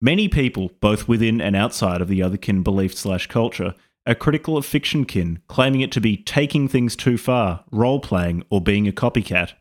Many 0.00 0.28
people, 0.28 0.70
both 0.80 1.08
within 1.08 1.40
and 1.40 1.56
outside 1.56 2.00
of 2.00 2.08
the 2.08 2.20
Otherkin 2.20 2.62
belief 2.62 2.96
slash 2.96 3.26
culture, 3.26 3.74
are 4.06 4.14
critical 4.14 4.56
of 4.56 4.64
fiction 4.64 5.04
kin, 5.04 5.40
claiming 5.48 5.80
it 5.80 5.92
to 5.92 6.00
be 6.00 6.16
taking 6.16 6.68
things 6.68 6.94
too 6.94 7.18
far, 7.18 7.64
role 7.70 8.00
playing, 8.00 8.44
or 8.50 8.60
being 8.60 8.86
a 8.86 8.92
copycat. 8.92 9.52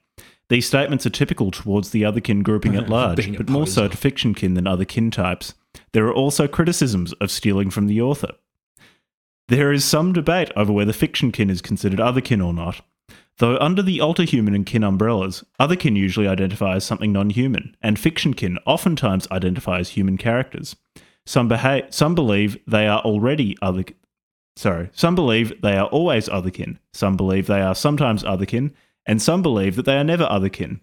These 0.50 0.68
statements 0.68 1.06
are 1.06 1.10
typical 1.10 1.52
towards 1.52 1.90
the 1.90 2.04
otherkin 2.04 2.44
grouping 2.44 2.76
at 2.76 2.90
large, 2.90 3.36
but 3.36 3.50
more 3.50 3.68
so 3.68 3.88
to 3.88 3.98
fiction 3.98 4.34
kin 4.34 4.54
than 4.54 4.68
other 4.68 4.86
kin 4.86 5.12
types. 5.12 5.54
There 5.92 6.06
are 6.08 6.14
also 6.14 6.48
criticisms 6.48 7.14
of 7.14 7.32
stealing 7.32 7.70
from 7.70 7.88
the 7.88 8.02
author. 8.02 8.32
There 9.50 9.72
is 9.72 9.86
some 9.86 10.12
debate 10.12 10.52
over 10.58 10.74
whether 10.74 10.92
fiction 10.92 11.32
kin 11.32 11.50
is 11.50 11.62
considered 11.62 12.00
otherkin 12.00 12.46
or 12.46 12.54
not. 12.54 12.82
Though 13.38 13.58
under 13.60 13.82
the 13.82 14.02
alter-human 14.02 14.54
and 14.54 14.66
kin 14.66 14.84
umbrellas, 14.84 15.44
otherkin 15.60 15.96
usually 15.96 16.28
identify 16.28 16.76
as 16.76 16.84
something 16.84 17.14
non-human, 17.14 17.78
and 17.82 17.98
fiction 17.98 18.34
kin 18.34 18.58
oftentimes 18.66 19.28
identify 19.32 19.80
as 19.80 19.90
human 19.92 20.18
characters. 20.18 20.76
Some, 21.26 21.52
some 21.92 22.16
believe 22.16 22.58
they 22.68 22.88
are 22.88 23.00
already 23.02 23.56
other. 23.62 23.86
Sorry, 24.56 24.90
some 24.94 25.16
believe 25.16 25.62
they 25.62 25.78
are 25.78 25.88
always 25.88 26.28
otherkin. 26.28 26.80
Some 26.92 27.16
believe 27.16 27.48
they 27.48 27.62
are 27.62 27.76
sometimes 27.76 28.24
otherkin, 28.24 28.74
and 29.06 29.22
some 29.22 29.44
believe 29.44 29.76
that 29.76 29.86
they 29.86 29.98
are 29.98 30.04
never 30.04 30.26
otherkin. 30.26 30.80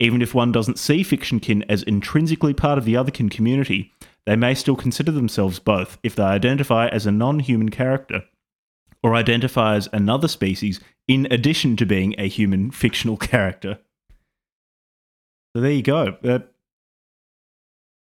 Even 0.00 0.22
if 0.22 0.34
one 0.34 0.50
doesn't 0.50 0.78
see 0.78 1.02
fiction 1.02 1.40
kin 1.40 1.64
as 1.68 1.82
intrinsically 1.82 2.54
part 2.54 2.78
of 2.78 2.84
the 2.84 2.94
otherkin 2.94 3.30
community, 3.30 3.92
they 4.28 4.36
may 4.36 4.52
still 4.52 4.76
consider 4.76 5.10
themselves 5.10 5.58
both 5.58 5.96
if 6.02 6.14
they 6.14 6.22
identify 6.22 6.86
as 6.88 7.06
a 7.06 7.10
non-human 7.10 7.70
character 7.70 8.24
or 9.02 9.14
identify 9.14 9.74
as 9.76 9.88
another 9.90 10.28
species 10.28 10.80
in 11.06 11.26
addition 11.30 11.78
to 11.78 11.86
being 11.86 12.14
a 12.18 12.28
human 12.28 12.70
fictional 12.70 13.16
character. 13.30 13.78
So 15.56 15.62
there 15.62 15.72
you 15.72 15.80
go. 15.80 16.18
Uh, 16.22 16.40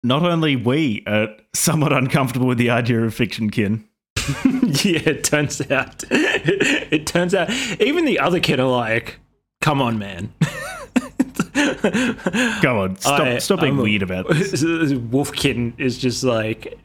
not 0.03 0.23
only 0.23 0.57
we 0.57 1.05
are 1.07 1.29
somewhat 1.55 1.93
uncomfortable 1.93 2.47
with 2.47 2.57
the 2.57 2.69
idea 2.69 3.01
of 3.01 3.13
fiction 3.13 3.49
kin. 3.49 3.87
yeah, 4.17 4.99
it 5.05 5.23
turns 5.23 5.61
out. 5.71 6.03
it 6.11 7.07
turns 7.07 7.33
out 7.33 7.49
even 7.79 8.03
the 8.03 8.19
other 8.19 8.41
kin 8.41 8.59
are 8.59 8.67
like, 8.67 9.19
"Come 9.61 9.81
on, 9.81 9.97
man." 9.97 10.33
Go 12.61 12.79
on, 12.81 12.95
stop, 12.97 13.21
I- 13.21 13.37
stop 13.39 13.59
being 13.61 13.73
I'm 13.73 13.79
weird 13.81 14.01
about 14.03 14.27
this. 14.29 14.63
Wolfkin 14.63 15.73
is 15.79 15.97
just 15.97 16.23
like 16.23 16.79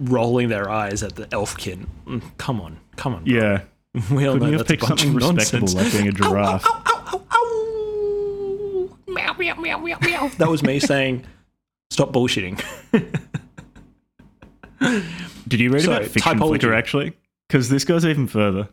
rolling 0.00 0.48
their 0.48 0.68
eyes 0.68 1.02
at 1.02 1.16
the 1.16 1.26
Elfkin. 1.26 1.86
Mm, 2.06 2.22
Come 2.38 2.60
on, 2.60 2.78
come 2.96 3.14
on. 3.14 3.22
Yeah. 3.26 3.62
we 4.10 4.26
all 4.26 4.34
Couldn't 4.34 4.52
know 4.52 4.58
that's 4.58 4.70
a 4.70 4.76
bunch 4.76 5.00
something 5.00 5.08
of 5.22 5.36
respectable 5.36 5.68
nonsense. 5.68 5.74
like 5.74 5.92
being 5.92 6.08
a 6.08 6.12
giraffe? 6.12 6.66
Meow, 9.08 9.32
meow, 9.38 9.54
meow, 9.56 9.78
meow, 9.78 9.98
meow. 10.02 10.28
That 10.38 10.48
was 10.50 10.62
me 10.62 10.78
saying, 10.78 11.24
"Stop 11.90 12.12
bullshitting." 12.12 12.60
Did 15.48 15.60
you 15.60 15.70
read 15.70 15.82
So, 15.84 15.92
about 15.92 16.04
fiction 16.06 16.38
typology. 16.38 16.48
flicker 16.48 16.74
actually? 16.74 17.16
Because 17.48 17.68
this 17.70 17.84
goes 17.84 18.04
even 18.04 18.26
further. 18.26 18.68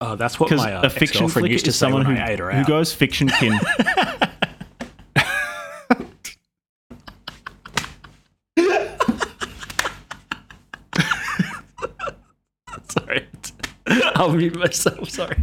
Oh, 0.00 0.14
that's 0.14 0.38
what 0.38 0.48
Because 0.48 0.64
my 0.64 0.74
uh, 0.74 0.82
a 0.82 0.90
fiction 0.90 1.28
flicker 1.28 1.48
used 1.48 1.64
to 1.64 1.70
is 1.70 1.76
someone 1.76 2.04
who, 2.04 2.12
I 2.12 2.28
ate 2.28 2.38
her 2.38 2.52
who 2.52 2.64
goes 2.64 2.92
fiction 2.92 3.28
kin. 3.28 3.58
Sorry, 12.88 13.26
I'll 14.14 14.32
mute 14.32 14.56
myself. 14.56 15.10
Sorry. 15.10 15.38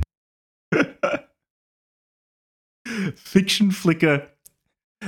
fiction 3.17 3.71
flicker. 3.71 4.29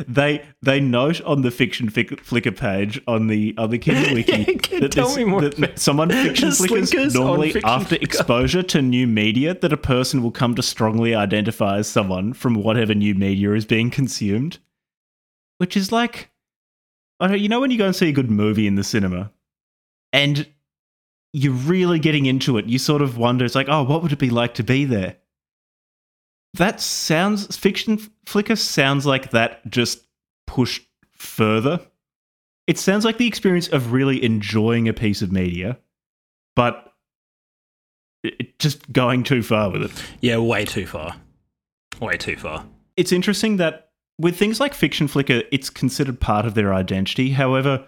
They 0.08 0.46
they 0.62 0.80
note 0.80 1.22
on 1.22 1.42
the 1.42 1.52
fiction 1.52 1.90
Fic- 1.90 2.20
flicker 2.20 2.52
page 2.52 3.02
on 3.08 3.28
the 3.28 3.54
other 3.58 3.78
kid 3.78 4.12
wiki 4.14 4.44
that, 4.80 4.92
tell 4.92 5.08
this- 5.08 5.18
me 5.18 5.24
more 5.24 5.42
that 5.42 5.80
someone 5.80 6.10
fiction 6.10 6.50
The 6.50 6.56
flickers 6.56 7.14
normally 7.16 7.52
Fiction 7.54 7.70
after 7.70 7.90
flicker. 7.96 8.04
exposure 8.04 8.64
to 8.64 8.82
new 8.82 9.08
media 9.08 9.54
that 9.54 9.74
a 9.74 9.78
person 9.78 10.22
will 10.22 10.32
come 10.32 10.56
to 10.56 10.62
strongly 10.62 11.16
identify 11.16 11.78
as 11.78 11.88
someone 11.88 12.34
from 12.34 12.56
whatever 12.56 12.94
new 12.94 13.16
media 13.16 13.54
is 13.54 13.66
being 13.66 13.90
consumed, 13.90 14.60
which 15.58 15.76
is 15.78 15.92
like, 15.92 16.30
I 17.20 17.28
don't, 17.28 17.40
you 17.40 17.50
know 17.50 17.60
when 17.60 17.72
you 17.72 17.78
go 17.78 17.86
and 17.86 17.96
see 17.96 18.10
a 18.10 18.14
good 18.14 18.30
movie 18.30 18.68
in 18.68 18.76
the 18.76 18.84
cinema, 18.84 19.32
and 20.14 20.48
you're 21.34 21.54
really 21.54 22.00
getting 22.00 22.26
into 22.26 22.58
it, 22.58 22.66
you 22.66 22.80
sort 22.80 23.02
of 23.02 23.18
wonder, 23.18 23.46
it's 23.46 23.56
like, 23.56 23.70
oh, 23.70 23.84
what 23.84 24.02
would 24.04 24.12
it 24.12 24.20
be 24.20 24.30
like 24.30 24.54
to 24.56 24.64
be 24.64 24.86
there? 24.86 25.18
That 26.58 26.82
sounds 26.82 27.56
fiction 27.58 28.00
flicker 28.26 28.56
sounds 28.56 29.06
like 29.06 29.32
that 29.32 29.68
just 29.70 30.06
pushed 30.46 30.88
further. 31.12 31.80
It 32.68 32.78
sounds 32.78 33.06
like 33.06 33.18
the 33.18 33.28
experience 33.28 33.68
of 33.70 33.92
really 33.94 34.24
enjoying 34.24 34.88
a 34.88 34.94
piece 34.94 35.22
of 35.22 35.32
media, 35.32 35.78
but 36.56 36.94
it- 38.24 38.60
just 38.60 38.92
going 38.92 39.24
too 39.24 39.42
far 39.42 39.70
with 39.70 39.84
it. 39.84 40.04
Yeah, 40.22 40.38
way 40.40 40.66
too 40.66 40.86
far. 40.86 41.16
Way 42.02 42.18
too 42.18 42.36
far. 42.36 42.66
It's 42.98 43.12
interesting 43.12 43.58
that 43.58 43.92
with 44.20 44.36
things 44.36 44.60
like 44.60 44.74
fiction 44.74 45.08
flicker, 45.08 45.44
it's 45.52 45.70
considered 45.70 46.20
part 46.20 46.46
of 46.46 46.56
their 46.56 46.74
identity. 46.74 47.30
However, 47.30 47.88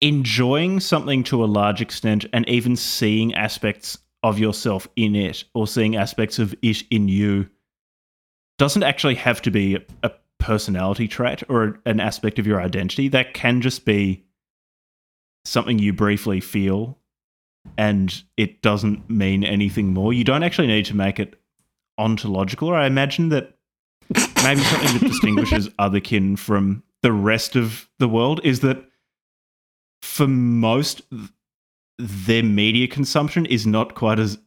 enjoying 0.00 0.80
something 0.80 1.24
to 1.24 1.42
a 1.42 1.46
large 1.46 1.80
extent 1.80 2.26
and 2.32 2.46
even 2.48 2.76
seeing 2.76 3.34
aspects 3.34 3.98
of 4.22 4.38
yourself 4.38 4.86
in 4.96 5.16
it 5.16 5.44
or 5.54 5.66
seeing 5.66 5.96
aspects 5.96 6.38
of 6.38 6.54
it 6.62 6.84
in 6.90 7.08
you 7.08 7.48
doesn't 8.58 8.82
actually 8.82 9.14
have 9.16 9.42
to 9.42 9.50
be 9.50 9.78
a 10.02 10.10
personality 10.38 11.08
trait 11.08 11.42
or 11.48 11.80
an 11.86 12.00
aspect 12.00 12.38
of 12.38 12.46
your 12.46 12.60
identity. 12.60 13.08
That 13.08 13.34
can 13.34 13.60
just 13.60 13.84
be 13.84 14.24
something 15.44 15.78
you 15.78 15.92
briefly 15.92 16.40
feel 16.40 16.98
and 17.78 18.22
it 18.36 18.62
doesn't 18.62 19.08
mean 19.08 19.44
anything 19.44 19.92
more. 19.92 20.12
You 20.12 20.24
don't 20.24 20.42
actually 20.42 20.66
need 20.66 20.86
to 20.86 20.96
make 20.96 21.18
it 21.18 21.40
ontological. 21.98 22.68
Or 22.68 22.76
I 22.76 22.86
imagine 22.86 23.28
that 23.30 23.56
maybe 24.42 24.60
something 24.60 24.98
that 24.98 25.08
distinguishes 25.08 25.68
other 25.78 26.00
kin 26.00 26.36
from 26.36 26.82
the 27.02 27.12
rest 27.12 27.56
of 27.56 27.88
the 27.98 28.08
world 28.08 28.40
is 28.44 28.60
that 28.60 28.84
for 30.02 30.26
most, 30.26 31.02
their 31.98 32.42
media 32.42 32.88
consumption 32.88 33.46
is 33.46 33.66
not 33.66 33.94
quite 33.94 34.18
as 34.18 34.38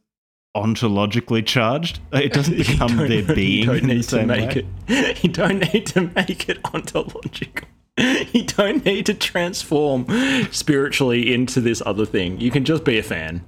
ontologically 0.56 1.44
charged. 1.46 2.00
Uh, 2.12 2.18
it 2.24 2.32
doesn't 2.32 2.56
become 2.66 2.96
their 2.96 3.22
being 3.22 3.60
You 3.60 3.66
don't 3.66 3.84
need 3.84 4.02
to 4.04 4.26
make 4.26 4.54
way. 4.56 4.66
it. 4.88 5.22
You 5.24 5.30
don't 5.30 5.72
need 5.72 5.86
to 5.88 6.10
make 6.14 6.48
it 6.48 6.58
ontological. 6.72 7.68
You 7.98 8.44
don't 8.44 8.84
need 8.84 9.06
to 9.06 9.14
transform 9.14 10.06
spiritually 10.52 11.32
into 11.32 11.60
this 11.62 11.82
other 11.86 12.04
thing. 12.04 12.38
You 12.40 12.50
can 12.50 12.64
just 12.64 12.84
be 12.84 12.98
a 12.98 13.02
fan. 13.02 13.42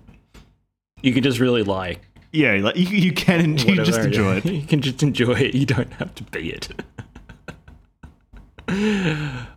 You 1.03 1.13
can 1.13 1.23
just 1.23 1.39
really 1.39 1.63
like 1.63 2.01
Yeah, 2.33 2.55
like 2.63 2.77
you, 2.77 2.87
you 2.87 3.13
can 3.13 3.59
you 3.59 3.77
just 3.85 3.99
enjoy 4.01 4.37
it. 4.37 4.45
You 4.47 4.63
can 4.63 4.81
just 4.81 5.03
enjoy 5.03 5.33
it. 5.35 5.55
You 5.55 5.67
don't 5.67 5.93
have 5.95 6.15
to 6.15 6.23
be 6.25 6.51
it. 6.51 6.69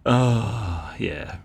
oh 0.05 0.93
yeah. 0.99 1.37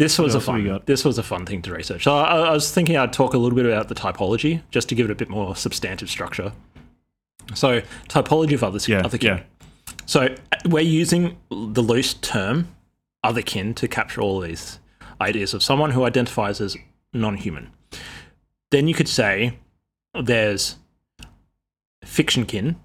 This 0.00 0.18
was 0.18 0.34
a 0.34 0.38
else 0.38 0.46
have 0.46 0.54
we 0.56 0.68
fun. 0.70 0.80
This 0.86 1.04
was 1.04 1.18
a 1.18 1.22
fun 1.22 1.44
thing 1.44 1.60
to 1.62 1.72
research. 1.74 2.04
So 2.04 2.16
I, 2.16 2.38
I 2.48 2.52
was 2.52 2.72
thinking 2.72 2.96
I'd 2.96 3.12
talk 3.12 3.34
a 3.34 3.38
little 3.38 3.54
bit 3.54 3.66
about 3.66 3.88
the 3.88 3.94
typology, 3.94 4.62
just 4.70 4.88
to 4.88 4.94
give 4.94 5.04
it 5.04 5.12
a 5.12 5.14
bit 5.14 5.28
more 5.28 5.54
substantive 5.54 6.08
structure. 6.08 6.52
So 7.54 7.82
typology 8.08 8.54
of 8.54 8.64
others, 8.64 8.88
Yeah, 8.88 9.02
otherkin. 9.02 9.22
yeah. 9.22 9.42
So 10.06 10.34
we're 10.64 10.80
using 10.80 11.36
the 11.50 11.82
loose 11.82 12.14
term 12.14 12.74
otherkin 13.24 13.76
to 13.76 13.86
capture 13.88 14.22
all 14.22 14.40
these 14.40 14.78
ideas 15.20 15.52
of 15.52 15.62
someone 15.62 15.90
who 15.90 16.04
identifies 16.04 16.62
as 16.62 16.76
non-human. 17.12 17.70
Then 18.70 18.88
you 18.88 18.94
could 18.94 19.08
say 19.08 19.58
there's 20.18 20.76
fiction 22.04 22.46
kin, 22.46 22.76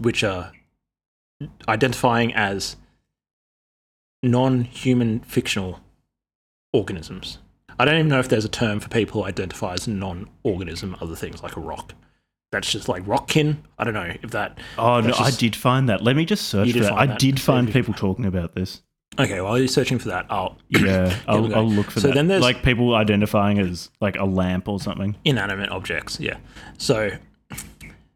which 0.00 0.24
are 0.24 0.50
identifying 1.68 2.34
as 2.34 2.76
non-human 4.22 5.20
fictional 5.20 5.80
organisms. 6.76 7.38
I 7.78 7.84
don't 7.84 7.94
even 7.94 8.08
know 8.08 8.20
if 8.20 8.28
there's 8.28 8.44
a 8.44 8.48
term 8.48 8.80
for 8.80 8.88
people 8.88 9.22
who 9.22 9.28
identify 9.28 9.74
as 9.74 9.86
non-organism, 9.86 10.96
other 11.00 11.14
things 11.16 11.42
like 11.42 11.56
a 11.56 11.60
rock. 11.60 11.94
That's 12.52 12.70
just 12.70 12.88
like 12.88 13.04
rockkin. 13.04 13.56
I 13.78 13.84
don't 13.84 13.92
know 13.94 14.12
if 14.22 14.30
that. 14.30 14.58
Oh 14.78 15.00
no, 15.00 15.08
That's 15.08 15.20
I 15.20 15.30
did 15.32 15.54
find 15.56 15.88
that. 15.88 16.02
Let 16.02 16.16
me 16.16 16.24
just 16.24 16.48
search 16.48 16.72
for 16.72 16.78
that. 16.80 16.92
I 16.92 17.06
that. 17.06 17.18
did 17.18 17.40
find 17.40 17.70
people 17.70 17.92
talking 17.92 18.24
about 18.24 18.54
this. 18.54 18.82
Okay, 19.18 19.40
while 19.40 19.58
you're 19.58 19.66
searching 19.68 19.98
for 19.98 20.08
that, 20.08 20.26
I'll 20.30 20.56
Yeah, 20.68 21.14
I'll. 21.26 21.54
I'll 21.54 21.68
look 21.68 21.90
for 21.90 22.00
So 22.00 22.08
that. 22.08 22.14
then 22.14 22.28
there's- 22.28 22.42
like 22.42 22.62
people 22.62 22.94
identifying 22.94 23.58
as 23.58 23.90
like 24.00 24.16
a 24.16 24.24
lamp 24.24 24.68
or 24.68 24.78
something. 24.80 25.16
inanimate 25.24 25.70
objects. 25.70 26.18
Yeah. 26.20 26.36
So 26.78 27.10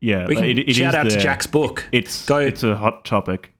Yeah, 0.00 0.26
we 0.26 0.36
can 0.36 0.44
it, 0.44 0.58
it 0.60 0.72
shout 0.74 0.94
is 1.06 1.14
out 1.14 1.18
to. 1.18 1.18
Jack's 1.20 1.46
book. 1.46 1.84
It's 1.92 2.24
Go- 2.26 2.38
it's 2.38 2.62
a 2.62 2.76
hot 2.76 3.04
topic. 3.04 3.52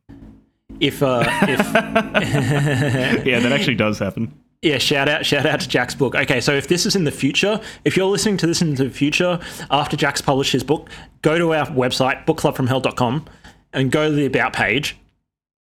If 0.78 1.02
uh, 1.02 1.24
if 1.43 1.59
Yeah, 3.27 3.40
that 3.40 3.52
actually 3.52 3.74
does 3.74 3.98
happen. 3.98 4.32
Yeah, 4.62 4.77
shout 4.77 5.09
out, 5.09 5.24
shout 5.24 5.47
out 5.47 5.61
to 5.61 5.69
Jack's 5.69 5.95
book. 5.95 6.15
Okay, 6.15 6.41
so 6.41 6.53
if 6.53 6.69
this 6.69 6.85
is 6.85 6.95
in 6.95 7.05
the 7.05 7.11
future, 7.11 7.61
if 7.87 7.97
you're 7.97 8.07
listening 8.07 8.37
to 8.39 8.47
this 8.47 8.61
in 8.61 8.74
the 8.74 8.91
future 8.91 9.41
after 9.70 9.97
Jack's 9.97 10.20
published 10.20 10.53
his 10.53 10.62
book, 10.62 10.91
go 11.23 11.39
to 11.39 11.55
our 11.55 11.66
website, 11.69 12.27
bookclubfromhell.com, 12.27 13.24
and 13.73 13.91
go 13.91 14.11
to 14.11 14.15
the 14.15 14.27
about 14.27 14.53
page, 14.53 14.99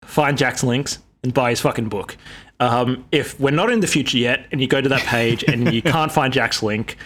find 0.04 0.36
Jack's 0.36 0.64
links, 0.64 0.98
and 1.24 1.32
buy 1.32 1.52
his 1.52 1.62
fucking 1.62 1.90
book. 1.90 2.18
Um, 2.60 3.06
if 3.12 3.40
we're 3.40 3.52
not 3.52 3.70
in 3.70 3.82
the 3.82 3.88
future 3.88 4.18
yet, 4.18 4.48
and 4.52 4.60
you 4.60 4.68
go 4.68 4.82
to 4.82 4.90
that 4.90 5.04
page 5.04 5.44
and 5.44 5.72
you 5.72 5.82
can't 5.84 6.12
find 6.12 6.34
Jack's 6.34 6.64
link, 6.64 6.98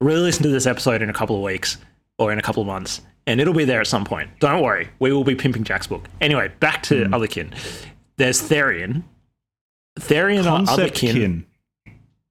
really 0.00 0.20
listen 0.20 0.44
to 0.44 0.50
this 0.50 0.66
episode 0.66 1.02
in 1.02 1.10
a 1.10 1.14
couple 1.14 1.34
of 1.34 1.42
weeks 1.42 1.78
or 2.16 2.32
in 2.32 2.38
a 2.38 2.42
couple 2.42 2.60
of 2.60 2.68
months, 2.68 3.00
and 3.26 3.40
it'll 3.40 3.54
be 3.54 3.64
there 3.64 3.80
at 3.80 3.88
some 3.88 4.04
point. 4.04 4.30
Don't 4.38 4.62
worry, 4.62 4.88
we 5.00 5.12
will 5.12 5.24
be 5.24 5.34
pimping 5.34 5.64
Jack's 5.64 5.88
book. 5.88 6.06
Anyway, 6.20 6.52
back 6.60 6.84
to 6.84 7.06
Otherkin. 7.06 7.52
There's 8.18 8.40
Therian. 8.40 9.02
Therian 9.98 10.44
Concept 10.44 10.96
Otherkin. 10.96 11.12
kin. 11.12 11.46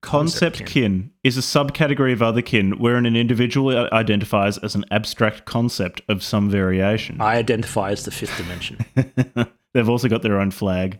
Concept 0.01 0.57
kin. 0.57 0.65
kin 0.65 1.11
is 1.23 1.37
a 1.37 1.41
subcategory 1.41 2.11
of 2.11 2.21
other 2.21 2.41
kin 2.41 2.77
wherein 2.77 3.05
an 3.05 3.15
individual 3.15 3.89
identifies 3.93 4.57
as 4.57 4.75
an 4.75 4.83
abstract 4.91 5.45
concept 5.45 6.01
of 6.09 6.21
some 6.21 6.49
variation. 6.49 7.21
I 7.21 7.37
identify 7.37 7.91
as 7.91 8.03
the 8.03 8.11
fifth 8.11 8.37
dimension. 8.37 8.79
They've 9.73 9.89
also 9.89 10.09
got 10.09 10.21
their 10.21 10.39
own 10.39 10.51
flag. 10.51 10.99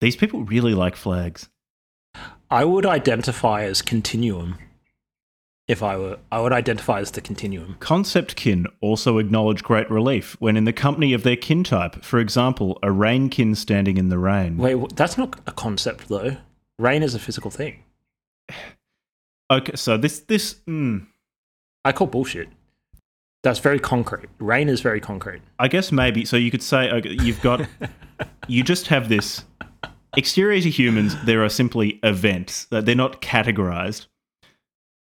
These 0.00 0.16
people 0.16 0.44
really 0.44 0.74
like 0.74 0.94
flags. 0.94 1.48
I 2.50 2.64
would 2.64 2.86
identify 2.86 3.64
as 3.64 3.82
continuum. 3.82 4.56
If 5.68 5.82
I 5.82 5.98
were, 5.98 6.18
I 6.32 6.40
would 6.40 6.54
identify 6.54 7.00
as 7.00 7.10
the 7.10 7.20
continuum. 7.20 7.76
Concept 7.78 8.36
kin 8.36 8.66
also 8.80 9.18
acknowledge 9.18 9.62
great 9.62 9.90
relief 9.90 10.34
when 10.40 10.56
in 10.56 10.64
the 10.64 10.72
company 10.72 11.12
of 11.12 11.24
their 11.24 11.36
kin 11.36 11.62
type, 11.62 12.02
for 12.02 12.18
example, 12.18 12.78
a 12.82 12.90
rain 12.90 13.28
kin 13.28 13.54
standing 13.54 13.98
in 13.98 14.08
the 14.08 14.18
rain. 14.18 14.56
Wait, 14.56 14.96
that's 14.96 15.18
not 15.18 15.38
a 15.46 15.52
concept 15.52 16.08
though. 16.08 16.38
Rain 16.78 17.02
is 17.02 17.14
a 17.14 17.18
physical 17.18 17.50
thing. 17.50 17.84
Okay, 19.50 19.76
so 19.76 19.96
this 19.96 20.20
this 20.20 20.56
mm, 20.68 21.06
I 21.82 21.92
call 21.92 22.06
bullshit. 22.06 22.50
That's 23.42 23.60
very 23.60 23.78
concrete. 23.78 24.28
Rain 24.38 24.68
is 24.68 24.82
very 24.82 25.00
concrete. 25.00 25.40
I 25.58 25.68
guess 25.68 25.90
maybe 25.90 26.26
so 26.26 26.36
you 26.36 26.50
could 26.50 26.62
say 26.62 26.90
okay, 26.90 27.16
you've 27.22 27.40
got 27.40 27.66
you 28.46 28.62
just 28.62 28.88
have 28.88 29.08
this 29.08 29.44
exterior 30.18 30.60
to 30.60 30.68
humans 30.68 31.16
there 31.24 31.42
are 31.42 31.48
simply 31.48 31.98
events 32.02 32.66
that 32.66 32.84
they're 32.84 32.94
not 32.94 33.22
categorized. 33.22 34.06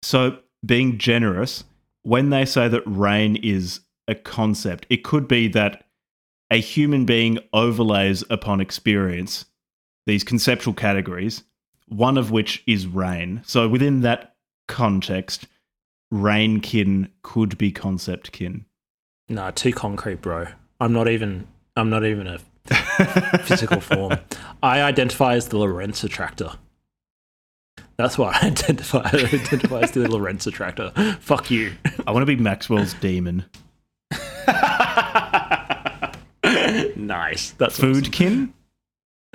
So 0.04 0.38
being 0.68 0.98
generous 0.98 1.64
when 2.04 2.30
they 2.30 2.46
say 2.46 2.68
that 2.68 2.84
rain 2.86 3.36
is 3.38 3.80
a 4.08 4.16
concept 4.16 4.86
it 4.90 5.04
could 5.04 5.28
be 5.28 5.48
that 5.48 5.86
a 6.52 6.62
human 6.62 7.06
being 7.06 7.40
overlays 7.54 8.24
upon 8.30 8.62
experience 8.62 9.46
these 10.06 10.24
conceptual 10.24 10.74
categories 10.74 11.44
one 11.88 12.18
of 12.18 12.32
which 12.32 12.64
is 12.68 12.88
rain. 12.88 13.42
So 13.46 13.68
within 13.68 14.02
that 14.02 14.36
context 14.68 15.48
rainkin 16.12 17.10
could 17.24 17.58
be 17.58 17.72
concept 17.72 18.32
kin. 18.32 18.66
Nah, 19.30 19.52
too 19.52 19.74
concrete, 19.74 20.22
bro. 20.22 20.48
I'm 20.80 20.94
not 20.94 21.08
even. 21.10 21.48
I'm 21.76 21.90
not 21.90 22.06
even 22.06 22.28
a 22.28 22.40
physical 23.44 23.82
form. 23.82 24.20
I 24.64 24.82
identify 24.82 25.36
as 25.36 25.50
the 25.50 25.58
Lorentz 25.58 26.04
attractor. 26.04 26.52
That's 27.98 28.18
why 28.18 28.38
I 28.42 28.48
identify. 28.48 29.02
I 29.12 29.18
identify 29.18 29.80
as 29.82 29.92
the 29.92 30.02
little 30.02 30.18
Lorentz 30.20 30.48
attractor. 30.48 30.92
Fuck 31.20 31.50
you. 31.52 31.74
I 32.06 32.12
want 32.12 32.22
to 32.22 32.26
be 32.26 32.36
Maxwell's 32.42 32.94
demon. 32.96 33.46
nice. 36.96 37.52
That's 37.52 37.80
Foodkin, 37.80 38.52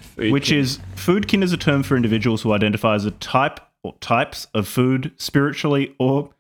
awesome. 0.01 0.31
which 0.31 0.53
is 0.53 0.79
foodkin 0.97 1.43
is 1.43 1.53
a 1.53 1.57
term 1.57 1.83
for 1.83 1.97
individuals 1.97 2.43
who 2.43 2.53
identify 2.53 2.95
as 2.95 3.05
a 3.05 3.11
type 3.13 3.61
or 3.83 3.95
types 4.01 4.47
of 4.55 4.69
food 4.69 5.13
spiritually 5.17 5.95
or 5.99 6.31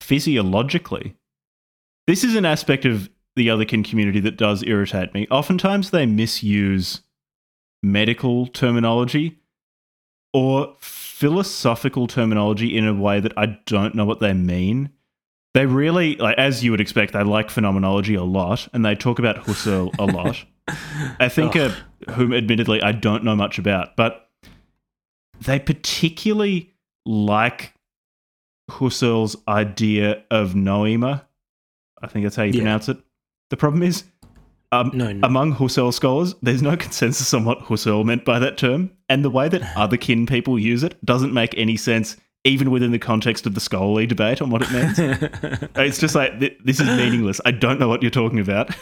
physiologically. 0.00 1.16
This 2.06 2.24
is 2.24 2.34
an 2.34 2.44
aspect 2.44 2.84
of 2.84 3.10
the 3.36 3.48
otherkin 3.48 3.84
community 3.88 4.20
that 4.20 4.36
does 4.36 4.62
irritate 4.64 5.14
me. 5.14 5.26
Oftentimes 5.30 5.90
they 5.90 6.06
misuse 6.06 7.02
medical 7.82 8.46
terminology 8.46 9.38
or 10.32 10.76
philosophical 11.22 12.08
terminology 12.08 12.76
in 12.76 12.84
a 12.84 12.92
way 12.92 13.20
that 13.20 13.32
I 13.36 13.56
don't 13.66 13.94
know 13.94 14.04
what 14.04 14.18
they 14.18 14.32
mean. 14.32 14.90
They 15.54 15.66
really, 15.66 16.16
like, 16.16 16.36
as 16.36 16.64
you 16.64 16.72
would 16.72 16.80
expect, 16.80 17.12
they 17.12 17.22
like 17.22 17.48
phenomenology 17.48 18.16
a 18.16 18.24
lot, 18.24 18.66
and 18.72 18.84
they 18.84 18.96
talk 18.96 19.20
about 19.20 19.36
Husserl 19.44 19.94
a 20.00 20.04
lot. 20.04 20.44
I 21.20 21.28
think, 21.28 21.54
uh, 21.54 21.70
whom 22.10 22.32
admittedly 22.32 22.82
I 22.82 22.90
don't 22.90 23.22
know 23.22 23.36
much 23.36 23.60
about, 23.60 23.94
but 23.94 24.28
they 25.40 25.60
particularly 25.60 26.72
like 27.06 27.72
Husserl's 28.68 29.36
idea 29.46 30.24
of 30.28 30.54
noema. 30.54 31.22
I 32.02 32.08
think 32.08 32.24
that's 32.24 32.34
how 32.34 32.42
you 32.42 32.54
Yeah. 32.54 32.62
pronounce 32.62 32.88
it. 32.88 32.96
The 33.50 33.56
problem 33.56 33.84
is, 33.84 34.02
um, 34.72 34.90
No, 34.92 35.12
no. 35.12 35.26
among 35.26 35.54
Husserl 35.54 35.92
scholars, 35.94 36.34
there's 36.42 36.62
no 36.62 36.76
consensus 36.76 37.32
on 37.32 37.44
what 37.44 37.60
Husserl 37.60 38.04
meant 38.04 38.24
by 38.24 38.38
that 38.40 38.58
term, 38.58 38.90
and 39.08 39.24
the 39.24 39.30
way 39.30 39.48
that 39.48 39.62
other 39.76 39.96
kin 39.96 40.26
people 40.26 40.58
use 40.58 40.82
it 40.82 40.96
doesn't 41.04 41.32
make 41.32 41.56
any 41.56 41.76
sense, 41.76 42.16
even 42.44 42.70
within 42.72 42.90
the 42.90 42.98
context 42.98 43.46
of 43.46 43.54
the 43.54 43.60
scholarly 43.60 44.06
debate 44.06 44.42
on 44.42 44.50
what 44.50 44.62
it 44.62 44.72
means. 44.72 44.98
it's 45.76 45.98
just 45.98 46.14
like 46.16 46.40
th- 46.40 46.58
this 46.64 46.80
is 46.80 46.88
meaningless. 46.88 47.40
I 47.44 47.52
don't 47.52 47.78
know 47.78 47.88
what 47.88 48.02
you're 48.02 48.10
talking 48.10 48.40
about. 48.40 48.74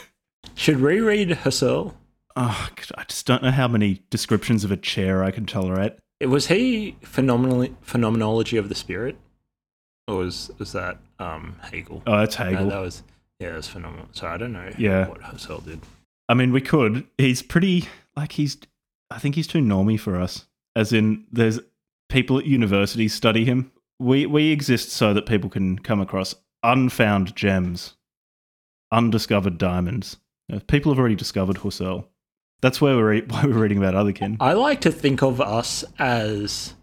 Should 0.55 0.81
we 0.81 0.99
read 0.99 1.29
Husserl? 1.29 1.93
Oh, 2.35 2.69
I 2.97 3.03
just 3.03 3.27
don't 3.27 3.43
know 3.43 3.51
how 3.51 3.67
many 3.67 4.01
descriptions 4.09 4.63
of 4.63 4.71
a 4.71 4.77
chair 4.77 5.23
I 5.23 5.31
can 5.31 5.45
tolerate. 5.45 5.93
Was 6.21 6.47
he 6.47 6.95
phenomenally 7.01 7.75
phenomenology 7.81 8.55
of 8.57 8.69
the 8.69 8.75
spirit, 8.75 9.17
or 10.07 10.17
was 10.17 10.49
was 10.57 10.71
that 10.71 10.97
um, 11.19 11.57
Hegel? 11.71 12.01
Oh, 12.07 12.19
that's 12.19 12.39
No, 12.39 12.45
Hegel. 12.45 12.69
that 12.69 12.79
was 12.79 13.03
yeah, 13.41 13.49
that 13.49 13.55
was 13.57 13.67
phenomenal. 13.67 14.07
So 14.13 14.27
I 14.27 14.37
don't 14.37 14.53
know 14.53 14.69
Yeah. 14.77 15.07
what 15.09 15.21
Husserl 15.21 15.65
did. 15.65 15.81
I 16.29 16.33
mean, 16.33 16.53
we 16.53 16.61
could. 16.61 17.05
He's 17.17 17.41
pretty 17.41 17.89
like 18.15 18.33
he's. 18.33 18.57
I 19.09 19.17
think 19.19 19.35
he's 19.35 19.47
too 19.47 19.59
normy 19.59 19.99
for 19.99 20.15
us. 20.21 20.45
As 20.75 20.93
in, 20.93 21.25
there's 21.31 21.59
people 22.07 22.37
at 22.37 22.45
universities 22.45 23.13
study 23.13 23.43
him. 23.43 23.71
We 23.99 24.25
we 24.25 24.51
exist 24.51 24.89
so 24.91 25.13
that 25.13 25.25
people 25.25 25.49
can 25.49 25.79
come 25.79 25.99
across 25.99 26.35
unfound 26.63 27.35
gems, 27.35 27.95
undiscovered 28.91 29.57
diamonds. 29.57 30.17
Uh, 30.51 30.59
People 30.67 30.91
have 30.91 30.99
already 30.99 31.15
discovered 31.15 31.57
Husserl. 31.57 32.05
That's 32.61 32.79
where 32.79 32.95
we're 32.95 33.09
re- 33.09 33.21
why 33.27 33.43
we're 33.45 33.53
reading 33.61 33.77
about 33.77 33.93
otherkin. 33.95 34.37
I 34.39 34.53
like 34.53 34.81
to 34.81 34.91
think 34.91 35.21
of 35.23 35.41
us 35.41 35.83
as 35.99 36.73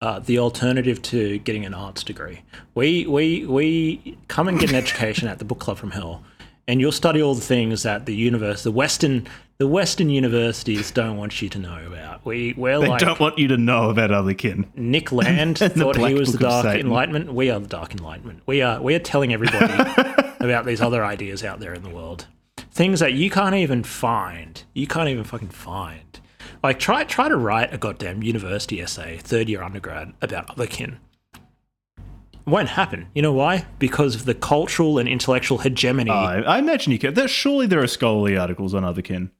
uh, 0.00 0.20
the 0.20 0.38
alternative 0.38 1.02
to 1.02 1.38
getting 1.38 1.64
an 1.64 1.74
arts 1.74 2.04
degree. 2.04 2.42
We 2.74 3.06
we 3.06 3.46
we 3.46 4.18
come 4.28 4.48
and 4.48 4.58
get 4.58 4.70
an 4.70 4.76
education 4.76 5.28
at 5.28 5.38
the 5.38 5.44
book 5.44 5.58
club 5.58 5.78
from 5.78 5.90
hell, 5.90 6.22
and 6.66 6.80
you'll 6.80 6.92
study 6.92 7.20
all 7.22 7.34
the 7.34 7.40
things 7.40 7.82
that 7.82 8.06
the 8.06 8.14
universe, 8.14 8.62
the 8.62 8.70
Western 8.70 9.26
the 9.58 9.66
Western 9.66 10.08
universities 10.08 10.92
don't 10.92 11.16
want 11.16 11.42
you 11.42 11.48
to 11.48 11.58
know 11.58 11.84
about. 11.84 12.24
We 12.24 12.54
we're 12.56 12.78
They 12.78 12.88
like 12.88 13.00
don't 13.00 13.18
want 13.18 13.38
you 13.38 13.48
to 13.48 13.56
know 13.56 13.90
about 13.90 14.10
Otherkin. 14.10 14.66
Nick 14.76 15.10
Land 15.10 15.58
thought 15.58 15.96
he 15.96 16.14
was 16.14 16.32
the 16.32 16.38
Dark 16.38 16.66
Enlightenment. 16.66 17.34
We 17.34 17.50
are 17.50 17.58
the 17.58 17.66
Dark 17.66 17.92
Enlightenment. 17.92 18.42
We 18.46 18.62
are 18.62 18.80
we 18.80 18.94
are 18.94 19.00
telling 19.00 19.32
everybody 19.32 19.66
about 20.40 20.64
these 20.64 20.80
other 20.80 21.04
ideas 21.04 21.42
out 21.42 21.58
there 21.58 21.74
in 21.74 21.82
the 21.82 21.90
world. 21.90 22.26
Things 22.70 23.00
that 23.00 23.14
you 23.14 23.30
can't 23.30 23.56
even 23.56 23.82
find. 23.82 24.62
You 24.74 24.86
can't 24.86 25.08
even 25.08 25.24
fucking 25.24 25.48
find. 25.48 26.20
Like 26.62 26.78
try 26.78 27.04
try 27.04 27.28
to 27.28 27.36
write 27.36 27.72
a 27.72 27.78
goddamn 27.78 28.22
university 28.22 28.80
essay, 28.80 29.18
third 29.18 29.48
year 29.48 29.62
undergrad, 29.62 30.12
about 30.20 30.48
otherkin. 30.56 30.96
It 31.34 32.50
won't 32.50 32.70
happen. 32.70 33.06
You 33.14 33.22
know 33.22 33.32
why? 33.32 33.66
Because 33.78 34.14
of 34.14 34.24
the 34.24 34.34
cultural 34.34 34.98
and 34.98 35.08
intellectual 35.08 35.58
hegemony. 35.58 36.10
I, 36.10 36.40
I 36.40 36.58
imagine 36.58 36.92
you 36.92 36.98
can. 36.98 37.14
There, 37.14 37.28
surely 37.28 37.66
there 37.66 37.82
are 37.82 37.86
scholarly 37.86 38.36
articles 38.36 38.74
on 38.74 38.82
Otherkin. 38.84 39.30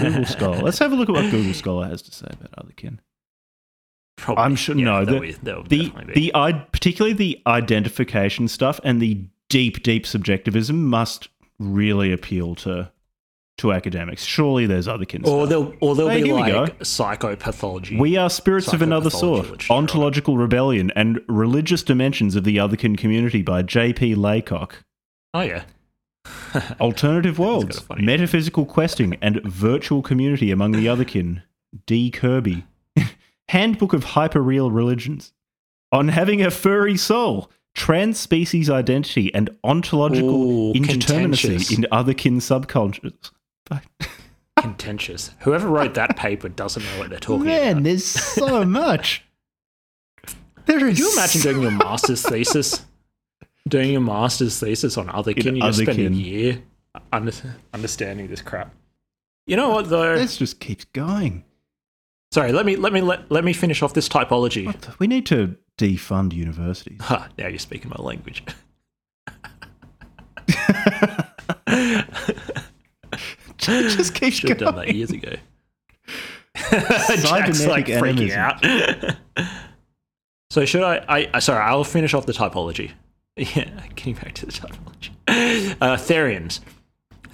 Google 0.00 0.24
Scholar. 0.26 0.58
Let's 0.62 0.78
have 0.78 0.92
a 0.92 0.94
look 0.96 1.08
at 1.08 1.14
what 1.14 1.30
Google 1.30 1.52
Scholar 1.54 1.86
has 1.88 2.00
to 2.02 2.12
say 2.12 2.26
about 2.30 2.66
Otherkin. 2.66 2.98
Probably. 4.16 4.42
I'm 4.44 4.56
sure- 4.56 4.76
Yeah, 4.76 4.84
no, 4.84 5.04
the- 5.04 5.12
would, 5.20 5.42
would 5.44 5.68
The 5.68 5.90
be. 5.90 6.12
the 6.14 6.32
I, 6.34 6.52
particularly 6.52 7.12
the 7.14 7.40
identification 7.46 8.48
stuff 8.48 8.80
and 8.82 9.00
the 9.00 9.26
deep 9.48 9.82
deep 9.82 10.06
subjectivism 10.06 10.86
must 10.86 11.28
really 11.58 12.12
appeal 12.12 12.54
to 12.56 12.90
to 13.58 13.72
academics. 13.72 14.24
Surely 14.24 14.66
there's 14.66 14.86
Otherkin. 14.86 15.20
or 15.26 15.46
stuff. 15.46 15.48
there'll 15.48 15.74
or 15.80 15.94
there'll 15.94 16.10
Hey, 16.10 16.22
be 16.22 16.32
we 16.32 16.40
like 16.40 16.78
psychopathology. 16.80 17.98
We 17.98 18.16
are 18.16 18.30
spirits 18.30 18.72
of 18.72 18.82
another 18.82 19.10
sort. 19.10 19.70
Ontological 19.70 20.36
rebellion 20.36 20.90
and 20.96 21.20
religious 21.28 21.82
dimensions 21.82 22.36
of 22.36 22.44
the 22.44 22.56
Otherkin 22.56 22.96
community 22.96 23.42
by 23.42 23.62
J.P. 23.62 24.14
Laycock. 24.14 24.82
oh 25.34 25.40
yeah. 25.42 25.64
Alternative 26.80 27.38
worlds, 27.38 27.84
metaphysical 27.98 28.66
questing, 28.66 29.16
and 29.22 29.42
virtual 29.44 30.02
community 30.02 30.50
among 30.50 30.72
the 30.72 30.86
otherkin. 30.86 31.42
D. 31.86 32.10
Kirby. 32.10 32.64
Handbook 33.48 33.92
of 33.92 34.04
Hyperreal 34.04 34.72
Religions. 34.74 35.32
On 35.90 36.08
having 36.08 36.42
a 36.42 36.50
furry 36.50 36.96
soul, 36.98 37.50
trans 37.74 38.18
species 38.18 38.68
identity, 38.68 39.32
and 39.34 39.48
ontological 39.64 40.70
Ooh, 40.70 40.74
indeterminacy 40.74 41.76
in 41.78 41.86
otherkin 41.90 42.36
subcultures. 42.42 43.30
Contentious. 44.60 45.30
Whoever 45.40 45.68
wrote 45.68 45.94
that 45.94 46.16
paper 46.16 46.48
doesn't 46.48 46.82
know 46.82 46.98
what 46.98 47.10
they're 47.10 47.18
talking 47.18 47.46
about. 47.46 47.60
Man, 47.60 47.72
about. 47.72 47.84
there's 47.84 48.04
so 48.04 48.64
much. 48.64 49.24
There 50.66 50.86
is 50.86 50.98
Could 50.98 50.98
you 50.98 51.12
imagine 51.12 51.40
doing 51.42 51.62
your 51.62 51.70
master's 51.70 52.22
thesis? 52.22 52.84
Doing 53.66 53.92
your 53.92 54.00
master's 54.00 54.58
thesis 54.58 54.96
on 54.96 55.08
otherkin, 55.08 55.46
In 55.46 55.56
you 55.56 55.62
just 55.62 55.80
spend 55.80 55.98
a 55.98 56.10
year 56.10 56.62
under, 57.12 57.32
understanding 57.72 58.28
this 58.28 58.42
crap. 58.42 58.74
You 59.46 59.56
know 59.56 59.70
what 59.70 59.88
though? 59.88 60.16
This 60.16 60.36
just 60.36 60.60
keeps 60.60 60.84
going. 60.84 61.44
Sorry, 62.30 62.52
let 62.52 62.66
me 62.66 62.76
let 62.76 62.92
me 62.92 63.00
let, 63.00 63.30
let 63.30 63.44
me 63.44 63.54
finish 63.54 63.82
off 63.82 63.94
this 63.94 64.08
typology. 64.08 64.78
The- 64.80 64.94
We 64.98 65.06
need 65.06 65.24
to 65.26 65.56
defund 65.78 66.34
universities. 66.34 67.00
Ha, 67.02 67.28
now 67.38 67.46
you're 67.46 67.58
speaking 67.58 67.90
my 67.90 68.02
language. 68.02 68.42
it 73.68 73.90
just 73.96 74.14
keeps 74.14 74.36
Should 74.36 74.50
have 74.50 74.58
done 74.58 74.76
that 74.76 74.94
years 74.94 75.10
ago. 75.10 75.34
Jack's 76.70 77.66
like 77.66 77.86
freaking 77.86 78.30
animism. 78.30 79.16
out. 79.36 79.48
so 80.50 80.64
should 80.64 80.82
I, 80.82 81.04
I? 81.08 81.30
I 81.34 81.38
sorry, 81.38 81.62
I'll 81.62 81.84
finish 81.84 82.14
off 82.14 82.26
the 82.26 82.32
typology. 82.32 82.92
Yeah, 83.36 83.70
getting 83.94 84.14
back 84.14 84.34
to 84.34 84.46
the 84.46 84.52
typology. 84.52 85.10
Uh, 85.80 85.96
Therians. 85.96 86.60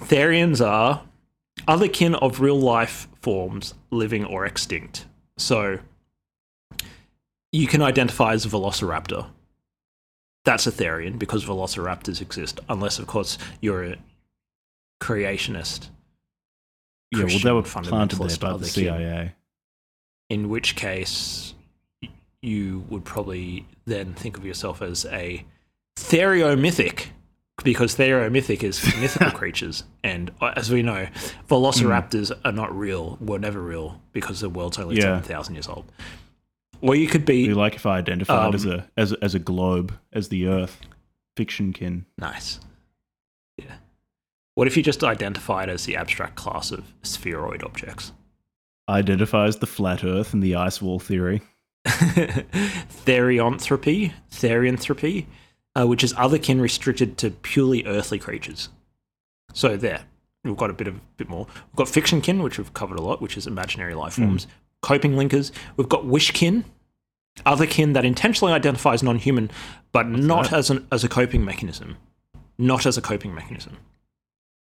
Therians 0.01 0.63
are 0.65 1.01
other 1.67 1.87
kin 1.87 2.15
of 2.15 2.39
real 2.39 2.59
life 2.59 3.07
forms, 3.21 3.73
living 3.89 4.25
or 4.25 4.45
extinct. 4.45 5.05
So 5.37 5.79
you 7.51 7.67
can 7.67 7.81
identify 7.81 8.33
as 8.33 8.45
a 8.45 8.49
velociraptor. 8.49 9.27
That's 10.43 10.67
a 10.67 10.71
Therian 10.71 11.17
because 11.17 11.45
velociraptors 11.45 12.21
exist, 12.21 12.59
unless 12.69 12.99
of 12.99 13.07
course 13.07 13.37
you're 13.61 13.83
a 13.83 13.95
creationist. 15.01 15.89
Yeah, 17.11 17.25
well, 17.25 17.39
they 17.39 17.51
were 17.51 17.61
planted 17.63 18.17
there 18.17 18.37
by 18.37 18.57
the 18.57 18.65
CIA. 18.65 19.33
in 20.29 20.49
which 20.49 20.75
case 20.75 21.53
you 22.41 22.85
would 22.89 23.05
probably 23.05 23.65
then 23.85 24.13
think 24.13 24.37
of 24.37 24.45
yourself 24.45 24.81
as 24.81 25.05
a 25.05 25.45
theriomythic 25.95 27.07
because 27.63 27.95
theriomythic 27.95 28.63
is 28.63 28.83
mythical 28.99 29.31
creatures 29.31 29.83
and 30.03 30.31
uh, 30.41 30.51
as 30.55 30.69
we 30.71 30.81
know 30.83 31.07
velociraptors 31.47 32.31
are 32.43 32.51
not 32.51 32.75
real 32.77 33.17
were 33.21 33.39
never 33.39 33.59
real 33.61 34.01
because 34.11 34.41
the 34.41 34.49
world's 34.49 34.77
only 34.77 34.95
Yeah. 34.97 35.03
7,000 35.21 35.55
years 35.55 35.67
old 35.67 35.85
or 36.81 36.95
you 36.95 37.07
could 37.07 37.25
be 37.25 37.47
Be 37.47 37.53
like 37.53 37.75
if 37.75 37.85
I 37.85 37.97
identified 37.97 38.47
Um, 38.49 38.55
as 38.55 38.65
a 38.65 38.87
as 38.97 39.11
a- 39.13 39.23
as 39.23 39.33
a 39.35 39.39
globe, 39.39 39.93
as 40.11 40.27
the 40.29 40.47
Earth, 40.47 40.81
fiction 41.37 41.71
kin. 41.73 42.05
nice 42.17 42.59
yeah 42.59 42.64
what 44.55 44.67
if 44.67 44.75
you 44.75 44.83
just 44.83 45.03
identified 45.03 45.69
as 45.69 45.85
the 45.85 45.95
abstract 45.95 46.35
class 46.35 46.71
of 46.71 46.93
spheroid 47.03 47.63
objects 47.63 48.11
Identifies 48.87 49.57
the 49.57 49.65
flat 49.65 50.03
Earth 50.03 50.33
and 50.33 50.43
the 50.43 50.55
ice 50.55 50.79
wall 50.79 50.99
theory. 50.99 51.41
Therionthropy, 51.85 54.13
therianthropy, 54.31 55.25
uh, 55.75 55.87
which 55.87 56.03
is 56.03 56.13
otherkin 56.13 56.61
restricted 56.61 57.17
to 57.17 57.31
purely 57.31 57.83
earthly 57.85 58.19
creatures. 58.19 58.69
So 59.53 59.75
there, 59.75 60.03
we've 60.43 60.55
got 60.55 60.69
a 60.69 60.73
bit 60.73 60.87
of 60.87 61.17
bit 61.17 61.29
more. 61.29 61.47
We've 61.47 61.77
got 61.77 61.87
fictionkin, 61.87 62.43
which 62.43 62.59
we've 62.59 62.73
covered 62.73 62.99
a 62.99 63.01
lot, 63.01 63.21
which 63.21 63.37
is 63.37 63.47
imaginary 63.47 63.95
life 63.95 64.13
forms. 64.13 64.45
Coping 64.81 65.13
linkers. 65.13 65.51
We've 65.77 65.89
got 65.89 66.03
wishkin, 66.03 66.65
otherkin 67.45 67.93
that 67.93 68.05
intentionally 68.05 68.53
identifies 68.53 69.01
non-human, 69.01 69.49
but 69.93 70.07
not 70.07 70.51
that? 70.51 70.59
as 70.59 70.69
an 70.69 70.87
as 70.91 71.03
a 71.03 71.09
coping 71.09 71.43
mechanism. 71.43 71.97
Not 72.59 72.85
as 72.85 72.97
a 72.97 73.01
coping 73.01 73.33
mechanism. 73.33 73.77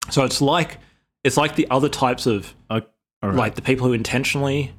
So 0.09 0.23
it's 0.23 0.41
like 0.41 0.79
it's 1.23 1.37
like 1.37 1.55
the 1.55 1.67
other 1.69 1.89
types 1.89 2.25
of 2.25 2.53
Uh, 2.69 2.81
right. 3.29 3.35
like 3.35 3.55
the 3.55 3.61
people 3.61 3.87
who 3.87 3.93
intentionally 3.93 4.73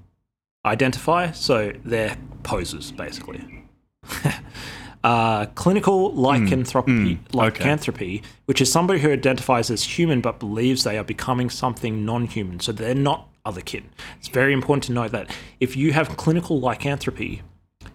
identify. 0.65 1.31
So 1.33 1.73
they're 1.85 2.17
posers, 2.43 2.93
basically. 2.93 3.65
uh, 5.05 5.47
clinical 5.55 6.15
lycanthropy, 6.15 6.93
mm, 6.93 7.19
okay. 7.29 7.39
lycanthropy, 7.39 8.23
which 8.47 8.61
is 8.61 8.71
somebody 8.71 9.01
who 9.01 9.11
identifies 9.11 9.71
as 9.71 9.99
human 9.99 10.21
but 10.21 10.39
believes 10.39 10.85
they 10.85 10.99
are 10.99 11.05
becoming 11.05 11.51
something 11.51 12.05
non-human. 12.05 12.61
So 12.61 12.73
they're 12.73 12.95
not 12.95 13.29
other 13.45 13.61
kin. 13.61 13.91
It's 14.19 14.29
very 14.29 14.53
important 14.53 14.85
to 14.85 14.93
note 14.93 15.13
that 15.13 15.35
if 15.61 15.77
you 15.77 15.93
have 15.93 16.17
clinical 16.17 16.61
lycanthropy, 16.61 17.43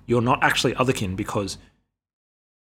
you're 0.05 0.21
not 0.21 0.41
actually 0.43 0.73
otherkin 0.75 1.15
because 1.15 1.57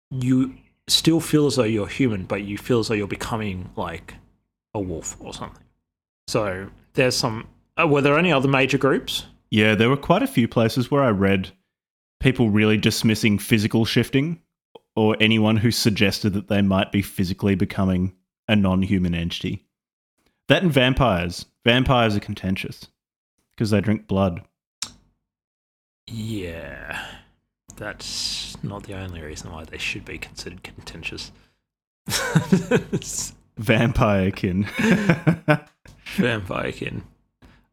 you 0.09 0.55
still 0.87 1.19
feel 1.19 1.47
as 1.47 1.57
though 1.57 1.63
you're 1.63 1.87
human, 1.87 2.23
but 2.23 2.43
you 2.43 2.57
feel 2.57 2.79
as 2.79 2.87
though 2.87 2.93
you're 2.93 3.07
becoming 3.07 3.69
like 3.75 4.15
a 4.77 4.81
wolf 4.81 5.17
or 5.19 5.33
something. 5.33 5.63
So 6.27 6.69
there's 6.93 7.15
some. 7.15 7.47
Uh, 7.75 7.87
were 7.87 8.01
there 8.01 8.17
any 8.17 8.31
other 8.31 8.47
major 8.47 8.77
groups? 8.77 9.25
yeah, 9.49 9.75
there 9.75 9.89
were 9.89 9.97
quite 9.97 10.23
a 10.23 10.27
few 10.27 10.47
places 10.47 10.91
where 10.91 11.03
I 11.03 11.09
read 11.09 11.51
people 12.19 12.49
really 12.49 12.77
dismissing 12.77 13.39
physical 13.39 13.85
shifting 13.85 14.41
or 14.95 15.15
anyone 15.19 15.57
who 15.57 15.71
suggested 15.71 16.33
that 16.33 16.47
they 16.47 16.61
might 16.61 16.91
be 16.91 17.01
physically 17.01 17.55
becoming 17.55 18.13
a 18.47 18.55
non-human 18.55 19.13
entity. 19.13 19.65
That 20.47 20.63
and 20.63 20.71
vampires. 20.71 21.45
Vampires 21.65 22.15
are 22.15 22.21
contentious 22.21 22.87
because 23.55 23.69
they 23.69 23.81
drink 23.81 24.07
blood. 24.07 24.41
Yeah, 26.07 27.05
that's 27.75 28.55
not 28.63 28.83
the 28.83 28.93
only 28.93 29.21
reason 29.21 29.51
why 29.51 29.65
they 29.65 29.77
should 29.77 30.05
be 30.05 30.17
considered 30.17 30.63
contentious. 30.63 31.31
Vampire 33.57 34.31
kin. 34.31 34.63
Vampire 36.15 36.71
kin. 36.71 37.03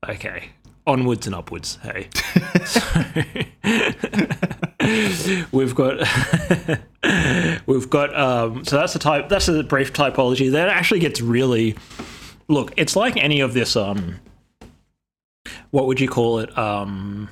Okay, 0.08 0.50
onwards 0.86 1.26
and 1.26 1.34
upwards. 1.34 1.78
Hey, 1.82 2.08
So, 2.66 2.80
we've 5.52 5.74
got 5.74 5.98
we've 7.66 7.88
got 7.90 8.18
um, 8.18 8.64
so 8.64 8.76
that's 8.76 8.94
a 8.94 8.98
type. 8.98 9.28
That's 9.28 9.48
a 9.48 9.62
brief 9.62 9.92
typology. 9.92 10.52
That 10.52 10.68
actually 10.68 11.00
gets 11.00 11.20
really 11.20 11.76
look. 12.48 12.72
It's 12.76 12.96
like 12.96 13.16
any 13.16 13.40
of 13.40 13.54
this. 13.54 13.76
Um, 13.76 14.16
what 15.70 15.86
would 15.86 16.00
you 16.00 16.08
call 16.08 16.38
it? 16.40 16.56
Um, 16.56 17.28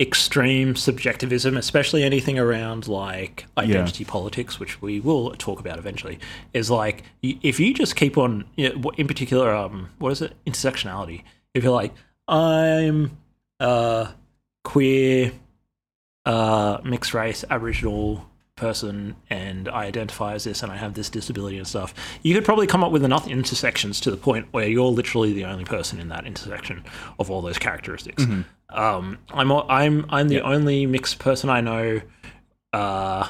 extreme 0.00 0.74
subjectivism, 0.74 1.56
especially 1.58 2.02
anything 2.02 2.38
around 2.38 2.88
like 2.88 3.44
identity 3.58 4.04
politics, 4.04 4.58
which 4.58 4.80
we 4.80 4.98
will 4.98 5.32
talk 5.32 5.60
about 5.60 5.78
eventually, 5.78 6.18
is 6.54 6.70
like 6.70 7.04
if 7.22 7.60
you 7.60 7.74
just 7.74 7.96
keep 7.96 8.16
on, 8.16 8.46
you 8.56 8.74
know, 8.74 8.90
in 8.96 9.06
particular, 9.06 9.54
um, 9.54 9.90
what 9.98 10.10
is 10.10 10.22
it, 10.22 10.32
intersectionality? 10.46 11.22
If 11.54 11.64
you're 11.64 11.72
like, 11.72 11.92
I'm 12.26 13.18
uh, 13.58 14.12
queer, 14.64 15.32
uh, 16.24 16.78
mixed 16.82 17.12
race, 17.12 17.44
Aboriginal 17.50 18.29
person, 18.60 19.16
and 19.30 19.68
I 19.68 19.86
identify 19.86 20.34
as 20.34 20.44
this, 20.44 20.62
and 20.62 20.70
I 20.70 20.76
have 20.76 20.94
this 20.94 21.08
disability 21.08 21.56
and 21.58 21.66
stuff, 21.66 21.94
you 22.22 22.34
could 22.34 22.44
probably 22.44 22.66
come 22.66 22.84
up 22.84 22.92
with 22.92 23.04
enough 23.04 23.26
intersections 23.26 23.98
to 24.00 24.10
the 24.10 24.16
point 24.16 24.46
where 24.52 24.68
you're 24.68 24.90
literally 24.90 25.32
the 25.32 25.46
only 25.46 25.64
person 25.64 25.98
in 25.98 26.08
that 26.10 26.26
intersection 26.26 26.84
of 27.18 27.30
all 27.30 27.40
those 27.42 27.58
characteristics. 27.58 28.22
Um, 28.68 29.18
I'm 29.30 29.50
I'm 29.50 30.06
I'm 30.10 30.28
the 30.28 30.42
only 30.42 30.86
mixed 30.86 31.18
person 31.18 31.50
I 31.50 31.60
know 31.60 32.00
uh, 32.72 33.28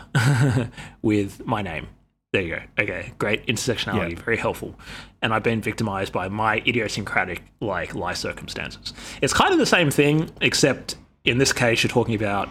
with 1.03 1.47
my 1.47 1.63
name. 1.63 1.87
There 2.33 2.43
you 2.43 2.57
go. 2.57 2.63
Okay, 2.79 3.13
great 3.19 3.47
intersectionality, 3.47 4.17
very 4.19 4.37
helpful. 4.37 4.79
And 5.23 5.35
I've 5.35 5.43
been 5.43 5.61
victimized 5.61 6.13
by 6.13 6.29
my 6.29 6.59
idiosyncratic 6.67 7.43
like 7.61 7.95
life 7.95 8.19
circumstances. 8.19 8.93
It's 9.21 9.33
kind 9.33 9.53
of 9.53 9.59
the 9.59 9.67
same 9.67 9.91
thing, 9.91 10.31
except 10.41 10.97
in 11.25 11.39
this 11.39 11.53
case, 11.53 11.83
you're 11.83 11.91
talking 11.91 12.15
about 12.15 12.49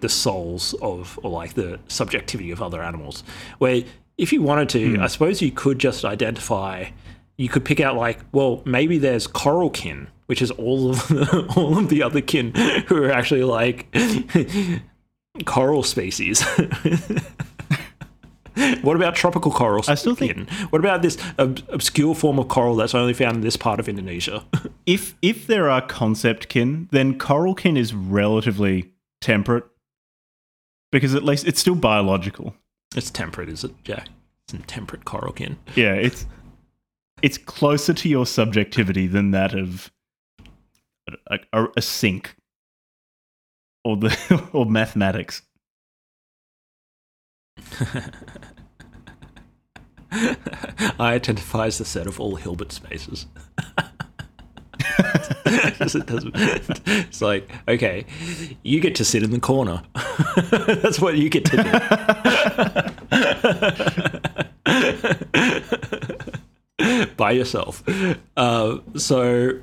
the 0.00 0.08
souls 0.08 0.74
of, 0.82 1.18
or 1.22 1.30
like 1.30 1.54
the 1.54 1.78
subjectivity 1.88 2.50
of 2.50 2.62
other 2.62 2.82
animals. 2.82 3.22
Where 3.58 3.82
if 4.16 4.32
you 4.32 4.42
wanted 4.42 4.68
to, 4.70 4.96
hmm. 4.96 5.02
I 5.02 5.06
suppose 5.06 5.40
you 5.40 5.52
could 5.52 5.78
just 5.78 6.04
identify. 6.04 6.86
You 7.36 7.48
could 7.48 7.64
pick 7.64 7.78
out 7.78 7.96
like, 7.96 8.18
well, 8.32 8.62
maybe 8.64 8.98
there's 8.98 9.28
coral 9.28 9.70
kin, 9.70 10.08
which 10.26 10.42
is 10.42 10.50
all 10.50 10.90
of 10.90 11.06
the, 11.06 11.46
all 11.56 11.78
of 11.78 11.88
the 11.88 12.02
other 12.02 12.20
kin 12.20 12.52
who 12.88 13.04
are 13.04 13.12
actually 13.12 13.44
like 13.44 13.94
coral 15.44 15.84
species. 15.84 16.42
what 18.82 18.96
about 18.96 19.14
tropical 19.14 19.52
coral? 19.52 19.84
I 19.86 19.94
still 19.94 20.16
think- 20.16 20.34
kin? 20.34 20.48
What 20.70 20.80
about 20.80 21.02
this 21.02 21.16
ob- 21.38 21.62
obscure 21.68 22.16
form 22.16 22.40
of 22.40 22.48
coral 22.48 22.74
that's 22.74 22.94
only 22.94 23.14
found 23.14 23.36
in 23.36 23.42
this 23.42 23.56
part 23.56 23.78
of 23.78 23.88
Indonesia? 23.88 24.44
If 24.84 25.14
if 25.22 25.46
there 25.46 25.70
are 25.70 25.80
concept 25.80 26.48
kin, 26.48 26.88
then 26.90 27.18
coral 27.18 27.54
kin 27.54 27.76
is 27.76 27.94
relatively 27.94 28.90
temperate 29.20 29.64
because 30.90 31.14
at 31.14 31.24
least 31.24 31.46
it's 31.46 31.60
still 31.60 31.74
biological. 31.74 32.54
it's 32.96 33.10
temperate, 33.10 33.48
is 33.48 33.64
it, 33.64 33.72
Jack? 33.84 34.08
It's 34.44 34.54
a 34.54 34.58
temperate 34.66 35.04
coral 35.04 35.32
kin. 35.32 35.58
Yeah, 35.74 35.94
it's 35.94 36.26
it's 37.22 37.38
closer 37.38 37.92
to 37.92 38.08
your 38.08 38.26
subjectivity 38.26 39.06
than 39.06 39.32
that 39.32 39.54
of 39.54 39.92
a, 41.28 41.38
a, 41.52 41.66
a 41.76 41.82
sink 41.82 42.36
or 43.84 43.96
the 43.96 44.48
or 44.52 44.66
mathematics. 44.66 45.42
I 50.10 51.14
identify 51.14 51.66
as 51.66 51.78
the 51.78 51.84
set 51.84 52.06
of 52.06 52.18
all 52.20 52.36
Hilbert 52.36 52.72
spaces. 52.72 53.26
It 55.00 55.78
doesn't- 56.06 56.34
it's 56.86 57.22
like, 57.22 57.48
okay, 57.68 58.04
you 58.62 58.80
get 58.80 58.94
to 58.96 59.04
sit 59.04 59.22
in 59.22 59.30
the 59.30 59.40
corner. 59.40 59.82
That's 60.82 61.00
what 61.00 61.16
you 61.16 61.28
get 61.30 61.44
to 61.46 61.56
do. 66.76 67.08
By 67.16 67.32
yourself. 67.32 67.82
Uh, 68.36 68.78
so 68.96 69.60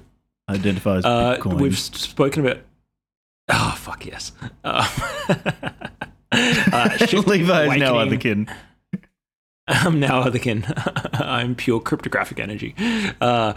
Identifies 0.50 1.06
uh, 1.06 1.40
we've 1.46 1.78
spoken 1.80 2.46
about. 2.46 2.60
Oh, 3.50 3.76
fuck 3.78 4.06
yes. 4.06 4.32
Uh, 4.64 4.88
uh, 6.32 6.98
Levi 7.26 7.74
is 7.76 7.80
now 7.80 7.96
awakening- 7.96 8.20
kin. 8.20 8.48
I'm 9.68 10.00
now 10.00 10.24
otherkin. 10.24 10.64
I'm 11.20 11.56
pure 11.56 11.80
cryptographic 11.80 12.40
energy. 12.40 12.76
Uh, 13.20 13.54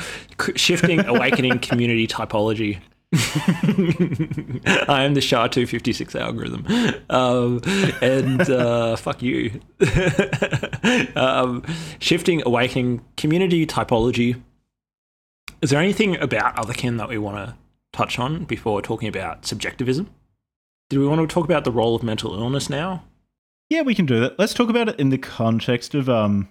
shifting, 0.57 1.05
awakening 1.05 1.59
community 1.61 2.07
typology. 2.07 2.79
I 3.13 5.05
am 5.05 5.15
the 5.15 5.21
SHA 5.21 5.49
256 5.49 6.15
algorithm. 6.15 6.67
Um, 7.11 7.61
and 8.03 8.49
uh, 8.49 8.97
fuck 8.97 9.23
you. 9.23 9.61
um, 11.17 11.65
shifting, 12.01 12.43
awakening 12.45 13.05
community 13.17 13.67
typology. 13.67 14.41
Is 15.61 15.71
there 15.71 15.81
anything 15.81 16.17
about 16.17 16.57
otherkin 16.57 16.99
that 16.99 17.09
we 17.09 17.19
want 17.19 17.37
to 17.37 17.55
touch 17.93 18.19
on 18.19 18.45
before 18.45 18.81
talking 18.81 19.09
about 19.09 19.45
subjectivism? 19.45 20.09
Do 20.89 21.01
we 21.01 21.07
want 21.07 21.21
to 21.21 21.33
talk 21.33 21.45
about 21.45 21.65
the 21.65 21.73
role 21.73 21.95
of 21.95 22.03
mental 22.03 22.35
illness 22.35 22.71
now? 22.71 23.05
Yeah, 23.71 23.83
we 23.83 23.95
can 23.95 24.07
do 24.07 24.19
that. 24.21 24.39
Let's 24.39 24.55
talk 24.55 24.71
about 24.71 24.89
it 24.89 24.99
in 24.99 25.11
the 25.11 25.19
context 25.19 25.95
of 25.95 26.09
um 26.09 26.49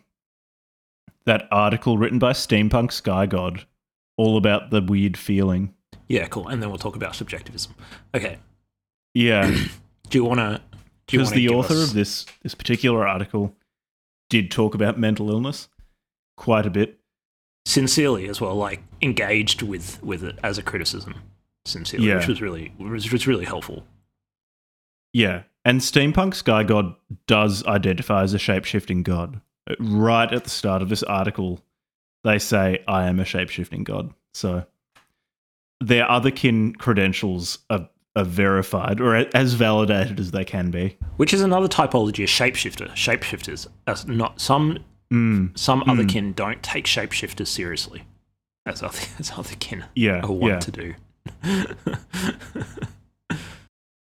that 1.25 1.47
article 1.51 1.97
written 1.97 2.19
by 2.19 2.31
Steampunk 2.31 2.91
Skygod, 2.91 3.65
all 4.17 4.37
about 4.37 4.69
the 4.69 4.81
weird 4.81 5.17
feeling. 5.17 5.73
Yeah, 6.07 6.27
cool. 6.27 6.47
And 6.47 6.61
then 6.61 6.69
we'll 6.69 6.77
talk 6.77 6.95
about 6.95 7.15
subjectivism. 7.15 7.75
Okay. 8.15 8.37
Yeah, 9.13 9.49
Do 10.09 10.17
you 10.17 10.23
want 10.23 10.39
to? 10.39 10.61
Because 11.09 11.31
the 11.31 11.49
author 11.49 11.81
of 11.81 11.93
this 11.93 12.25
this 12.43 12.53
particular 12.55 13.07
article 13.07 13.55
did 14.29 14.51
talk 14.51 14.75
about 14.75 14.97
mental 14.99 15.29
illness 15.31 15.69
quite 16.35 16.65
a 16.65 16.69
bit. 16.69 16.99
sincerely 17.65 18.27
as 18.29 18.39
well, 18.39 18.55
like 18.55 18.81
engaged 19.01 19.61
with 19.61 20.01
with 20.03 20.23
it 20.23 20.37
as 20.43 20.57
a 20.57 20.63
criticism, 20.63 21.15
sincerely, 21.65 22.07
Yeah. 22.07 22.17
which 22.17 22.27
was 22.27 22.41
really 22.41 22.73
which 22.77 23.11
was 23.11 23.25
really 23.27 23.45
helpful. 23.45 23.85
Yeah, 25.13 25.43
and 25.67 25.81
Steampunk 25.81 26.33
Skygod 26.33 26.95
does 27.27 27.65
identify 27.65 28.23
as 28.23 28.33
a 28.33 28.39
shape-shifting 28.39 29.03
god. 29.03 29.41
Uh, 29.69 29.75
Right 29.79 30.31
at 30.31 30.43
the 30.45 30.49
start 30.49 30.81
of 30.81 30.89
this 30.89 31.03
article, 31.03 31.63
they 32.23 32.39
say, 32.39 32.83
"I 32.87 33.07
am 33.07 33.19
a 33.19 33.25
shape-shifting 33.25 33.83
god." 33.83 34.13
So 34.33 34.65
their 35.79 36.09
other 36.09 36.31
kin 36.31 36.73
credentials 36.73 37.59
are, 37.69 37.87
are 38.15 38.23
verified 38.23 38.99
or 38.99 39.15
as 39.35 39.53
validated 39.53 40.19
as 40.19 40.31
they 40.31 40.43
can 40.45 40.71
be. 40.71 40.97
Which 41.17 41.33
is 41.33 41.41
another 41.41 41.67
typology 41.67 42.23
of 42.23 42.29
shapeshifter. 42.29 42.89
Shapeshifters, 42.93 43.67
as 43.85 44.07
not 44.07 44.41
some 44.41 44.79
Mm, 45.11 45.57
some 45.57 45.83
other 45.87 46.03
kin 46.03 46.33
don't 46.33 46.61
take 46.61 46.85
shapeshifters 46.85 47.47
seriously, 47.47 48.03
as 48.65 48.83
other 48.83 48.99
as 49.19 49.31
other 49.37 49.55
kin 49.55 49.85
yeah, 49.95 50.19
are 50.21 50.31
want 50.31 50.53
yeah. 50.53 50.59
to 50.59 50.71
do. 50.71 50.95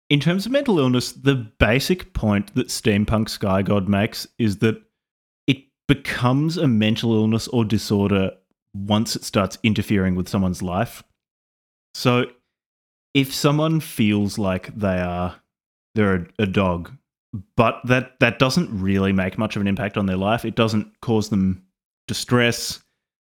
In 0.09 0.19
terms 0.19 0.47
of 0.47 0.51
mental 0.51 0.79
illness, 0.79 1.11
the 1.11 1.35
basic 1.35 2.13
point 2.13 2.55
that 2.55 2.67
Steampunk 2.67 3.27
Skygod 3.29 3.87
makes 3.87 4.27
is 4.39 4.57
that 4.57 4.81
it 5.45 5.57
becomes 5.87 6.57
a 6.57 6.67
mental 6.67 7.13
illness 7.13 7.47
or 7.49 7.63
disorder 7.63 8.31
once 8.73 9.15
it 9.15 9.23
starts 9.23 9.59
interfering 9.61 10.15
with 10.15 10.27
someone's 10.27 10.63
life. 10.63 11.03
So 11.93 12.25
if 13.13 13.33
someone 13.33 13.79
feels 13.79 14.37
like 14.39 14.75
they 14.75 14.99
are 14.99 15.35
they're 15.93 16.15
a, 16.15 16.43
a 16.43 16.47
dog, 16.47 16.91
but 17.55 17.79
that 17.85 18.19
that 18.19 18.39
doesn't 18.39 18.81
really 18.81 19.13
make 19.13 19.37
much 19.37 19.55
of 19.55 19.61
an 19.61 19.67
impact 19.67 19.95
on 19.95 20.07
their 20.07 20.17
life, 20.17 20.43
it 20.43 20.55
doesn't 20.55 21.01
cause 21.01 21.29
them 21.29 21.65
distress, 22.07 22.81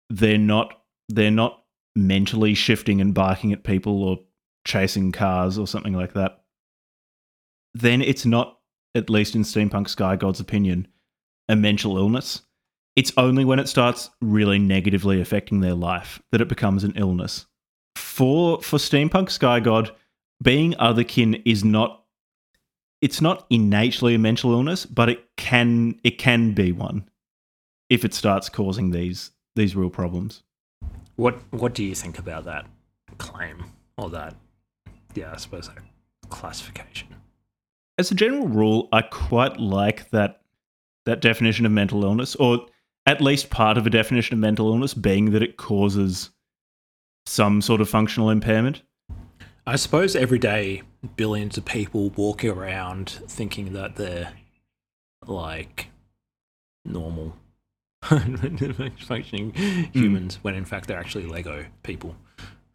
they're 0.10 0.38
not 0.38 0.82
they're 1.10 1.32
not 1.32 1.64
mentally 1.98 2.54
shifting 2.54 3.02
and 3.02 3.14
barking 3.14 3.52
at 3.52 3.66
people 3.66 4.04
or 4.04 4.20
chasing 4.66 5.12
cars 5.12 5.58
or 5.58 5.68
something 5.68 5.94
like 5.94 6.14
that 6.14 6.41
then 7.74 8.02
it's 8.02 8.26
not, 8.26 8.60
at 8.96 9.10
least 9.10 9.36
in 9.36 9.44
Steampunk 9.44 9.88
Skygod's 9.88 10.40
opinion, 10.40 10.88
a 11.48 11.56
mental 11.56 11.98
illness. 11.98 12.42
It's 12.96 13.14
only 13.18 13.46
when 13.46 13.60
it 13.60 13.70
starts 13.70 14.10
really 14.22 14.60
negatively 14.60 15.22
affecting 15.22 15.62
their 15.62 15.74
life 15.74 16.22
that 16.32 16.42
it 16.42 16.50
becomes 16.50 16.84
an 16.84 16.94
illness. 16.96 17.46
For 17.96 18.62
for 18.62 18.78
Steampunk 18.78 19.30
Skygod, 19.30 19.92
being 20.42 20.74
otherkin 20.74 21.42
is 21.46 21.64
not 21.64 22.04
it's 23.02 23.22
not 23.22 23.48
innately 23.50 24.16
a 24.16 24.20
mental 24.20 24.52
illness, 24.52 24.86
but 24.86 25.10
it 25.10 25.26
can 25.38 26.00
it 26.04 26.18
can 26.18 26.54
be 26.54 26.72
one 26.72 27.10
if 27.90 28.06
it 28.06 28.14
starts 28.14 28.50
causing 28.50 28.92
these 28.92 29.32
these 29.56 29.76
real 29.76 29.90
problems. 29.90 30.44
What 31.16 31.40
What 31.52 31.74
do 31.74 31.84
you 31.84 31.96
think 31.96 32.20
about 32.20 32.46
that 32.46 32.66
claim 33.18 33.64
or 33.98 34.10
that? 34.10 34.36
Yeah, 35.14 35.32
I 35.34 35.38
suppose 35.38 35.68
that 35.68 35.84
classification. 36.30 37.08
As 37.98 38.12
a 38.12 38.16
general 38.16 38.48
rule, 38.48 38.90
I 38.92 39.02
quite 39.02 39.60
like 39.60 40.10
that 40.12 40.42
that 41.06 41.22
definition 41.22 41.66
of 41.66 41.72
mental 41.72 42.04
illness, 42.04 42.36
or 42.36 42.68
at 43.06 43.22
least 43.22 43.50
part 43.50 43.78
of 43.78 43.88
a 43.88 43.90
definition 43.90 44.36
of 44.36 44.40
mental 44.40 44.68
illness 44.68 44.94
being 44.94 45.32
that 45.32 45.42
it 45.42 45.58
causes 45.58 46.30
some 47.26 47.62
sort 47.62 47.82
of 47.82 47.90
functional 47.90 48.30
impairment. 48.30 48.84
I 49.66 49.76
suppose 49.76 50.16
every 50.16 50.40
day 50.40 50.84
billions 51.16 51.58
of 51.58 51.66
people 51.66 52.10
walking 52.12 52.52
around 52.52 53.10
thinking 53.28 53.74
that 53.74 53.96
they're 53.96 54.34
like 55.26 55.88
normal 56.86 57.36
functioning 58.04 59.54
hmm. 59.56 59.82
humans 59.94 60.40
when 60.42 60.56
in 60.56 60.66
fact 60.66 60.88
they're 60.88 61.00
actually 61.00 61.26
Lego 61.26 61.66
people. 61.84 62.16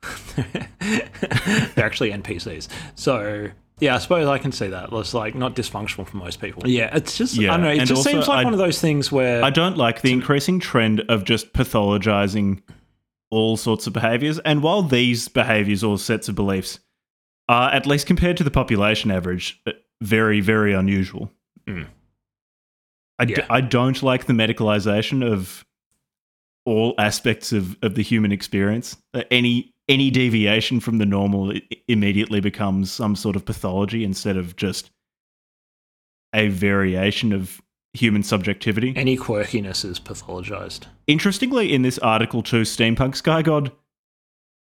they're 0.36 1.84
actually 1.84 2.10
NPCs. 2.12 2.68
So 2.94 3.48
yeah, 3.81 3.94
I 3.94 3.98
suppose 3.98 4.27
I 4.27 4.39
can 4.39 4.53
see 4.53 4.69
that. 4.69 4.89
It's 4.93 5.15
like 5.15 5.35
not 5.35 5.55
dysfunctional 5.55 6.07
for 6.07 6.16
most 6.16 6.40
people. 6.40 6.66
Yeah, 6.66 6.94
it's 6.97 7.16
just 7.16 7.36
Yeah, 7.36 7.53
I 7.53 7.57
don't 7.57 7.65
know. 7.65 7.70
It 7.73 7.78
and 7.81 7.89
just 7.89 7.98
also 7.98 8.11
seems 8.11 8.28
like 8.28 8.39
I- 8.39 8.44
one 8.44 8.53
of 8.53 8.59
those 8.59 8.81
things 8.81 9.12
where 9.12 9.43
I 9.44 9.51
don't 9.51 9.77
like 9.77 10.01
the 10.03 10.12
increasing 10.12 10.61
trend 10.61 11.01
of 11.09 11.24
just 11.24 11.53
pathologizing 11.53 12.62
all 13.31 13.57
sorts 13.57 13.86
of 13.86 13.93
behaviors. 13.93 14.39
And 14.40 14.62
while 14.62 14.82
these 14.82 15.28
behaviors 15.28 15.82
or 15.85 15.98
sets 15.98 16.28
of 16.28 16.35
beliefs 16.35 16.78
are, 17.48 17.70
at 17.70 17.86
least 17.86 18.07
compared 18.07 18.36
to 18.39 18.44
the 18.44 18.51
population 18.51 19.11
average, 19.11 19.61
uh, 19.66 19.73
very, 20.01 20.40
very 20.40 20.73
unusual. 20.73 21.31
Mm. 21.66 21.86
I, 23.19 23.24
d- 23.24 23.35
Yeah. 23.39 23.47
I 23.51 23.61
don't 23.62 24.03
like 24.03 24.27
the 24.27 24.32
medicalization 24.32 25.24
of 25.27 25.65
all 26.65 26.94
aspects 26.98 27.53
of, 27.53 27.77
of 27.82 27.94
the 27.94 28.03
human 28.03 28.32
experience. 28.32 28.97
Uh, 29.15 29.23
any 29.31 29.74
any 29.88 30.10
deviation 30.10 30.80
from 30.80 30.98
the 30.98 31.06
normal 31.06 31.52
immediately 31.88 32.40
becomes 32.40 32.90
some 32.90 33.14
sort 33.14 33.36
of 33.36 33.44
pathology 33.44 34.04
instead 34.04 34.36
of 34.36 34.56
just 34.56 34.90
a 36.34 36.48
variation 36.48 37.32
of 37.32 37.60
human 37.92 38.22
subjectivity. 38.22 38.92
Any 38.96 39.16
quirkiness 39.16 39.84
is 39.84 39.98
pathologized. 39.98 40.84
Interestingly, 41.06 41.72
in 41.72 41.82
this 41.82 41.98
article 41.98 42.42
too, 42.42 42.62
Steampunk 42.62 43.20
Skygod 43.20 43.72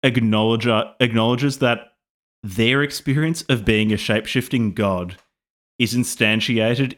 acknowledge, 0.03 0.67
acknowledges 0.99 1.59
that 1.59 1.93
their 2.41 2.81
experience 2.81 3.43
of 3.43 3.65
being 3.65 3.91
a 3.91 3.97
shapeshifting 3.97 4.73
god 4.73 5.17
is 5.77 5.93
instantiated 5.93 6.95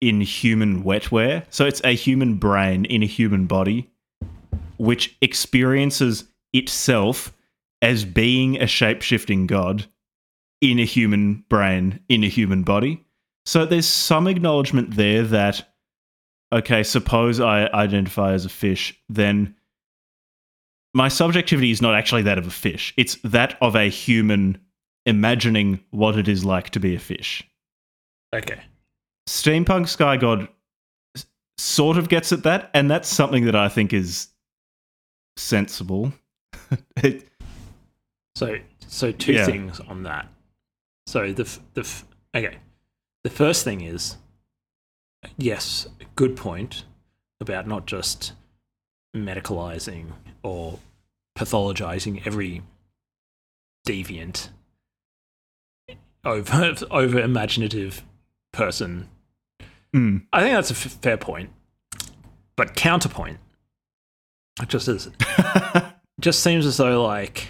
in 0.00 0.20
human 0.20 0.82
wetware. 0.82 1.44
So 1.50 1.64
it's 1.64 1.80
a 1.84 1.94
human 1.94 2.34
brain 2.34 2.84
in 2.84 3.02
a 3.02 3.06
human 3.06 3.46
body, 3.46 3.90
which 4.76 5.16
experiences 5.22 6.24
itself 6.58 7.32
as 7.82 8.04
being 8.04 8.56
a 8.56 8.64
shapeshifting 8.64 9.46
god 9.46 9.86
in 10.60 10.78
a 10.78 10.84
human 10.84 11.44
brain 11.48 12.00
in 12.08 12.24
a 12.24 12.28
human 12.28 12.62
body. 12.62 13.04
So 13.44 13.64
there's 13.64 13.86
some 13.86 14.26
acknowledgement 14.26 14.96
there 14.96 15.22
that 15.22 15.68
okay, 16.52 16.82
suppose 16.82 17.40
I 17.40 17.66
identify 17.66 18.32
as 18.32 18.44
a 18.44 18.48
fish, 18.48 18.98
then 19.08 19.54
my 20.94 21.08
subjectivity 21.08 21.70
is 21.70 21.82
not 21.82 21.94
actually 21.94 22.22
that 22.22 22.38
of 22.38 22.46
a 22.46 22.50
fish. 22.50 22.94
It's 22.96 23.16
that 23.24 23.58
of 23.60 23.74
a 23.76 23.90
human 23.90 24.58
imagining 25.04 25.80
what 25.90 26.16
it 26.16 26.28
is 26.28 26.44
like 26.44 26.70
to 26.70 26.80
be 26.80 26.94
a 26.94 26.98
fish. 26.98 27.46
Okay. 28.34 28.60
Steampunk 29.28 29.86
Skygod 29.86 30.48
sort 31.58 31.96
of 31.96 32.08
gets 32.08 32.32
at 32.32 32.44
that, 32.44 32.70
and 32.74 32.90
that's 32.90 33.08
something 33.08 33.44
that 33.46 33.56
I 33.56 33.68
think 33.68 33.92
is 33.92 34.28
sensible. 35.36 36.12
It- 37.02 37.28
So, 38.34 38.56
so 38.86 39.12
two 39.12 39.32
Yeah. 39.32 39.46
things 39.46 39.80
on 39.80 40.02
that. 40.02 40.28
So 41.06 41.32
the 41.32 41.44
the 41.74 41.88
okay, 42.34 42.58
the 43.24 43.30
first 43.30 43.64
thing 43.64 43.80
is, 43.80 44.16
yes, 45.38 45.86
good 46.16 46.36
point 46.36 46.84
about 47.40 47.66
not 47.66 47.86
just 47.86 48.32
medicalizing 49.16 50.12
or 50.42 50.78
pathologizing 51.38 52.26
every 52.26 52.62
deviant 53.86 54.50
over 56.24 56.74
over 56.90 57.18
imaginative 57.20 58.02
person. 58.52 59.08
Mm. 59.94 60.26
I 60.32 60.40
think 60.42 60.54
that's 60.54 60.70
a 60.70 60.74
f- 60.74 60.98
fair 61.00 61.16
point, 61.16 61.50
but 62.56 62.74
counterpoint, 62.74 63.38
it 64.60 64.68
just 64.68 64.88
as 64.88 65.08
just 66.20 66.42
seems 66.42 66.64
as 66.66 66.76
though 66.78 67.02
like 67.04 67.48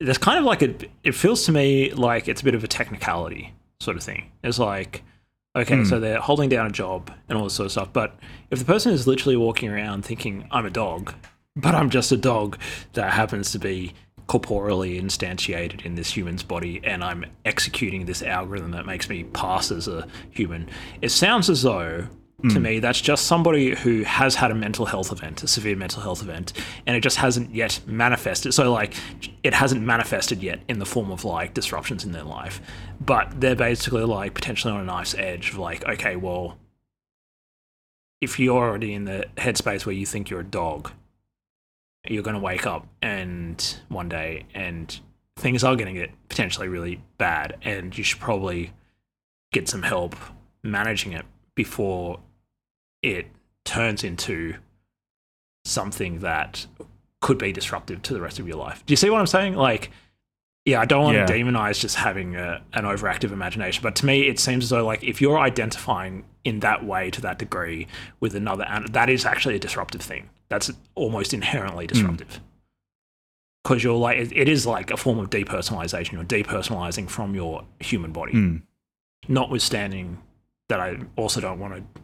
there's 0.00 0.18
kind 0.18 0.38
of 0.38 0.44
like 0.44 0.62
a 0.62 0.74
it 1.02 1.12
feels 1.14 1.44
to 1.46 1.52
me 1.52 1.90
like 1.92 2.28
it's 2.28 2.40
a 2.40 2.44
bit 2.44 2.54
of 2.54 2.64
a 2.64 2.68
technicality 2.68 3.52
sort 3.80 3.96
of 3.96 4.02
thing 4.02 4.30
it's 4.42 4.58
like 4.58 5.02
okay 5.56 5.76
Hmm. 5.76 5.84
so 5.84 6.00
they're 6.00 6.20
holding 6.20 6.48
down 6.48 6.66
a 6.66 6.70
job 6.70 7.10
and 7.28 7.38
all 7.38 7.44
this 7.44 7.54
sort 7.54 7.66
of 7.66 7.72
stuff 7.72 7.92
but 7.92 8.16
if 8.50 8.58
the 8.58 8.64
person 8.64 8.92
is 8.92 9.06
literally 9.06 9.36
walking 9.36 9.68
around 9.70 10.04
thinking 10.04 10.46
i'm 10.50 10.66
a 10.66 10.70
dog 10.70 11.14
but 11.56 11.74
i'm 11.74 11.90
just 11.90 12.10
a 12.12 12.16
dog 12.16 12.58
that 12.94 13.12
happens 13.12 13.52
to 13.52 13.58
be 13.58 13.92
corporally 14.26 14.98
instantiated 15.00 15.84
in 15.84 15.94
this 15.96 16.10
human's 16.16 16.42
body 16.42 16.80
and 16.82 17.04
i'm 17.04 17.24
executing 17.44 18.06
this 18.06 18.22
algorithm 18.22 18.70
that 18.70 18.86
makes 18.86 19.08
me 19.08 19.22
pass 19.24 19.70
as 19.70 19.86
a 19.86 20.06
human 20.30 20.68
it 21.02 21.10
sounds 21.10 21.50
as 21.50 21.62
though 21.62 22.06
to 22.50 22.56
hmm. 22.56 22.62
me 22.62 22.78
that's 22.78 23.00
just 23.00 23.26
somebody 23.26 23.74
who 23.74 24.02
has 24.02 24.34
had 24.34 24.50
a 24.50 24.54
mental 24.54 24.86
health 24.86 25.10
event 25.10 25.42
a 25.42 25.48
severe 25.48 25.76
mental 25.76 26.02
health 26.02 26.22
event 26.22 26.52
and 26.86 26.96
it 26.96 27.00
just 27.00 27.16
hasn't 27.16 27.54
yet 27.54 27.80
manifested. 27.86 28.52
So 28.52 28.72
like 28.72 28.94
it 29.42 29.54
hasn't 29.54 29.82
manifested 29.82 30.42
yet 30.42 30.60
in 30.68 30.78
the 30.78 30.86
form 30.86 31.10
of 31.10 31.24
like 31.24 31.54
disruptions 31.54 32.04
in 32.04 32.12
their 32.12 32.22
life 32.22 32.60
but 33.00 33.40
they're 33.40 33.56
basically 33.56 34.04
like 34.04 34.34
potentially 34.34 34.72
on 34.72 34.80
a 34.80 34.84
knife's 34.84 35.14
edge 35.14 35.50
of 35.50 35.58
like 35.58 35.86
okay 35.86 36.16
well 36.16 36.58
if 38.20 38.38
you're 38.38 38.56
already 38.56 38.94
in 38.94 39.04
the 39.04 39.26
headspace 39.36 39.84
where 39.86 39.94
you 39.94 40.06
think 40.06 40.30
you're 40.30 40.40
a 40.40 40.44
dog 40.44 40.90
you're 42.06 42.22
going 42.22 42.34
to 42.34 42.40
wake 42.40 42.66
up 42.66 42.86
and 43.00 43.76
one 43.88 44.08
day 44.08 44.44
and 44.54 45.00
things 45.36 45.64
are 45.64 45.76
going 45.76 45.92
to 45.92 45.98
get 45.98 46.10
potentially 46.28 46.68
really 46.68 47.00
bad 47.18 47.56
and 47.62 47.96
you 47.96 48.04
should 48.04 48.20
probably 48.20 48.72
get 49.52 49.68
some 49.68 49.82
help 49.82 50.14
managing 50.62 51.12
it 51.12 51.24
before 51.54 52.20
it 53.04 53.26
turns 53.64 54.02
into 54.04 54.54
something 55.64 56.20
that 56.20 56.66
could 57.20 57.38
be 57.38 57.52
disruptive 57.52 58.02
to 58.02 58.14
the 58.14 58.20
rest 58.20 58.38
of 58.38 58.46
your 58.46 58.56
life. 58.56 58.84
Do 58.86 58.92
you 58.92 58.96
see 58.96 59.08
what 59.10 59.20
I'm 59.20 59.26
saying? 59.26 59.54
Like, 59.54 59.90
yeah, 60.66 60.80
I 60.80 60.84
don't 60.84 61.04
want 61.04 61.16
Yeah. 61.16 61.26
to 61.26 61.32
demonize 61.32 61.80
just 61.80 61.96
having 61.96 62.36
a, 62.36 62.62
an 62.74 62.84
overactive 62.84 63.32
imagination, 63.32 63.82
but 63.82 63.96
to 63.96 64.06
me, 64.06 64.28
it 64.28 64.38
seems 64.38 64.64
as 64.64 64.70
though 64.70 64.84
like 64.84 65.02
if 65.02 65.20
you're 65.20 65.38
identifying 65.38 66.24
in 66.44 66.60
that 66.60 66.84
way 66.84 67.10
to 67.10 67.20
that 67.22 67.38
degree 67.38 67.86
with 68.20 68.34
another, 68.34 68.64
and 68.64 68.88
that 68.88 69.08
is 69.08 69.24
actually 69.24 69.54
a 69.56 69.58
disruptive 69.58 70.02
thing. 70.02 70.28
That's 70.50 70.70
almost 70.94 71.32
inherently 71.32 71.86
disruptive. 71.86 72.40
Because 73.62 73.82
you're 73.82 73.96
like, 73.96 74.18
it, 74.18 74.32
it 74.32 74.48
is 74.48 74.66
like 74.66 74.90
a 74.90 74.96
form 74.98 75.18
of 75.18 75.30
depersonalization. 75.30 76.12
You're 76.12 76.24
depersonalizing 76.24 77.08
from 77.08 77.34
your 77.34 77.64
human 77.80 78.12
body 78.12 78.32
Mm. 78.34 78.62
notwithstanding 79.28 80.18
that 80.68 80.80
I 80.80 80.98
also 81.16 81.40
don't 81.40 81.58
want 81.58 81.74
to 81.76 82.02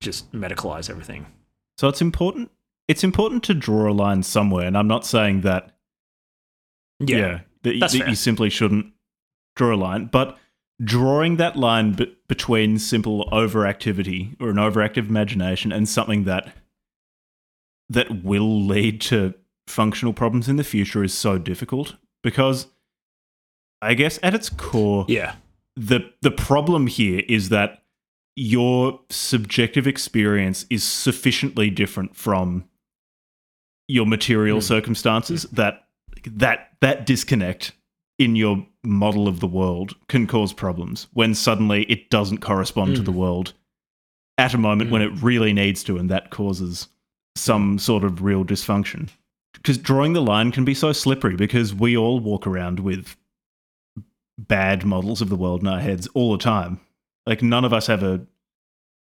just 0.00 0.30
medicalize 0.32 0.90
everything. 0.90 1.26
So 1.78 1.88
it's 1.88 2.00
important. 2.00 2.50
It's 2.88 3.04
important 3.04 3.44
to 3.44 3.54
draw 3.54 3.90
a 3.90 3.94
line 3.94 4.22
somewhere, 4.22 4.66
and 4.66 4.76
I'm 4.76 4.88
not 4.88 5.06
saying 5.06 5.42
that. 5.42 5.76
Yeah, 6.98 7.40
that, 7.62 7.80
that's 7.80 7.92
that 7.94 7.98
fair. 8.00 8.08
you 8.10 8.14
simply 8.14 8.50
shouldn't 8.50 8.92
draw 9.56 9.74
a 9.74 9.76
line, 9.76 10.06
but 10.06 10.36
drawing 10.82 11.36
that 11.36 11.56
line 11.56 11.92
b- 11.92 12.14
between 12.28 12.78
simple 12.78 13.28
overactivity 13.32 14.36
or 14.40 14.50
an 14.50 14.56
overactive 14.56 15.08
imagination 15.08 15.72
and 15.72 15.88
something 15.88 16.24
that 16.24 16.54
that 17.88 18.22
will 18.24 18.64
lead 18.66 19.00
to 19.00 19.34
functional 19.66 20.12
problems 20.12 20.48
in 20.48 20.56
the 20.56 20.64
future 20.64 21.02
is 21.04 21.12
so 21.14 21.38
difficult 21.38 21.96
because 22.22 22.66
I 23.82 23.94
guess 23.94 24.18
at 24.22 24.34
its 24.34 24.48
core 24.48 25.04
Yeah. 25.08 25.36
the 25.76 26.12
the 26.22 26.30
problem 26.30 26.86
here 26.86 27.22
is 27.28 27.48
that 27.50 27.79
your 28.42 28.98
subjective 29.10 29.86
experience 29.86 30.64
is 30.70 30.82
sufficiently 30.82 31.68
different 31.68 32.16
from 32.16 32.64
your 33.86 34.06
material 34.06 34.56
Hmm. 34.58 34.62
circumstances 34.62 35.42
that 35.52 35.84
that 36.24 36.70
that 36.80 37.04
disconnect 37.04 37.72
in 38.18 38.36
your 38.36 38.66
model 38.82 39.28
of 39.28 39.40
the 39.40 39.46
world 39.46 39.94
can 40.08 40.26
cause 40.26 40.54
problems 40.54 41.06
when 41.12 41.34
suddenly 41.34 41.82
it 41.84 42.08
doesn't 42.08 42.38
correspond 42.38 42.94
to 42.94 43.00
Hmm. 43.02 43.04
the 43.04 43.12
world 43.12 43.52
at 44.38 44.54
a 44.54 44.58
moment 44.58 44.90
when 44.90 45.02
Hmm. 45.02 45.08
it 45.14 45.22
really 45.22 45.52
needs 45.52 45.84
to 45.84 45.98
and 45.98 46.08
that 46.08 46.30
causes 46.30 46.88
some 47.36 47.78
sort 47.78 48.04
of 48.04 48.22
real 48.22 48.42
dysfunction 48.42 49.08
because 49.52 49.76
drawing 49.76 50.14
the 50.14 50.22
line 50.22 50.50
can 50.50 50.64
be 50.64 50.72
so 50.74 50.92
slippery 50.92 51.36
because 51.36 51.74
we 51.74 51.94
all 51.94 52.20
walk 52.20 52.46
around 52.46 52.80
with 52.80 53.16
bad 54.38 54.86
models 54.86 55.20
of 55.20 55.28
the 55.28 55.36
world 55.36 55.60
in 55.60 55.68
our 55.68 55.80
heads 55.80 56.06
all 56.14 56.32
the 56.32 56.42
time. 56.42 56.80
Like 57.26 57.42
none 57.42 57.66
of 57.66 57.72
us 57.74 57.86
have 57.86 58.02
a 58.02 58.26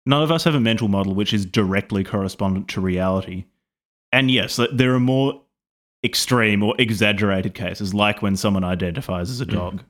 none 0.06 0.22
of 0.22 0.30
us 0.30 0.44
have 0.44 0.54
a 0.54 0.60
mental 0.60 0.88
model 0.88 1.14
which 1.14 1.34
is 1.34 1.44
directly 1.44 2.04
correspondent 2.04 2.68
to 2.68 2.80
reality. 2.80 3.44
And 4.12 4.30
yes, 4.30 4.58
there 4.72 4.94
are 4.94 5.00
more 5.00 5.42
extreme 6.04 6.62
or 6.62 6.74
exaggerated 6.78 7.54
cases 7.54 7.92
like 7.92 8.22
when 8.22 8.36
someone 8.36 8.64
identifies 8.64 9.28
as 9.28 9.40
a 9.40 9.46
dog. 9.46 9.74
Mm-hmm. 9.74 9.86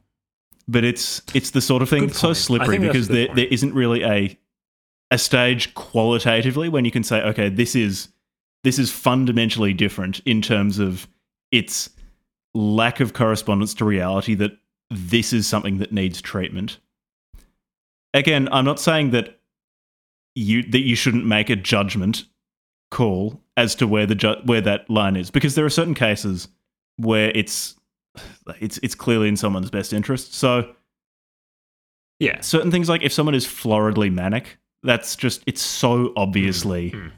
But 0.68 0.82
it's 0.82 1.22
it's 1.34 1.51
the 1.51 1.60
sort 1.60 1.82
of 1.82 1.88
thing 1.88 2.09
that's 2.09 2.18
so 2.18 2.32
slippery 2.32 2.78
think 2.78 2.84
that's 2.84 2.88
a 2.88 2.93
because 2.93 3.09
there, 3.09 3.26
point. 3.26 3.36
there 3.36 3.47
isn't 3.47 3.74
really 3.74 4.02
a 4.02 4.38
a 5.12 5.18
stage 5.18 5.74
qualitatively 5.74 6.68
when 6.68 6.84
you 6.84 6.90
can 6.90 7.05
say 7.05 7.22
okay, 7.22 7.48
this 7.48 7.76
is 7.76 8.09
this 8.64 8.78
is 8.78 8.90
fundamentally 8.90 9.72
different 9.72 10.20
in 10.24 10.43
terms 10.43 10.80
of 10.80 11.06
its 11.52 11.90
lack 12.52 12.98
of 12.98 13.12
correspondence 13.12 13.74
to 13.74 13.84
reality 13.84 14.34
that 14.34 14.52
this 14.90 15.32
is 15.32 15.47
something 15.47 15.78
that 15.78 15.93
needs 15.93 16.20
treatment. 16.20 16.78
Again, 18.12 18.48
I'm 18.51 18.64
not 18.64 18.80
saying 18.80 19.10
that 19.10 19.35
you 20.36 20.62
that 20.62 20.82
you 20.82 20.94
shouldn't 20.94 21.26
make 21.26 21.50
a 21.50 21.56
judgment 21.56 22.24
call 22.92 23.42
as 23.56 23.74
to 23.74 23.86
where 23.88 24.06
the 24.06 24.14
ju- 24.14 24.40
where 24.44 24.60
that 24.60 24.88
line 24.88 25.16
is 25.16 25.30
because 25.30 25.56
there 25.56 25.64
are 25.64 25.70
certain 25.70 25.94
cases 25.94 26.46
where 26.98 27.32
it's 27.34 27.74
it's 28.60 28.78
it's 28.82 28.94
clearly 28.94 29.28
in 29.28 29.36
someone's 29.36 29.70
best 29.70 29.92
interest. 29.92 30.34
So 30.34 30.74
Yeah. 32.20 32.40
certain 32.40 32.70
things 32.70 32.88
like 32.88 33.02
if 33.02 33.12
someone 33.12 33.34
is 33.34 33.46
floridly 33.46 34.12
manic, 34.12 34.58
that's 34.82 35.16
just 35.16 35.42
it's 35.46 35.62
so 35.62 36.12
obviously 36.16 36.90
Mm. 36.92 37.10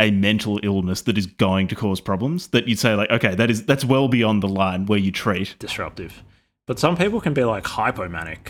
a 0.00 0.10
mental 0.10 0.60
illness 0.62 1.02
that 1.02 1.16
is 1.16 1.26
going 1.26 1.68
to 1.68 1.74
cause 1.74 2.00
problems 2.00 2.48
that 2.48 2.68
you'd 2.68 2.78
say 2.78 2.94
like 2.94 3.10
okay, 3.10 3.34
that 3.34 3.50
is 3.50 3.64
that's 3.64 3.84
well 3.84 4.08
beyond 4.08 4.42
the 4.42 4.48
line 4.48 4.86
where 4.86 4.98
you 4.98 5.10
treat. 5.12 5.56
Disruptive. 5.58 6.22
But 6.66 6.78
some 6.78 6.96
people 6.96 7.20
can 7.20 7.32
be 7.32 7.44
like 7.44 7.64
hypomanic. 7.64 8.48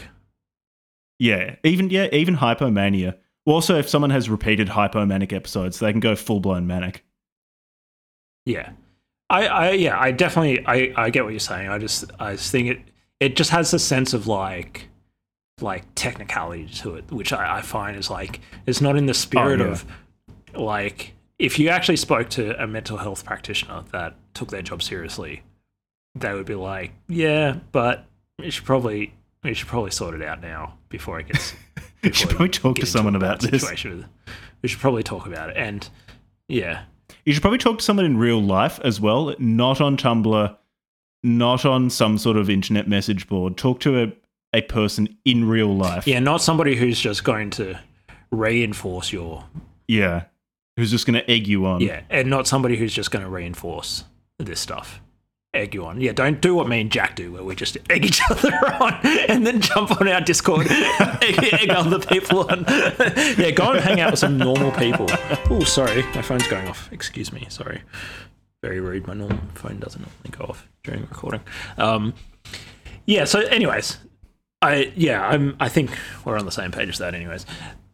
Yeah, 1.18 1.56
even 1.64 1.90
yeah, 1.90 2.08
even 2.12 2.36
hypomania. 2.36 3.16
Also, 3.46 3.78
if 3.78 3.88
someone 3.88 4.10
has 4.10 4.28
repeated 4.28 4.68
hypomanic 4.68 5.32
episodes, 5.32 5.78
they 5.78 5.92
can 5.92 6.00
go 6.00 6.14
full 6.14 6.40
blown 6.40 6.66
manic. 6.66 7.04
Yeah. 8.44 8.70
I, 9.30 9.46
I 9.46 9.70
yeah, 9.72 9.98
I 9.98 10.12
definitely 10.12 10.64
I, 10.66 10.92
I 10.96 11.10
get 11.10 11.24
what 11.24 11.30
you're 11.30 11.40
saying. 11.40 11.68
I 11.68 11.78
just 11.78 12.04
I 12.20 12.32
just 12.32 12.52
think 12.52 12.68
it 12.68 12.80
it 13.18 13.36
just 13.36 13.50
has 13.50 13.72
a 13.72 13.78
sense 13.78 14.12
of 14.14 14.26
like 14.26 14.88
like 15.60 15.84
technicality 15.94 16.66
to 16.66 16.96
it, 16.96 17.10
which 17.10 17.32
I, 17.32 17.58
I 17.58 17.62
find 17.62 17.96
is 17.96 18.10
like 18.10 18.40
it's 18.66 18.80
not 18.80 18.96
in 18.96 19.06
the 19.06 19.10
oh, 19.10 19.14
spirit 19.14 19.60
Oh, 19.60 19.64
yeah. 19.64 19.70
of 19.72 19.86
like 20.54 21.14
if 21.38 21.58
you 21.58 21.68
actually 21.68 21.96
spoke 21.96 22.30
to 22.30 22.60
a 22.62 22.66
mental 22.66 22.98
health 22.98 23.24
practitioner 23.24 23.84
that 23.92 24.14
took 24.34 24.50
their 24.50 24.62
job 24.62 24.82
seriously, 24.82 25.42
they 26.14 26.32
would 26.32 26.46
be 26.46 26.54
like, 26.54 26.92
Yeah, 27.08 27.58
but 27.72 28.06
we 28.38 28.50
should 28.50 28.64
probably 28.64 29.12
we 29.42 29.54
should 29.54 29.68
probably 29.68 29.90
sort 29.90 30.14
it 30.14 30.22
out 30.22 30.40
now 30.40 30.74
before 30.88 31.18
it 31.20 31.28
gets 31.28 31.54
You 32.02 32.12
should 32.12 32.30
probably 32.30 32.48
talk 32.48 32.76
to 32.76 32.86
someone 32.86 33.16
about 33.16 33.40
this. 33.40 33.62
situation 33.62 34.06
We 34.62 34.68
should 34.68 34.80
probably 34.80 35.02
talk 35.02 35.26
about 35.26 35.50
it. 35.50 35.56
And 35.56 35.88
yeah. 36.48 36.82
You 37.24 37.32
should 37.32 37.42
probably 37.42 37.58
talk 37.58 37.78
to 37.78 37.84
someone 37.84 38.06
in 38.06 38.16
real 38.16 38.40
life 38.40 38.78
as 38.84 39.00
well, 39.00 39.34
not 39.38 39.80
on 39.80 39.96
Tumblr, 39.96 40.56
not 41.22 41.64
on 41.64 41.90
some 41.90 42.18
sort 42.18 42.36
of 42.36 42.48
internet 42.48 42.86
message 42.88 43.26
board. 43.26 43.56
Talk 43.56 43.80
to 43.80 44.02
a, 44.02 44.12
a 44.52 44.62
person 44.62 45.16
in 45.24 45.48
real 45.48 45.74
life. 45.74 46.06
Yeah, 46.06 46.20
not 46.20 46.42
somebody 46.42 46.76
who's 46.76 47.00
just 47.00 47.24
going 47.24 47.50
to 47.50 47.80
reinforce 48.30 49.12
your 49.12 49.44
Yeah. 49.88 50.24
Who's 50.76 50.90
just 50.90 51.06
going 51.06 51.18
to 51.18 51.30
egg 51.30 51.48
you 51.48 51.64
on. 51.66 51.80
yeah, 51.80 52.02
and 52.10 52.28
not 52.28 52.46
somebody 52.46 52.76
who's 52.76 52.92
just 52.92 53.10
going 53.10 53.24
to 53.24 53.30
reinforce 53.30 54.04
this 54.38 54.60
stuff. 54.60 55.00
Egg 55.56 55.74
you 55.74 55.86
on. 55.86 56.00
Yeah, 56.00 56.12
don't 56.12 56.40
do 56.40 56.54
what 56.54 56.68
me 56.68 56.80
and 56.80 56.90
Jack 56.92 57.16
do, 57.16 57.32
where 57.32 57.42
we 57.42 57.54
just 57.54 57.76
egg 57.90 58.04
each 58.04 58.20
other 58.30 58.52
on 58.80 58.94
and 59.28 59.46
then 59.46 59.60
jump 59.60 60.00
on 60.00 60.06
our 60.08 60.20
Discord, 60.20 60.66
egg, 60.70 61.52
egg 61.52 61.70
other 61.70 61.98
people 61.98 62.40
on. 62.50 62.64
yeah, 63.38 63.50
go 63.50 63.72
and 63.72 63.80
hang 63.80 64.00
out 64.00 64.10
with 64.12 64.20
some 64.20 64.36
normal 64.38 64.70
people. 64.72 65.06
Oh, 65.50 65.62
sorry, 65.64 66.02
my 66.14 66.22
phone's 66.22 66.46
going 66.46 66.68
off. 66.68 66.92
Excuse 66.92 67.32
me. 67.32 67.46
Sorry. 67.48 67.82
Very 68.62 68.80
rude. 68.80 69.06
My 69.06 69.14
normal 69.14 69.38
phone 69.54 69.78
doesn't 69.78 70.00
normally 70.00 70.30
go 70.30 70.44
off 70.44 70.68
during 70.84 71.02
recording. 71.02 71.40
Um, 71.78 72.14
yeah. 73.06 73.24
So, 73.24 73.40
anyways, 73.40 73.98
I 74.62 74.92
yeah, 74.96 75.26
I'm. 75.26 75.56
I 75.60 75.68
think 75.68 75.90
we're 76.24 76.38
on 76.38 76.44
the 76.46 76.52
same 76.52 76.72
page 76.72 76.88
as 76.88 76.98
that, 76.98 77.14
anyways. 77.14 77.46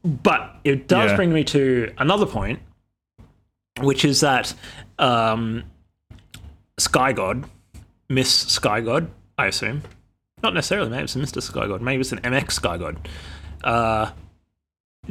But 0.05 0.57
it 0.65 0.89
does 0.89 1.11
Yeah. 1.11 1.17
bring 1.17 1.33
me 1.33 1.45
to 1.45 1.93
another 1.99 2.27
point, 2.27 2.61
which 3.81 4.05
is 4.05 4.21
that 4.21 4.55
um, 4.99 5.65
Skygod, 6.81 7.45
Miss 8.09 8.45
Skygod, 8.47 9.09
I 9.39 9.47
assume, 9.47 9.83
not 10.43 10.55
necessarily, 10.55 10.91
maybe 10.91 11.05
it's 11.05 11.15
Mr. 11.15 11.43
Skygod, 11.43 11.81
maybe 11.81 12.01
it's 12.01 12.13
an 12.13 12.21
MX 12.21 12.61
Skygod, 12.61 12.97
uh, 13.65 14.13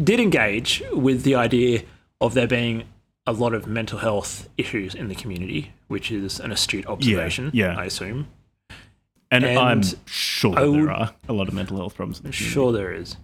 did 0.01 0.19
engage 0.19 0.83
with 0.91 1.23
the 1.23 1.35
idea 1.35 1.83
of 2.19 2.33
there 2.33 2.47
being 2.47 2.83
a 3.27 3.33
lot 3.33 3.53
of 3.53 3.67
mental 3.67 3.99
health 3.99 4.49
issues 4.57 4.95
in 4.95 5.07
the 5.07 5.15
community, 5.15 5.71
which 5.87 6.11
is 6.11 6.39
an 6.39 6.51
astute 6.51 6.85
observation, 6.87 7.51
yeah. 7.53 7.75
I 7.77 7.85
assume. 7.85 8.27
And, 9.29 9.45
And 9.45 9.59
I'm 9.59 9.81
sure 10.05 10.53
that 10.55 10.61
there 10.61 10.91
are 10.91 11.13
a 11.29 11.33
lot 11.33 11.47
of 11.47 11.53
mental 11.53 11.77
health 11.77 11.95
problems 11.95 12.19
in 12.19 12.23
the 12.23 12.31
community. 12.31 12.53
Sure, 12.53 12.71
there 12.73 12.93
is. 12.93 13.15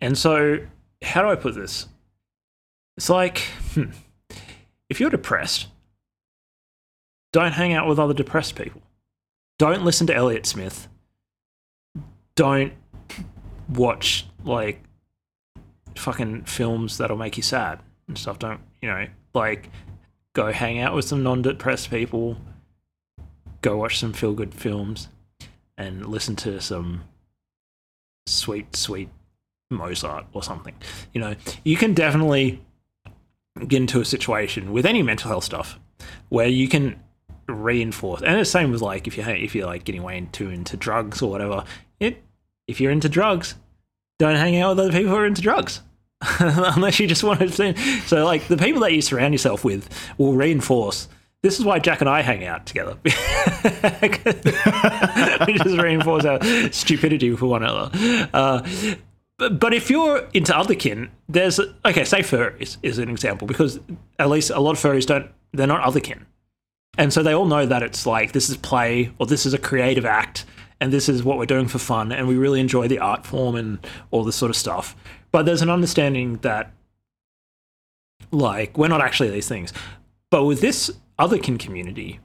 And 0.00 0.16
so, 0.16 0.60
how 1.02 1.22
do 1.22 1.28
I 1.28 1.34
put 1.34 1.54
this? 1.54 1.88
It's 2.96 3.10
like, 3.10 3.38
hmm, 3.74 3.90
if 4.88 5.00
you're 5.00 5.10
depressed, 5.10 5.66
don't 7.34 7.50
hang 7.50 7.72
out 7.72 7.88
with 7.88 7.98
other 7.98 8.14
depressed 8.14 8.54
people. 8.54 8.80
Don't 9.58 9.84
listen 9.84 10.06
to 10.06 10.14
Elliott 10.14 10.46
Smith. 10.46 10.86
Don't 12.36 12.72
watch, 13.68 14.24
like, 14.44 14.80
fucking 15.96 16.44
films 16.44 16.96
that'll 16.96 17.16
make 17.16 17.36
you 17.36 17.42
sad 17.42 17.80
and 18.06 18.16
stuff. 18.16 18.38
Don't, 18.38 18.60
you 18.80 18.88
know, 18.88 19.08
like, 19.34 19.68
go 20.32 20.52
hang 20.52 20.78
out 20.78 20.94
with 20.94 21.06
some 21.06 21.24
non 21.24 21.42
depressed 21.42 21.90
people. 21.90 22.36
Go 23.62 23.78
watch 23.78 23.98
some 23.98 24.12
feel 24.12 24.32
good 24.32 24.54
films 24.54 25.08
and 25.76 26.06
listen 26.06 26.36
to 26.36 26.60
some 26.60 27.02
sweet, 28.26 28.76
sweet 28.76 29.08
Mozart 29.72 30.26
or 30.34 30.44
something. 30.44 30.76
You 31.12 31.20
know, 31.20 31.34
you 31.64 31.76
can 31.76 31.94
definitely 31.94 32.62
get 33.66 33.78
into 33.78 34.00
a 34.00 34.04
situation 34.04 34.72
with 34.72 34.86
any 34.86 35.02
mental 35.02 35.30
health 35.30 35.44
stuff 35.44 35.80
where 36.28 36.46
you 36.46 36.68
can 36.68 37.00
reinforce, 37.48 38.22
and 38.22 38.38
it's 38.38 38.50
the 38.50 38.58
same 38.58 38.70
with 38.70 38.82
like 38.82 39.06
if 39.06 39.16
you 39.16 39.24
if 39.24 39.54
you're 39.54 39.66
like 39.66 39.84
getting 39.84 40.02
way 40.02 40.18
into 40.18 40.50
into 40.50 40.76
drugs 40.76 41.22
or 41.22 41.30
whatever. 41.30 41.64
It 42.00 42.22
if 42.66 42.80
you're 42.80 42.90
into 42.92 43.08
drugs, 43.08 43.54
don't 44.18 44.36
hang 44.36 44.56
out 44.56 44.70
with 44.70 44.86
other 44.86 44.92
people 44.92 45.10
who 45.10 45.16
are 45.16 45.26
into 45.26 45.42
drugs. 45.42 45.80
Unless 46.40 47.00
you 47.00 47.06
just 47.06 47.22
want 47.22 47.40
to, 47.40 47.50
see 47.50 47.74
so 48.06 48.24
like 48.24 48.48
the 48.48 48.56
people 48.56 48.80
that 48.82 48.92
you 48.92 49.02
surround 49.02 49.34
yourself 49.34 49.64
with 49.64 49.88
will 50.18 50.34
reinforce. 50.34 51.08
This 51.42 51.58
is 51.58 51.64
why 51.64 51.78
Jack 51.78 52.00
and 52.00 52.08
I 52.08 52.22
hang 52.22 52.44
out 52.44 52.64
together. 52.64 52.96
we 53.04 53.10
just 55.58 55.76
reinforce 55.78 56.24
our 56.24 56.42
stupidity 56.72 57.36
for 57.36 57.46
one 57.46 57.62
another. 57.62 58.28
Uh, 58.32 58.66
but, 59.36 59.58
but 59.60 59.74
if 59.74 59.90
you're 59.90 60.26
into 60.32 60.56
other 60.56 60.74
kin, 60.74 61.10
there's 61.28 61.60
okay. 61.84 62.04
Say 62.04 62.20
furries 62.20 62.78
is 62.82 62.98
an 62.98 63.10
example 63.10 63.46
because 63.46 63.78
at 64.18 64.30
least 64.30 64.50
a 64.50 64.60
lot 64.60 64.72
of 64.72 64.78
furries 64.78 65.06
don't. 65.06 65.30
They're 65.52 65.66
not 65.66 65.82
other 65.82 66.00
kin, 66.00 66.24
and 66.98 67.12
so 67.12 67.22
they 67.22 67.32
all 67.32 67.46
know 67.46 67.66
that 67.66 67.82
it's 67.82 68.06
like 68.06 68.32
this 68.32 68.48
is 68.48 68.56
play 68.56 69.12
or 69.18 69.26
this 69.26 69.46
is 69.46 69.54
a 69.54 69.58
creative 69.58 70.04
act, 70.04 70.44
and 70.80 70.92
this 70.92 71.08
is 71.08 71.22
what 71.22 71.38
we're 71.38 71.46
doing 71.46 71.68
for 71.68 71.78
fun, 71.78 72.12
and 72.12 72.28
we 72.28 72.36
really 72.36 72.60
enjoy 72.60 72.88
the 72.88 72.98
art 72.98 73.26
form 73.26 73.56
and 73.56 73.78
all 74.10 74.24
this 74.24 74.36
sort 74.36 74.50
of 74.50 74.56
stuff. 74.56 74.96
But 75.32 75.46
there's 75.46 75.62
an 75.62 75.70
understanding 75.70 76.36
that 76.38 76.72
like 78.30 78.76
we're 78.76 78.88
not 78.88 79.00
actually 79.00 79.30
these 79.30 79.48
things. 79.48 79.72
But 80.30 80.44
with 80.44 80.60
this 80.60 80.90
other 81.18 81.38
kin 81.38 81.58
community, 81.58 82.20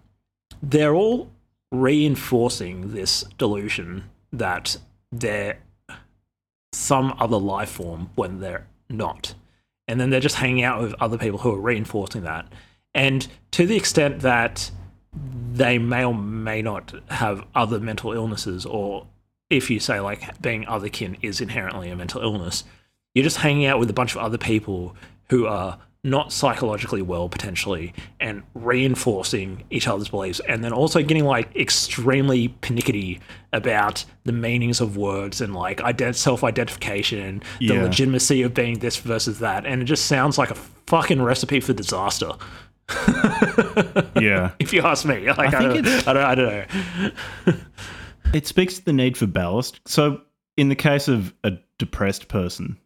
they're 0.62 0.96
all 0.96 1.32
reinforcing 1.72 2.94
this 2.94 3.24
delusion 3.38 4.06
that 4.32 4.78
they're 5.12 5.60
some 6.74 7.16
other 7.20 7.38
life 7.38 7.70
form 7.70 8.10
when 8.16 8.40
they're 8.40 8.68
not. 8.90 9.36
And 9.88 10.00
then 10.00 10.10
they're 10.10 10.20
just 10.20 10.36
hanging 10.36 10.64
out 10.64 10.82
with 10.82 10.94
other 11.00 11.18
people 11.18 11.40
who 11.40 11.54
are 11.54 11.60
reinforcing 11.60 12.24
that. 12.24 12.48
And 12.94 13.28
to 13.52 13.66
the 13.66 13.76
extent 13.76 14.22
that 14.22 14.72
they 15.53 15.78
may 15.78 16.03
or 16.06 16.14
may 16.14 16.61
not 16.61 16.94
have 17.10 17.45
other 17.56 17.80
mental 17.80 18.14
illnesses, 18.14 18.66
or 18.66 19.07
if 19.49 19.70
you 19.70 19.80
say 19.80 19.99
like 19.99 20.40
being 20.41 20.68
other 20.68 20.90
kin 20.90 21.18
is 21.22 21.41
inherently 21.41 21.90
a 21.90 21.95
mental 21.95 22.22
illness, 22.22 22.64
you're 23.14 23.24
just 23.24 23.38
hanging 23.38 23.66
out 23.66 23.80
with 23.80 23.90
a 23.90 23.94
bunch 23.94 24.16
of 24.16 24.22
other 24.22 24.38
people 24.38 24.95
who 25.30 25.45
are 25.45 25.80
not 26.02 26.32
psychologically 26.32 27.02
well 27.02 27.28
potentially 27.28 27.94
and 28.22 28.41
reinforcing 28.53 29.64
each 29.70 29.86
other's 29.86 30.07
beliefs 30.07 30.40
and 30.48 30.64
then 30.64 30.72
also 30.72 31.03
getting 31.03 31.26
like 31.26 31.53
extremely 31.57 32.48
panicky 32.61 33.20
about 33.52 34.06
the 34.24 34.32
meanings 34.32 34.80
of 34.80 34.95
words 34.95 35.41
and 35.41 35.53
like 35.53 35.80
ident- 35.80 36.16
self-identification 36.16 37.20
and 37.20 37.44
the 37.60 37.74
Yeah. 37.74 37.84
legitimacy 37.84 38.41
of 38.44 38.53
being 38.53 38.80
this 38.80 38.95
versus 38.95 39.40
that 39.40 39.66
and 39.66 39.82
it 39.82 39.86
just 39.86 40.06
sounds 40.06 40.38
like 40.38 40.49
a 40.52 40.56
fucking 40.56 41.22
recipe 41.22 41.60
for 41.60 41.74
disaster 41.74 42.32
yeah. 44.22 44.52
if 44.60 44.74
you 44.74 44.82
ask 44.82 45.06
me 45.06 45.28
like 45.32 45.53
i, 45.53 45.74
think 45.74 45.86
don't, 45.86 46.07
I, 46.07 46.14
don't, 46.14 46.24
I 46.24 46.36
don't 46.36 47.48
know 47.48 47.53
It 48.34 48.45
speaks 48.45 48.78
to 48.78 48.86
the 48.86 48.94
need 48.94 49.18
for 49.18 49.26
ballast. 49.26 49.80
So, 49.86 50.22
in 50.56 50.70
the 50.70 50.76
case 50.76 51.07
of 51.07 51.34
a 51.44 51.53
depressed 51.78 52.28
person, 52.28 52.78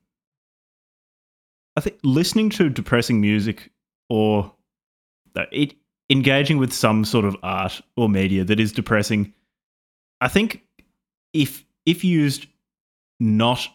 I 1.75 1.81
think 1.81 1.99
listening 2.03 2.49
to 2.51 2.69
depressing 2.69 3.19
music 3.19 3.71
or 4.09 4.53
uh, 5.35 5.45
it 5.51 5.75
engaging 6.09 6.59
with 6.59 6.71
some 6.71 7.03
sort 7.03 7.25
of 7.25 7.35
art 7.43 7.81
or 7.97 8.07
media 8.07 8.43
that 8.45 8.59
is 8.59 8.71
depressing, 8.71 9.33
I 10.21 10.27
think 10.27 10.61
if 11.33 11.65
if 11.85 12.03
used 12.03 12.47
not 13.19 13.67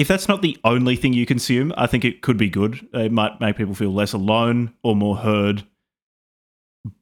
if 0.00 0.08
that's 0.08 0.28
not 0.28 0.40
the 0.40 0.56
only 0.64 0.96
thing 0.96 1.12
you 1.12 1.26
consume, 1.26 1.74
I 1.76 1.86
think 1.86 2.06
it 2.06 2.22
could 2.22 2.38
be 2.38 2.48
good. 2.48 2.88
It 2.94 3.12
might 3.12 3.38
make 3.38 3.58
people 3.58 3.74
feel 3.74 3.92
less 3.92 4.14
alone 4.14 4.72
or 4.82 4.96
more 4.96 5.14
heard. 5.14 5.62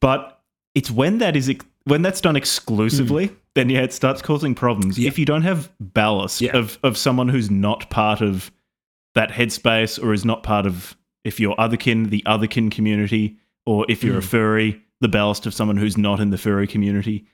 But 0.01 0.43
it's 0.75 0.91
when 0.91 1.19
that 1.19 1.37
is 1.37 1.49
ex- 1.49 1.65
when 1.85 2.03
that's 2.03 2.21
done 2.21 2.35
exclusively, 2.35 3.29
hmm. 3.29 3.35
then 3.55 3.71
yeah, 3.71 3.83
it 3.83 3.93
starts 3.93 4.21
causing 4.21 4.53
problems. 4.53 4.99
Yeah. 4.99 5.07
If 5.07 5.17
you 5.17 5.25
don't 5.25 5.43
have 5.43 5.71
ballast 5.79 6.41
Yeah. 6.41 6.57
of 6.57 6.77
of 6.83 6.97
someone 6.97 7.29
who's 7.29 7.53
not 7.53 7.89
part 7.89 8.21
of 8.21 8.51
that 9.15 9.31
headspace 9.31 10.03
or 10.03 10.13
is 10.13 10.25
not 10.25 10.43
part 10.43 10.67
of 10.67 10.97
if 11.23 11.39
you're 11.39 11.55
otherkin, 11.55 12.11
the 12.11 12.25
otherkin 12.27 12.69
community, 12.69 13.37
or 13.65 13.87
if 13.89 14.03
you're 14.03 14.19
a 14.19 14.21
hmm. 14.21 14.27
furry, 14.27 14.83
the 15.01 15.09
ballast 15.09 15.47
of 15.47 15.55
someone 15.55 15.77
who's 15.77 15.97
not 15.97 16.19
in 16.19 16.31
the 16.31 16.39
furry 16.39 16.67
community. 16.67 17.27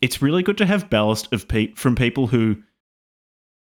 It's 0.00 0.22
really 0.22 0.44
good 0.44 0.58
to 0.58 0.66
have 0.66 0.88
ballast 0.88 1.32
of 1.32 1.48
pe- 1.48 1.74
from 1.74 1.96
people 1.96 2.28
who 2.28 2.62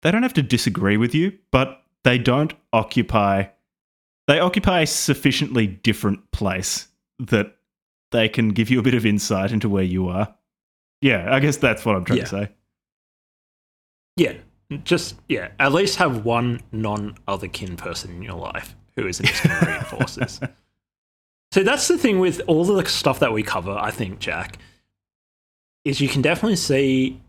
they 0.02 0.12
don't 0.12 0.24
have 0.24 0.34
to 0.36 0.42
disagree 0.42 0.98
with 0.98 1.14
you, 1.16 1.38
but 1.52 1.84
they 2.04 2.18
don't 2.18 2.54
occupy 2.74 3.50
they 4.28 4.40
occupy 4.40 4.82
a 4.82 4.86
sufficiently 4.86 5.66
different 5.66 6.30
place 6.32 6.88
that 7.18 7.56
they 8.12 8.30
can 8.30 8.50
give 8.50 8.70
you 8.70 8.78
a 8.80 8.84
bit 8.84 8.94
of 8.94 9.04
insight 9.04 9.52
into 9.52 9.68
where 9.68 9.84
you 9.84 10.08
are. 10.08 10.36
Yeah, 11.02 11.34
I 11.34 11.40
guess 11.40 11.58
that's 11.58 11.84
what 11.84 11.96
I'm 11.96 12.06
trying 12.06 12.20
Yeah. 12.20 12.24
to 12.26 12.30
say. 12.30 12.50
Yeah, 14.18 14.34
just 14.84 15.16
yeah. 15.28 15.50
At 15.60 15.72
least 15.74 15.96
have 15.98 16.26
one 16.26 16.62
non-other 16.72 17.48
kin 17.48 17.76
person 17.76 18.12
in 18.12 18.22
your 18.22 18.36
life 18.38 18.76
who 18.96 19.08
isn't 19.08 19.26
just 19.26 19.44
going 19.44 19.60
to. 20.08 20.52
So 21.52 21.64
that's 21.64 21.88
the 21.88 21.98
thing 21.98 22.20
with 22.20 22.42
all 22.46 22.64
the 22.66 22.86
stuff 22.86 23.20
that 23.22 23.34
we 23.34 23.42
cover. 23.42 23.72
I 23.72 23.90
think 23.90 24.20
Jack 24.20 24.60
is 25.86 26.00
you 26.02 26.08
can 26.08 26.22
definitely 26.22 26.58
see. 26.58 27.20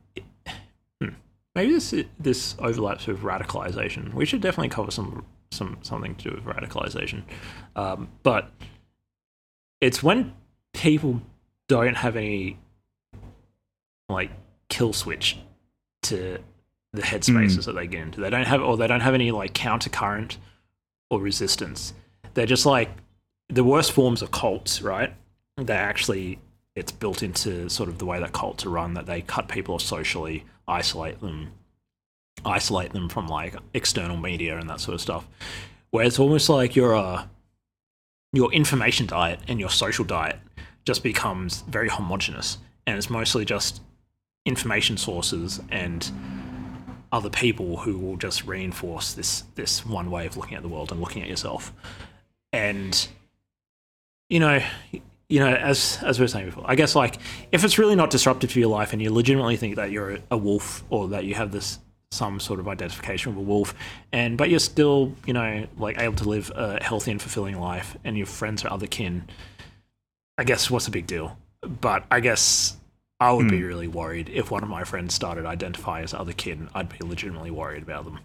Maybe 1.55 1.73
this 1.73 1.95
this 2.19 2.55
overlaps 2.59 3.07
with 3.07 3.21
radicalization. 3.21 4.15
We 4.15 4.25
should 4.25 4.41
definitely 4.41 4.69
cover 4.69 4.91
some 4.91 5.25
some 5.51 5.79
something 5.83 6.15
to 6.17 6.31
do 6.31 6.37
with 6.37 6.45
radicalization, 6.45 7.23
um, 7.75 8.09
but 8.23 8.51
it's 9.81 10.03
when 10.03 10.35
people 10.73 11.21
don't 11.69 11.97
have 11.97 12.17
any 12.17 12.59
like 14.09 14.31
kill 14.69 14.93
switch 14.93 15.39
to 16.03 16.39
the 16.93 17.03
headspaces 17.03 17.67
that 17.67 17.75
they 17.75 17.87
get 17.87 18.01
into. 18.01 18.21
They 18.21 18.31
don't 18.31 18.47
have, 18.47 18.61
or 18.61 18.77
they 18.77 18.87
don't 18.87 19.01
have 19.01 19.15
any 19.15 19.31
like 19.31 19.53
countercurrent 19.55 20.37
or 21.11 21.21
resistance. 21.21 21.95
They're 22.35 22.47
just 22.47 22.67
like 22.67 22.91
the 23.49 23.65
worst 23.65 23.93
forms 23.93 24.23
of 24.23 24.31
cults, 24.31 24.83
right? 24.83 25.15
They 25.57 25.75
actually, 25.75 26.39
it's 26.75 26.93
built 26.93 27.23
into 27.23 27.69
sort 27.69 27.89
of 27.89 27.99
the 27.99 28.07
way 28.07 28.19
that 28.21 28.33
cults 28.33 28.65
are 28.67 28.71
run 28.71 28.95
that 28.95 29.07
they 29.07 29.21
cut 29.23 29.49
people 29.49 29.75
off 29.77 29.83
socially, 29.83 30.45
isolate 30.69 31.21
them, 31.21 31.53
isolate 32.45 32.93
them 32.93 33.09
from 33.09 33.27
like 33.27 33.55
external 33.75 34.17
media 34.17 34.59
and 34.59 34.69
that 34.71 34.81
sort 34.81 34.95
of 34.95 35.01
stuff. 35.01 35.27
Where 35.91 36.05
it's 36.05 36.19
almost 36.19 36.49
like 36.49 36.77
your 36.77 36.95
uh, 36.95 37.27
your 38.33 38.53
information 38.53 39.07
diet 39.07 39.41
and 39.49 39.59
your 39.59 39.71
social 39.71 40.05
diet 40.05 40.39
just 40.85 41.03
becomes 41.03 41.63
very 41.63 41.89
homogenous, 41.89 42.59
and 42.87 42.97
it's 42.97 43.11
mostly 43.11 43.45
just 43.45 43.83
information 44.47 44.97
sources 44.97 45.61
and 45.71 46.11
other 47.13 47.31
people 47.31 47.79
who 47.79 47.99
will 47.99 48.17
just 48.17 48.47
reinforce 48.47 49.15
this 49.15 49.45
this 49.57 49.85
one 49.85 50.11
way 50.11 50.27
of 50.27 50.37
looking 50.37 50.57
at 50.57 50.63
the 50.63 50.69
world 50.69 50.93
and 50.93 51.01
looking 51.01 51.23
at 51.23 51.29
yourself. 51.29 51.73
And 52.53 53.09
you 54.29 54.39
know, 54.39 54.63
you 55.31 55.39
know, 55.39 55.55
as 55.55 55.99
as 56.03 56.19
we 56.19 56.25
were 56.25 56.29
saying 56.29 56.47
before, 56.47 56.65
I 56.67 56.75
guess 56.75 56.95
like 56.95 57.17
if 57.53 57.65
it's 57.65 57.79
really 57.79 57.95
not 57.95 58.11
disruptive 58.11 58.53
to 58.53 58.61
your 58.61 58.69
life 58.69 58.93
and 58.93 59.01
you 59.01 59.13
legitimately 59.13 59.57
think 59.57 59.77
that 59.77 59.93
you're 59.93 60.19
a 60.31 60.37
wolf 60.37 60.85
or 60.91 61.09
that 61.09 61.25
you 61.25 61.35
have 61.35 61.53
this 61.53 61.79
some 62.11 62.41
sort 62.41 62.59
of 62.59 62.67
identification 62.67 63.37
with 63.37 63.47
a 63.47 63.49
wolf, 63.49 63.73
and 64.13 64.37
but 64.37 64.51
you're 64.51 64.59
still, 64.59 65.15
you 65.27 65.33
know, 65.33 65.69
like 65.79 66.01
able 66.01 66.17
to 66.17 66.29
live 66.29 66.51
a 66.57 66.83
healthy 66.83 67.13
and 67.13 67.23
fulfilling 67.23 67.59
life, 67.61 67.97
and 68.03 68.17
your 68.19 68.27
friends 68.27 68.65
are 68.65 68.73
other 68.73 68.89
kin. 68.89 69.29
I 70.37 70.43
guess 70.43 70.69
what's 70.69 70.87
the 70.87 70.91
big 70.91 71.07
deal? 71.07 71.39
But 71.63 72.05
I 72.11 72.19
guess 72.19 72.77
I 73.21 73.33
would 73.33 73.49
be 73.49 73.61
hmm. 73.61 73.67
really 73.67 73.87
worried 73.87 74.31
if 74.31 74.51
one 74.51 74.65
of 74.65 74.69
my 74.69 74.83
friends 74.83 75.15
started 75.15 75.47
identifying 75.47 76.03
as 76.03 76.13
other 76.13 76.33
kin. 76.33 76.69
I'd 76.75 76.89
be 76.89 77.07
legitimately 77.07 77.53
worried 77.53 77.85
about 77.85 78.05
them. 78.05 78.19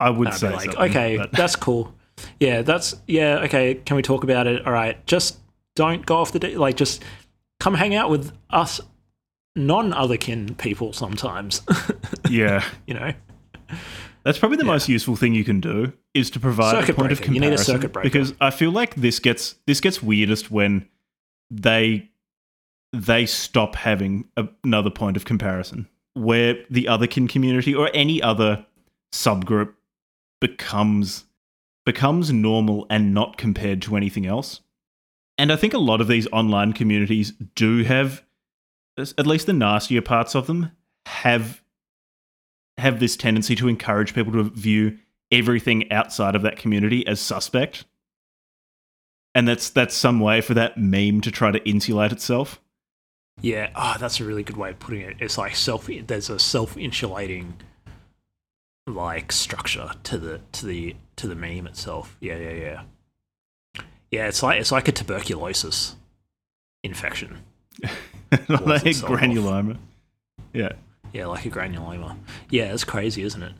I 0.00 0.08
would 0.08 0.32
say 0.32 0.54
like, 0.54 0.74
okay, 0.74 1.18
but- 1.18 1.32
that's 1.32 1.56
cool. 1.56 1.92
Yeah, 2.40 2.62
that's 2.62 2.94
yeah. 3.06 3.40
Okay, 3.40 3.74
can 3.74 3.96
we 3.96 4.02
talk 4.02 4.24
about 4.24 4.46
it? 4.46 4.66
All 4.66 4.72
right, 4.72 5.04
just 5.06 5.38
don't 5.76 6.04
go 6.04 6.16
off 6.16 6.32
the 6.32 6.40
de- 6.40 6.56
like. 6.56 6.76
Just 6.76 7.04
come 7.60 7.74
hang 7.74 7.94
out 7.94 8.10
with 8.10 8.32
us, 8.50 8.80
non-other 9.54 10.16
kin 10.16 10.56
people. 10.56 10.92
Sometimes, 10.92 11.62
yeah, 12.30 12.64
you 12.88 12.94
know. 12.94 13.12
that's 14.24 14.38
probably 14.38 14.56
the 14.56 14.64
most 14.64 14.88
useful 14.88 15.14
thing 15.14 15.34
you 15.34 15.44
can 15.44 15.60
do 15.60 15.92
is 16.14 16.30
to 16.30 16.40
provide 16.40 16.72
Circuit 16.72 16.90
a 16.90 16.94
point 16.94 17.12
of 17.12 17.18
breaker. 17.18 17.32
You 17.32 17.40
need 17.40 17.46
a 17.46 17.50
comparison. 17.50 17.74
circuit 17.76 17.92
breaker. 17.92 18.08
because 18.08 18.34
I 18.40 18.50
feel 18.50 18.72
like 18.72 18.96
this 18.96 19.20
gets 19.20 19.54
this 19.68 19.80
gets 19.80 20.02
weirdest 20.02 20.50
when 20.50 20.88
they 21.50 22.10
they 22.92 23.26
stop 23.26 23.76
having 23.76 24.24
a, 24.36 24.48
another 24.64 24.90
point 24.90 25.16
of 25.16 25.24
comparison 25.24 25.86
where 26.14 26.56
the 26.70 26.88
other 26.88 27.06
kin 27.06 27.28
community 27.28 27.74
or 27.74 27.90
any 27.92 28.22
other 28.22 28.64
subgroup 29.12 29.74
becomes 30.40 31.24
becomes 31.84 32.32
normal 32.32 32.86
and 32.90 33.14
not 33.14 33.36
compared 33.36 33.80
to 33.82 33.96
anything 33.96 34.26
else. 34.26 34.60
And 35.38 35.52
I 35.52 35.56
think 35.56 35.74
a 35.74 35.78
lot 35.78 36.00
of 36.00 36.08
these 36.08 36.26
online 36.32 36.72
communities 36.72 37.32
do 37.54 37.84
have 37.84 38.22
at 38.98 39.26
least 39.26 39.46
the 39.46 39.52
nastier 39.52 40.00
parts 40.00 40.34
of 40.34 40.46
them 40.46 40.72
have 41.06 41.62
have 42.78 43.00
this 43.00 43.16
tendency 43.16 43.54
to 43.56 43.68
encourage 43.68 44.14
people 44.14 44.32
to 44.32 44.44
view 44.44 44.98
everything 45.30 45.90
outside 45.92 46.34
of 46.34 46.42
that 46.42 46.56
community 46.56 47.06
as 47.06 47.20
suspect. 47.20 47.84
And 49.34 49.46
that's 49.46 49.70
that's 49.70 49.94
some 49.94 50.20
way 50.20 50.40
for 50.40 50.54
that 50.54 50.78
meme 50.78 51.20
to 51.22 51.30
try 51.30 51.50
to 51.50 51.68
insulate 51.68 52.12
itself. 52.12 52.60
Yeah, 53.42 53.70
oh, 53.76 53.96
that's 54.00 54.20
a 54.20 54.24
really 54.24 54.42
good 54.42 54.56
way 54.56 54.70
of 54.70 54.78
putting 54.78 55.02
it. 55.02 55.16
It's 55.20 55.36
like 55.36 55.54
self. 55.54 55.86
There's 55.86 56.30
a 56.30 56.38
self-insulating 56.38 57.54
like 58.86 59.32
structure 59.32 59.90
to 60.04 60.16
the 60.16 60.40
to 60.52 60.64
the 60.64 60.96
to 61.16 61.28
the 61.28 61.34
meme 61.34 61.66
itself. 61.66 62.16
Yeah, 62.20 62.36
yeah, 62.36 62.52
yeah. 62.52 62.82
Yeah, 64.10 64.28
it's 64.28 64.42
like 64.42 64.60
it's 64.60 64.72
like 64.72 64.88
a 64.88 64.92
tuberculosis 64.92 65.96
infection. 66.82 67.38
like 68.48 68.82
granuloma. 68.82 69.78
Yeah. 70.52 70.72
Yeah, 71.12 71.26
like 71.26 71.46
a 71.46 71.50
granuloma. 71.50 72.16
Yeah, 72.50 72.72
it's 72.72 72.84
crazy, 72.84 73.22
isn't 73.22 73.42
it? 73.42 73.52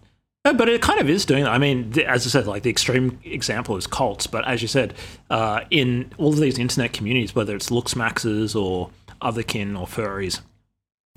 No, 0.44 0.54
but 0.54 0.68
it 0.68 0.80
kind 0.80 1.00
of 1.00 1.10
is 1.10 1.24
doing 1.24 1.44
that. 1.44 1.52
I 1.52 1.58
mean, 1.58 1.92
th- 1.92 2.06
as 2.06 2.24
I 2.24 2.30
said, 2.30 2.46
like 2.46 2.62
the 2.62 2.70
extreme 2.70 3.18
example 3.24 3.76
is 3.76 3.86
cults. 3.86 4.26
But 4.26 4.46
as 4.46 4.62
you 4.62 4.68
said, 4.68 4.94
uh, 5.28 5.62
in 5.70 6.12
all 6.18 6.28
of 6.28 6.38
these 6.38 6.58
internet 6.58 6.92
communities, 6.92 7.34
whether 7.34 7.56
it's 7.56 7.70
looks 7.70 7.96
maxes 7.96 8.54
or 8.54 8.90
otherkin 9.20 9.78
or 9.78 9.86
furries, 9.86 10.40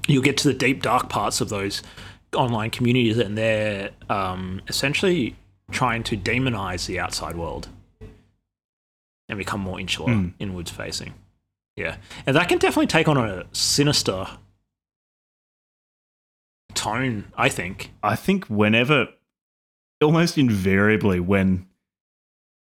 you'll 0.08 0.24
get 0.24 0.38
to 0.38 0.48
the 0.48 0.54
deep 0.54 0.82
dark 0.82 1.10
parts 1.10 1.42
of 1.42 1.50
those 1.50 1.84
online 2.34 2.72
communities, 2.72 3.20
and 3.20 3.38
they're 3.38 3.92
um, 4.10 4.62
essentially 4.68 5.36
trying 5.72 6.02
to 6.04 6.18
demonize 6.18 6.88
the 6.88 7.00
outside 7.00 7.36
world 7.36 7.68
and 9.30 9.38
become 9.38 9.62
more 9.62 9.80
insular, 9.80 10.10
Mm. 10.12 10.34
inwards 10.40 10.72
facing. 10.72 11.14
Yeah, 11.78 11.98
and 12.26 12.36
that 12.36 12.50
can 12.50 12.58
definitely 12.58 12.88
take 12.88 13.08
on 13.08 13.18
a 13.18 13.46
sinister 13.54 14.28
tone. 16.74 17.32
I 17.38 17.50
think. 17.50 17.92
I 18.04 18.16
think 18.16 18.46
whenever 18.46 19.08
almost 20.02 20.38
invariably 20.38 21.20
when 21.20 21.68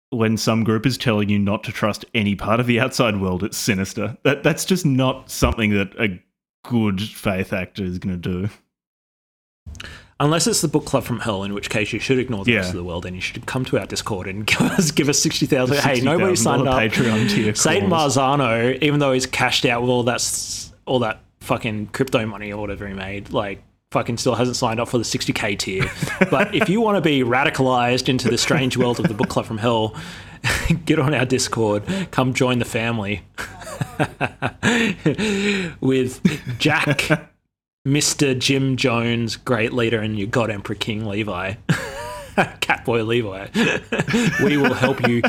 when 0.10 0.38
some 0.38 0.64
group 0.64 0.86
is 0.86 0.98
telling 0.98 1.28
you 1.30 1.38
not 1.38 1.64
to 1.66 1.72
trust 1.72 2.06
any 2.14 2.34
part 2.34 2.60
of 2.62 2.66
the 2.68 2.80
outside 2.80 3.20
world, 3.20 3.44
it's 3.44 3.58
sinister. 3.58 4.18
That 4.24 4.44
that's 4.44 4.66
just 4.66 4.86
not 4.86 5.30
something 5.30 5.72
that 5.72 5.94
a 6.00 6.20
good 6.64 7.02
faith 7.02 7.52
actor 7.54 7.84
is 7.84 8.00
going 8.00 8.22
to 8.22 8.48
do. 8.48 8.50
Unless 10.20 10.48
it's 10.48 10.62
the 10.62 10.68
book 10.68 10.86
club 10.86 11.04
from 11.04 11.20
hell, 11.20 11.44
in 11.44 11.54
which 11.54 11.70
case 11.70 11.94
you 11.94 12.00
should 12.00 12.18
ignore 12.18 12.44
the 12.44 12.56
rest 12.56 12.70
of 12.70 12.76
the 12.76 12.84
world 12.84 13.06
and 13.06 13.16
you 13.16 13.22
should 13.22 13.46
come 13.46 13.64
to 13.66 13.78
our 13.78 13.86
Discord 13.86 14.28
and 14.28 14.48
give 14.48 14.62
us 14.62 14.92
give 14.92 15.10
us 15.10 15.20
sixty 15.20 15.46
thousand. 15.46 15.78
Hey, 15.78 16.02
nobody 16.02 16.34
$60,000 16.34 16.38
signed 16.38 16.68
up. 16.68 16.80
Patreon 16.80 17.30
tier 17.30 17.54
Saint. 17.54 17.88
Marzano, 17.88 18.82
even 18.82 19.00
though 19.00 19.12
he's 19.14 19.28
cashed 19.28 19.66
out 19.66 19.82
with 19.82 19.92
all 19.92 20.04
that 20.04 20.72
all 20.86 21.00
that 21.00 21.22
fucking 21.42 21.88
crypto 21.88 22.26
money 22.26 22.52
or 22.52 22.60
whatever 22.60 22.88
he 22.88 22.94
made, 22.96 23.32
like 23.32 23.62
fucking 23.92 24.18
still 24.18 24.36
hasn't 24.36 24.58
signed 24.58 24.80
up 24.80 24.88
for 24.88 24.98
the 24.98 25.04
sixty 25.06 25.34
k 25.34 25.56
tier. 25.56 25.86
but 26.32 26.54
if 26.56 26.68
you 26.68 26.82
want 26.82 26.96
to 26.96 27.02
be 27.02 27.22
radicalized 27.22 28.10
into 28.10 28.28
the 28.28 28.40
strange 28.40 28.76
world 28.76 29.00
of 29.00 29.08
the 29.08 29.14
book 29.14 29.30
club 29.30 29.46
from 29.46 29.60
hell, 29.60 29.96
get 30.86 30.98
on 30.98 31.14
our 31.14 31.26
Discord. 31.26 31.84
Come 32.10 32.34
join 32.34 32.58
the 32.58 32.66
family 32.66 33.22
with 35.80 36.60
Jack. 36.60 37.34
Mr. 37.92 38.38
Jim 38.38 38.76
Jones, 38.76 39.38
great 39.38 39.72
leader, 39.72 40.02
and 40.02 40.20
your 40.20 40.28
God 40.28 40.50
Emperor 40.52 40.76
King 40.76 41.06
Levi, 41.06 41.54
Catboy 42.38 43.08
Levi. 43.08 44.44
we 44.44 44.58
will 44.58 44.74
help 44.74 45.08
you 45.08 45.22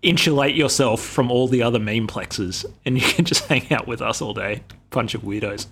insulate 0.00 0.54
yourself 0.56 1.02
from 1.02 1.30
all 1.30 1.46
the 1.46 1.62
other 1.62 1.78
memeplexes, 1.78 2.64
and 2.86 2.96
you 3.00 3.06
can 3.06 3.26
just 3.26 3.44
hang 3.46 3.70
out 3.70 3.86
with 3.86 4.00
us 4.00 4.22
all 4.22 4.32
day. 4.32 4.62
Bunch 4.90 5.14
of 5.14 5.22
weirdos. 5.22 5.66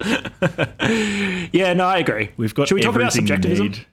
yeah, 1.53 1.73
no, 1.73 1.87
I 1.87 1.97
agree. 1.99 2.31
We've 2.37 2.55
got 2.55 2.69
Should 2.69 2.75
we 2.75 2.83
talk 2.83 2.95
about 2.95 3.15
subjectivism? 3.15 3.69
need. 3.69 3.87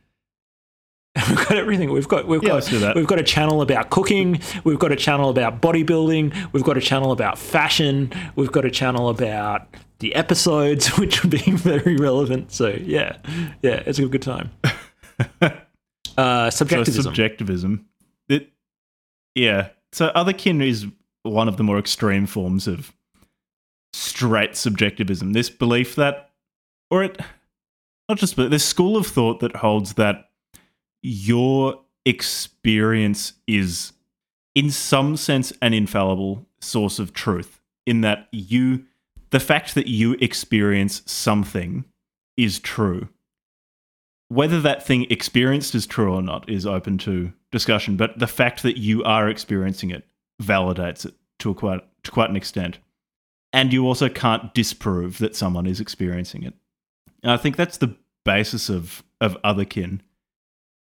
We've 1.29 1.35
got 1.37 1.51
everything. 1.51 1.91
We've 1.91 2.07
got 2.07 2.27
we've 2.27 2.43
Yeah, 2.43 2.49
got 2.49 2.63
that. 2.65 2.95
we've 2.95 3.07
got 3.07 3.19
a 3.19 3.23
channel 3.23 3.61
about 3.61 3.89
cooking. 3.89 4.41
We've 4.65 4.79
got 4.79 4.91
a 4.91 4.95
channel 4.97 5.29
about 5.29 5.61
bodybuilding. 5.61 6.51
We've 6.51 6.63
got 6.63 6.77
a 6.77 6.81
channel 6.81 7.11
about 7.13 7.37
fashion. 7.37 8.11
We've 8.35 8.51
got 8.51 8.65
a 8.65 8.71
channel 8.71 9.07
about 9.09 9.67
the 10.01 10.13
episodes, 10.15 10.87
which 10.97 11.23
would 11.23 11.31
be 11.31 11.51
very 11.51 11.95
relevant. 11.95 12.51
So 12.51 12.67
yeah, 12.69 13.17
yeah, 13.61 13.81
it's 13.85 13.99
a 13.99 14.05
good 14.05 14.21
time. 14.21 14.51
Uh, 16.17 16.49
So 16.49 16.65
subjectivism. 16.65 17.03
subjectivism. 17.03 17.85
It, 18.27 18.51
yeah. 19.33 19.69
So 19.93 20.11
otherkin 20.13 20.61
is 20.61 20.85
one 21.23 21.47
of 21.47 21.55
the 21.55 21.63
more 21.63 21.79
extreme 21.79 22.25
forms 22.25 22.67
of 22.67 22.91
straight 23.93 24.57
subjectivism. 24.57 25.31
This 25.31 25.49
belief 25.49 25.95
that, 25.95 26.31
or 26.89 27.03
it, 27.05 27.17
not 28.09 28.17
just, 28.17 28.35
but 28.35 28.51
this 28.51 28.65
school 28.65 28.97
of 28.97 29.07
thought 29.07 29.39
that 29.39 29.55
holds 29.55 29.93
that 29.93 30.29
your 31.01 31.79
experience 32.05 33.33
is, 33.47 33.93
in 34.53 34.69
some 34.69 35.15
sense, 35.15 35.53
an 35.61 35.73
infallible 35.73 36.45
source 36.59 36.99
of 36.99 37.13
truth. 37.13 37.61
In 37.85 38.01
that 38.01 38.27
you 38.33 38.83
the 39.31 39.39
fact 39.39 39.75
that 39.75 39.87
you 39.87 40.13
experience 40.19 41.01
something 41.05 41.85
is 42.37 42.59
true. 42.59 43.09
Whether 44.27 44.61
that 44.61 44.85
thing 44.85 45.07
experienced 45.09 45.75
is 45.75 45.85
true 45.85 46.13
or 46.13 46.21
not 46.21 46.49
is 46.49 46.65
open 46.65 46.97
to 46.99 47.33
discussion, 47.51 47.97
but 47.97 48.17
the 48.17 48.27
fact 48.27 48.63
that 48.63 48.77
you 48.77 49.03
are 49.03 49.29
experiencing 49.29 49.89
it 49.89 50.05
validates 50.41 51.05
it 51.05 51.15
to 51.39 51.53
quite 51.53 51.81
to 52.03 52.11
quite 52.11 52.29
an 52.29 52.35
extent. 52.35 52.79
And 53.53 53.73
you 53.73 53.85
also 53.85 54.07
can't 54.07 54.53
disprove 54.53 55.17
that 55.17 55.35
someone 55.35 55.67
is 55.67 55.81
experiencing 55.81 56.43
it. 56.43 56.53
And 57.21 57.31
I 57.31 57.37
think 57.37 57.57
that's 57.57 57.77
the 57.77 57.95
basis 58.23 58.69
of 58.69 59.03
of 59.19 59.37
otherkin, 59.43 59.99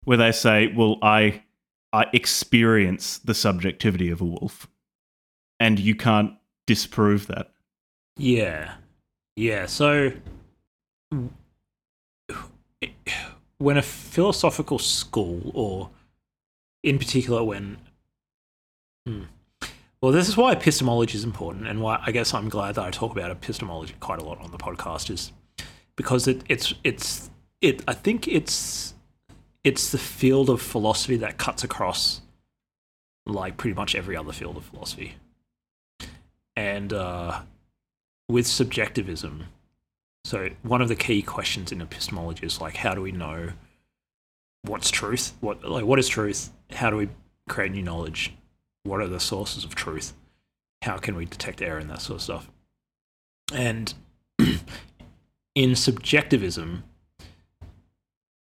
where 0.03 0.17
they 0.17 0.31
say, 0.31 0.67
"Well, 0.67 0.97
I 1.01 1.43
I 1.91 2.05
experience 2.13 3.17
the 3.17 3.33
subjectivity 3.33 4.09
of 4.11 4.21
a 4.21 4.25
wolf," 4.25 4.67
and 5.59 5.79
you 5.79 5.95
can't 5.95 6.33
disprove 6.67 7.27
that. 7.27 7.51
Yeah. 8.19 8.73
Yeah. 9.35 9.65
So 9.65 10.11
when 13.57 13.77
a 13.77 13.81
philosophical 13.81 14.77
school, 14.77 15.51
or 15.53 15.89
in 16.83 16.99
particular 16.99 17.43
when. 17.43 17.77
Hmm. 19.07 19.23
Well, 20.01 20.13
this 20.13 20.29
is 20.29 20.37
why 20.37 20.53
epistemology 20.53 21.17
is 21.17 21.23
important, 21.23 21.67
and 21.67 21.81
why 21.81 22.01
I 22.05 22.11
guess 22.11 22.33
I'm 22.33 22.49
glad 22.49 22.75
that 22.75 22.85
I 22.85 22.91
talk 22.91 23.11
about 23.11 23.31
epistemology 23.31 23.95
quite 23.99 24.19
a 24.19 24.23
lot 24.23 24.39
on 24.39 24.51
the 24.51 24.57
podcast, 24.57 25.09
is 25.09 25.31
because 25.95 26.27
it, 26.27 26.43
it's 26.47 26.73
it's 26.83 27.29
it. 27.61 27.83
I 27.87 27.93
think 27.93 28.27
it's 28.27 28.93
it's 29.63 29.91
the 29.91 29.97
field 29.97 30.49
of 30.49 30.61
philosophy 30.61 31.17
that 31.17 31.37
cuts 31.37 31.63
across 31.63 32.21
like 33.25 33.57
pretty 33.57 33.75
much 33.75 33.93
every 33.93 34.15
other 34.15 34.31
field 34.31 34.55
of 34.55 34.63
philosophy, 34.65 35.15
and 36.55 36.93
uh, 36.93 37.41
with 38.29 38.47
subjectivism. 38.47 39.45
So 40.23 40.49
one 40.61 40.81
of 40.81 40.87
the 40.87 40.95
key 40.95 41.21
questions 41.21 41.71
in 41.71 41.81
epistemology 41.81 42.45
is 42.45 42.61
like, 42.61 42.77
how 42.77 42.93
do 42.93 43.01
we 43.01 43.11
know 43.11 43.49
what's 44.63 44.91
truth? 44.91 45.33
What 45.41 45.63
like 45.67 45.83
what 45.83 45.99
is 45.99 46.07
truth? 46.07 46.51
How 46.71 46.89
do 46.89 46.95
we 46.95 47.09
create 47.49 47.71
new 47.71 47.81
knowledge? 47.81 48.33
What 48.83 49.01
are 49.01 49.07
the 49.07 49.19
sources 49.19 49.63
of 49.65 49.75
truth? 49.75 50.13
How 50.83 50.97
can 50.97 51.15
we 51.15 51.25
detect 51.25 51.61
error 51.61 51.79
and 51.79 51.89
that 51.89 52.01
sort 52.01 52.17
of 52.17 52.21
stuff? 52.21 52.51
And 53.51 53.93
in 55.55 55.75
subjectivism, 55.75 56.83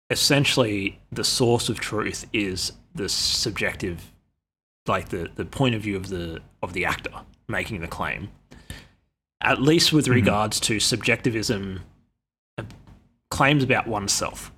essentially 0.10 1.00
the 1.12 1.24
source 1.24 1.70
of 1.70 1.80
truth 1.80 2.28
is 2.32 2.74
the 2.94 3.10
subjective 3.10 4.12
like 4.86 5.10
the, 5.10 5.30
the 5.36 5.46
point 5.46 5.74
of 5.74 5.82
view 5.82 5.96
of 5.96 6.10
the 6.10 6.42
of 6.62 6.74
the 6.74 6.86
actor 6.86 7.14
making 7.48 7.82
the 7.82 7.88
claim 7.88 8.30
at 9.44 9.62
least 9.62 9.94
with 9.94 10.06
mm-hmm. 10.06 10.16
regards 10.16 10.60
to 10.62 10.80
subjectivism 10.80 11.82
uh, 12.58 12.64
claims 13.30 13.64
about 13.64 13.88
oneself. 13.88 14.52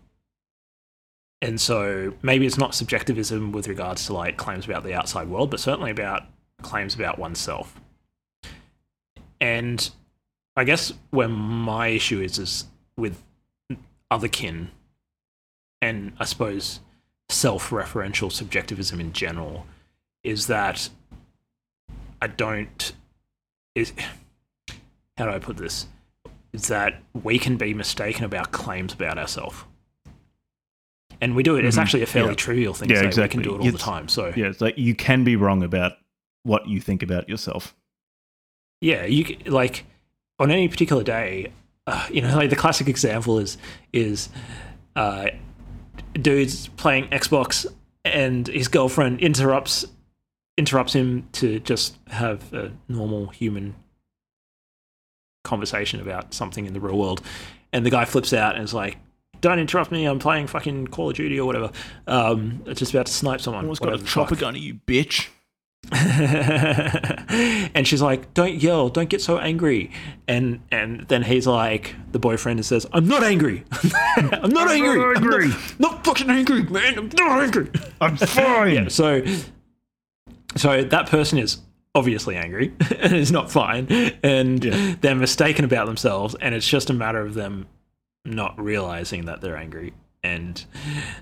And 1.41 1.59
so 1.59 2.13
maybe 2.21 2.45
it's 2.45 2.57
not 2.57 2.73
subjectivism 2.73 3.51
with 3.51 3.67
regards 3.67 4.05
to 4.07 4.13
like 4.13 4.37
claims 4.37 4.65
about 4.65 4.83
the 4.83 4.93
outside 4.93 5.27
world, 5.27 5.51
but 5.51 5.59
certainly 5.59 5.91
about 5.91 6.23
claims 6.61 6.95
about 6.95 7.19
oneself. 7.19 7.79
And 9.41 9.89
I 10.55 10.63
guess 10.63 10.93
where 11.11 11.27
my 11.27 11.87
issue 11.87 12.21
is 12.21 12.39
is 12.39 12.65
with 12.97 13.21
other 14.09 14.27
kin 14.27 14.71
and 15.81 16.13
I 16.19 16.25
suppose 16.25 16.79
self-referential 17.29 18.31
subjectivism 18.31 18.99
in 18.99 19.13
general 19.13 19.65
is 20.23 20.47
that 20.47 20.89
I 22.21 22.27
don't 22.27 22.93
is 23.75 23.93
how 25.17 25.25
do 25.25 25.31
I 25.31 25.39
put 25.39 25.57
this? 25.57 25.87
Is 26.53 26.67
that 26.67 27.01
we 27.13 27.37
can 27.39 27.57
be 27.57 27.73
mistaken 27.73 28.23
about 28.23 28.51
claims 28.51 28.93
about 28.93 29.17
ourselves. 29.17 29.63
And 31.21 31.35
we 31.35 31.43
do 31.43 31.55
it. 31.55 31.59
Mm-hmm. 31.59 31.67
It's 31.67 31.77
actually 31.77 32.03
a 32.03 32.07
fairly 32.07 32.29
yeah. 32.29 32.35
trivial 32.35 32.73
thing 32.73 32.89
yeah, 32.89 33.01
say. 33.01 33.05
Exactly. 33.07 33.39
We 33.39 33.43
can 33.43 33.51
do 33.51 33.55
it 33.55 33.61
all 33.61 33.67
it's, 33.67 33.77
the 33.77 33.83
time. 33.83 34.07
So 34.07 34.33
yeah, 34.35 34.47
it's 34.47 34.61
like 34.61 34.77
you 34.77 34.95
can 34.95 35.23
be 35.23 35.35
wrong 35.35 35.63
about 35.63 35.93
what 36.43 36.67
you 36.67 36.79
think 36.79 37.03
about 37.03 37.29
yourself. 37.29 37.75
Yeah, 38.81 39.05
you 39.05 39.37
like 39.45 39.85
on 40.39 40.51
any 40.51 40.67
particular 40.67 41.03
day. 41.03 41.51
Uh, 41.87 42.07
you 42.11 42.21
know, 42.21 42.35
like 42.35 42.49
the 42.49 42.55
classic 42.55 42.87
example 42.87 43.39
is 43.39 43.57
is 43.93 44.29
uh, 44.95 45.27
dude's 46.13 46.67
playing 46.69 47.07
Xbox 47.09 47.65
and 48.03 48.47
his 48.47 48.67
girlfriend 48.67 49.19
interrupts 49.19 49.85
interrupts 50.57 50.93
him 50.93 51.27
to 51.33 51.59
just 51.59 51.97
have 52.07 52.53
a 52.53 52.71
normal 52.87 53.27
human 53.27 53.75
conversation 55.45 56.01
about 56.01 56.33
something 56.33 56.65
in 56.65 56.73
the 56.73 56.79
real 56.79 56.97
world, 56.97 57.21
and 57.71 57.85
the 57.85 57.89
guy 57.89 58.05
flips 58.05 58.33
out 58.33 58.55
and 58.55 58.63
is 58.63 58.73
like, 58.73 58.97
"Don't 59.41 59.59
interrupt 59.59 59.91
me! 59.91 60.05
I'm 60.05 60.19
playing 60.19 60.47
fucking 60.47 60.87
Call 60.87 61.09
of 61.09 61.15
Duty 61.15 61.39
or 61.39 61.45
whatever. 61.45 61.71
Um, 62.07 62.63
it's 62.65 62.79
just 62.79 62.93
about 62.93 63.05
to 63.05 63.13
snipe 63.13 63.39
someone. 63.41 63.65
Almost 63.65 63.81
got 63.81 63.93
a 63.93 64.03
chopper 64.03 64.35
gun 64.35 64.55
at 64.55 64.61
you, 64.61 64.75
bitch." 64.87 65.29
and 65.91 67.87
she's 67.87 68.01
like, 68.01 68.33
"Don't 68.33 68.55
yell! 68.55 68.89
Don't 68.89 69.07
get 69.07 69.21
so 69.21 69.37
angry!" 69.37 69.91
And 70.27 70.61
and 70.71 71.01
then 71.09 71.21
he's 71.21 71.45
like, 71.45 71.95
the 72.11 72.17
boyfriend 72.17 72.65
says, 72.65 72.87
"I'm 72.91 73.07
not 73.07 73.23
angry. 73.23 73.63
I'm 74.17 74.49
not 74.49 74.67
I'm 74.67 74.83
angry. 74.83 74.97
Not 74.97 75.17
angry. 75.17 75.43
I'm 75.45 75.51
not, 75.51 75.79
not, 75.79 76.05
fucking 76.05 76.29
angry, 76.29 76.63
man. 76.63 76.97
I'm 76.97 77.09
not 77.09 77.43
angry. 77.43 77.69
I'm 78.01 78.17
fine." 78.17 78.73
yeah. 78.73 78.87
So 78.87 79.23
so 80.55 80.83
that 80.83 81.07
person 81.07 81.37
is 81.37 81.59
obviously 81.95 82.35
angry. 82.35 82.73
And 82.99 83.13
is 83.13 83.31
not 83.31 83.51
fine. 83.51 83.87
And 84.23 84.63
yeah. 84.63 84.95
they're 85.01 85.15
mistaken 85.15 85.65
about 85.65 85.85
themselves 85.87 86.35
and 86.35 86.53
it's 86.55 86.67
just 86.67 86.89
a 86.89 86.93
matter 86.93 87.21
of 87.21 87.33
them 87.33 87.67
not 88.23 88.59
realizing 88.59 89.25
that 89.25 89.41
they're 89.41 89.57
angry. 89.57 89.93
And 90.23 90.63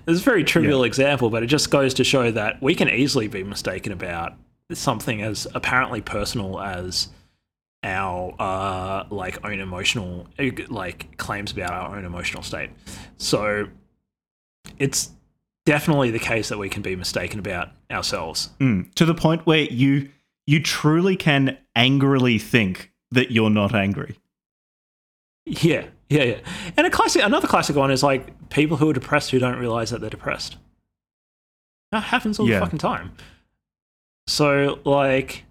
it's 0.06 0.20
a 0.20 0.24
very 0.24 0.44
trivial 0.44 0.80
yeah. 0.80 0.86
example 0.86 1.30
but 1.30 1.42
it 1.42 1.46
just 1.46 1.70
goes 1.70 1.94
to 1.94 2.04
show 2.04 2.30
that 2.30 2.62
we 2.62 2.74
can 2.74 2.88
easily 2.88 3.28
be 3.28 3.44
mistaken 3.44 3.92
about 3.92 4.34
something 4.72 5.22
as 5.22 5.46
apparently 5.54 6.00
personal 6.00 6.58
as 6.60 7.08
our 7.82 8.34
uh, 8.38 9.04
like 9.10 9.44
own 9.44 9.60
emotional 9.60 10.26
like 10.68 11.16
claims 11.18 11.52
about 11.52 11.72
our 11.72 11.96
own 11.96 12.04
emotional 12.04 12.42
state. 12.42 12.70
So 13.18 13.68
it's 14.78 15.10
definitely 15.66 16.10
the 16.10 16.18
case 16.18 16.48
that 16.48 16.58
we 16.58 16.68
can 16.68 16.82
be 16.82 16.96
mistaken 16.96 17.38
about 17.38 17.70
ourselves. 17.90 18.50
Mm, 18.58 18.92
to 18.94 19.04
the 19.04 19.14
point 19.14 19.46
where 19.46 19.64
you 19.64 20.08
you 20.46 20.60
truly 20.60 21.16
can 21.16 21.58
angrily 21.74 22.38
think 22.38 22.92
that 23.10 23.30
you're 23.30 23.50
not 23.50 23.74
angry. 23.74 24.18
Yeah, 25.46 25.86
yeah, 26.08 26.24
yeah. 26.24 26.38
And 26.76 26.86
a 26.86 26.90
classic, 26.90 27.22
another 27.22 27.46
classic 27.46 27.76
one 27.76 27.90
is 27.90 28.02
like 28.02 28.48
people 28.50 28.76
who 28.76 28.90
are 28.90 28.92
depressed 28.92 29.30
who 29.30 29.38
don't 29.38 29.58
realize 29.58 29.90
that 29.90 30.00
they're 30.00 30.10
depressed. 30.10 30.56
That 31.92 32.04
happens 32.04 32.38
all 32.38 32.48
yeah. 32.48 32.58
the 32.58 32.66
fucking 32.66 32.78
time. 32.78 33.12
So, 34.26 34.80
like, 34.84 35.44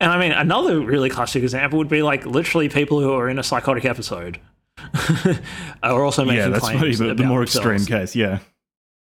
and 0.00 0.10
I 0.10 0.18
mean, 0.18 0.32
another 0.32 0.80
really 0.80 1.10
classic 1.10 1.42
example 1.42 1.78
would 1.78 1.88
be 1.88 2.02
like 2.02 2.26
literally 2.26 2.68
people 2.68 3.00
who 3.00 3.12
are 3.12 3.28
in 3.28 3.38
a 3.38 3.42
psychotic 3.42 3.84
episode 3.84 4.40
are 5.82 6.04
also 6.04 6.24
making 6.24 6.38
yeah, 6.38 6.48
that's 6.48 6.68
claims. 6.68 6.98
the, 6.98 7.14
the 7.14 7.24
more 7.24 7.42
extreme 7.42 7.84
case, 7.84 8.16
yeah 8.16 8.40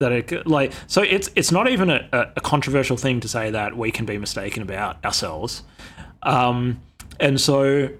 that 0.01 0.13
it 0.13 0.47
like 0.47 0.73
so 0.87 1.03
it's 1.03 1.31
it's 1.37 1.53
not 1.53 1.69
even 1.69 1.91
a, 1.91 2.09
a 2.13 2.41
controversial 2.41 2.97
thing 2.97 3.21
to 3.21 3.29
say 3.29 3.51
that 3.51 3.77
we 3.77 3.91
can 3.91 4.07
be 4.07 4.19
mistaken 4.19 4.63
about 4.63 5.05
ourselves. 5.05 5.63
Um, 6.23 6.81
and 7.21 7.41
so 7.41 7.91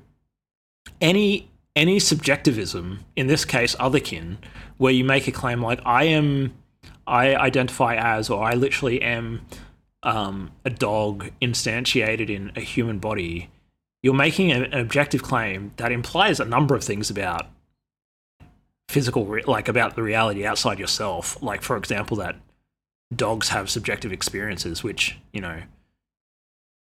any 1.01 1.49
any 1.77 1.99
subjectivism 1.99 3.05
in 3.17 3.27
this 3.27 3.45
case 3.45 3.75
otherkin 3.77 4.37
where 4.77 4.93
you 4.93 5.05
make 5.05 5.27
a 5.27 5.33
claim 5.33 5.63
like 5.63 5.81
i 5.85 6.05
am 6.05 6.53
i 7.07 7.35
identify 7.35 7.95
as 7.97 8.31
or 8.31 8.43
i 8.45 8.55
literally 8.55 9.01
am 9.03 9.41
um, 10.03 10.51
a 10.67 10.71
dog 10.71 11.31
instantiated 11.41 12.29
in 12.29 12.53
a 12.55 12.61
human 12.61 12.99
body 12.99 13.51
you're 14.03 14.15
making 14.15 14.53
an 14.53 14.73
objective 14.75 15.23
claim 15.23 15.73
that 15.77 15.91
implies 15.91 16.39
a 16.39 16.45
number 16.45 16.75
of 16.75 16.85
things 16.85 17.09
about 17.09 17.47
physical, 18.95 19.27
re- 19.27 19.43
like 19.45 19.67
about 19.67 19.97
the 19.97 20.03
reality 20.03 20.47
outside 20.47 20.79
yourself. 20.79 21.43
Like, 21.43 21.63
for 21.63 21.77
example, 21.77 22.17
that 22.19 22.37
dogs 23.15 23.49
have 23.49 23.69
subjective 23.69 24.13
experiences, 24.13 24.85
which, 24.85 25.19
you 25.33 25.41
know, 25.41 25.63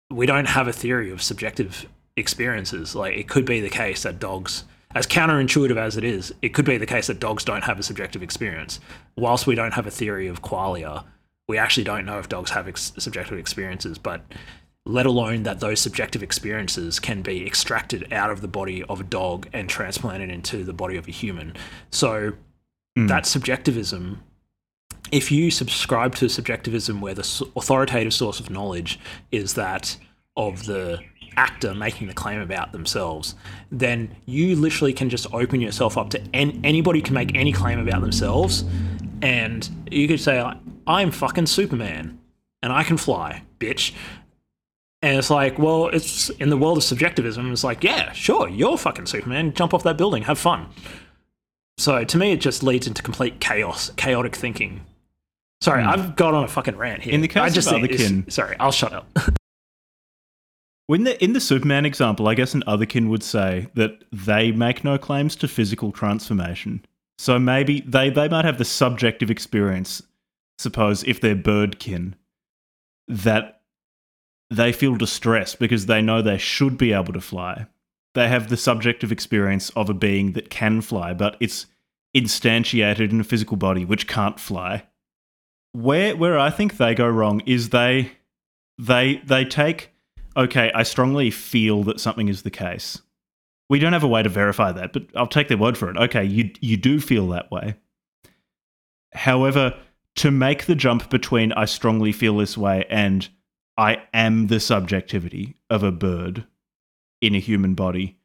we 0.10 0.26
don't 0.26 0.48
have 0.48 0.68
a 0.68 0.74
theory 0.74 1.12
of 1.12 1.22
subjective 1.22 1.88
experiences. 2.18 2.96
Like, 2.96 3.16
it 3.16 3.30
could 3.30 3.46
be 3.46 3.62
the 3.62 3.70
case 3.70 4.02
that 4.04 4.20
dogs, 4.20 4.64
as 4.96 5.06
counterintuitive 5.06 5.78
as 5.78 5.98
it 5.98 6.04
is, 6.04 6.34
it 6.42 6.50
could 6.50 6.66
be 6.66 6.80
the 6.80 6.88
case 6.88 7.06
that 7.08 7.20
dogs 7.20 7.46
don't 7.46 7.64
have 7.64 7.78
a 7.78 7.84
subjective 7.84 8.24
experience. 8.24 8.80
Whilst 9.16 9.46
we 9.46 9.54
don't 9.54 9.76
have 9.76 9.86
a 9.86 9.92
theory 9.92 10.28
of 10.28 10.42
qualia, 10.42 11.06
we 11.48 11.60
actually 11.60 11.84
don't 11.84 12.06
know 12.06 12.18
if 12.18 12.28
dogs 12.28 12.50
have 12.50 12.68
ex- 12.68 12.92
subjective 12.98 13.38
experiences. 13.38 14.00
But 14.00 14.22
let 14.90 15.06
alone 15.06 15.44
that 15.44 15.60
those 15.60 15.80
subjective 15.80 16.24
experiences 16.24 17.00
can 17.00 17.22
be 17.22 17.46
extracted 17.46 18.12
out 18.12 18.32
of 18.32 18.42
the 18.42 18.48
body 18.48 18.84
of 18.84 19.00
a 19.00 19.04
dog 19.04 19.48
and 19.54 19.70
transplanted 19.70 20.30
into 20.30 20.64
the 20.64 20.74
body 20.74 20.98
of 20.98 21.08
a 21.08 21.12
human. 21.12 21.54
So 21.92 22.34
mm. 22.98 23.08
that 23.08 23.26
subjectivism, 23.28 24.24
if 25.12 25.32
you 25.32 25.52
subscribe 25.52 26.16
to 26.16 26.28
subjectivism 26.28 27.02
where 27.02 27.14
the 27.14 27.46
authoritative 27.56 28.14
source 28.14 28.40
of 28.40 28.50
knowledge 28.50 29.00
is 29.32 29.54
that 29.54 29.96
of 30.36 30.66
the 30.66 31.00
actor 31.38 31.76
making 31.76 32.08
the 32.08 32.14
claim 32.14 32.42
about 32.42 32.72
themselves, 32.72 33.36
then 33.72 34.16
you 34.26 34.56
literally 34.56 34.94
can 34.94 35.10
just 35.10 35.32
open 35.34 35.62
yourself 35.62 35.98
up 35.98 36.10
to 36.10 36.22
an- 36.34 36.60
anybody 36.64 37.02
can 37.02 37.14
make 37.14 37.36
any 37.36 37.52
claim 37.52 37.80
about 37.80 38.02
themselves, 38.02 38.66
and 39.22 39.70
you 39.92 40.08
could 40.08 40.20
say, 40.20 40.44
"I'm 40.88 41.12
fucking 41.12 41.46
Superman, 41.46 42.18
and 42.64 42.74
I 42.74 42.84
can 42.84 42.98
fly, 42.98 43.44
bitch." 43.60 43.94
And 45.02 45.18
it's 45.18 45.30
like, 45.30 45.58
well, 45.58 45.88
it's 45.88 46.30
in 46.32 46.50
the 46.50 46.58
world 46.58 46.78
of 46.78 46.84
subjectivism. 46.84 47.52
It's 47.54 47.64
like, 47.64 47.84
yeah, 47.84 48.12
sure, 48.12 48.50
you're 48.50 48.78
fucking 48.78 49.06
Superman. 49.06 49.54
Jump 49.54 49.74
off 49.74 49.84
that 49.84 49.98
building, 49.98 50.24
have 50.24 50.38
fun. 50.38 50.68
So 51.78 52.04
to 52.04 52.18
me, 52.18 52.34
it 52.34 52.42
just 52.42 52.64
leads 52.64 52.86
into 52.88 53.02
complete 53.02 53.40
chaos, 53.40 53.92
chaotic 53.96 54.36
thinking. 54.36 54.82
Sorry, 55.62 55.84
hmm. 55.84 55.90
I've 55.90 56.16
got 56.18 56.34
on 56.34 56.44
a 56.44 56.48
fucking 56.50 56.76
rant 56.76 57.02
here. 57.04 57.14
In 57.14 57.22
the 57.22 57.30
case 57.30 57.42
I 57.44 57.48
of 57.48 57.54
just 57.54 57.72
it's- 57.72 58.02
Otherkin- 58.02 58.32
sorry, 58.32 58.58
I'll 58.60 58.72
shut 58.72 58.94
up. 58.94 59.08
When 60.88 61.04
the, 61.04 61.24
in 61.24 61.34
the 61.34 61.40
Superman 61.40 61.86
example, 61.86 62.28
I 62.28 62.34
guess 62.34 62.56
an 62.56 62.64
otherkin 62.66 63.10
would 63.10 63.22
say 63.22 63.68
that 63.76 64.04
they 64.12 64.52
make 64.52 64.84
no 64.84 64.98
claims 64.98 65.36
to 65.36 65.48
physical 65.48 65.92
transformation. 65.92 66.84
So 67.20 67.38
maybe 67.38 67.82
they, 67.82 68.10
they 68.10 68.28
might 68.28 68.44
have 68.44 68.58
the 68.58 68.66
subjective 68.66 69.30
experience, 69.30 70.02
suppose, 70.58 71.04
if 71.04 71.22
they're 71.22 71.36
birdkin, 71.36 72.14
that 73.08 73.59
they 74.50 74.72
feel 74.72 74.96
distress 74.96 75.56
because 75.56 75.86
they 75.86 76.02
know 76.02 76.22
they 76.22 76.38
should 76.38 76.78
be 76.78 76.94
able 76.94 77.14
to 77.14 77.22
fly. 77.22 77.68
They 78.16 78.28
have 78.28 78.50
the 78.50 78.58
subjective 78.58 79.12
experience 79.12 79.70
of 79.72 79.90
a 79.90 79.94
being 79.94 80.34
that 80.34 80.50
can 80.50 80.82
fly, 80.82 81.14
but 81.14 81.38
it's 81.40 81.68
instantiated 82.16 83.12
in 83.12 83.20
a 83.20 83.24
physical 83.24 83.58
body 83.58 83.86
which 83.86 84.08
can't 84.08 84.40
fly. 84.40 84.84
Where 85.72 86.16
where 86.16 86.40
I 86.40 86.50
think 86.50 86.78
they 86.78 86.96
go 86.96 87.08
wrong 87.08 87.42
is 87.46 87.70
they 87.70 88.14
they 88.80 89.22
they 89.26 89.46
take 89.46 89.92
okay, 90.36 90.72
I 90.74 90.84
strongly 90.84 91.30
feel 91.30 91.84
that 91.84 92.00
something 92.00 92.28
is 92.28 92.42
the 92.44 92.52
case. 92.52 93.02
We 93.70 93.78
don't 93.78 93.94
have 93.94 94.04
a 94.04 94.08
way 94.08 94.24
to 94.24 94.30
verify 94.30 94.72
that, 94.72 94.94
but 94.94 95.04
I'll 95.16 95.28
take 95.28 95.48
their 95.48 95.58
word 95.58 95.78
for 95.78 95.90
it. 95.92 95.98
Okay, 95.98 96.24
you 96.24 96.52
you 96.60 96.78
do 96.78 97.00
feel 97.00 97.28
that 97.30 97.52
way. 97.52 97.76
However, 99.14 99.78
to 100.16 100.32
make 100.32 100.66
the 100.66 100.76
jump 100.76 101.10
between 101.10 101.52
I 101.54 101.66
strongly 101.66 102.12
feel 102.12 102.38
this 102.38 102.58
way 102.58 102.86
and 102.90 103.30
I 103.80 104.02
am 104.14 104.48
the 104.48 104.60
subjectivity 104.60 105.56
of 105.70 105.84
a 105.84 105.92
bird 105.92 106.44
in 107.22 107.34
a 107.34 107.40
human 107.40 107.76
body 107.76 108.20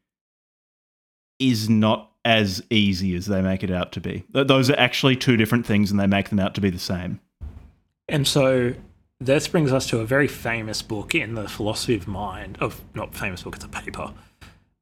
is 1.39 1.71
not 1.71 2.11
as 2.25 2.61
easy 2.71 3.15
as 3.15 3.27
they 3.27 3.41
make 3.41 3.63
it 3.63 3.71
out 3.71 3.93
to 3.93 4.01
be. 4.01 4.25
Those 4.33 4.69
are 4.69 4.77
actually 4.77 5.15
two 5.15 5.37
different 5.37 5.65
things 5.65 5.93
and 5.93 6.01
they 6.01 6.09
make 6.09 6.31
them 6.31 6.41
out 6.41 6.57
to 6.57 6.61
be 6.61 6.71
the 6.71 6.81
same. 6.81 7.21
And 8.09 8.27
so 8.27 8.75
this 9.21 9.47
brings 9.47 9.73
us 9.73 9.87
to 9.91 10.01
a 10.01 10.05
very 10.05 10.27
famous 10.27 10.83
book 10.83 11.15
in 11.15 11.37
the 11.37 11.49
philosophy 11.49 11.95
of 11.95 12.09
mind. 12.09 12.59
Of 12.61 12.81
not 12.97 13.15
famous 13.15 13.45
book, 13.45 13.55
it's 13.55 13.65
a 13.65 13.69
paper. 13.69 14.13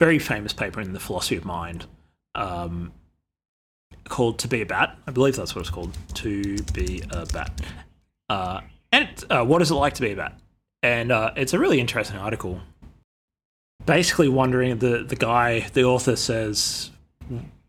Very 0.00 0.18
famous 0.18 0.54
paper 0.54 0.80
in 0.80 0.94
the 0.94 1.00
philosophy 1.00 1.36
of 1.36 1.44
mind, 1.44 1.84
um, 2.34 2.92
called 4.08 4.38
"To 4.38 4.48
Be 4.48 4.62
a 4.62 4.66
Bat." 4.66 4.98
I 5.06 5.10
believe 5.10 5.36
that's 5.36 5.54
what 5.54 5.60
it's 5.60 5.70
called. 5.70 5.96
To 6.14 6.56
be 6.72 7.02
a 7.10 7.26
bat. 7.26 7.60
Uh, 8.30 8.62
and 8.90 9.08
uh, 9.28 9.44
what 9.44 9.60
is 9.60 9.70
it 9.70 9.74
like 9.74 9.92
to 9.94 10.02
be 10.02 10.12
a 10.12 10.16
bat? 10.16 10.38
And 10.82 11.12
uh, 11.12 11.32
it's 11.36 11.52
a 11.52 11.58
really 11.58 11.80
interesting 11.80 12.16
article. 12.16 12.60
Basically, 13.86 14.28
wondering 14.28 14.78
the 14.78 15.04
the 15.04 15.16
guy, 15.16 15.60
the 15.72 15.84
author 15.84 16.16
says, 16.16 16.90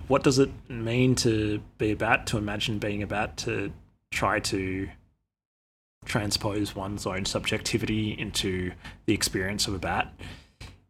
what 0.08 0.24
does 0.24 0.40
it 0.40 0.50
mean 0.70 1.16
to 1.16 1.62
be 1.78 1.92
a 1.92 1.96
bat? 1.96 2.28
To 2.28 2.38
imagine 2.38 2.80
being 2.80 3.04
a 3.04 3.08
bat? 3.08 3.38
To 3.38 3.72
try 4.12 4.40
to 4.40 4.90
transpose 6.06 6.76
one's 6.76 7.06
own 7.08 7.26
subjectivity 7.26 8.12
into 8.12 8.72
the 9.06 9.14
experience 9.14 9.68
of 9.68 9.74
a 9.74 9.80
bat. 9.80 10.14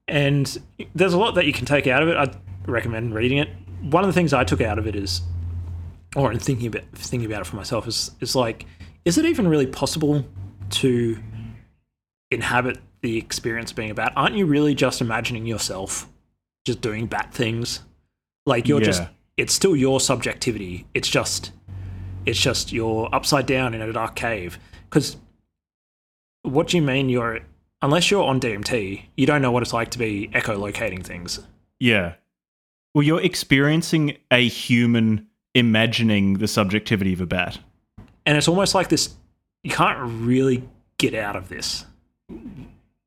And 0.07 0.57
there's 0.95 1.13
a 1.13 1.17
lot 1.17 1.35
that 1.35 1.45
you 1.45 1.53
can 1.53 1.65
take 1.65 1.87
out 1.87 2.01
of 2.03 2.09
it. 2.09 2.17
I'd 2.17 2.35
recommend 2.65 3.13
reading 3.13 3.37
it. 3.37 3.49
One 3.81 4.03
of 4.03 4.07
the 4.07 4.13
things 4.13 4.33
I 4.33 4.43
took 4.43 4.59
out 4.59 4.79
of 4.79 4.87
it 4.87 4.95
is, 4.95 5.21
or 6.15 6.31
in 6.31 6.39
thinking 6.39 6.67
about 6.67 6.83
thinking 6.93 7.29
about 7.29 7.41
it 7.41 7.47
for 7.47 7.55
myself, 7.55 7.87
is 7.87 8.11
is 8.19 8.35
like, 8.35 8.65
is 9.05 9.17
it 9.17 9.25
even 9.25 9.47
really 9.47 9.67
possible 9.67 10.25
to 10.71 11.17
inhabit 12.33 12.79
the 13.01 13.17
experience 13.17 13.71
being 13.71 13.91
a 13.91 13.93
bat? 13.93 14.13
Aren't 14.15 14.35
you 14.35 14.45
really 14.45 14.75
just 14.75 15.01
imagining 15.01 15.45
yourself 15.45 16.07
just 16.65 16.81
doing 16.81 17.07
bat 17.07 17.33
things? 17.33 17.81
Like 18.45 18.67
you're 18.67 18.81
just 18.81 19.03
it's 19.37 19.53
still 19.53 19.75
your 19.75 19.99
subjectivity. 19.99 20.85
It's 20.93 21.07
just 21.07 21.51
it's 22.25 22.39
just 22.39 22.71
you're 22.71 23.09
upside 23.13 23.45
down 23.45 23.73
in 23.73 23.81
a 23.81 23.91
dark 23.93 24.15
cave. 24.15 24.59
Because 24.89 25.17
what 26.43 26.67
do 26.67 26.77
you 26.77 26.83
mean 26.83 27.09
you're 27.09 27.39
unless 27.81 28.09
you're 28.09 28.23
on 28.23 28.39
DMT, 28.39 29.03
you 29.15 29.25
don't 29.25 29.41
know 29.41 29.51
what 29.51 29.61
it's 29.61 29.73
like 29.73 29.91
to 29.91 29.99
be 29.99 30.29
echolocating 30.33 31.03
things. 31.03 31.39
Yeah. 31.79 32.13
Well, 32.95 33.03
you're 33.03 33.21
experiencing 33.21 34.17
a 34.31 34.47
human 34.47 35.27
imagining 35.53 36.35
the 36.35 36.47
subjectivity 36.47 37.13
of 37.13 37.21
a 37.21 37.25
bat. 37.25 37.59
And 38.25 38.37
it's 38.37 38.47
almost 38.47 38.73
like 38.73 38.89
this 38.89 39.15
you 39.63 39.71
can't 39.71 39.99
really 40.21 40.67
get 40.97 41.13
out 41.13 41.35
of 41.35 41.49
this. 41.49 41.85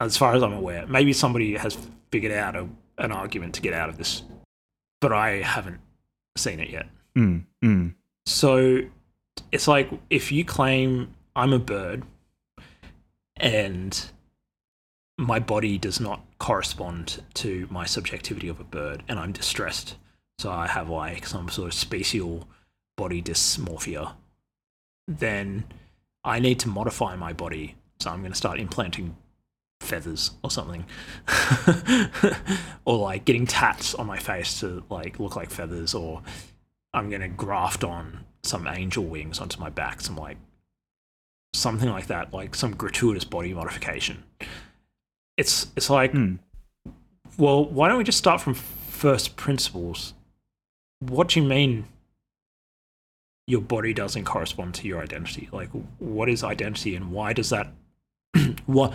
As 0.00 0.16
far 0.16 0.34
as 0.34 0.42
I'm 0.42 0.52
aware. 0.52 0.86
Maybe 0.86 1.12
somebody 1.12 1.56
has 1.56 1.76
figured 2.10 2.32
out 2.32 2.56
a, 2.56 2.68
an 2.98 3.12
argument 3.12 3.54
to 3.54 3.62
get 3.62 3.72
out 3.72 3.88
of 3.88 3.98
this. 3.98 4.22
But 5.00 5.12
I 5.12 5.42
haven't 5.42 5.80
seen 6.36 6.60
it 6.60 6.70
yet. 6.70 6.86
Mm, 7.16 7.44
mm. 7.64 7.94
So 8.26 8.80
it's 9.52 9.68
like 9.68 9.90
if 10.10 10.32
you 10.32 10.44
claim 10.44 11.14
I'm 11.34 11.52
a 11.52 11.58
bird 11.58 12.04
and 13.36 14.10
my 15.18 15.38
body 15.38 15.78
does 15.78 16.00
not 16.00 16.20
correspond 16.38 17.22
to 17.34 17.66
my 17.70 17.86
subjectivity 17.86 18.48
of 18.48 18.60
a 18.60 18.64
bird 18.64 19.02
and 19.08 19.18
I'm 19.18 19.32
distressed, 19.32 19.96
so 20.38 20.50
I 20.50 20.66
have 20.66 20.90
like 20.90 21.26
some 21.26 21.48
sort 21.48 21.68
of 21.68 21.74
special 21.74 22.48
body 22.96 23.22
dysmorphia, 23.22 24.12
then 25.08 25.64
I 26.24 26.40
need 26.40 26.58
to 26.60 26.68
modify 26.68 27.16
my 27.16 27.32
body. 27.32 27.76
So 27.98 28.10
I'm 28.10 28.20
going 28.20 28.32
to 28.32 28.36
start 28.38 28.58
implanting 28.60 29.16
feathers 29.80 30.32
or 30.42 30.50
something. 30.50 30.84
Or 32.84 32.98
like 32.98 33.24
getting 33.24 33.46
tats 33.46 33.94
on 33.96 34.06
my 34.06 34.18
face 34.18 34.60
to 34.60 34.84
like 34.90 35.18
look 35.18 35.34
like 35.34 35.50
feathers 35.50 35.92
or 35.92 36.22
i'm 36.94 37.10
going 37.10 37.20
to 37.20 37.26
graft 37.28 37.82
on 37.82 38.24
some 38.44 38.68
angel 38.68 39.04
wings 39.04 39.40
onto 39.40 39.58
my 39.58 39.68
back 39.68 40.00
some 40.00 40.16
like 40.16 40.36
something 41.52 41.88
like 41.90 42.06
that 42.06 42.32
like 42.32 42.54
some 42.54 42.76
gratuitous 42.76 43.24
body 43.24 43.52
modification. 43.52 44.22
It's 45.36 45.66
it's 45.74 45.90
like 45.90 46.12
Mm. 46.12 46.38
well 47.36 47.64
why 47.64 47.88
don't 47.88 47.98
we 47.98 48.04
just 48.04 48.18
start 48.18 48.40
from 48.40 48.54
first 48.54 49.34
principles? 49.34 50.14
What 51.00 51.28
do 51.30 51.40
you 51.40 51.46
mean 51.46 51.86
your 53.48 53.60
body 53.62 53.92
doesn't 53.92 54.24
correspond 54.24 54.74
to 54.76 54.86
your 54.86 55.02
identity? 55.02 55.48
Like 55.52 55.70
what 55.98 56.28
is 56.28 56.44
identity 56.44 56.94
and 56.94 57.10
why 57.10 57.32
does 57.32 57.50
that 57.50 57.72
what 58.66 58.92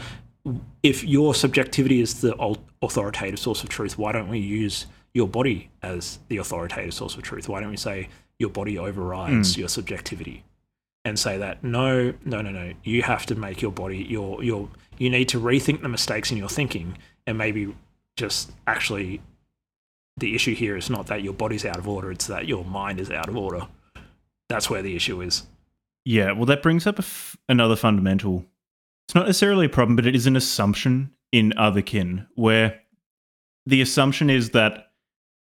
if 0.84 1.04
your 1.04 1.36
subjectivity 1.36 2.02
is 2.02 2.22
the 2.22 2.36
authoritative 2.82 3.40
source 3.40 3.64
of 3.64 3.70
truth 3.70 3.98
why 3.98 4.12
don't 4.12 4.28
we 4.28 4.40
use 4.40 4.88
your 5.14 5.28
body 5.28 5.70
as 5.84 6.20
the 6.30 6.38
authoritative 6.38 6.94
source 6.94 7.16
of 7.16 7.22
truth? 7.22 7.50
Why 7.50 7.60
don't 7.60 7.70
we 7.70 7.78
say 7.78 8.10
your 8.40 8.50
body 8.50 8.78
overrides 8.78 9.56
hmm. 9.56 9.60
your 9.62 9.70
subjectivity 9.70 10.44
and 11.04 11.18
say 11.18 11.38
that 11.38 11.64
no 11.64 12.14
no 12.26 12.42
no 12.42 12.52
no 12.52 12.74
you 12.84 13.02
have 13.02 13.26
to 13.26 13.36
make 13.36 13.62
your 13.62 13.72
body 13.72 13.98
your 13.98 14.44
your 14.44 14.70
you 14.98 15.10
need 15.10 15.28
to 15.30 15.40
rethink 15.40 15.82
the 15.82 15.90
mistakes 15.90 16.32
in 16.32 16.38
your 16.38 16.50
thinking 16.50 16.98
and 17.26 17.38
maybe 17.38 17.76
just 18.18 18.52
actually 18.68 19.22
the 20.18 20.36
issue 20.36 20.54
here 20.54 20.76
is 20.76 20.90
not 20.90 21.08
that 21.08 21.24
your 21.24 21.34
body's 21.34 21.66
out 21.66 21.78
of 21.78 21.88
order 21.88 22.12
it's 22.12 22.28
that 22.28 22.48
your 22.48 22.64
mind 22.66 23.00
is 23.00 23.12
out 23.12 23.30
of 23.30 23.38
order. 23.38 23.68
That's 24.50 24.70
where 24.70 24.82
the 24.82 24.96
issue 24.96 25.22
is. 25.22 25.44
Yeah, 26.04 26.34
well, 26.34 26.46
that 26.46 26.62
brings 26.62 26.86
up 26.86 26.98
a 26.98 27.04
f- 27.04 27.38
another 27.48 27.76
fundamental. 27.76 28.46
It's 29.12 29.16
not 29.16 29.26
necessarily 29.26 29.66
a 29.66 29.70
problem, 29.70 29.98
but 29.98 30.06
it 30.06 30.16
is 30.16 30.26
an 30.26 30.38
assumption 30.38 31.12
in 31.34 31.52
otherkin 31.58 32.28
where 32.36 32.80
the 33.66 33.82
assumption 33.82 34.30
is 34.30 34.52
that 34.52 34.94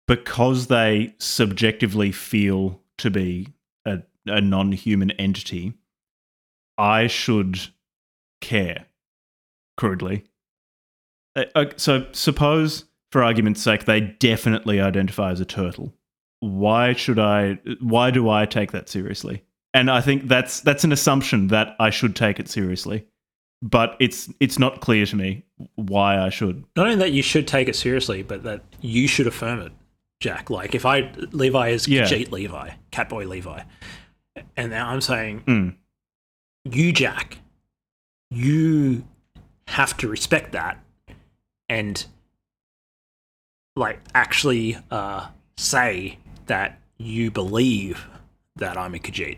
because 0.07 0.67
they 0.67 1.15
subjectively 1.17 2.11
feel 2.11 2.79
to 2.99 3.09
be 3.09 3.47
a, 3.83 4.03
a 4.27 4.39
non 4.39 4.71
human 4.71 5.09
entity, 5.09 5.73
I 6.77 7.07
should 7.07 7.59
care, 8.39 8.85
crudely. 9.77 10.25
Uh, 11.35 11.45
uh, 11.55 11.65
So, 11.75 12.05
suppose, 12.11 12.85
for 13.11 13.23
argument's 13.23 13.63
sake, 13.63 13.85
they 13.85 13.99
definitely 13.99 14.79
identify 14.79 15.31
as 15.31 15.39
a 15.39 15.45
turtle. 15.45 15.91
Why 16.39 16.93
should 16.93 17.17
I? 17.17 17.57
Why 17.79 18.11
do 18.11 18.29
I 18.29 18.45
take 18.45 18.73
that 18.73 18.89
seriously? 18.89 19.43
and 19.75 19.91
I 19.91 19.99
think 19.99 20.29
that's 20.29 20.61
that's 20.61 20.85
an 20.85 20.93
assumption 20.93 21.47
that 21.47 21.75
I 21.79 21.89
should 21.89 22.15
take 22.15 22.39
it 22.39 22.47
seriously, 22.47 23.05
but 23.67 23.95
it's 23.99 24.29
it's 24.39 24.59
not 24.59 24.79
clear 24.81 25.05
to 25.07 25.15
me 25.15 25.43
why 25.75 26.19
I 26.19 26.29
should. 26.29 26.63
not 26.75 26.85
only 26.85 26.97
that 26.97 27.11
you 27.13 27.21
should 27.23 27.47
take 27.47 27.67
it 27.67 27.75
seriously 27.75 28.21
but 28.21 28.43
that 28.43 28.61
you 28.81 29.07
should 29.07 29.25
affirm 29.27 29.59
it 29.61 29.71
jack 30.21 30.49
like 30.49 30.75
if 30.75 30.85
i 30.85 31.11
levi 31.31 31.69
is 31.69 31.87
Yeah. 31.87 32.03
Jeet 32.03 32.31
levi 32.31 32.69
catboy 32.91 33.27
levi 33.27 33.63
and 34.55 34.69
now 34.71 34.89
i'm 34.89 35.01
saying 35.01 35.41
Mm. 35.47 35.75
you 36.71 36.91
jack 36.93 37.39
you 38.31 39.05
have 39.67 39.95
to 39.97 40.07
respect 40.07 40.51
that 40.51 40.77
and 41.69 42.05
like 43.75 43.99
actually 44.13 44.77
uh, 44.91 45.27
say 45.57 46.17
that 46.45 46.79
you 46.97 47.29
believe 47.31 48.05
that 48.55 48.77
I'm 48.77 48.95
a 48.95 48.99
Khajiit. 48.99 49.37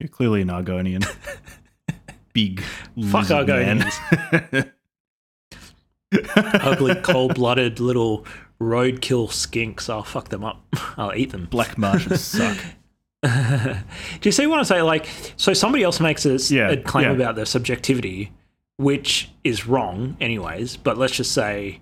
You're 0.00 0.08
clearly 0.08 0.40
an 0.42 0.48
Argonian. 0.48 1.06
Big 2.38 2.60
Fuck 3.10 3.30
lizard 3.30 3.48
man. 3.48 3.80
Argonians. 3.80 4.72
Ugly, 6.34 6.94
cold-blooded 6.96 7.80
little 7.80 8.24
roadkill 8.60 9.28
skinks. 9.28 9.90
I'll 9.90 10.02
fuck 10.02 10.28
them 10.30 10.44
up. 10.44 10.64
I'll 10.96 11.14
eat 11.14 11.30
them. 11.32 11.46
Black 11.50 11.76
Martians 11.76 12.20
suck. 12.22 12.56
Do 13.22 13.74
you 14.22 14.32
see 14.32 14.46
what 14.46 14.60
I 14.60 14.62
say? 14.62 14.82
Like, 14.82 15.06
so 15.36 15.52
somebody 15.52 15.84
else 15.84 16.00
makes 16.00 16.24
a, 16.24 16.34
s- 16.34 16.50
Yeah, 16.50 16.70
a 16.70 16.76
claim 16.80 17.06
yeah. 17.06 17.12
about 17.12 17.36
their 17.36 17.44
subjectivity, 17.44 18.32
which 18.76 19.30
is 19.44 19.66
wrong, 19.66 20.16
anyways. 20.20 20.76
But 20.76 20.96
let's 20.96 21.14
just 21.16 21.32
say, 21.32 21.80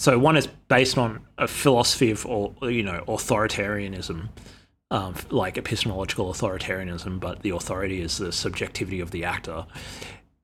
so 0.00 0.18
one 0.18 0.36
is 0.36 0.46
based 0.68 0.98
on 0.98 1.20
a 1.38 1.46
philosophy 1.46 2.10
of, 2.10 2.26
or 2.26 2.52
you 2.62 2.82
know, 2.82 3.04
authoritarianism, 3.06 4.28
um, 4.90 5.14
like 5.30 5.58
epistemological 5.58 6.32
authoritarianism, 6.32 7.18
but 7.18 7.42
the 7.42 7.50
authority 7.50 8.00
is 8.00 8.18
the 8.18 8.32
subjectivity 8.32 9.00
of 9.00 9.10
the 9.10 9.24
actor. 9.24 9.66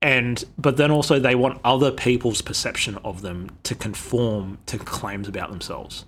And 0.01 0.45
but 0.59 0.77
then 0.77 0.91
also 0.91 1.21
they 1.21 1.37
want 1.37 1.61
other 1.65 1.93
people's 1.93 2.43
perception 2.43 2.99
of 3.05 3.23
them 3.23 3.51
to 3.63 3.75
conform 3.75 4.59
to 4.67 4.79
claims 4.79 5.29
about 5.29 5.51
themselves. 5.51 6.05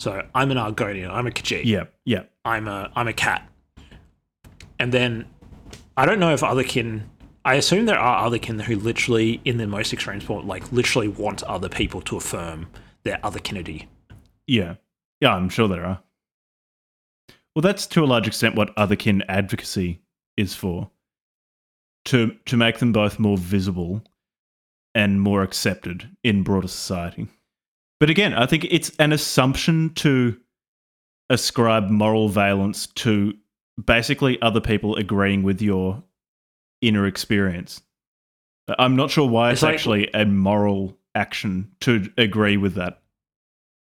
So 0.00 0.26
I'm 0.34 0.50
an 0.50 0.58
Argonian, 0.58 1.10
I'm 1.10 1.26
a 1.26 1.30
Khajiit. 1.30 1.64
Yeah, 1.64 1.84
yeah. 2.04 2.24
I'm 2.44 2.68
a 2.68 2.92
I'm 2.94 3.08
a 3.08 3.14
cat. 3.14 3.48
And 4.78 4.92
then 4.92 5.26
I 5.96 6.04
don't 6.04 6.20
know 6.20 6.32
if 6.34 6.44
other 6.44 6.62
kin 6.62 7.08
I 7.44 7.54
assume 7.54 7.86
there 7.86 7.98
are 7.98 8.26
other 8.26 8.38
kin 8.38 8.58
who 8.58 8.76
literally 8.76 9.40
in 9.46 9.56
the 9.56 9.66
most 9.66 9.94
extreme 9.94 10.20
sport 10.20 10.44
like 10.44 10.70
literally 10.70 11.08
want 11.08 11.42
other 11.44 11.70
people 11.70 12.02
to 12.02 12.18
affirm 12.18 12.66
their 13.02 13.18
other 13.22 13.40
kinity. 13.40 13.86
Yeah. 14.46 14.74
Yeah, 15.20 15.34
I'm 15.34 15.48
sure 15.48 15.68
there 15.68 15.86
are. 15.86 16.02
Well, 17.58 17.62
that's 17.62 17.88
to 17.88 18.04
a 18.04 18.06
large 18.06 18.28
extent 18.28 18.54
what 18.54 18.72
otherkin 18.76 19.24
advocacy 19.28 19.98
is 20.36 20.54
for. 20.54 20.92
To 22.04 22.36
to 22.46 22.56
make 22.56 22.78
them 22.78 22.92
both 22.92 23.18
more 23.18 23.36
visible 23.36 24.04
and 24.94 25.20
more 25.20 25.42
accepted 25.42 26.08
in 26.22 26.44
broader 26.44 26.68
society. 26.68 27.26
But 27.98 28.10
again, 28.10 28.32
I 28.32 28.46
think 28.46 28.66
it's 28.70 28.92
an 29.00 29.10
assumption 29.12 29.90
to 29.94 30.38
ascribe 31.30 31.90
moral 31.90 32.28
valence 32.28 32.86
to 32.94 33.34
basically 33.84 34.40
other 34.40 34.60
people 34.60 34.94
agreeing 34.94 35.42
with 35.42 35.60
your 35.60 36.04
inner 36.80 37.08
experience. 37.08 37.82
I'm 38.78 38.94
not 38.94 39.10
sure 39.10 39.28
why 39.28 39.50
it's, 39.50 39.56
It's 39.58 39.62
like- 39.64 39.74
actually 39.74 40.10
a 40.14 40.24
moral 40.26 40.96
action 41.16 41.72
to 41.80 42.08
agree 42.16 42.56
with 42.56 42.74
that. 42.74 43.02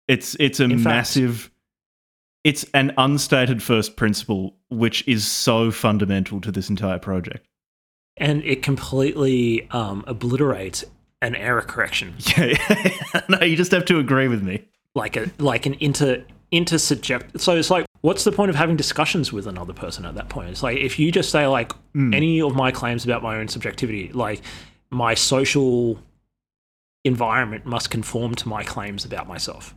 It's 0.08 0.34
it's 0.40 0.60
a 0.60 0.64
In 0.64 0.78
fact- 0.78 0.84
massive 0.84 1.50
it's 2.44 2.64
an 2.74 2.92
unstated 2.96 3.62
first 3.62 3.96
principle 3.96 4.56
which 4.68 5.06
is 5.06 5.26
so 5.26 5.70
fundamental 5.70 6.40
to 6.40 6.52
this 6.52 6.70
entire 6.70 6.98
project. 6.98 7.46
And 8.16 8.42
it 8.44 8.62
completely 8.62 9.68
um, 9.70 10.04
obliterates 10.06 10.84
an 11.22 11.34
error 11.34 11.62
correction. 11.62 12.14
Yeah. 12.36 13.20
no, 13.28 13.40
you 13.40 13.56
just 13.56 13.72
have 13.72 13.84
to 13.86 13.98
agree 13.98 14.28
with 14.28 14.42
me. 14.42 14.64
Like 14.94 15.16
a 15.16 15.30
like 15.38 15.66
an 15.66 15.74
inter 15.80 16.24
intersubject 16.52 17.38
so 17.40 17.54
it's 17.54 17.70
like 17.70 17.86
what's 18.00 18.24
the 18.24 18.32
point 18.32 18.50
of 18.50 18.56
having 18.56 18.74
discussions 18.74 19.32
with 19.32 19.46
another 19.46 19.72
person 19.72 20.04
at 20.04 20.14
that 20.16 20.28
point? 20.28 20.50
It's 20.50 20.62
like 20.62 20.78
if 20.78 20.98
you 20.98 21.12
just 21.12 21.30
say 21.30 21.46
like 21.46 21.72
any 21.94 22.40
of 22.40 22.56
my 22.56 22.70
claims 22.72 23.04
about 23.04 23.22
my 23.22 23.36
own 23.36 23.48
subjectivity, 23.48 24.10
like 24.12 24.42
my 24.90 25.14
social 25.14 25.98
environment 27.04 27.66
must 27.66 27.90
conform 27.90 28.34
to 28.36 28.48
my 28.48 28.64
claims 28.64 29.04
about 29.04 29.28
myself. 29.28 29.74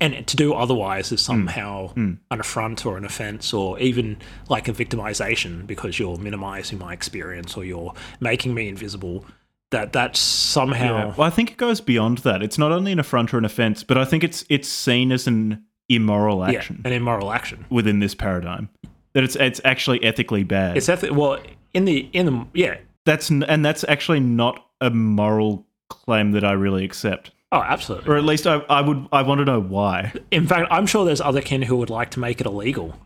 And 0.00 0.26
to 0.26 0.36
do 0.36 0.52
otherwise 0.52 1.12
is 1.12 1.20
hmm. 1.22 1.32
somehow 1.32 1.88
hmm. 1.88 2.14
an 2.30 2.40
affront 2.40 2.84
or 2.84 2.96
an 2.96 3.04
offense 3.04 3.52
or 3.52 3.78
even 3.78 4.18
like 4.48 4.68
a 4.68 4.72
victimization 4.72 5.66
because 5.66 5.98
you're 5.98 6.18
minimizing 6.18 6.78
my 6.78 6.92
experience 6.92 7.56
or 7.56 7.64
you're 7.64 7.94
making 8.20 8.54
me 8.54 8.68
invisible. 8.68 9.24
That 9.72 9.92
that's 9.92 10.20
somehow 10.20 11.14
Well, 11.16 11.26
I 11.26 11.30
think 11.30 11.50
it 11.50 11.56
goes 11.56 11.80
beyond 11.80 12.18
that. 12.18 12.40
It's 12.40 12.56
not 12.56 12.70
only 12.70 12.92
an 12.92 13.00
affront 13.00 13.34
or 13.34 13.38
an 13.38 13.44
offense, 13.44 13.82
but 13.82 13.98
I 13.98 14.04
think 14.04 14.22
it's 14.22 14.44
it's 14.48 14.68
seen 14.68 15.10
as 15.10 15.26
an 15.26 15.64
immoral 15.88 16.38
yeah, 16.38 16.58
action 16.58 16.82
an 16.84 16.92
immoral 16.92 17.32
action. 17.32 17.64
within 17.70 17.98
this 17.98 18.14
paradigm. 18.14 18.68
That 19.14 19.24
it's 19.24 19.34
it's 19.36 19.60
actually 19.64 20.04
ethically 20.04 20.44
bad. 20.44 20.76
It's 20.76 20.88
eth- 20.88 21.10
well 21.10 21.38
in 21.74 21.84
the 21.84 22.08
in 22.12 22.26
the 22.26 22.46
yeah. 22.54 22.78
that's 23.04 23.28
and 23.30 23.64
that's 23.64 23.84
actually 23.88 24.20
not 24.20 24.64
a 24.80 24.90
moral 24.90 25.66
claim 25.88 26.32
that 26.32 26.44
I 26.44 26.52
really 26.52 26.84
accept. 26.84 27.30
Oh, 27.52 27.60
absolutely. 27.60 28.10
Or 28.10 28.16
at 28.16 28.24
least 28.24 28.46
I, 28.46 28.56
I 28.68 28.80
would 28.80 29.06
I 29.12 29.22
want 29.22 29.38
to 29.38 29.44
know 29.44 29.60
why. 29.60 30.12
In 30.30 30.46
fact, 30.46 30.68
I'm 30.70 30.86
sure 30.86 31.04
there's 31.04 31.20
other 31.20 31.40
kin 31.40 31.62
who 31.62 31.76
would 31.76 31.90
like 31.90 32.10
to 32.12 32.20
make 32.20 32.40
it 32.40 32.46
illegal, 32.46 32.98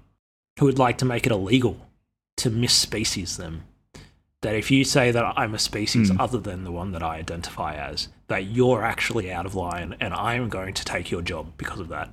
who 0.59 0.67
would 0.67 0.79
like 0.79 0.99
to 0.99 1.05
make 1.05 1.27
it 1.27 1.33
illegal 1.33 1.87
to 2.39 2.51
misspecies 2.51 3.37
them. 3.37 3.65
That 4.43 4.57
if 4.57 4.71
you 4.71 4.85
say 4.85 5.11
that 5.11 5.35
I'm 5.37 5.55
a 5.55 5.59
species 5.59 6.09
hmm. 6.09 6.19
other 6.19 6.39
than 6.39 6.65
the 6.65 6.73
one 6.73 6.93
that 6.93 7.03
I 7.03 7.17
identify 7.17 7.75
as, 7.75 8.09
that 8.29 8.47
you're 8.47 8.83
actually 8.83 9.31
out 9.31 9.45
of 9.45 9.55
line, 9.55 9.97
and 10.01 10.15
I'm 10.15 10.49
going 10.49 10.73
to 10.73 10.85
take 10.85 11.11
your 11.11 11.21
job 11.21 11.53
because 11.59 11.79
of 11.79 11.89
that. 11.89 12.09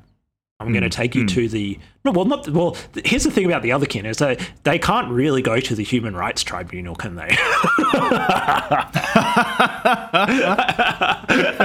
I'm 0.59 0.71
going 0.71 0.81
to 0.81 0.89
mm. 0.89 0.91
take 0.91 1.13
you 1.13 1.23
mm. 1.23 1.29
to 1.35 1.47
the 1.49 1.77
no. 2.03 2.11
Well, 2.11 2.25
not 2.25 2.49
well. 2.49 2.75
Here's 3.05 3.23
the 3.23 3.29
thing 3.29 3.45
about 3.45 3.61
the 3.61 3.71
other 3.71 3.85
kin 3.85 4.07
is 4.07 4.17
that 4.17 4.39
they 4.63 4.79
can't 4.79 5.11
really 5.11 5.43
go 5.43 5.59
to 5.59 5.75
the 5.75 5.83
human 5.83 6.15
rights 6.15 6.41
tribunal, 6.41 6.95
can 6.95 7.15
they? 7.15 7.37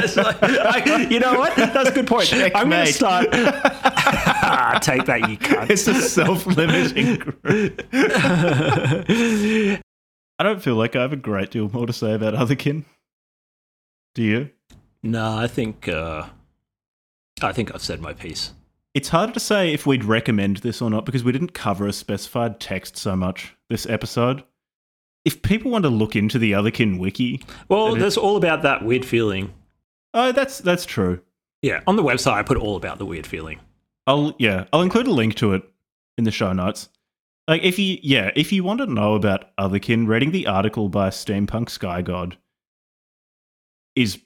Like- 0.02 0.42
I- 0.42 1.06
you 1.10 1.20
know 1.20 1.38
what? 1.38 1.56
That's 1.56 1.88
a 1.88 1.92
good 1.92 2.06
point. 2.06 2.32
I'm 2.32 2.68
going 2.68 2.86
to 2.86 2.92
start. 2.92 3.28
Ah, 3.32 4.78
take 4.82 5.06
that, 5.06 5.28
you 5.28 5.38
cunt. 5.38 5.70
It's 5.70 5.86
a 5.86 5.94
self-limiting 5.94 7.16
group. 7.16 7.86
I 10.38 10.44
don't 10.44 10.62
feel 10.62 10.74
like 10.74 10.96
I 10.96 11.02
have 11.02 11.12
a 11.12 11.16
great 11.16 11.50
deal 11.50 11.68
more 11.70 11.86
to 11.86 11.92
say 11.92 12.12
about 12.14 12.34
otherkin. 12.34 12.84
Do 14.14 14.22
you? 14.22 14.50
No, 15.02 15.36
I 15.36 15.46
think 15.46 15.88
uh, 15.88 16.28
I 17.40 17.52
think 17.52 17.74
I've 17.74 17.82
said 17.82 18.00
my 18.00 18.12
piece. 18.12 18.52
It's 18.94 19.08
harder 19.08 19.32
to 19.32 19.40
say 19.40 19.72
if 19.72 19.86
we'd 19.86 20.04
recommend 20.04 20.58
this 20.58 20.82
or 20.82 20.90
not 20.90 21.06
because 21.06 21.24
we 21.24 21.32
didn't 21.32 21.54
cover 21.54 21.86
a 21.86 21.92
specified 21.92 22.60
text 22.60 22.96
so 22.96 23.16
much 23.16 23.56
this 23.70 23.86
episode. 23.86 24.44
If 25.24 25.40
people 25.42 25.70
want 25.70 25.84
to 25.84 25.88
look 25.88 26.14
into 26.16 26.38
the 26.38 26.52
Otherkin 26.52 26.98
wiki, 26.98 27.42
Well, 27.68 27.94
there's 27.94 28.18
all 28.18 28.36
about 28.36 28.62
that 28.62 28.84
weird 28.84 29.04
feeling. 29.04 29.52
oh, 30.14 30.32
that's 30.32 30.58
that's 30.58 30.84
true. 30.84 31.20
Yeah, 31.62 31.80
on 31.86 31.96
the 31.96 32.02
website, 32.02 32.32
I 32.34 32.42
put 32.42 32.58
all 32.58 32.76
about 32.76 32.98
the 32.98 33.06
weird 33.06 33.26
feeling. 33.26 33.60
I'll 34.06 34.34
yeah, 34.38 34.64
I'll 34.72 34.82
include 34.82 35.06
a 35.06 35.12
link 35.12 35.36
to 35.36 35.54
it 35.54 35.62
in 36.18 36.24
the 36.24 36.30
show 36.32 36.52
notes. 36.52 36.88
Like 37.48 37.62
if 37.62 37.78
you 37.78 37.98
yeah, 38.02 38.30
if 38.36 38.52
you 38.52 38.62
want 38.64 38.80
to 38.80 38.86
know 38.86 39.14
about 39.14 39.56
Otherkin, 39.56 40.06
reading 40.08 40.32
the 40.32 40.48
article 40.48 40.88
by 40.88 41.08
Steampunk 41.10 41.68
Skygod 41.70 42.34
is 43.94 44.18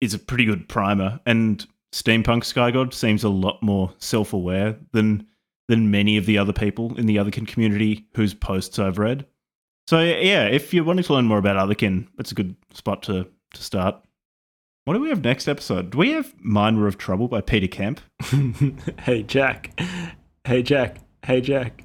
is 0.00 0.14
a 0.14 0.18
pretty 0.18 0.44
good 0.44 0.68
primer. 0.68 1.20
And 1.26 1.66
Steampunk 1.92 2.42
Skygod 2.42 2.94
seems 2.94 3.22
a 3.22 3.28
lot 3.28 3.62
more 3.62 3.92
self 3.98 4.32
aware 4.32 4.76
than 4.92 5.26
than 5.68 5.90
many 5.90 6.16
of 6.16 6.26
the 6.26 6.38
other 6.38 6.52
people 6.52 6.98
in 6.98 7.06
the 7.06 7.16
Otherkin 7.16 7.46
community 7.46 8.06
whose 8.14 8.34
posts 8.34 8.78
I've 8.78 8.98
read. 8.98 9.26
So 9.86 10.00
yeah, 10.00 10.46
if 10.46 10.72
you're 10.72 10.84
wanting 10.84 11.04
to 11.04 11.12
learn 11.12 11.26
more 11.26 11.38
about 11.38 11.56
Otherkin, 11.56 12.08
that's 12.16 12.32
a 12.32 12.34
good 12.34 12.56
spot 12.72 13.02
to 13.04 13.28
to 13.54 13.62
start. 13.62 13.96
What 14.84 14.94
do 14.94 15.00
we 15.00 15.10
have 15.10 15.22
next 15.22 15.46
episode? 15.46 15.90
Do 15.90 15.98
we 15.98 16.10
have 16.12 16.34
Mine 16.40 16.80
Were 16.80 16.88
of 16.88 16.98
Trouble 16.98 17.28
by 17.28 17.40
Peter 17.40 17.68
Kemp? 17.68 18.00
hey 19.00 19.22
Jack, 19.22 19.78
hey 20.44 20.62
Jack, 20.62 20.98
hey 21.24 21.40
Jack, 21.40 21.84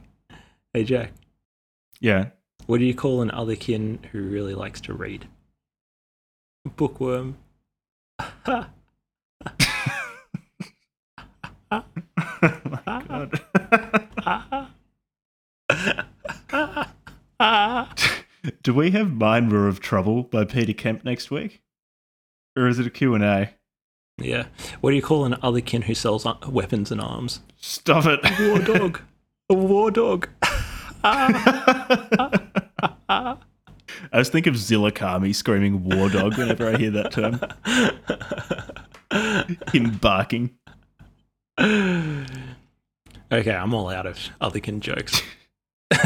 hey 0.73 0.83
Jack. 0.83 1.11
Yeah. 1.99 2.29
What 2.65 2.79
do 2.79 2.85
you 2.85 2.95
call 2.95 3.21
an 3.21 3.29
otherkin 3.31 4.03
who 4.07 4.21
really 4.23 4.53
likes 4.55 4.81
to 4.81 4.93
read? 4.93 5.27
Bookworm. 6.75 7.35
Do 18.63 18.73
we 18.73 18.91
have 18.91 19.13
Mine 19.13 19.49
Were 19.49 19.67
of 19.67 19.79
Trouble 19.79 20.23
by 20.23 20.45
Peter 20.45 20.73
Kemp 20.73 21.03
next 21.03 21.29
week? 21.29 21.61
Or 22.55 22.67
is 22.67 22.79
it 22.79 22.87
a 22.87 22.89
Q&A? 22.89 23.53
Yeah. 24.17 24.47
What 24.81 24.91
do 24.91 24.95
you 24.95 25.01
call 25.01 25.25
an 25.25 25.33
otherkin 25.43 25.83
who 25.83 25.93
sells 25.93 26.25
weapons 26.47 26.91
and 26.91 27.01
arms? 27.01 27.41
Stop 27.57 28.05
it. 28.05 28.21
War 28.39 28.59
dog. 28.59 29.01
A 29.49 29.53
war 29.53 29.91
dog. 29.91 30.29
I 31.03 32.17
just 34.15 34.31
think 34.31 34.47
of 34.47 34.55
Zillakami 34.55 35.35
screaming 35.35 35.83
war 35.83 36.09
dog 36.09 36.37
whenever 36.37 36.67
I 36.67 36.77
hear 36.77 36.91
that 36.91 37.11
term. 37.11 37.39
Him 39.73 39.97
barking. 39.97 40.57
Okay, 43.29 43.51
I'm 43.51 43.73
all 43.73 43.89
out 43.89 44.05
of 44.05 44.17
otherkin 44.39 44.79
jokes. 44.79 45.21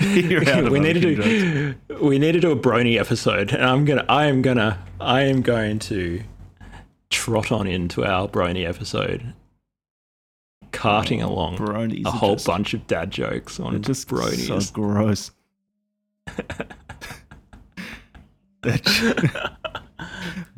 You're 0.00 0.48
out 0.48 0.64
of 0.64 0.72
we 0.72 0.80
need 0.80 0.94
to 0.94 1.00
do 1.00 1.74
we 2.02 2.18
need 2.18 2.32
to 2.32 2.40
do 2.40 2.50
a 2.50 2.56
brony 2.56 2.98
episode, 2.98 3.52
and 3.52 3.64
I'm 3.64 3.84
gonna 3.84 4.04
I 4.08 4.26
am 4.26 4.42
gonna 4.42 4.84
I 5.00 5.22
am 5.22 5.42
going 5.42 5.78
to 5.80 6.22
trot 7.10 7.52
on 7.52 7.68
into 7.68 8.04
our 8.04 8.26
brony 8.26 8.68
episode, 8.68 9.32
carting 10.72 11.22
oh, 11.22 11.28
along 11.28 11.58
Bronies. 11.58 12.04
a 12.04 12.10
whole 12.10 12.34
just- 12.34 12.46
bunch 12.46 12.74
of 12.74 12.84
dad 12.88 13.12
jokes 13.12 13.60
on 13.60 13.80
just 13.82 14.08
bronies. 14.08 14.62
so 14.62 14.72
gross. 14.72 15.30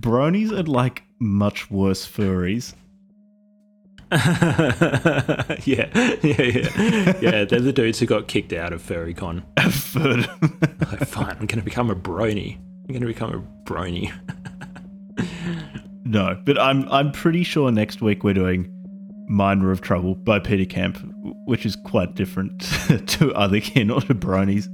Bronies 0.01 0.53
are 0.53 0.63
like 0.63 1.03
much 1.19 1.71
worse 1.71 2.07
furries. 2.07 2.75
yeah, 5.67 5.89
yeah, 6.23 6.43
yeah, 6.43 7.13
yeah. 7.21 7.45
They're 7.45 7.61
the 7.61 7.73
dudes 7.75 7.99
who 7.99 8.07
got 8.07 8.27
kicked 8.29 8.53
out 8.53 8.73
of 8.73 8.83
FurryCon. 8.83 9.43
Fur- 9.71 10.25
Like, 10.91 11.07
fine, 11.07 11.31
I'm 11.39 11.47
going 11.47 11.59
to 11.59 11.63
become 11.63 11.91
a 11.91 11.95
brony. 11.95 12.57
I'm 12.57 12.89
going 12.89 13.03
to 13.03 13.07
become 13.07 13.35
a 13.35 13.71
brony. 13.71 14.11
no, 16.05 16.41
but 16.47 16.59
I'm 16.59 16.91
I'm 16.91 17.13
pretty 17.13 17.43
sure 17.43 17.71
next 17.71 18.01
week 18.01 18.25
we're 18.25 18.33
doing 18.33 18.67
Mine 19.29 19.63
Were 19.63 19.71
of 19.73 19.83
Trouble 19.83 20.15
by 20.15 20.39
Peter 20.39 20.65
Kemp, 20.65 20.99
which 21.47 21.67
is 21.67 21.77
quite 21.77 22.15
different 22.15 22.61
to 23.09 23.35
other 23.35 23.61
kin 23.61 23.91
or 23.91 24.01
to 24.03 24.15
Bronies. 24.15 24.69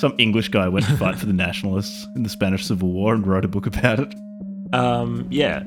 Some 0.00 0.14
English 0.18 0.48
guy 0.48 0.68
went 0.68 0.86
to 0.86 0.96
fight 0.96 1.16
for 1.18 1.26
the 1.26 1.32
nationalists 1.34 2.06
in 2.16 2.22
the 2.22 2.28
Spanish 2.30 2.64
Civil 2.64 2.90
War 2.92 3.14
and 3.14 3.26
wrote 3.26 3.44
a 3.44 3.48
book 3.48 3.66
about 3.66 4.00
it. 4.00 4.14
Um, 4.72 5.26
yeah, 5.30 5.64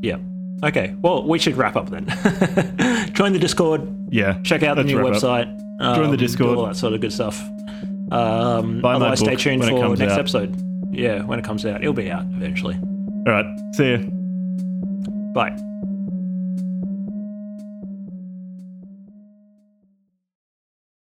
yeah. 0.00 0.16
Okay, 0.64 0.94
well, 1.02 1.22
we 1.26 1.38
should 1.38 1.56
wrap 1.56 1.76
up 1.76 1.90
then. 1.90 2.06
Join 3.12 3.32
the 3.32 3.38
Discord. 3.38 3.86
Yeah, 4.10 4.38
Check 4.42 4.62
out 4.62 4.76
the 4.76 4.84
new 4.84 4.98
website. 4.98 5.46
Join 5.80 6.04
the 6.04 6.10
um, 6.10 6.16
Discord. 6.16 6.56
all 6.56 6.66
that 6.66 6.76
sort 6.76 6.94
of 6.94 7.00
good 7.00 7.12
stuff. 7.12 7.40
Um, 8.10 8.80
Buy 8.80 8.94
otherwise, 8.94 9.20
stay 9.20 9.36
tuned 9.36 9.64
for 9.64 9.96
next 9.96 10.12
out. 10.12 10.18
episode. 10.20 10.56
Yeah, 10.90 11.22
when 11.24 11.38
it 11.38 11.44
comes 11.44 11.66
out, 11.66 11.82
it'll 11.82 11.92
be 11.92 12.10
out 12.10 12.24
eventually. 12.36 12.76
All 13.26 13.32
right, 13.32 13.46
see 13.74 13.92
ya. 13.92 13.98
Bye. 15.34 15.56